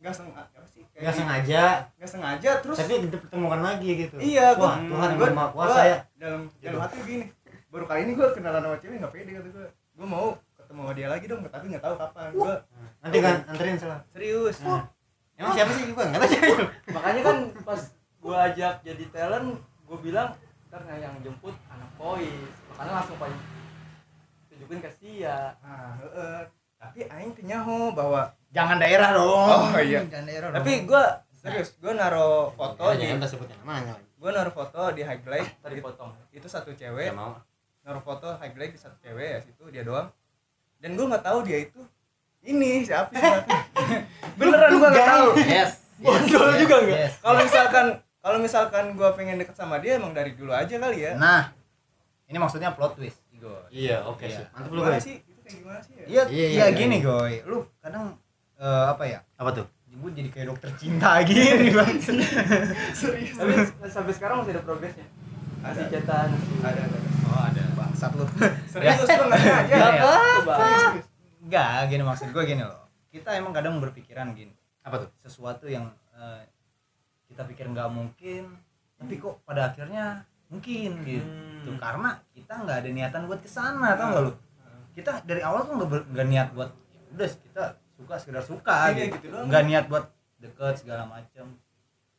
nggak 0.00 0.14
sengaja 0.16 0.54
apa 0.54 0.68
sih 0.70 0.82
kayak 0.86 1.02
nggak 1.02 1.10
gitu. 1.12 1.20
sengaja. 1.26 1.62
Nggak 1.98 2.10
sengaja 2.14 2.50
terus 2.62 2.76
tapi 2.78 2.94
dipertemukan 3.10 3.60
lagi 3.60 3.90
gitu. 4.06 4.16
Iya, 4.22 4.46
wah 4.54 4.78
Tuhan 4.78 5.10
gua- 5.18 5.34
maha 5.34 5.48
kuasa 5.50 5.80
ya. 5.82 5.98
Dalam 6.14 6.46
dalam 6.62 6.80
hati 6.86 6.96
gini, 7.02 7.26
baru 7.68 7.84
kali 7.90 8.00
ini 8.06 8.12
gue 8.14 8.26
kenalan 8.30 8.62
sama 8.62 8.76
cewek 8.78 8.96
nggak 9.02 9.12
pede 9.12 9.30
kata 9.34 9.48
gue. 9.50 9.66
Gue 9.98 10.06
mau 10.06 10.26
ketemu 10.54 10.80
sama 10.86 10.92
dia 10.94 11.08
lagi 11.10 11.24
dong 11.26 11.40
tapi 11.50 11.64
nggak 11.74 11.82
tahu 11.82 11.94
kapan. 11.98 12.28
Gue 12.30 12.54
nanti 13.02 13.18
kan 13.18 13.36
anterin 13.50 13.76
salah 13.76 14.00
serius. 14.14 14.56
Emang 15.34 15.52
siapa 15.58 15.70
sih? 15.74 15.82
Gue 15.90 16.04
nggak 16.06 16.22
tahu. 16.22 16.54
Makanya 16.94 17.20
kan 17.26 17.36
pas 17.66 17.80
gua 18.20 18.52
ajak 18.52 18.84
jadi 18.84 19.04
talent 19.10 19.56
gua 19.88 19.98
bilang 19.98 20.28
ntar 20.70 20.80
nggak 20.86 20.98
yang 21.02 21.14
jemput 21.26 21.54
anak 21.66 21.90
kois 21.98 22.54
makanya 22.70 22.92
langsung 23.02 23.18
pengen 23.18 23.40
tunjukin 24.46 24.78
ke 24.78 24.90
Sia 24.94 25.58
nah 25.58 25.98
heeh. 25.98 26.38
tapi 26.78 26.98
aing 27.10 27.34
teh 27.34 27.42
nyaho 27.42 27.90
bahwa 27.90 28.30
jangan 28.50 28.76
daerah 28.82 29.10
dong. 29.14 29.70
Oh, 29.74 29.80
iya. 29.80 30.02
jangan 30.06 30.26
daerah 30.26 30.48
dong. 30.50 30.58
Tapi 30.60 30.72
gue 30.84 31.02
serius 31.30 31.70
gue 31.78 31.92
naro 31.94 32.52
foto 32.52 32.82
oh 32.82 32.92
di 32.92 33.06
namanya. 33.08 33.94
gue 33.96 34.30
naruh 34.30 34.52
foto 34.52 34.92
di 34.92 35.02
highlight. 35.06 35.62
Tadi 35.62 35.80
potong 35.80 36.12
itu 36.34 36.46
satu 36.50 36.74
ya 36.74 36.90
cewek 36.90 37.14
mau. 37.14 37.38
Naruh 37.86 38.02
foto 38.04 38.36
highlight 38.36 38.72
di 38.76 38.80
satu 38.80 38.98
cewek 39.00 39.28
ya 39.34 39.38
situ 39.40 39.64
dia 39.70 39.82
doang. 39.86 40.10
Dan 40.82 40.98
gue 40.98 41.06
nggak 41.06 41.24
tahu 41.24 41.38
dia 41.46 41.64
itu 41.64 41.80
ini 42.44 42.84
siapa 42.84 43.12
sih. 43.14 43.34
Beneran 44.38 44.76
gue 44.76 44.88
nggak 44.90 45.08
tahu. 45.08 45.26
yes. 45.46 45.72
Bondol 46.00 46.56
juga 46.56 46.76
enggak? 46.80 46.96
yes. 46.96 47.12
kalau 47.20 47.36
misalkan 47.44 47.86
kalau 48.20 48.38
misalkan 48.38 48.92
gue 48.92 49.08
pengen 49.16 49.36
deket 49.36 49.56
sama 49.56 49.80
dia 49.80 49.96
emang 49.96 50.12
dari 50.12 50.36
dulu 50.36 50.52
aja 50.52 50.76
kali 50.76 50.98
ya. 51.02 51.16
Nah 51.16 51.52
ini 52.26 52.36
maksudnya 52.36 52.72
plot 52.72 52.94
twist. 52.94 53.20
Igor 53.32 53.64
iya 53.72 54.04
oke 54.04 54.22
Iya. 54.22 54.36
sih 54.36 54.44
mantep 54.52 54.70
lu 54.70 54.80
sih? 55.00 55.16
Itu 55.24 55.40
kayak 55.40 55.56
gimana 55.56 55.80
sih 55.80 55.92
ya? 55.96 56.04
Iya 56.04 56.22
Iya, 56.28 56.46
iya 56.46 56.46
iya, 56.52 56.66
gini 56.76 56.96
iya. 57.00 57.06
goy. 57.08 57.34
Lu 57.48 57.58
kadang 57.80 58.04
eh, 58.56 58.84
apa 58.86 59.04
ya? 59.04 59.20
Apa 59.34 59.50
tuh? 59.50 59.66
Gue 59.90 60.10
jadi 60.12 60.28
kayak 60.28 60.46
dokter 60.52 60.70
cinta 60.76 61.18
gini 61.28 61.72
bang. 61.72 61.96
Serius 63.00 63.34
tapi 63.34 63.52
sampai 63.88 64.12
sekarang 64.12 64.44
masih 64.44 64.52
ada 64.54 64.62
progresnya? 64.62 65.06
Masih 65.60 65.84
Ada. 65.88 65.92
cetan? 65.96 66.28
Ada 66.60 66.80
ada 66.84 66.98
oh 67.26 67.40
ada. 67.42 67.62
Bangsat 67.74 68.12
lu. 68.14 68.24
Serius 68.72 69.00
gue 69.00 69.08
nggak 69.08 69.40
Iya, 69.40 69.58
iya. 69.66 70.02
Coba. 70.40 70.54
enggak 71.40 71.68
gini 71.88 72.02
maksud 72.04 72.28
gue 72.30 72.44
gini 72.44 72.62
loh. 72.62 72.84
Kita 73.10 73.34
emang 73.34 73.50
kadang 73.50 73.80
berpikiran 73.80 74.30
gini. 74.32 74.52
Apa 74.84 75.02
tuh? 75.02 75.10
Sesuatu 75.20 75.66
yang 75.66 75.88
eh, 76.14 76.44
kita 77.30 77.46
pikir 77.46 77.70
nggak 77.70 77.88
mungkin 77.88 78.58
tapi 78.98 79.16
kok 79.16 79.40
pada 79.46 79.70
akhirnya 79.70 80.26
mungkin 80.50 80.90
gitu. 81.06 81.70
Karena 81.78 82.18
kita 82.34 82.52
nggak 82.60 82.76
ada 82.84 82.90
niatan 82.90 83.22
buat 83.24 83.40
ke 83.40 83.48
sana 83.48 83.94
tau 83.94 84.10
nggak 84.12 84.24
lu? 84.26 84.32
Kita 84.92 85.22
dari 85.22 85.40
awal 85.40 85.64
tuh 85.64 85.78
nggak 85.80 86.26
niat 86.26 86.48
buat 86.52 86.68
ya 86.90 87.00
udah 87.14 87.28
kita 87.30 87.64
suka 87.96 88.14
sekedar 88.18 88.44
suka 88.44 88.90
Iya, 88.90 89.08
gitu, 89.08 89.30
gitu 89.30 89.36
nggak 89.46 89.62
niat 89.64 89.84
buat 89.86 90.04
deket 90.40 90.74
segala 90.76 91.04
macam 91.06 91.54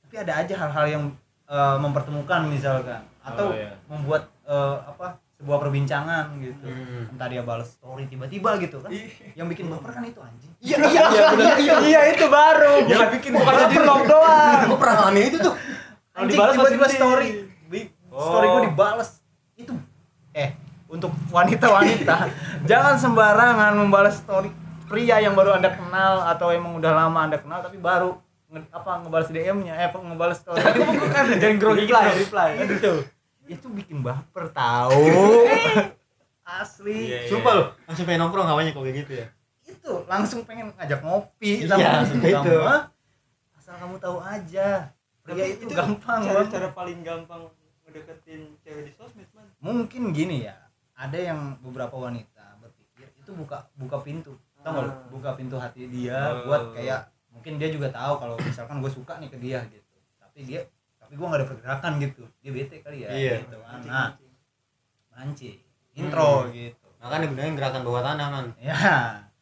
tapi 0.02 0.16
ada 0.18 0.34
aja 0.44 0.54
hal-hal 0.58 0.86
yang 0.88 1.04
eh, 1.48 1.78
mempertemukan 1.80 2.48
misalkan. 2.48 3.00
Atau 3.22 3.52
Oh, 3.52 3.56
iya. 3.56 3.76
membuat 3.88 4.28
eh, 4.48 4.78
apa 4.88 5.20
sebuah 5.42 5.58
perbincangan 5.58 6.38
gitu. 6.38 6.70
Hmm. 6.70 7.10
entah 7.10 7.26
dia 7.26 7.42
balas 7.42 7.74
story 7.74 8.06
tiba-tiba 8.06 8.62
gitu 8.62 8.78
kan. 8.78 8.94
Yang 9.34 9.48
bikin 9.58 9.66
baper 9.74 9.90
kan 9.90 10.04
itu 10.06 10.22
anjing. 10.22 10.52
Iya 10.62 10.78
iya 10.86 11.04
iya 11.10 11.54
iya 11.58 11.76
iya 11.82 12.02
itu 12.14 12.30
baru. 12.30 12.86
Yang 12.86 13.10
bikin 13.18 13.32
bukan 13.34 13.54
baper 13.58 13.82
jadi 13.82 14.06
doang. 14.06 14.60
Gue 14.70 14.78
pernah 14.78 14.96
ngalamin 15.02 15.24
itu 15.26 15.38
tuh? 15.42 15.54
Kalau 16.14 16.22
Anjing, 16.22 16.38
dibalas 16.38 16.54
tiba-tiba 16.54 16.88
story. 16.88 17.30
di- 17.74 17.90
story 18.12 18.46
Oh. 18.46 18.54
gue 18.54 18.64
dibales 18.70 19.10
itu 19.58 19.74
eh 20.32 20.54
untuk 20.86 21.10
wanita-wanita. 21.32 22.16
Jangan 22.70 22.96
sembarangan 23.00 23.74
membalas 23.74 24.22
story 24.22 24.54
pria 24.86 25.18
yang 25.18 25.34
baru 25.34 25.58
anda 25.58 25.72
kenal 25.72 26.22
atau 26.22 26.54
emang 26.54 26.78
udah 26.78 26.92
lama 26.94 27.20
anda 27.24 27.40
kenal 27.40 27.64
tapi 27.64 27.80
baru 27.80 28.14
nge, 28.52 28.68
apa 28.70 28.92
ngebalas 29.00 29.32
DM-nya 29.32 29.74
eh 29.74 29.90
ngebalas 30.06 30.44
story. 30.44 30.60
Dan 31.40 31.58
grogi 31.64 31.88
reply 31.88 32.14
reply. 32.14 32.50
Itu 32.62 32.94
itu 33.46 33.68
bikin 33.68 34.00
baper 34.00 34.50
tahu 34.50 35.02
asli 36.44 37.08
Iya, 37.08 37.20
iya. 37.22 37.30
sumpah 37.30 37.52
lu 37.54 37.64
langsung 37.86 38.06
pengen 38.06 38.20
nongkrong 38.22 38.44
hawanya 38.46 38.72
kok 38.72 38.82
kayak 38.82 38.98
gitu 39.00 39.14
ya 39.16 39.28
itu 39.64 39.92
langsung 40.06 40.40
pengen 40.44 40.68
ngajak 40.74 41.00
ngopi 41.00 41.64
Iya, 41.64 42.04
sama 42.04 42.22
itu. 42.22 42.56
"Hah? 42.60 42.82
asal 43.54 43.76
kamu 43.78 43.96
tahu 43.98 44.18
aja 44.20 44.68
pria 45.22 45.46
itu, 45.48 45.64
gampang 45.70 46.22
cara, 46.22 46.42
Bang." 46.42 46.50
cara 46.50 46.68
paling 46.72 47.00
gampang 47.02 47.42
ngedeketin 47.84 48.42
cewek 48.60 48.84
di 48.84 48.92
sosmed 48.92 49.30
man 49.32 49.48
mungkin 49.58 50.12
gini 50.12 50.44
ya 50.44 50.58
ada 50.94 51.16
yang 51.16 51.56
beberapa 51.60 51.94
wanita 51.94 52.58
berpikir 52.58 53.08
itu 53.16 53.32
buka 53.32 53.70
buka 53.74 53.98
pintu 54.00 54.34
tau 54.60 54.76
lu? 54.76 54.86
Ah. 54.86 55.08
buka 55.08 55.30
pintu 55.34 55.56
hati 55.56 55.88
dia 55.88 56.18
Oh. 56.36 56.46
buat 56.46 56.74
kayak 56.74 57.02
mungkin 57.30 57.56
dia 57.56 57.70
juga 57.70 57.88
tahu 57.88 58.14
kalau 58.18 58.36
misalkan 58.38 58.78
gue 58.78 58.92
suka 58.92 59.18
nih 59.18 59.30
ke 59.30 59.38
dia 59.38 59.60
gitu 59.66 59.88
tapi 60.20 60.40
dia 60.44 60.62
tapi 61.12 61.20
gue 61.20 61.28
nggak 61.28 61.42
ada 61.44 61.50
pergerakan 61.52 61.92
gitu. 62.00 62.24
Dia 62.40 62.52
bete 62.56 62.80
kali 62.80 63.04
ya 63.04 63.12
Iya. 63.12 63.44
gitu 63.44 63.60
kan. 63.60 63.84
Nah 63.84 64.10
mancing. 65.12 65.60
intro 65.92 66.48
gitu. 66.56 66.88
Makanya 67.04 67.28
gunain 67.28 67.52
gerakan 67.60 67.84
bawah 67.84 68.00
tanah 68.00 68.28
man 68.32 68.48
ya 68.56 68.72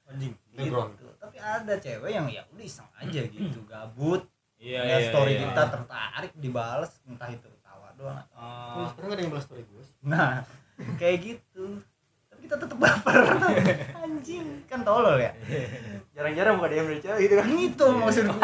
anjing. 0.10 0.34
Gitu. 0.50 1.06
tapi 1.22 1.38
ada 1.38 1.78
cewek 1.78 2.10
yang 2.10 2.26
ya 2.26 2.42
udah 2.50 2.66
iseng 2.66 2.90
aja 2.98 3.22
gitu 3.22 3.62
gabut. 3.70 4.26
Iya, 4.58 4.82
iya, 4.82 4.98
story 5.14 5.38
iya. 5.38 5.46
kita 5.46 5.64
tertarik 5.72 6.34
dibales 6.42 6.98
entah 7.06 7.30
itu 7.30 7.48
tawa 7.62 7.94
doang 7.94 8.18
atau 8.18 8.76
Terus 8.76 8.90
sekarang 8.92 9.08
gak 9.08 9.16
ada 9.16 9.22
yang 9.22 9.32
balas 9.32 9.46
story 9.46 9.64
gue 9.64 9.84
Nah, 10.04 10.32
kayak 11.00 11.18
gitu. 11.22 11.66
Kita 12.50 12.66
tetap 12.66 12.82
baper. 12.82 13.22
Anjing, 14.02 14.66
kan 14.66 14.82
tolol 14.82 15.22
ya. 15.22 15.30
jarang-jarang 16.18 16.58
buka 16.58 16.68
DM 16.68 16.86
dari 16.90 17.00
cewek 17.00 17.20
gitu 17.22 17.34
kan 17.38 17.46
Itu 17.48 17.86
maksud 17.94 18.26
gue. 18.26 18.42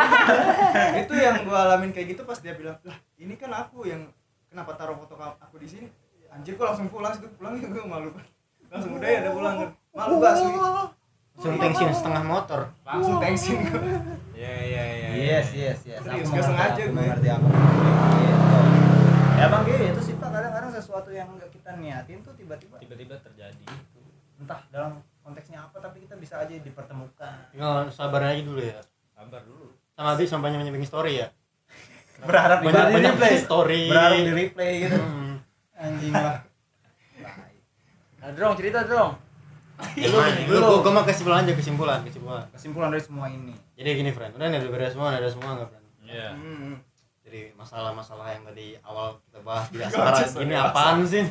itu 1.02 1.14
yang 1.18 1.36
gue 1.42 1.58
alamin 1.58 1.90
kayak 1.90 2.08
gitu 2.14 2.22
pas 2.22 2.38
dia 2.38 2.54
bilang 2.54 2.78
lah 2.86 2.96
ini 3.18 3.34
kan 3.34 3.52
aku 3.52 3.84
yang 3.84 4.08
kenapa 4.48 4.78
taruh 4.78 4.96
foto 4.96 5.18
aku 5.18 5.58
di 5.58 5.68
sini 5.68 5.88
anjir 6.30 6.56
kok 6.56 6.70
langsung 6.70 6.88
pulang 6.88 7.12
situ 7.12 7.28
pulang 7.36 7.58
gue 7.58 7.84
malu 7.84 8.14
kan 8.14 8.24
langsung 8.70 8.96
udah 8.96 9.10
ya 9.10 9.20
udah 9.26 9.34
pulang 9.34 9.56
kan 9.58 9.70
malu 9.92 10.14
gak 10.22 10.32
asli 10.38 10.52
langsung 11.36 11.56
tensin 11.60 11.90
setengah 11.92 12.24
motor 12.24 12.62
langsung 12.86 13.18
tensin 13.20 13.58
gue 13.60 13.82
Iya, 14.36 14.56
iya, 14.62 14.84
iya. 14.86 15.08
Yes, 15.16 15.48
yes, 15.52 15.80
yes. 15.84 16.00
Serius, 16.00 16.28
Aku 16.28 16.36
mengerti, 16.36 16.44
sengaja 16.46 16.76
aku 16.76 16.84
gue. 16.86 16.92
mengerti 16.94 17.28
aku. 17.32 17.48
Gitu. 17.48 18.60
Ya 19.36 19.46
bang 19.48 19.64
gitu 19.66 20.02
sih 20.04 20.14
pak 20.16 20.30
kadang-kadang 20.30 20.72
sesuatu 20.72 21.10
yang 21.10 21.28
nggak 21.34 21.52
kita 21.52 21.70
niatin 21.76 22.20
tuh 22.20 22.36
tiba-tiba 22.36 22.76
Tiba-tiba 22.78 23.16
terjadi. 23.20 23.64
Entah 24.36 24.60
dalam 24.70 25.00
konteksnya 25.20 25.58
apa 25.60 25.78
tapi 25.80 26.06
kita 26.06 26.16
bisa 26.16 26.38
aja 26.40 26.54
dipertemukan. 26.54 27.36
tinggal 27.50 27.90
sabar 27.90 28.22
aja 28.30 28.42
dulu 28.42 28.62
ya 28.62 28.78
Sabar 29.10 29.42
dulu. 29.42 29.74
sama 29.96 30.14
habis 30.14 30.28
sampai 30.28 30.54
banyak 30.54 30.76
banyak 30.76 30.86
story 30.86 31.14
ya 31.24 31.28
Berharap 32.30 32.60
banyak 32.62 32.72
dibalas, 32.72 32.94
banyak 32.96 33.14
replay. 33.16 33.36
story 33.40 33.82
Berharap 33.92 34.18
di 34.18 34.32
replay 34.32 34.72
gitu. 34.86 34.98
Hmm. 35.00 35.36
Anjing 35.76 36.14
lah. 36.14 36.38
nah 38.22 38.30
drong 38.32 38.56
cerita 38.56 38.80
drong 38.84 39.14
Gimana 39.76 40.32
nih? 40.40 40.48
Gue 40.48 40.60
gue 40.64 40.92
mau 40.96 41.04
kesimpulan 41.04 41.44
aja 41.44 41.52
kesimpulan 41.52 42.00
kesimpulan. 42.08 42.48
Kesimpulan 42.56 42.90
dari 42.96 43.04
semua 43.04 43.28
ini. 43.28 43.52
Jadi 43.76 43.90
gini 43.92 44.12
friend, 44.16 44.32
udah 44.40 44.48
nih 44.48 44.64
udah 44.64 44.72
beres 44.72 44.96
semua, 44.96 45.12
ada 45.12 45.28
semua 45.28 45.52
nggak 45.60 45.68
friend? 45.68 45.86
Iya. 46.08 46.30
Hmm. 46.32 46.76
Jadi 47.28 47.42
masalah-masalah 47.60 48.28
yang 48.32 48.44
tadi 48.48 48.80
awal 48.80 49.20
kita 49.28 49.40
bahas 49.44 49.68
di 49.68 49.82
asmara 49.84 50.24
gini 50.32 50.56
apaan 50.56 51.04
sih? 51.04 51.24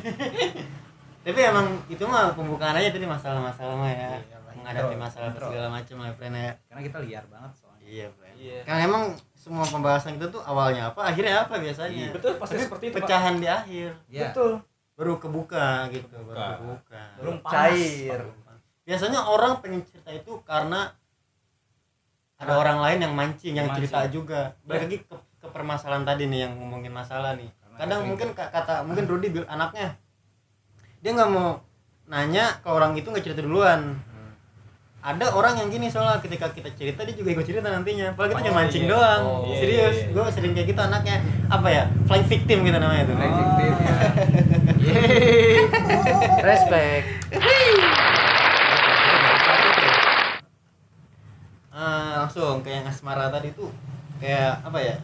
Tapi 1.25 1.39
emang 1.41 1.65
itu 1.87 2.03
mah 2.05 2.31
pembukaan 2.31 2.75
aja 2.75 2.87
tadi 2.87 3.03
masalah-masalah 3.03 3.73
mah 3.73 3.89
ya. 3.89 3.97
Iya, 3.97 4.37
lah, 4.37 4.53
Menghadapi 4.55 4.85
intro, 4.87 5.01
masalah 5.01 5.27
intro. 5.27 5.45
segala 5.49 5.67
macam 5.71 5.95
ya 5.99 6.11
friend 6.13 6.35
ya. 6.35 6.51
Karena 6.63 6.81
kita 6.83 6.97
liar 7.01 7.23
banget 7.25 7.51
soalnya. 7.55 7.81
Iya 7.83 8.07
friend. 8.11 8.35
Iya. 8.37 8.59
Kan 8.61 8.77
emang 8.79 9.03
semua 9.35 9.61
pembahasan 9.63 10.11
kita 10.15 10.27
tuh 10.29 10.41
awalnya 10.41 10.83
apa, 10.87 11.01
akhirnya 11.03 11.43
apa 11.43 11.57
biasanya? 11.57 12.07
betul 12.11 12.33
pasti 12.35 12.53
Tapi 12.55 12.63
seperti 12.63 12.83
itu 12.83 12.93
Pak. 12.93 12.99
pecahan 13.01 13.35
di 13.35 13.47
akhir. 13.47 13.89
Ya. 14.07 14.21
betul 14.29 14.51
Baru 14.95 15.13
kebuka 15.17 15.91
gitu, 15.91 16.07
baru 16.07 16.23
Kebuka. 16.23 16.55
kebuka. 16.55 17.01
belum 17.19 17.35
Cair. 17.43 18.21
biasanya 18.81 19.19
orang 19.19 19.59
pengen 19.59 19.81
cerita 19.81 20.07
itu 20.09 20.39
karena 20.41 20.93
ada 22.35 22.53
orang 22.53 22.77
lain 22.79 22.99
yang 23.01 23.13
mancing 23.13 23.55
yang 23.55 23.65
Mancing. 23.65 23.81
cerita 23.81 23.99
juga 24.07 24.39
balik 24.61 24.81
lagi 24.85 24.97
ke, 25.01 25.15
ke 25.35 25.47
permasalahan 25.49 26.05
tadi 26.05 26.27
nih 26.27 26.45
yang 26.45 26.53
ngomongin 26.53 26.91
masalah 26.91 27.33
nih 27.33 27.49
kadang 27.73 28.05
mungkin 28.05 28.31
ka- 28.31 28.47
kata 28.47 28.83
mungkin 28.83 29.03
Rudy 29.05 29.27
bil 29.31 29.45
anaknya 29.47 29.97
dia 31.05 31.13
nggak 31.13 31.29
mau 31.29 31.61
nanya 32.09 32.49
ke 32.65 32.69
orang 32.73 32.97
itu 32.97 33.05
nggak 33.05 33.21
cerita 33.21 33.45
duluan. 33.45 33.93
Ada 35.05 35.37
orang 35.37 35.61
yang 35.61 35.69
gini 35.69 35.85
soalnya 35.85 36.17
ketika 36.17 36.49
kita 36.49 36.65
cerita 36.73 37.05
dia 37.05 37.13
juga 37.13 37.37
ikut 37.37 37.45
cerita 37.45 37.69
nantinya. 37.69 38.17
Padahal 38.17 38.41
kita 38.41 38.49
cuma 38.49 38.65
mancing 38.65 38.89
iya. 38.89 38.97
doang. 38.97 39.21
Oh, 39.21 39.45
iya, 39.45 39.61
serius 39.61 39.97
iya. 40.01 40.09
gue 40.17 40.25
sering 40.33 40.57
kayak 40.57 40.73
gitu 40.73 40.81
anaknya. 40.81 41.21
Apa 41.45 41.69
ya? 41.69 41.85
Flying 42.09 42.25
victim 42.25 42.65
gitu 42.65 42.77
namanya 42.81 43.05
tuh. 43.05 43.13
Respect. 46.49 47.05
Ah, 51.69 52.25
langsung 52.25 52.65
kayak 52.65 52.81
yang 52.81 52.89
asmara 52.89 53.29
tadi 53.29 53.53
tuh 53.53 53.69
kayak 54.17 54.57
apa 54.65 54.81
ya? 54.81 54.97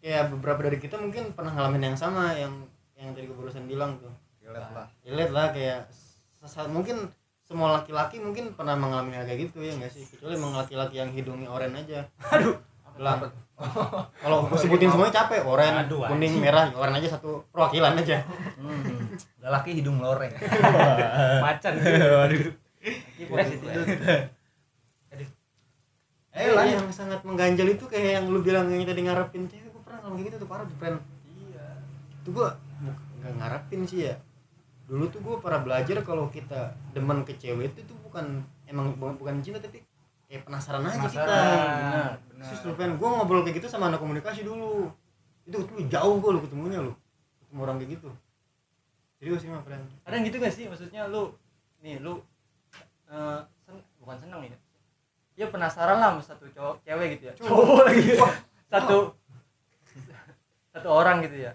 Kayak 0.00 0.32
beberapa 0.32 0.72
dari 0.72 0.80
kita 0.80 0.96
mungkin 0.96 1.36
pernah 1.36 1.52
ngalamin 1.52 1.92
yang 1.92 1.96
sama 2.00 2.32
yang 2.32 2.64
yang 2.96 3.12
tadi 3.12 3.28
gue 3.28 3.36
barusan 3.36 3.68
bilang 3.68 4.00
tuh 4.00 4.24
Relate 4.58 4.72
lah. 4.72 4.86
relate 5.02 5.32
lah 5.32 5.46
kayak 5.50 5.80
sesa- 6.38 6.66
mungkin 6.66 6.96
semua 7.42 7.68
laki-laki 7.72 8.18
mungkin 8.18 8.50
pernah 8.52 8.74
mengalami 8.74 9.14
hal 9.14 9.22
kayak 9.22 9.46
gitu 9.46 9.60
ya 9.60 9.72
nggak 9.72 9.88
sih? 9.88 10.02
Kecuali 10.08 10.34
emang 10.34 10.56
laki-laki 10.56 10.96
yang 10.96 11.10
hidungnya 11.10 11.46
oren 11.46 11.72
aja. 11.72 12.02
Aduh 12.32 12.56
belang 12.96 13.20
kalau 14.16 14.48
gue 14.48 14.56
sebutin 14.56 14.88
semuanya 14.88 15.24
capek 15.24 15.44
oren 15.44 15.72
Aduh, 15.78 16.00
kuning 16.02 16.40
merah 16.40 16.68
oren 16.72 16.92
aja 16.92 17.08
satu 17.10 17.44
perwakilan 17.48 17.92
aja. 17.94 18.24
Hmm. 18.56 19.12
Lelaki 19.38 19.76
hidung 19.76 20.00
loreng. 20.00 20.32
macan. 21.44 21.72
Waduh. 21.76 22.52
attitude 23.36 23.84
Eh, 25.08 25.24
Eh, 26.36 26.52
lanjut. 26.52 26.76
yang 26.76 26.88
sangat 26.92 27.20
mengganjal 27.22 27.64
itu 27.66 27.84
kayak 27.84 28.20
yang 28.20 28.28
lu 28.28 28.40
bilang 28.40 28.68
yang 28.68 28.84
tadi 28.84 29.00
ngarepin 29.02 29.48
cewek 29.48 29.72
gue 29.72 29.80
pernah 29.80 30.04
ngomong 30.04 30.20
gitu 30.20 30.36
tuh 30.36 30.44
parah 30.44 30.68
tuh 30.68 30.76
friend. 30.76 31.00
Iya. 31.26 31.64
Itu 32.20 32.28
gue 32.30 32.48
nggak 33.16 33.32
ngarepin 33.34 33.80
sih 33.84 34.04
ya 34.04 34.14
dulu 34.86 35.10
tuh 35.10 35.18
gue 35.18 35.36
pernah 35.42 35.60
belajar 35.66 35.98
kalau 36.06 36.30
kita 36.30 36.70
demen 36.94 37.26
ke 37.26 37.34
cewek 37.34 37.74
itu 37.74 37.82
tuh 37.90 37.98
bukan 38.06 38.46
emang 38.70 38.94
bukan, 38.94 39.42
cinta 39.42 39.58
tapi 39.58 39.82
kayak 40.30 40.46
penasaran 40.46 40.86
aja 40.86 41.10
kita. 41.10 41.26
Benar 41.26 42.10
benar. 42.30 42.46
Terus 42.46 42.60
friend 42.74 42.94
gue 42.98 43.08
ngobrol 43.10 43.42
kayak 43.42 43.58
gitu 43.58 43.66
sama 43.66 43.90
anak 43.90 43.98
komunikasi 43.98 44.46
dulu. 44.46 44.90
Itu 45.42 45.66
tuh 45.66 45.82
jauh 45.90 46.22
gue 46.22 46.30
lu 46.30 46.40
ketemunya 46.42 46.78
lu 46.82 46.94
ketemu 47.42 47.60
orang 47.66 47.76
kayak 47.82 47.90
gitu. 47.98 48.10
Serius 49.18 49.42
sih 49.42 49.50
mah 49.50 49.62
friend 49.66 49.82
kadang 50.06 50.22
gitu 50.22 50.36
gak 50.38 50.54
sih? 50.54 50.64
Maksudnya 50.70 51.10
lu 51.10 51.34
nih 51.82 51.98
lu 51.98 52.22
eh, 53.10 53.40
sen- 53.66 53.86
bukan 53.98 54.16
seneng 54.22 54.40
ya. 54.46 54.58
Ya 55.36 55.46
penasaran 55.50 55.98
lah 55.98 56.14
sama 56.14 56.22
satu 56.22 56.46
cowok 56.54 56.86
cewek 56.86 57.18
gitu 57.18 57.30
ya. 57.30 57.34
Cowok 57.42 57.90
lagi. 57.90 58.14
Satu 58.70 59.18
satu 60.70 60.88
orang 60.94 61.26
gitu 61.26 61.42
ya. 61.42 61.52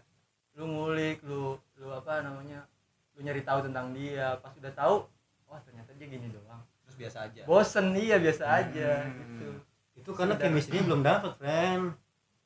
Lu 0.60 0.68
ngulik 0.68 1.24
lu 1.24 1.56
lu 1.80 1.88
apa 1.96 2.22
namanya 2.28 2.68
lu 3.22 3.30
nyari 3.30 3.46
tahu 3.46 3.60
tentang 3.62 3.94
dia 3.94 4.34
pas 4.42 4.50
udah 4.50 4.74
tahu 4.74 4.96
wah 5.46 5.62
ternyata 5.62 5.94
dia 5.94 6.10
gini 6.10 6.34
doang 6.34 6.58
Terus 6.90 6.98
biasa 6.98 7.18
aja. 7.30 7.42
bosen 7.46 7.94
iya 7.94 8.18
biasa 8.18 8.44
aja 8.50 9.06
gitu 9.06 9.48
itu 9.94 10.10
karena 10.12 10.34
chemistry-nya 10.34 10.90
belum 10.90 11.06
dapet 11.06 11.38
friend 11.38 11.94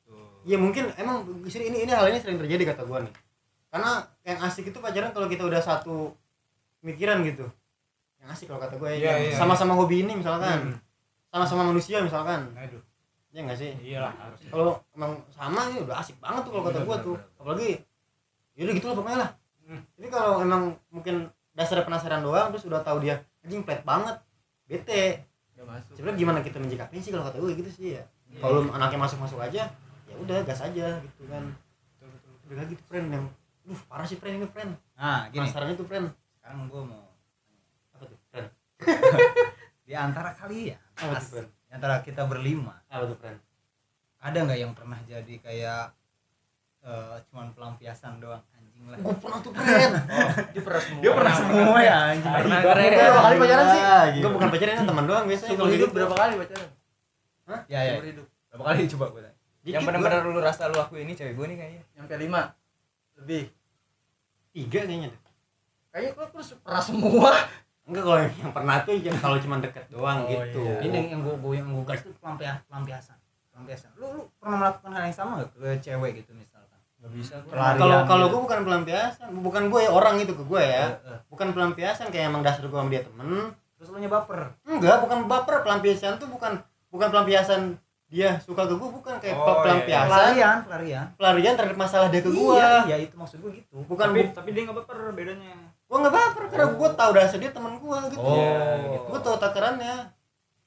Tuh. 0.03 0.43
Iya 0.43 0.59
mungkin 0.59 0.91
emang 0.99 1.23
sini 1.47 1.71
ini 1.71 1.87
ini 1.87 1.91
hal 1.95 2.11
ini 2.11 2.19
sering 2.19 2.37
terjadi 2.37 2.75
kata 2.75 2.83
gua 2.85 3.01
nih. 3.01 3.09
Karena 3.73 4.05
yang 4.21 4.37
asik 4.45 4.69
itu 4.69 4.77
pacaran 4.77 5.09
kalau 5.09 5.25
kita 5.25 5.41
udah 5.41 5.57
satu 5.57 6.13
pemikiran 6.77 7.25
gitu. 7.25 7.47
Yang 8.21 8.29
asik 8.35 8.45
kalau 8.53 8.61
kata 8.61 8.77
gue 8.77 8.91
Iya, 9.01 9.09
ya. 9.09 9.13
iya, 9.17 9.33
sama-sama 9.33 9.73
hobi 9.73 10.05
ini 10.05 10.13
misalkan. 10.13 10.69
Hmm. 10.69 10.77
Sama-sama 11.33 11.73
manusia 11.73 12.03
misalkan. 12.05 12.53
aduh 12.53 12.83
Ya 13.33 13.41
enggak 13.43 13.57
sih? 13.57 13.71
iyalah 13.81 14.13
harus 14.13 14.37
Kalau 14.47 14.77
emang 14.93 15.17
sama 15.33 15.73
ini 15.73 15.81
udah 15.81 15.97
asik 15.97 16.15
banget 16.21 16.45
tuh 16.45 16.51
kalau 16.53 16.63
kata 16.69 16.79
gua 16.85 16.95
bener, 17.01 17.05
tuh. 17.09 17.17
Apalagi 17.41 17.69
yaudah 18.53 18.73
gitu 18.77 18.85
lah 18.85 18.95
pokoknya 18.95 19.17
lah. 19.25 19.29
Hmm. 19.65 19.81
Tapi 19.97 20.07
kalau 20.13 20.41
emang 20.45 20.77
mungkin 20.93 21.29
dasar 21.57 21.81
penasaran 21.81 22.21
doang 22.21 22.53
terus 22.53 22.65
udah 22.69 22.85
tahu 22.85 23.01
dia 23.01 23.17
anjing 23.41 23.65
plat 23.65 23.81
banget. 23.81 24.17
Bete. 24.65 25.25
gak 25.55 25.65
masuk 25.65 25.93
Sebenarnya 25.95 26.19
gimana 26.19 26.39
kita 26.43 26.57
menjikapi 26.59 26.99
sih 26.99 27.11
kalau 27.15 27.25
kata 27.25 27.37
gue 27.41 27.51
gitu 27.57 27.71
sih 27.71 27.87
ya. 27.97 28.03
Kalau 28.41 28.67
anaknya 28.69 28.99
masuk-masuk 29.07 29.39
aja 29.39 29.71
ya 30.05 30.15
udah 30.19 30.37
gas 30.45 30.61
aja 30.61 30.99
gitu 31.01 31.23
kan. 31.29 31.43
Udah 32.45 32.57
lagi 32.61 32.73
tuh 32.77 32.85
friend 32.85 33.09
yang 33.09 33.25
Duh, 33.65 33.81
parah 33.89 34.05
sih 34.05 34.21
friend 34.21 34.37
ini 34.37 34.45
friend. 34.45 34.77
Nah, 34.93 35.25
gini. 35.33 35.49
Penasaran 35.49 35.73
itu 35.73 35.85
friend. 35.89 36.13
Sekarang 36.37 36.69
gue 36.69 36.81
mau 36.85 37.09
Apa 37.97 38.03
tuh 38.05 38.19
friend? 38.29 38.47
di 39.89 39.93
antara 39.97 40.29
kalian, 40.37 40.77
Apa 41.01 41.17
tuh 41.17 41.29
friend? 41.33 41.49
di 41.49 41.71
antara 41.73 41.95
kita 42.05 42.21
berlima, 42.29 42.77
Apa 42.85 43.09
tuh 43.09 43.17
friend? 43.17 43.41
ada 44.25 44.37
nggak 44.41 44.57
yang 44.57 44.73
pernah 44.73 44.97
jadi 45.05 45.35
kayak 45.37 45.93
eh, 46.81 47.15
cuman 47.29 47.53
pelampiasan 47.53 48.17
doang 48.17 48.41
Gue 48.85 49.15
pernah 49.15 49.39
tuh 49.39 49.51
friend. 49.51 49.93
dia 50.47 50.61
pernah 50.61 50.81
semua 50.81 51.01
Dia 51.01 51.11
pernah 51.11 51.33
semua 51.33 51.77
ya 51.79 51.95
anjing. 52.07 52.31
Pernah 52.31 52.59
Gue 52.59 52.71
keren. 52.71 52.91
berapa 52.93 53.19
kali 53.19 53.35
pacaran 53.35 53.65
sih? 53.65 53.79
Gila, 53.79 53.97
Gue 53.97 54.13
gila. 54.15 54.29
bukan 54.31 54.47
pacaran 54.47 54.85
teman 54.85 55.05
doang 55.05 55.25
biasanya 55.25 55.47
seumur 55.47 55.59
kalau 55.59 55.73
hidup 55.73 55.87
gitu. 55.87 55.95
berapa 55.95 56.15
kali 56.15 56.33
pacaran 56.37 56.69
Ya 57.65 57.79
ya. 57.79 57.91
seumur 57.91 58.05
hidup 58.07 58.25
Berapa 58.47 58.63
kali 58.65 58.79
coba 58.93 59.05
gue 59.09 59.21
tanya. 59.21 59.33
Dikit 59.59 59.73
yang 59.73 59.83
benar-benar 59.83 60.19
lu 60.23 60.39
rasa 60.39 60.63
lu 60.65 60.77
aku 60.77 60.93
ini 60.95 61.11
cewek 61.11 61.33
gue 61.33 61.45
nih 61.47 61.57
kayaknya 61.57 61.81
sampai 61.91 62.17
lima 62.19 62.41
lebih 63.15 63.41
tiga 64.51 64.81
kayaknya 64.81 65.07
deh. 65.09 65.21
kayaknya 65.89 66.11
gua 66.13 66.25
terus 66.29 66.47
pernah 66.57 66.79
semua 66.79 67.31
Enggak 67.83 68.01
kalau 68.01 68.17
yang, 68.17 68.33
yang 68.39 68.51
pernah 68.51 68.75
tuh 68.81 68.95
yang 68.95 69.13
kalau 69.15 69.37
cuma 69.37 69.55
deket 69.59 69.85
doang 69.87 70.19
Oh, 70.19 70.27
gitu. 70.27 70.57
iya. 70.59 70.81
Ini 70.81 70.97
yang 71.07 71.21
gue 71.21 71.35
gue 71.35 71.53
yang 71.55 71.69
gue 71.69 71.83
gas 71.83 72.01
itu 72.01 72.13
pelampiasan, 72.15 72.65
pelampiasan. 72.65 73.17
Pelampiasan. 73.47 73.89
Lu 73.95 74.05
lu 74.11 74.21
pernah 74.35 74.57
melakukan 74.59 74.89
hal 74.91 75.03
yang 75.03 75.13
sama 75.13 75.31
gak 75.37 75.49
ke 75.51 75.69
cewek 75.83 76.11
gitu 76.17 76.31
misalkan? 76.31 76.54
Nggak 77.05 77.13
bisa 77.13 77.33
Pelarian 77.43 77.77
Kalau 77.77 77.97
kalau 78.03 78.25
gue 78.27 78.41
bukan 78.41 78.59
pelampiasan, 78.61 79.29
bukan 79.37 79.63
gue 79.67 79.79
ya 79.79 79.91
orang 79.91 80.17
itu 80.17 80.33
ke 80.33 80.41
gue 80.41 80.57
ya. 80.59 80.89
Eh, 80.89 80.93
eh. 81.07 81.19
Bukan 81.27 81.47
pelampiasan 81.51 82.09
kayak 82.09 82.25
emang 82.27 82.41
dasar 82.41 82.63
gue 82.63 82.73
sama 82.73 82.89
dia 82.89 83.01
temen. 83.01 83.53
Terus 83.75 83.87
lu 83.87 83.97
nyebaper. 83.99 84.57
Enggak, 84.63 84.97
bukan 84.99 85.17
baper 85.25 85.61
pelampiasan 85.61 86.17
tuh 86.17 86.25
bukan 86.25 86.57
bukan 86.87 87.07
pelampiasan 87.07 87.77
dia 88.07 88.37
suka 88.39 88.63
ke 88.63 88.73
gue 88.73 88.89
bukan 88.91 89.17
kayak 89.19 89.33
Oh, 89.33 89.45
iya. 89.45 89.61
pelampiasan 89.61 90.07
Pelarian, 90.07 90.57
pelarian. 90.63 91.05
pelarian 91.13 91.53
terhadap 91.53 91.75
masalah 91.75 92.07
dia 92.07 92.21
ke 92.21 92.29
gue 92.29 92.53
Iya, 92.55 92.85
iya 92.85 92.97
itu 92.99 93.13
maksud 93.13 93.37
gue 93.39 93.51
gitu. 93.55 93.81
bukan 93.83 94.07
tapi 94.07 94.19
bu- 94.21 94.31
tapi 94.31 94.49
dia 94.51 94.61
nggak 94.63 94.77
baper 94.79 94.97
bedanya 95.11 95.53
gue 95.83 95.97
nggak 95.99 96.13
baper 96.13 96.43
karena 96.47 96.67
gue 96.71 96.89
tahu 96.91 97.11
dasar 97.11 97.37
dia 97.37 97.51
teman 97.51 97.73
gue 97.75 97.97
gitu 98.07 98.21
Oh, 98.21 98.39
gitu. 98.87 99.07
gue 99.09 99.19
tahu 99.21 99.35
takarannya 99.37 99.95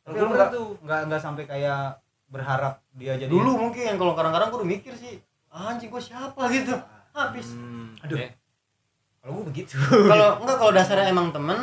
Tapi 0.02 0.16
lu 0.16 0.26
nggak 0.28 0.48
tuh. 0.50 0.68
nggak 0.80 1.00
nggak 1.04 1.20
sampai 1.20 1.44
kayak 1.44 1.82
berharap 2.26 2.74
dia 2.92 3.14
jadi 3.16 3.30
dulu 3.30 3.50
mungkin 3.56 3.92
kalau 3.94 4.12
kadang-kadang 4.12 4.48
gue 4.50 4.58
udah 4.58 4.70
mikir 4.70 4.92
sih 4.92 5.16
anjing 5.50 5.88
gue 5.88 5.98
siapa 5.98 6.42
gitu? 6.48 6.74
Habis. 7.10 7.48
Hmm. 7.50 7.96
Aduh. 8.00 8.16
eh, 8.16 8.30
Kalau 9.18 9.32
gue 9.34 9.44
begitu. 9.48 9.74
kalau 10.04 10.28
enggak 10.38 10.56
kalau 10.56 10.72
dasarnya 10.72 11.06
emang 11.08 11.28
temen 11.28 11.58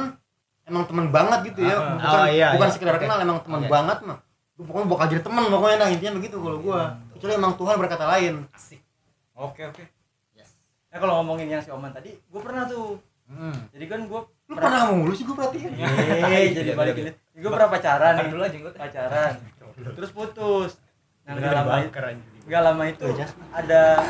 emang 0.64 0.84
temen 0.84 1.06
banget 1.10 1.40
gitu 1.48 1.62
ya. 1.62 1.76
Ah. 1.76 1.96
bukan 1.96 2.20
Oh, 2.20 2.28
iya, 2.28 2.48
bukan 2.54 2.68
iya. 2.68 2.74
sekedar 2.74 2.96
Oke. 2.96 3.04
kenal 3.04 3.18
emang 3.20 3.40
temen 3.40 3.62
Oke. 3.62 3.70
banget 3.70 3.98
mah. 4.04 4.20
Gue 4.56 4.64
pokoknya 4.64 4.88
bakal 4.88 5.06
jadi 5.08 5.22
temen 5.22 5.44
pokoknya 5.46 5.78
nah 5.78 5.90
intinya 5.90 6.14
begitu 6.16 6.36
kalau 6.36 6.58
gue 6.60 6.80
kecuali 7.12 7.34
emang 7.34 7.54
Tuhan 7.54 7.76
berkata 7.76 8.06
lain. 8.08 8.34
Oke 9.34 9.62
oke. 9.64 9.84
Nah 10.88 10.98
kalau 10.98 11.14
ngomongin 11.20 11.48
yang 11.50 11.60
si 11.60 11.68
Oman 11.68 11.92
tadi 11.92 12.16
gue 12.16 12.40
pernah 12.40 12.64
tuh. 12.66 12.96
Hmm. 13.26 13.58
jadi 13.70 13.90
kan 13.90 14.06
gue 14.06 14.22
lu 14.22 14.54
pernah 14.54 14.86
mulu 14.88 15.10
sih 15.12 15.26
gue 15.26 15.34
perhatiin. 15.34 15.74
Eh 15.74 16.54
jadi 16.54 16.72
Iya, 16.72 16.74
balik 16.74 16.94
iya. 16.96 17.10
ini 17.10 17.12
gue 17.36 17.50
pernah 17.50 17.68
pacaran 17.68 18.14
nih. 18.16 18.28
dulu 18.30 18.42
aja 18.42 18.54
gue 18.56 18.72
pacaran. 18.72 19.32
Terus 19.92 20.12
putus. 20.12 20.72
Nah 21.24 21.34
nggak 21.34 21.54
lama 21.56 21.74
nggak 22.46 22.62
lama 22.62 22.84
itu 22.86 23.06
Jas. 23.18 23.34
ada 23.50 24.06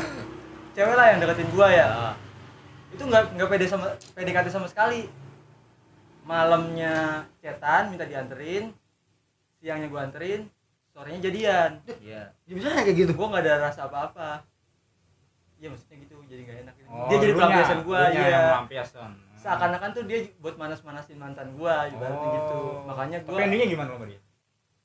cewek 0.76 0.94
lah 0.94 1.06
yang 1.12 1.18
deketin 1.24 1.48
gua 1.56 1.68
ya. 1.72 1.88
Itu 2.92 3.02
nggak 3.08 3.36
nggak 3.36 3.48
pede 3.48 3.66
sama 3.68 3.96
PDKT 4.12 4.46
sama 4.52 4.68
sekali. 4.68 5.08
Malamnya 6.28 7.24
cetan 7.40 7.92
minta 7.92 8.04
dianterin. 8.04 8.76
Siangnya 9.60 9.88
gua 9.88 10.04
anterin 10.04 10.52
sorenya 10.92 11.20
jadian. 11.28 11.70
Iya. 12.00 12.32
ya 12.32 12.52
bisa 12.52 12.72
kayak 12.72 12.96
gitu? 12.96 13.12
Gua 13.16 13.32
nggak 13.32 13.44
ada 13.44 13.72
rasa 13.72 13.88
apa-apa. 13.88 14.44
Iya 15.56 15.72
maksudnya 15.72 15.96
gitu 16.04 16.20
jadi 16.28 16.40
nggak 16.44 16.58
enak. 16.68 16.74
Oh, 16.92 17.08
dia 17.08 17.16
jadi 17.20 17.32
pelampiasan 17.32 17.78
gua 17.84 18.00
iya. 18.12 18.24
yang 18.28 18.44
pelampiasan 18.52 19.12
seakan-akan 19.36 19.90
tuh 19.94 20.02
dia 20.10 20.26
buat 20.42 20.58
manas-manasin 20.58 21.16
mantan 21.20 21.54
gua 21.54 21.86
ibaratnya 21.86 22.28
gitu. 22.34 22.60
Makanya 22.88 23.18
tapi 23.22 23.32
gua 23.32 23.44
endingnya 23.46 23.68
gimana 23.70 23.88
lo 23.94 24.04
dia? 24.04 24.20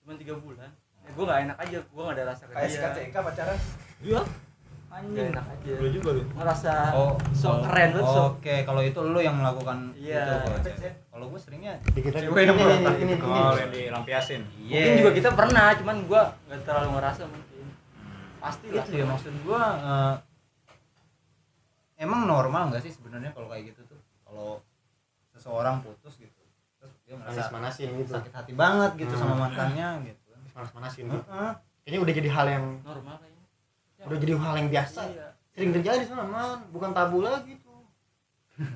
Cuma 0.03 0.13
tiga 0.15 0.33
bulan 0.37 0.69
ya, 1.11 1.13
gua 1.13 1.23
nggak 1.27 1.41
enak 1.43 1.57
aja 1.59 1.77
gua 1.85 2.01
nggak 2.01 2.15
ada 2.15 2.25
rasa 2.25 2.43
ke 2.43 2.51
kayak 2.51 2.65
si 2.65 2.77
dia. 2.77 2.83
KCK 2.87 3.15
pacaran. 3.19 3.57
Iya. 3.99 4.21
Nggak 4.91 5.25
enak 5.29 5.45
aja. 5.47 5.71
Lu 5.77 5.87
juga 5.89 6.09
lu? 6.11 6.23
Ngerasa 6.31 6.71
Oh, 6.91 7.11
so 7.31 7.47
oh, 7.49 7.55
keren 7.61 7.89
banget 7.91 8.07
so 8.07 8.21
Oke, 8.29 8.55
kalau 8.63 8.81
itu 8.81 8.99
lu 9.01 9.19
yang 9.19 9.35
melakukan 9.35 9.77
Iya. 9.93 10.23
itu 10.43 10.87
kalau 11.07 11.25
gue 11.27 11.39
seringnya 11.39 11.73
dikit 11.87 12.11
lagi 12.11 12.25
Cewek 12.25 12.41
yang 12.41 12.55
ini, 12.55 12.61
merontak 12.61 12.95
ini, 12.97 13.13
ini. 13.13 13.23
oh 13.23 13.53
yang 13.53 13.71
dilampiasin. 13.71 14.41
Mungkin 14.47 14.93
juga 14.97 15.11
kita 15.13 15.29
pernah 15.31 15.65
cuman 15.75 15.95
gua 16.05 16.21
nggak 16.45 16.59
terlalu 16.63 16.89
ngerasa 16.95 17.23
mungkin. 17.25 17.65
Pasti 18.39 18.67
lah. 18.67 18.83
Itu 18.83 18.91
ya 18.93 19.05
maksud 19.05 19.33
gua 19.43 19.63
eh, 19.77 20.15
emang 21.97 22.25
normal 22.25 22.63
nggak 22.69 22.81
sih 22.81 22.91
sebenarnya 22.91 23.31
kalau 23.31 23.47
kayak 23.47 23.71
gitu 23.71 23.81
tuh? 23.85 23.99
Kalau 24.23 24.59
seseorang 25.31 25.79
putus 25.81 26.15
gitu 26.17 26.41
terus 26.75 26.93
dia 27.05 27.13
merasa 27.13 27.45
manasin 27.49 27.93
gitu. 27.93 28.09
sakit 28.09 28.33
hati 28.33 28.51
banget 28.51 28.91
gitu 28.97 29.13
sama 29.13 29.37
Hmm. 29.37 29.41
mantannya 29.45 29.89
gitu 30.03 30.20
manas 30.51 30.71
manasin 30.75 31.05
gitu. 31.07 31.23
Heeh. 31.31 31.51
kayaknya 31.81 31.99
udah 32.05 32.13
jadi 32.13 32.29
hal 32.29 32.45
yang 32.47 32.65
normal 32.85 33.15
kayaknya. 33.17 33.43
udah 34.05 34.17
jadi 34.21 34.33
hal 34.37 34.53
yang 34.57 34.69
biasa. 34.69 35.01
Iya. 35.09 35.27
Sering 35.51 35.71
terjadi 35.75 36.03
sama 36.07 36.23
man 36.23 36.59
bukan 36.71 36.91
tabu 36.95 37.19
lagi 37.25 37.53
tuh. 37.59 37.81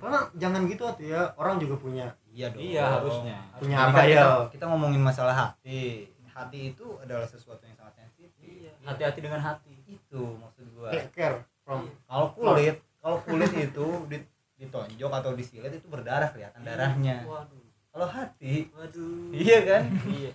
Karena 0.01 0.19
jangan 0.35 0.61
gitu 0.65 0.83
tuh 0.89 1.05
ya. 1.05 1.21
Orang 1.37 1.61
juga 1.61 1.75
punya. 1.77 2.07
Iya 2.33 2.51
dong. 2.51 2.61
Iya 2.61 2.83
harusnya. 2.99 3.37
Punya 3.55 3.77
Jadi 3.79 3.89
apa 3.93 3.99
ya 4.03 4.09
kita, 4.09 4.27
kita 4.57 4.65
ngomongin 4.67 5.01
masalah 5.01 5.35
hati. 5.35 6.09
Hati 6.35 6.75
itu 6.75 6.99
adalah 6.99 7.23
sesuatu 7.23 7.63
yang 7.63 7.75
sangat 7.79 8.03
sensitif. 8.03 8.43
Iya. 8.43 8.71
Hati-hati 8.83 9.19
dengan 9.23 9.39
hati. 9.39 9.75
Itu 9.87 10.35
maksud 10.41 10.65
gua. 10.75 10.91
Take 10.91 11.11
care 11.15 11.37
from 11.63 11.87
kalau 12.05 12.29
kulit 12.35 12.77
kalau 13.01 13.17
kulit 13.21 13.51
itu 13.53 13.87
di- 14.09 14.29
ditonjok 14.57 15.11
atau 15.11 15.31
disilet 15.37 15.73
itu 15.73 15.87
berdarah 15.87 16.29
kelihatan 16.33 16.61
darahnya. 16.65 17.23
Waduh. 17.23 17.63
Kalau 17.95 18.07
hati 18.11 18.67
waduh. 18.75 19.31
iya 19.31 19.57
kan? 19.63 19.83
Iya 20.11 20.31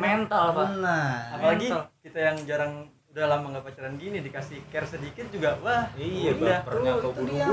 mental 0.00 0.44
pak. 0.56 0.66
Benar. 0.72 1.16
Apalagi 1.36 1.66
Mental. 1.68 1.84
kita 2.00 2.18
yang 2.20 2.36
jarang 2.48 2.72
udah 3.12 3.26
lama 3.28 3.46
nggak 3.52 3.64
pacaran 3.68 3.94
gini 4.00 4.24
dikasih 4.24 4.58
care 4.72 4.88
sedikit 4.88 5.28
juga 5.28 5.60
wah 5.60 5.84
iya 6.00 6.32
udah. 6.32 6.64
Atau 6.64 6.80
itu 6.80 7.08
bulu 7.12 7.32
ya 7.36 7.46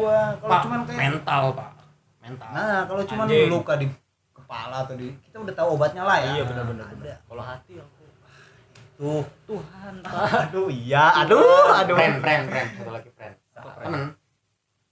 gua. 0.00 0.20
Kalau 0.40 0.48
Pak, 0.48 0.60
cuman 0.64 0.80
kayak 0.88 0.98
mental 1.04 1.42
pak. 1.52 1.70
Mental. 2.24 2.48
Nah 2.56 2.80
kalau 2.88 3.02
cuman 3.04 3.26
Anjing. 3.28 3.50
luka 3.52 3.74
di 3.76 3.86
kepala 4.32 4.76
atau 4.88 4.94
di 4.96 5.06
kita 5.20 5.36
udah 5.44 5.54
tahu 5.54 5.68
obatnya 5.76 6.02
lah 6.08 6.16
ya. 6.16 6.30
Iya 6.32 6.42
benar-benar 6.48 6.86
Ada. 6.96 7.14
kalau 7.28 7.42
hati 7.44 7.72
aku 7.76 8.02
tuh. 8.96 9.24
Tuhan 9.50 9.94
aduh 10.08 10.68
iya. 10.72 11.04
Aduh 11.26 11.76
aduh. 11.76 11.96
Friend 11.98 12.16
friend 12.24 12.44
friend. 12.48 12.68
Satu 12.80 12.90
lagi 12.94 13.10
friend. 13.12 13.34
Temen. 13.52 14.16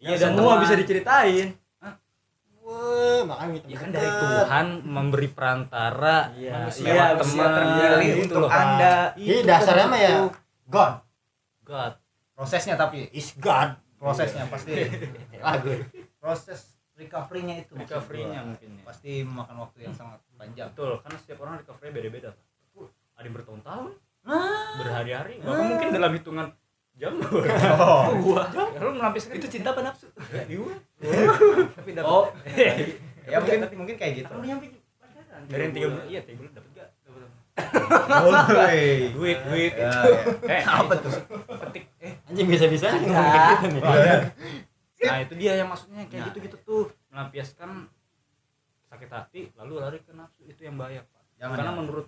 Iya 0.00 0.16
semua 0.20 0.60
bisa 0.60 0.76
diceritain 0.76 1.56
Deket 2.80 3.28
makanya 3.28 3.52
kita 3.60 3.68
ya 3.68 3.76
kan 3.76 3.88
dari 3.92 4.10
Tuhan 4.10 4.66
memberi 4.82 5.28
perantara 5.28 6.16
Iya, 6.32 6.50
manusia 6.56 6.88
iya, 6.88 7.06
teman 7.20 7.48
terpilih 7.52 8.08
gitu 8.08 8.24
untuk 8.24 8.40
loh. 8.40 8.50
Anda. 8.50 8.94
Ini 9.14 9.40
dasarnya 9.44 9.86
mah 9.86 10.00
ya 10.00 10.10
God. 10.64 10.94
God. 11.68 11.92
Prosesnya 12.32 12.74
tapi 12.80 13.06
is 13.12 13.36
God. 13.36 13.76
prosesnya 14.00 14.48
pasti. 14.48 14.88
Lagu. 15.44 15.76
Proses 16.16 16.80
recovery-nya 16.96 17.60
itu. 17.60 17.76
Recovery-nya 17.76 18.40
mungkin 18.40 18.80
ya. 18.80 18.82
pasti 18.88 19.20
memakan 19.20 19.68
waktu 19.68 19.84
yang 19.84 19.92
sangat 19.92 20.20
panjang. 20.40 20.72
Betul 20.72 20.96
karena 21.04 21.16
setiap 21.20 21.38
orang 21.44 21.60
recovery 21.60 21.92
beda-beda 21.92 22.32
ada 23.20 23.28
yang 23.28 23.36
bertahun-tahun 23.36 23.92
Nah. 24.20 24.80
berhari-hari. 24.80 25.40
Bahkan 25.44 25.64
mungkin 25.76 25.88
dalam 25.92 26.12
hitungan 26.16 26.46
jam. 27.02 27.12
Oh. 27.80 28.04
Gua 28.20 28.44
ya 28.52 28.80
lu 28.84 28.90
melampiaskan 28.92 29.40
Itu 29.40 29.48
cinta 29.48 29.72
apa 29.72 29.80
nafsu? 29.80 30.06
Ya, 30.28 30.42
iya. 30.44 30.76
Tapi 31.72 31.90
dapat. 31.96 32.08
oh. 32.08 32.28
Ya 33.24 33.36
mungkin 33.40 33.60
mungkin 33.80 33.96
kayak 33.96 34.12
gitu. 34.20 34.32
Udah 34.36 34.46
nyampe 34.46 34.66
pacaran. 35.00 35.40
dari 35.48 35.62
yang 35.64 35.72
tiga 35.72 35.86
bulan 35.88 36.06
iya 36.12 36.20
tiga 36.24 36.36
bulan 36.44 36.52
dapat 36.52 36.70
gak? 36.76 36.88
Dapat 37.60 38.46
Woi. 38.52 38.84
duit 39.16 39.38
duit 39.48 39.72
Ya, 39.76 39.90
ya. 39.90 40.20
eh 40.48 40.62
apa 40.80 40.92
tuh? 41.00 41.12
petik 41.68 41.84
eh. 42.04 42.12
Anjing 42.28 42.46
bisa-bisa. 42.48 42.88
Ngomong 42.92 43.16
kayak 43.16 43.48
gitu 43.48 43.66
nih. 43.72 43.82
Nah 45.00 45.16
itu 45.24 45.34
dia 45.40 45.52
yang 45.56 45.68
maksudnya 45.72 46.04
kayak 46.08 46.22
gitu 46.32 46.38
gitu 46.44 46.56
tuh. 46.64 46.84
Melampiaskan 47.08 47.88
sakit 48.90 49.08
hati 49.08 49.40
lalu 49.56 49.72
lari 49.80 49.98
ke 50.04 50.12
nafsu. 50.12 50.44
Itu 50.44 50.68
yang 50.68 50.76
bahaya 50.76 51.00
pak. 51.08 51.20
Jangan, 51.40 51.56
karena 51.56 51.72
jangan. 51.72 51.80
menurut 51.80 52.06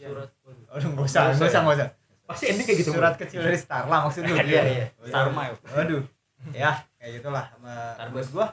Surat. 0.00 0.32
Aduh, 0.72 0.88
nggak 0.96 1.04
usah, 1.12 1.20
nggak 1.36 1.44
usah, 1.52 1.60
nggak 1.60 1.76
usah. 1.76 1.88
Pasti 2.30 2.44
ending 2.46 2.62
kayak 2.64 2.78
gitu 2.78 2.90
Surat 2.92 3.14
kecil 3.16 3.40
dari 3.40 3.58
Starla 3.58 3.96
maksud 4.04 4.22
lu. 4.22 4.34
Iya, 4.36 4.62
iya. 4.64 4.86
Star 5.02 5.28
Mile 5.28 5.56
Waduh. 5.66 6.02
Ya, 6.50 6.70
kayak 6.96 7.12
gitulah. 7.18 7.44
Ma- 7.56 7.92
Starbucks. 7.92 8.08
Menurut 8.08 8.30
gua 8.32 8.46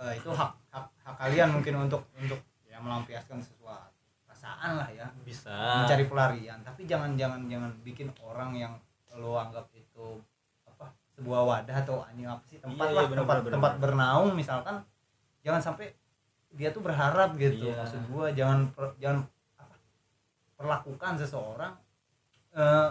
eh, 0.00 0.12
itu 0.16 0.30
hak 0.30 0.50
hak 0.68 0.84
hak 0.98 1.14
kalian 1.18 1.48
mungkin 1.50 1.74
untuk 1.80 2.02
untuk 2.14 2.40
ya 2.64 2.76
melampiaskan 2.76 3.38
sesuatu 3.38 3.94
perasaan 4.24 4.70
lah 4.74 4.88
ya. 4.90 5.06
bisa 5.22 5.54
Mencari 5.80 6.04
pelarian, 6.04 6.58
tapi 6.60 6.82
jangan 6.84 7.14
jangan 7.14 7.46
jangan 7.46 7.70
bikin 7.80 8.10
orang 8.18 8.50
yang 8.52 8.72
lo 9.14 9.36
anggap 9.36 9.70
itu 9.70 10.18
apa 10.66 10.90
sebuah 11.12 11.40
wadah 11.44 11.76
atau 11.78 12.02
anjing 12.02 12.26
apa 12.26 12.42
sih 12.44 12.58
tempat 12.58 12.82
Iya, 12.84 12.92
lah 12.92 13.04
iya, 13.04 13.14
tempat 13.14 13.36
benar, 13.38 13.52
tempat 13.54 13.72
bernaung 13.78 14.30
misalkan 14.34 14.82
jangan 15.40 15.62
sampai 15.62 15.94
dia 16.50 16.68
tuh 16.68 16.82
berharap 16.82 17.30
gitu 17.36 17.70
Iya. 17.70 17.78
maksud 17.78 18.02
gua 18.08 18.26
jangan 18.30 18.66
per- 18.68 18.98
jangan 18.98 19.22
apa 19.54 19.74
perlakukan 20.54 21.14
seseorang 21.14 21.70
eh, 22.54 22.88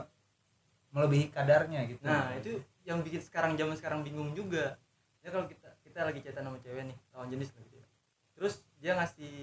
melebihi 0.90 1.27
kadarnya 1.30 1.88
gitu 1.88 2.03
Nah, 2.03 2.35
itu 2.35 2.52
yang 2.84 2.99
bikin 2.99 3.19
sekarang 3.19 3.56
zaman 3.56 3.73
sekarang 3.73 3.99
bingung 4.02 4.31
juga. 4.31 4.76
Ya 5.19 5.31
kalau 5.31 5.48
kita 5.48 5.72
kita 5.81 6.03
lagi 6.03 6.19
chatan 6.19 6.44
sama 6.44 6.60
cewek 6.60 6.84
nih, 6.85 6.98
lawan 7.10 7.27
jenis 7.27 7.49
lah 7.49 7.61
gitu 7.61 7.76
ya. 7.76 7.88
Terus 8.34 8.53
dia 8.77 8.91
ngasih 8.94 9.34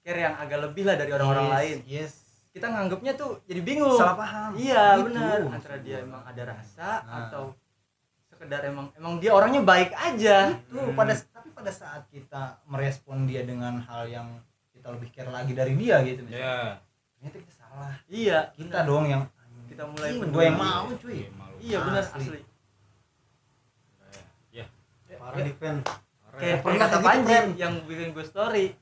care 0.00 0.20
yang 0.22 0.34
agak 0.34 0.58
lebih 0.62 0.82
lah 0.82 0.94
dari 0.94 1.10
orang-orang 1.10 1.44
Yes, 1.44 1.54
lain. 1.54 1.78
yes 1.86 2.12
Kita 2.48 2.66
nganggapnya 2.66 3.12
tuh 3.14 3.44
jadi 3.44 3.60
bingung. 3.60 3.94
salah 3.94 4.16
paham 4.16 4.56
Iya, 4.56 4.84
Gitu. 4.96 5.04
benar. 5.06 5.38
Antara 5.46 5.76
dia 5.78 5.96
emang 6.00 6.22
ada 6.24 6.42
rasa 6.48 6.88
Nah. 7.02 7.28
atau 7.28 7.52
sekedar 8.26 8.60
emang 8.64 8.88
emang 8.94 9.16
dia 9.16 9.30
orangnya 9.30 9.60
baik 9.62 9.92
aja. 9.92 10.56
itu 10.56 10.92
pada 10.92 11.12
tapi 11.12 11.48
pada 11.50 11.68
saat 11.70 12.08
kita 12.08 12.42
merespon 12.64 13.24
dia 13.24 13.42
dengan 13.42 13.76
hal 13.82 14.04
yang 14.06 14.28
kita 14.72 14.88
lebih 14.90 15.08
care 15.10 15.28
lagi 15.28 15.52
dari 15.52 15.72
dia 15.74 16.00
gitu 16.02 16.20
misalnya 16.22 16.40
ya 16.40 16.60
ternyata 17.12 17.36
kita 17.38 17.52
salah 17.54 17.92
Iya, 18.06 18.38
kita 18.52 18.78
dong 18.82 19.04
yang 19.06 19.22
kita 19.66 19.82
mulai 19.84 20.10
gue 20.16 20.42
yang 20.42 20.56
mau 20.56 20.86
cuy 20.92 21.14
Iya, 21.16 21.28
malu. 21.32 21.56
Iya, 21.58 21.78
benar 21.80 22.04
Asli. 22.04 22.22
asli. 22.22 22.40
ya 24.50 24.64
parah 25.16 25.38
di 25.38 25.52
fan 25.54 25.76
Kayak 26.36 26.60
kata 26.60 26.76
gitu, 26.92 26.98
Panji 27.00 27.38
yang 27.56 27.72
bikin 27.88 28.12
gue 28.12 28.20
story. 28.20 28.76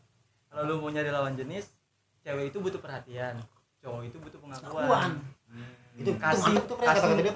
Kalau 0.48 0.62
lu 0.66 0.74
mau 0.78 0.90
nyari 0.90 1.06
lawan 1.06 1.38
jenis, 1.38 1.70
cewek 2.20 2.50
itu 2.50 2.58
butuh 2.58 2.82
perhatian, 2.82 3.38
cowok 3.78 4.02
itu 4.04 4.16
butuh 4.18 4.38
pengakuan. 4.40 4.74
Pengakuan. 4.74 5.10
itu 5.94 6.10
Kasih- 6.10 6.18
kasih 6.18 6.54
itu 6.58 6.74
kasih- 6.74 6.88
kata-kata 6.90 7.22
dia 7.22 7.34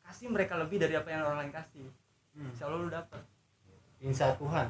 Kasih 0.00 0.26
mereka 0.32 0.56
lebih 0.56 0.80
dari 0.80 0.94
apa 0.96 1.08
yang 1.12 1.20
orang 1.22 1.44
lain 1.44 1.52
kasih. 1.52 1.84
Hmm. 2.32 2.48
Insya 2.48 2.64
Allah 2.64 2.80
lu 2.80 2.88
dapet 2.88 3.20
insya 3.98 4.30
Tuhan 4.38 4.66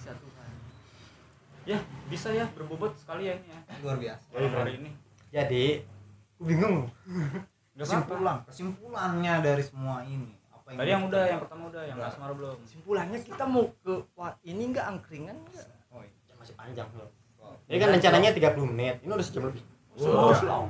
satu 0.00 0.26
kan. 0.32 0.50
ya 1.62 1.76
bisa 2.08 2.32
ya 2.32 2.48
berbobot 2.56 2.96
sekali 2.96 3.28
ya 3.28 3.36
ini 3.36 3.52
ya 3.52 3.60
luar 3.84 4.00
biasa 4.00 4.24
dari 4.32 4.48
hari 4.48 4.72
ini 4.80 4.90
jadi 5.28 5.64
bingung. 6.40 6.88
kesimpulan 7.80 8.36
kesimpulannya 8.44 9.34
dari 9.40 9.62
semua 9.64 10.04
ini 10.04 10.36
apa 10.52 10.76
Tadi 10.76 10.90
yang 10.92 11.02
udah, 11.08 11.24
yang 11.26 11.40
pertama 11.42 11.62
udah, 11.66 11.82
yang 11.82 11.98
asmara 11.98 12.30
belum. 12.30 12.54
Kesimpulannya 12.62 13.18
kita 13.26 13.42
mau 13.42 13.66
ke 13.82 13.94
wah, 14.14 14.30
ini 14.46 14.70
enggak 14.70 14.86
angkringan 14.86 15.34
enggak? 15.34 15.66
oh, 15.90 15.98
iya. 15.98 16.14
Ya, 16.30 16.34
masih 16.38 16.54
panjang 16.54 16.86
loh 16.94 17.10
ini 17.70 17.78
kan 17.78 17.88
rencananya 17.94 18.30
30 18.34 18.70
menit 18.74 18.96
ini 19.06 19.10
udah 19.14 19.26
sejam 19.26 19.46
lebih. 19.46 19.62
Slow. 19.94 20.66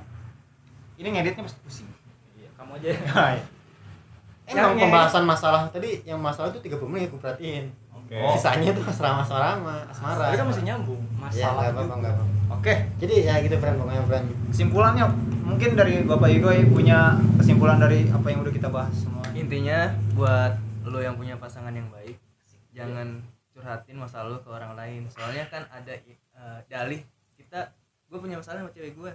ini 1.01 1.09
ngeditnya 1.17 1.49
pasti 1.49 1.61
pusing. 1.65 1.89
Iya, 2.37 2.49
kamu 2.61 2.77
aja. 2.77 2.89
emang 4.51 4.75
Yang- 4.77 4.91
pembahasan 4.91 5.25
masalah 5.25 5.71
tadi 5.71 6.03
yang 6.03 6.19
masalah 6.19 6.51
itu 6.51 6.61
30 6.61 6.83
menit 6.91 7.09
aku 7.09 7.23
perhatiin 7.23 7.71
Oke. 8.11 8.27
sisanya 8.35 8.75
tuh 8.75 8.85
asrama-asrama 8.91 9.87
asmara. 9.87 10.25
Tapi 10.27 10.37
kan 10.43 10.47
masih 10.51 10.65
nyambung 10.67 11.03
ya 11.31 11.47
masalah. 11.47 11.71
nggak 11.71 11.87
apa-apa 11.95 12.25
oke. 12.59 12.75
Jadi 12.99 13.15
ya 13.23 13.35
gitu 13.39 13.57
friend 13.63 13.77
pokoknya 13.79 14.03
friend 14.11 14.27
kesimpulannya 14.51 15.05
mungkin 15.47 15.71
dari 15.79 15.95
bapak 16.03 16.29
Igoy 16.31 16.59
punya 16.71 17.15
kesimpulan 17.39 17.79
dari 17.79 18.11
apa 18.11 18.27
yang 18.27 18.43
udah 18.43 18.53
kita 18.53 18.69
bahas 18.71 18.95
semua. 18.95 19.23
Intinya 19.31 19.95
buat 20.19 20.59
lo 20.91 20.99
yang 20.99 21.15
punya 21.15 21.39
pasangan 21.39 21.71
yang 21.71 21.87
baik 21.95 22.19
jangan 22.75 23.23
curhatin 23.55 23.99
masalah 23.99 24.35
lo 24.35 24.39
ke 24.43 24.51
orang 24.51 24.75
lain. 24.75 25.07
Soalnya 25.07 25.47
kan 25.47 25.63
ada 25.71 25.95
eh, 25.95 26.59
dalih. 26.67 27.03
Kita 27.39 27.71
gue 28.11 28.19
punya 28.19 28.43
masalah 28.43 28.67
sama 28.67 28.75
cewek 28.75 28.99
gue 28.99 29.13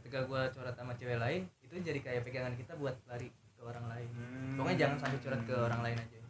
ketika 0.00 0.24
gue 0.28 0.40
curhat 0.52 0.76
sama 0.76 0.92
cewek 1.00 1.16
lain 1.16 1.48
itu 1.64 1.72
jadi 1.80 2.00
kayak 2.00 2.22
pegangan 2.28 2.52
kita 2.56 2.76
buat 2.76 2.96
lari 3.08 3.32
ke 3.32 3.60
orang 3.64 3.88
lain. 3.88 4.08
Pokoknya 4.56 4.76
jangan 4.84 4.96
sampai 5.00 5.18
curhat 5.24 5.42
ke 5.48 5.54
orang 5.56 5.80
lain 5.80 5.96
aja 5.96 6.27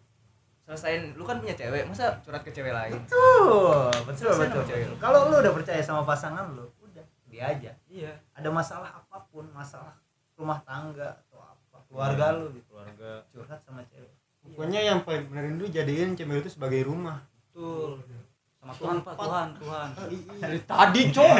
selesain 0.69 1.17
lu 1.17 1.25
kan 1.25 1.41
punya 1.41 1.57
cewek 1.57 1.89
masa 1.89 2.13
curhat 2.21 2.45
ke 2.45 2.53
cewek 2.53 2.77
lain 2.77 2.93
betul 2.93 3.89
betul 4.05 4.37
betul 4.37 4.61
lu. 4.69 4.95
kalau 5.01 5.33
lu 5.33 5.41
udah 5.41 5.53
percaya 5.57 5.81
sama 5.81 6.05
pasangan 6.05 6.53
lu 6.53 6.69
udah 6.85 7.01
dia 7.25 7.49
aja 7.49 7.73
Iya. 7.89 8.13
ada 8.37 8.53
masalah 8.53 8.93
apa 8.93 9.25
pun 9.33 9.49
masalah 9.57 9.97
rumah 10.37 10.61
tangga 10.61 11.17
atau 11.25 11.41
apa 11.41 11.77
keluarga 11.89 12.37
lu 12.37 12.53
gitu 12.53 12.69
Keluarga. 12.69 13.25
curhat 13.33 13.65
sama 13.65 13.81
cewek 13.89 14.13
pokoknya 14.45 14.81
yang 14.85 15.01
paling 15.09 15.25
benerin 15.33 15.57
dulu 15.57 15.73
jadiin 15.73 16.13
cewek 16.13 16.45
itu 16.45 16.53
sebagai 16.53 16.85
rumah 16.85 17.25
Betul. 17.49 18.05
Sama 18.59 18.75
Tuhan, 18.75 18.97
Pak, 19.03 19.15
Tuhan, 19.15 19.49
Tuhan. 19.55 19.89
Dari 20.43 20.59
tadi, 20.67 21.03
Cok. 21.15 21.31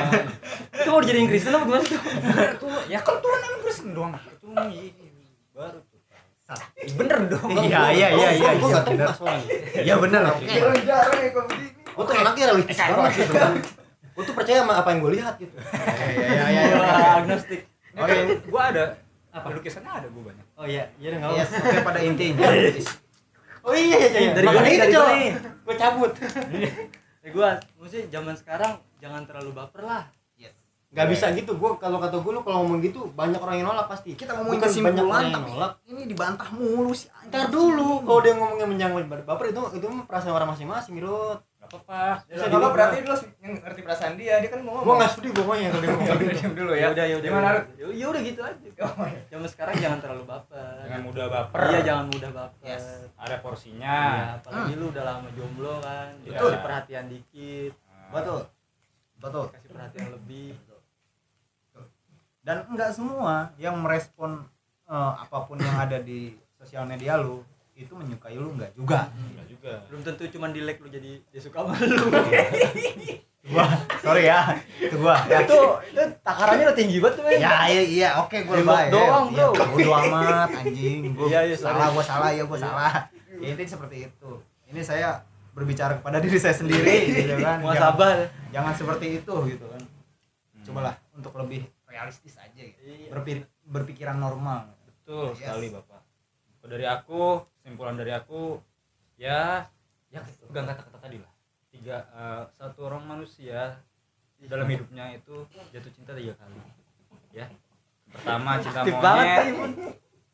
Itu 0.71 0.89
mau 0.89 1.03
dijadiin 1.03 1.27
Kristen 1.27 1.51
apa 1.51 1.67
gimana 1.67 1.83
sih? 1.83 1.99
Tuhan, 2.63 2.83
ya 2.87 2.99
kalau 3.03 3.19
Tuhan 3.19 3.39
emang 3.43 3.63
Kristen 3.63 3.91
doang. 3.91 4.15
Itu 4.15 4.47
baru 5.51 5.79
Bener 6.97 7.19
dong. 7.29 7.51
iya 7.61 7.83
iya 7.93 8.09
iya 8.09 8.29
iya 8.33 8.51
gue 8.57 8.65
iya 8.65 8.73
nggak 8.73 8.85
terima 8.89 9.13
soalnya. 9.13 9.47
Iya 9.85 9.95
benar 10.01 10.23
oke 10.33 10.45
gue 11.99 12.05
tuh 12.07 12.15
anaknya 12.15 12.45
realistis 12.55 12.79
banget 12.79 13.13
gitu. 13.21 13.33
kan 13.35 13.53
gue 14.19 14.25
tuh 14.27 14.35
percaya 14.35 14.59
sama 14.65 14.75
apa 14.81 14.89
yang 14.91 15.01
gue 15.05 15.13
lihat 15.21 15.35
gitu. 15.39 15.55
Iya 15.55 16.27
iya 16.33 16.47
iya 16.49 16.63
iya 16.65 16.77
Wah, 16.81 17.11
agnostik. 17.23 17.61
Oke, 17.99 18.15
gua 18.47 18.63
ada 18.71 18.85
apa 19.35 19.47
lukisannya 19.51 19.91
ada 19.91 20.07
gua 20.11 20.31
banyak. 20.31 20.47
oh 20.55 20.67
iya. 20.67 20.85
Iya 21.03 21.07
udah 21.15 21.19
nggak 21.19 21.31
Yes, 21.35 21.51
apa 21.51 21.67
oke 21.67 21.79
pada 21.83 22.01
intinya 22.03 22.47
oh 23.67 23.75
iya 23.75 23.97
iya 24.01 24.09
iya. 24.23 24.31
Dari 24.33 24.47
nih, 24.49 24.75
itu. 24.81 25.49
gue 25.67 25.75
cabut. 25.77 26.13
Ya 27.19 27.29
gua, 27.35 27.51
maksudnya 27.77 28.05
zaman 28.09 28.35
sekarang 28.39 28.73
jangan 29.03 29.23
terlalu 29.29 29.51
baper 29.53 29.83
lah. 29.85 30.05
Nggak 30.89 31.07
bisa 31.13 31.27
gitu 31.37 31.53
gue 31.53 31.71
kalau 31.77 32.01
kata 32.01 32.17
gue 32.17 32.33
lu 32.33 32.41
kalau 32.41 32.65
ngomong 32.65 32.81
gitu 32.81 33.13
banyak 33.13 33.37
orang 33.37 33.61
yang 33.61 33.69
nolak 33.69 33.93
pasti 33.93 34.17
kita 34.17 34.33
ngomongin 34.41 34.57
Bukan 34.57 34.65
banyak 34.65 34.73
kesimpulan 34.73 35.05
orang 35.05 35.21
yang 35.21 35.37
tapi 35.37 35.51
nolak 35.53 35.73
ini 35.85 36.03
dibantah 36.09 36.49
mulu 36.57 36.93
sih 36.97 37.09
ntar 37.29 37.53
dulu 37.53 38.01
kalau 38.09 38.21
dia 38.25 38.33
ngomongnya 38.33 38.67
menjangkau 38.67 39.01
baper 39.29 39.47
itu 39.53 39.63
itu 39.77 39.87
perasaan 40.09 40.33
orang 40.33 40.49
masing-masing 40.57 40.97
Mirut 40.97 41.45
Enggak 41.59 41.75
apa-apa. 41.75 42.03
Bisa 42.23 42.35
Bisa 42.39 42.47
juga 42.55 42.69
berarti 42.71 42.97
lu 43.03 43.17
yang 43.43 43.53
ngerti 43.59 43.81
perasaan 43.83 44.15
dia 44.15 44.35
dia 44.39 44.49
kan 44.49 44.61
mau 44.63 44.79
gue 44.79 44.81
ngomong 44.81 44.97
nggak 45.03 45.11
sudi 45.11 45.29
pokoknya 45.35 45.69
kalau 45.75 45.83
dia 45.83 45.91
ngomong 45.91 46.19
gitu 46.23 46.49
dulu 46.55 46.73
Ya 46.73 46.79
ya 46.79 46.89
udah, 46.95 47.05
ya 47.05 47.17
udah. 47.19 47.29
Gimana? 47.29 47.49
Ya 47.75 47.85
ya 47.93 48.07
udah 48.09 48.23
gitu 48.23 48.41
aja. 48.47 48.69
Oh, 48.89 49.07
iya. 49.11 49.21
Zaman 49.27 49.49
sekarang 49.51 49.75
jangan 49.83 49.99
terlalu 49.99 50.25
baper. 50.25 50.87
Jangan 50.87 51.03
mudah 51.03 51.27
baper. 51.27 51.59
Iya, 51.67 51.81
jangan 51.83 52.05
mudah 52.15 52.31
baper. 52.31 52.63
Yes. 52.63 52.87
Ada 53.19 53.37
porsinya. 53.43 53.99
Iya, 53.99 54.27
apalagi 54.39 54.73
lu 54.79 54.87
udah 54.95 55.03
lama 55.03 55.29
jomblo 55.35 55.75
kan. 55.83 56.09
Betul. 56.23 56.31
Dikasih 56.55 56.63
perhatian 56.63 57.05
dikit, 57.11 57.73
betul 58.15 58.41
betul 59.19 59.45
kasih 59.51 59.71
perhatian 59.75 60.07
lebih. 60.15 60.55
Dan 62.49 62.65
enggak 62.65 62.97
semua 62.97 63.53
yang 63.61 63.77
merespon 63.77 64.41
eh, 64.89 65.13
apa 65.21 65.45
pun 65.45 65.61
yang 65.61 65.77
ada 65.77 66.01
di 66.01 66.33
sosial 66.57 66.89
media 66.89 67.21
lu 67.21 67.45
itu 67.77 67.93
menyukai 67.93 68.41
lu 68.41 68.57
enggak 68.57 68.73
juga. 68.73 69.13
Enggak 69.13 69.47
juga. 69.53 69.73
Belum 69.93 70.01
tentu 70.01 70.25
cuman 70.33 70.57
di 70.57 70.65
like 70.65 70.81
lu 70.81 70.89
jadi 70.89 71.21
dia 71.29 71.41
suka 71.45 71.69
sama 71.69 71.77
lu. 71.77 72.09
gua. 73.53 73.69
Sorry 74.01 74.33
ya. 74.33 74.57
Itu 74.81 74.97
gua. 74.97 75.21
Ya. 75.29 75.45
Itu 75.45 75.61
itu 75.93 76.01
takarannya 76.25 76.73
udah 76.73 76.77
tinggi 76.81 76.97
banget 77.05 77.21
tuh, 77.21 77.23
men. 77.29 77.37
ya 77.37 77.69
iya 77.69 77.83
iya. 77.85 78.09
Oke 78.25 78.41
gua 78.49 78.57
Tembak 78.57 78.77
baik 78.81 78.91
doang, 78.97 79.25
ya, 79.29 79.45
bro. 79.53 79.65
bodo 79.69 79.91
amat 80.09 80.49
anjing. 80.57 80.99
Gua 81.13 81.27
Iya, 81.29 81.41
iya, 81.53 81.57
sorry. 81.61 81.69
salah 81.77 81.89
gua 81.93 82.05
salah 82.05 82.31
ya 82.33 82.43
gua 82.49 82.59
salah. 82.59 82.93
Ya 83.45 83.47
intinya 83.53 83.71
seperti 83.77 83.97
itu. 84.09 84.31
Ini 84.73 84.81
saya 84.81 85.21
berbicara 85.53 86.01
kepada 86.01 86.17
diri 86.17 86.41
saya 86.41 86.57
sendiri 86.57 87.13
gitu 87.13 87.37
kan. 87.37 87.41
Jangan, 87.45 87.59
muasabah 87.61 88.11
jangan 88.57 88.73
seperti 88.73 89.07
itu 89.21 89.35
gitu 89.53 89.65
kan. 89.69 89.83
Cobalah 90.65 90.97
untuk 91.13 91.37
lebih 91.37 91.69
realistis 91.99 92.39
aja 92.39 92.63
gitu. 92.63 92.79
Berpikir, 93.11 93.43
berpikiran 93.67 94.23
normal. 94.23 94.71
Betul 94.87 95.35
Yes. 95.35 95.43
sekali 95.43 95.67
bapak. 95.75 96.01
Kalau 96.63 96.71
dari 96.71 96.87
aku 96.87 97.23
kesimpulan 97.59 97.99
dari 97.99 98.13
aku 98.15 98.63
ya 99.19 99.67
ya 100.15 100.21
pegang 100.47 100.71
kata-kata 100.71 100.99
tadi 101.03 101.19
lah. 101.19 101.33
Tiga 101.75 101.97
eh, 102.15 102.43
satu 102.55 102.87
orang 102.87 103.03
manusia 103.03 103.83
dalam 104.39 104.71
hidupnya 104.71 105.11
itu 105.19 105.43
jatuh 105.75 105.91
cinta 105.91 106.15
tiga 106.15 106.39
kali 106.39 106.55
ya. 107.35 107.51
Pertama 108.15 108.63
cinta 108.63 108.87
monyet. 108.87 109.47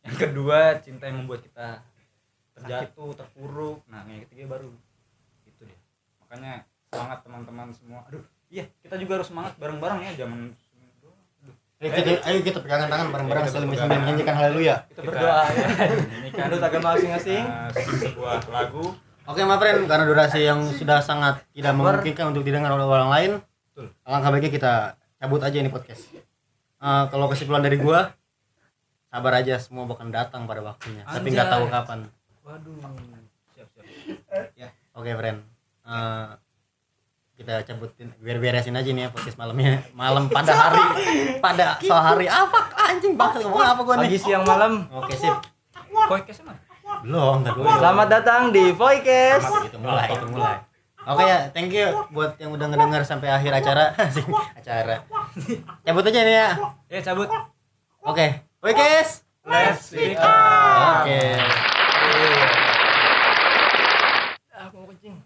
yang 0.05 0.16
kedua 0.20 0.77
cinta 0.85 1.09
yang 1.09 1.24
membuat 1.24 1.41
kita 1.49 1.81
terjatuh 2.61 3.16
terpuruk. 3.16 3.81
Nah 3.89 4.05
yang 4.05 4.20
ketiga 4.28 4.61
baru 4.61 4.69
itu 5.49 5.62
dia. 5.65 5.81
Makanya 6.20 6.69
semangat 6.93 7.19
teman-teman 7.24 7.69
semua. 7.73 8.01
Aduh 8.12 8.23
iya 8.53 8.69
kita 8.85 9.01
juga 9.01 9.19
harus 9.19 9.28
semangat 9.32 9.57
bareng-bareng 9.57 10.01
ya 10.07 10.12
zaman 10.27 10.53
Ayo 11.85 11.93
kita, 12.01 12.11
ayo 12.24 12.39
kita 12.40 12.59
pegangan 12.65 12.89
tangan 12.89 13.12
bareng-bareng 13.12 13.44
sambil 13.44 13.77
sambil 13.77 14.01
menyanyikan 14.01 14.32
haleluya. 14.40 14.89
kita 14.89 15.05
berdoa 15.05 15.44
ya. 15.52 15.66
ini 16.16 16.28
kan 16.32 16.48
menurut 16.48 16.65
agama 16.65 16.97
masing-masing. 16.97 17.44
eh, 17.77 17.85
sebuah 18.01 18.40
lagu. 18.48 18.97
Oke, 19.28 19.40
my 19.44 19.61
friend, 19.61 19.85
karena 19.85 20.05
durasi 20.09 20.48
yang 20.48 20.65
sudah 20.65 21.05
sangat 21.05 21.44
tidak 21.52 21.77
memungkinkan 21.77 22.32
untuk 22.32 22.40
didengar 22.40 22.73
oleh 22.73 22.89
orang 22.89 23.11
lain, 23.12 23.31
Betul. 23.69 23.93
alangkah 24.01 24.32
baiknya 24.32 24.52
kita 24.56 24.73
cabut 25.20 25.44
aja 25.44 25.56
ini 25.61 25.69
podcast. 25.69 26.09
Eh, 26.81 27.05
kalau 27.12 27.28
kesimpulan 27.28 27.61
dari 27.61 27.77
gua, 27.77 28.16
sabar 29.12 29.44
aja, 29.44 29.61
semua 29.61 29.85
bakal 29.85 30.09
datang 30.09 30.48
pada 30.48 30.65
waktunya, 30.65 31.05
tapi 31.05 31.36
nggak 31.36 31.52
tahu 31.52 31.69
kapan. 31.69 32.09
waduh. 32.48 32.81
Siap 33.52 33.69
siap. 34.56 34.73
Oke, 34.97 35.12
friend. 35.12 35.44
Eh, 35.85 36.27
kita 37.35 37.66
cabutin 37.66 38.15
biar 38.23 38.39
beresin 38.39 38.78
aja 38.78 38.86
nih 38.86 39.06
ya 39.06 39.09
podcast 39.11 39.36
malamnya. 39.39 39.82
Malam 39.94 40.31
pada 40.31 40.52
hari 40.55 40.82
pada 41.44 41.78
sore 41.82 42.02
hari. 42.02 42.27
Apa 42.31 42.59
anjing 42.94 43.19
banget 43.19 43.43
ngomong 43.43 43.62
apa 43.62 43.81
gua 43.82 43.94
pagi 43.98 44.15
nih 44.15 44.20
siang 44.23 44.44
malam. 44.47 44.86
Oke 44.94 45.19
sip. 45.19 45.35
Podcast 46.06 46.47
mana 46.47 46.61
belum 47.02 47.43
dulu 47.43 47.65
selamat 47.65 48.06
datang 48.06 48.43
di 48.55 48.70
Voicast 48.70 49.51
itu 49.66 49.78
mulai. 49.82 50.09
Itu 50.15 50.27
mulai. 50.31 50.56
Oke 51.05 51.23
ya 51.27 51.39
thank 51.51 51.74
you 51.74 51.90
buat 52.15 52.39
yang 52.39 52.55
udah 52.55 52.70
ngedengar 52.70 53.02
sampai 53.02 53.28
akhir 53.28 53.51
acara. 53.51 53.93
Acara. 54.59 55.05
Cabut 55.85 56.05
aja 56.06 56.20
nih 56.23 56.36
ya. 56.39 56.51
Ya 56.89 57.01
cabut. 57.02 57.28
Oke 58.05 58.44
oke 58.65 58.73
guys 58.73 59.20
let's 59.44 59.93
speak 59.93 60.16
oke. 60.16 61.20
aku 64.56 64.74
mau 64.81 64.89
kencing 64.89 65.20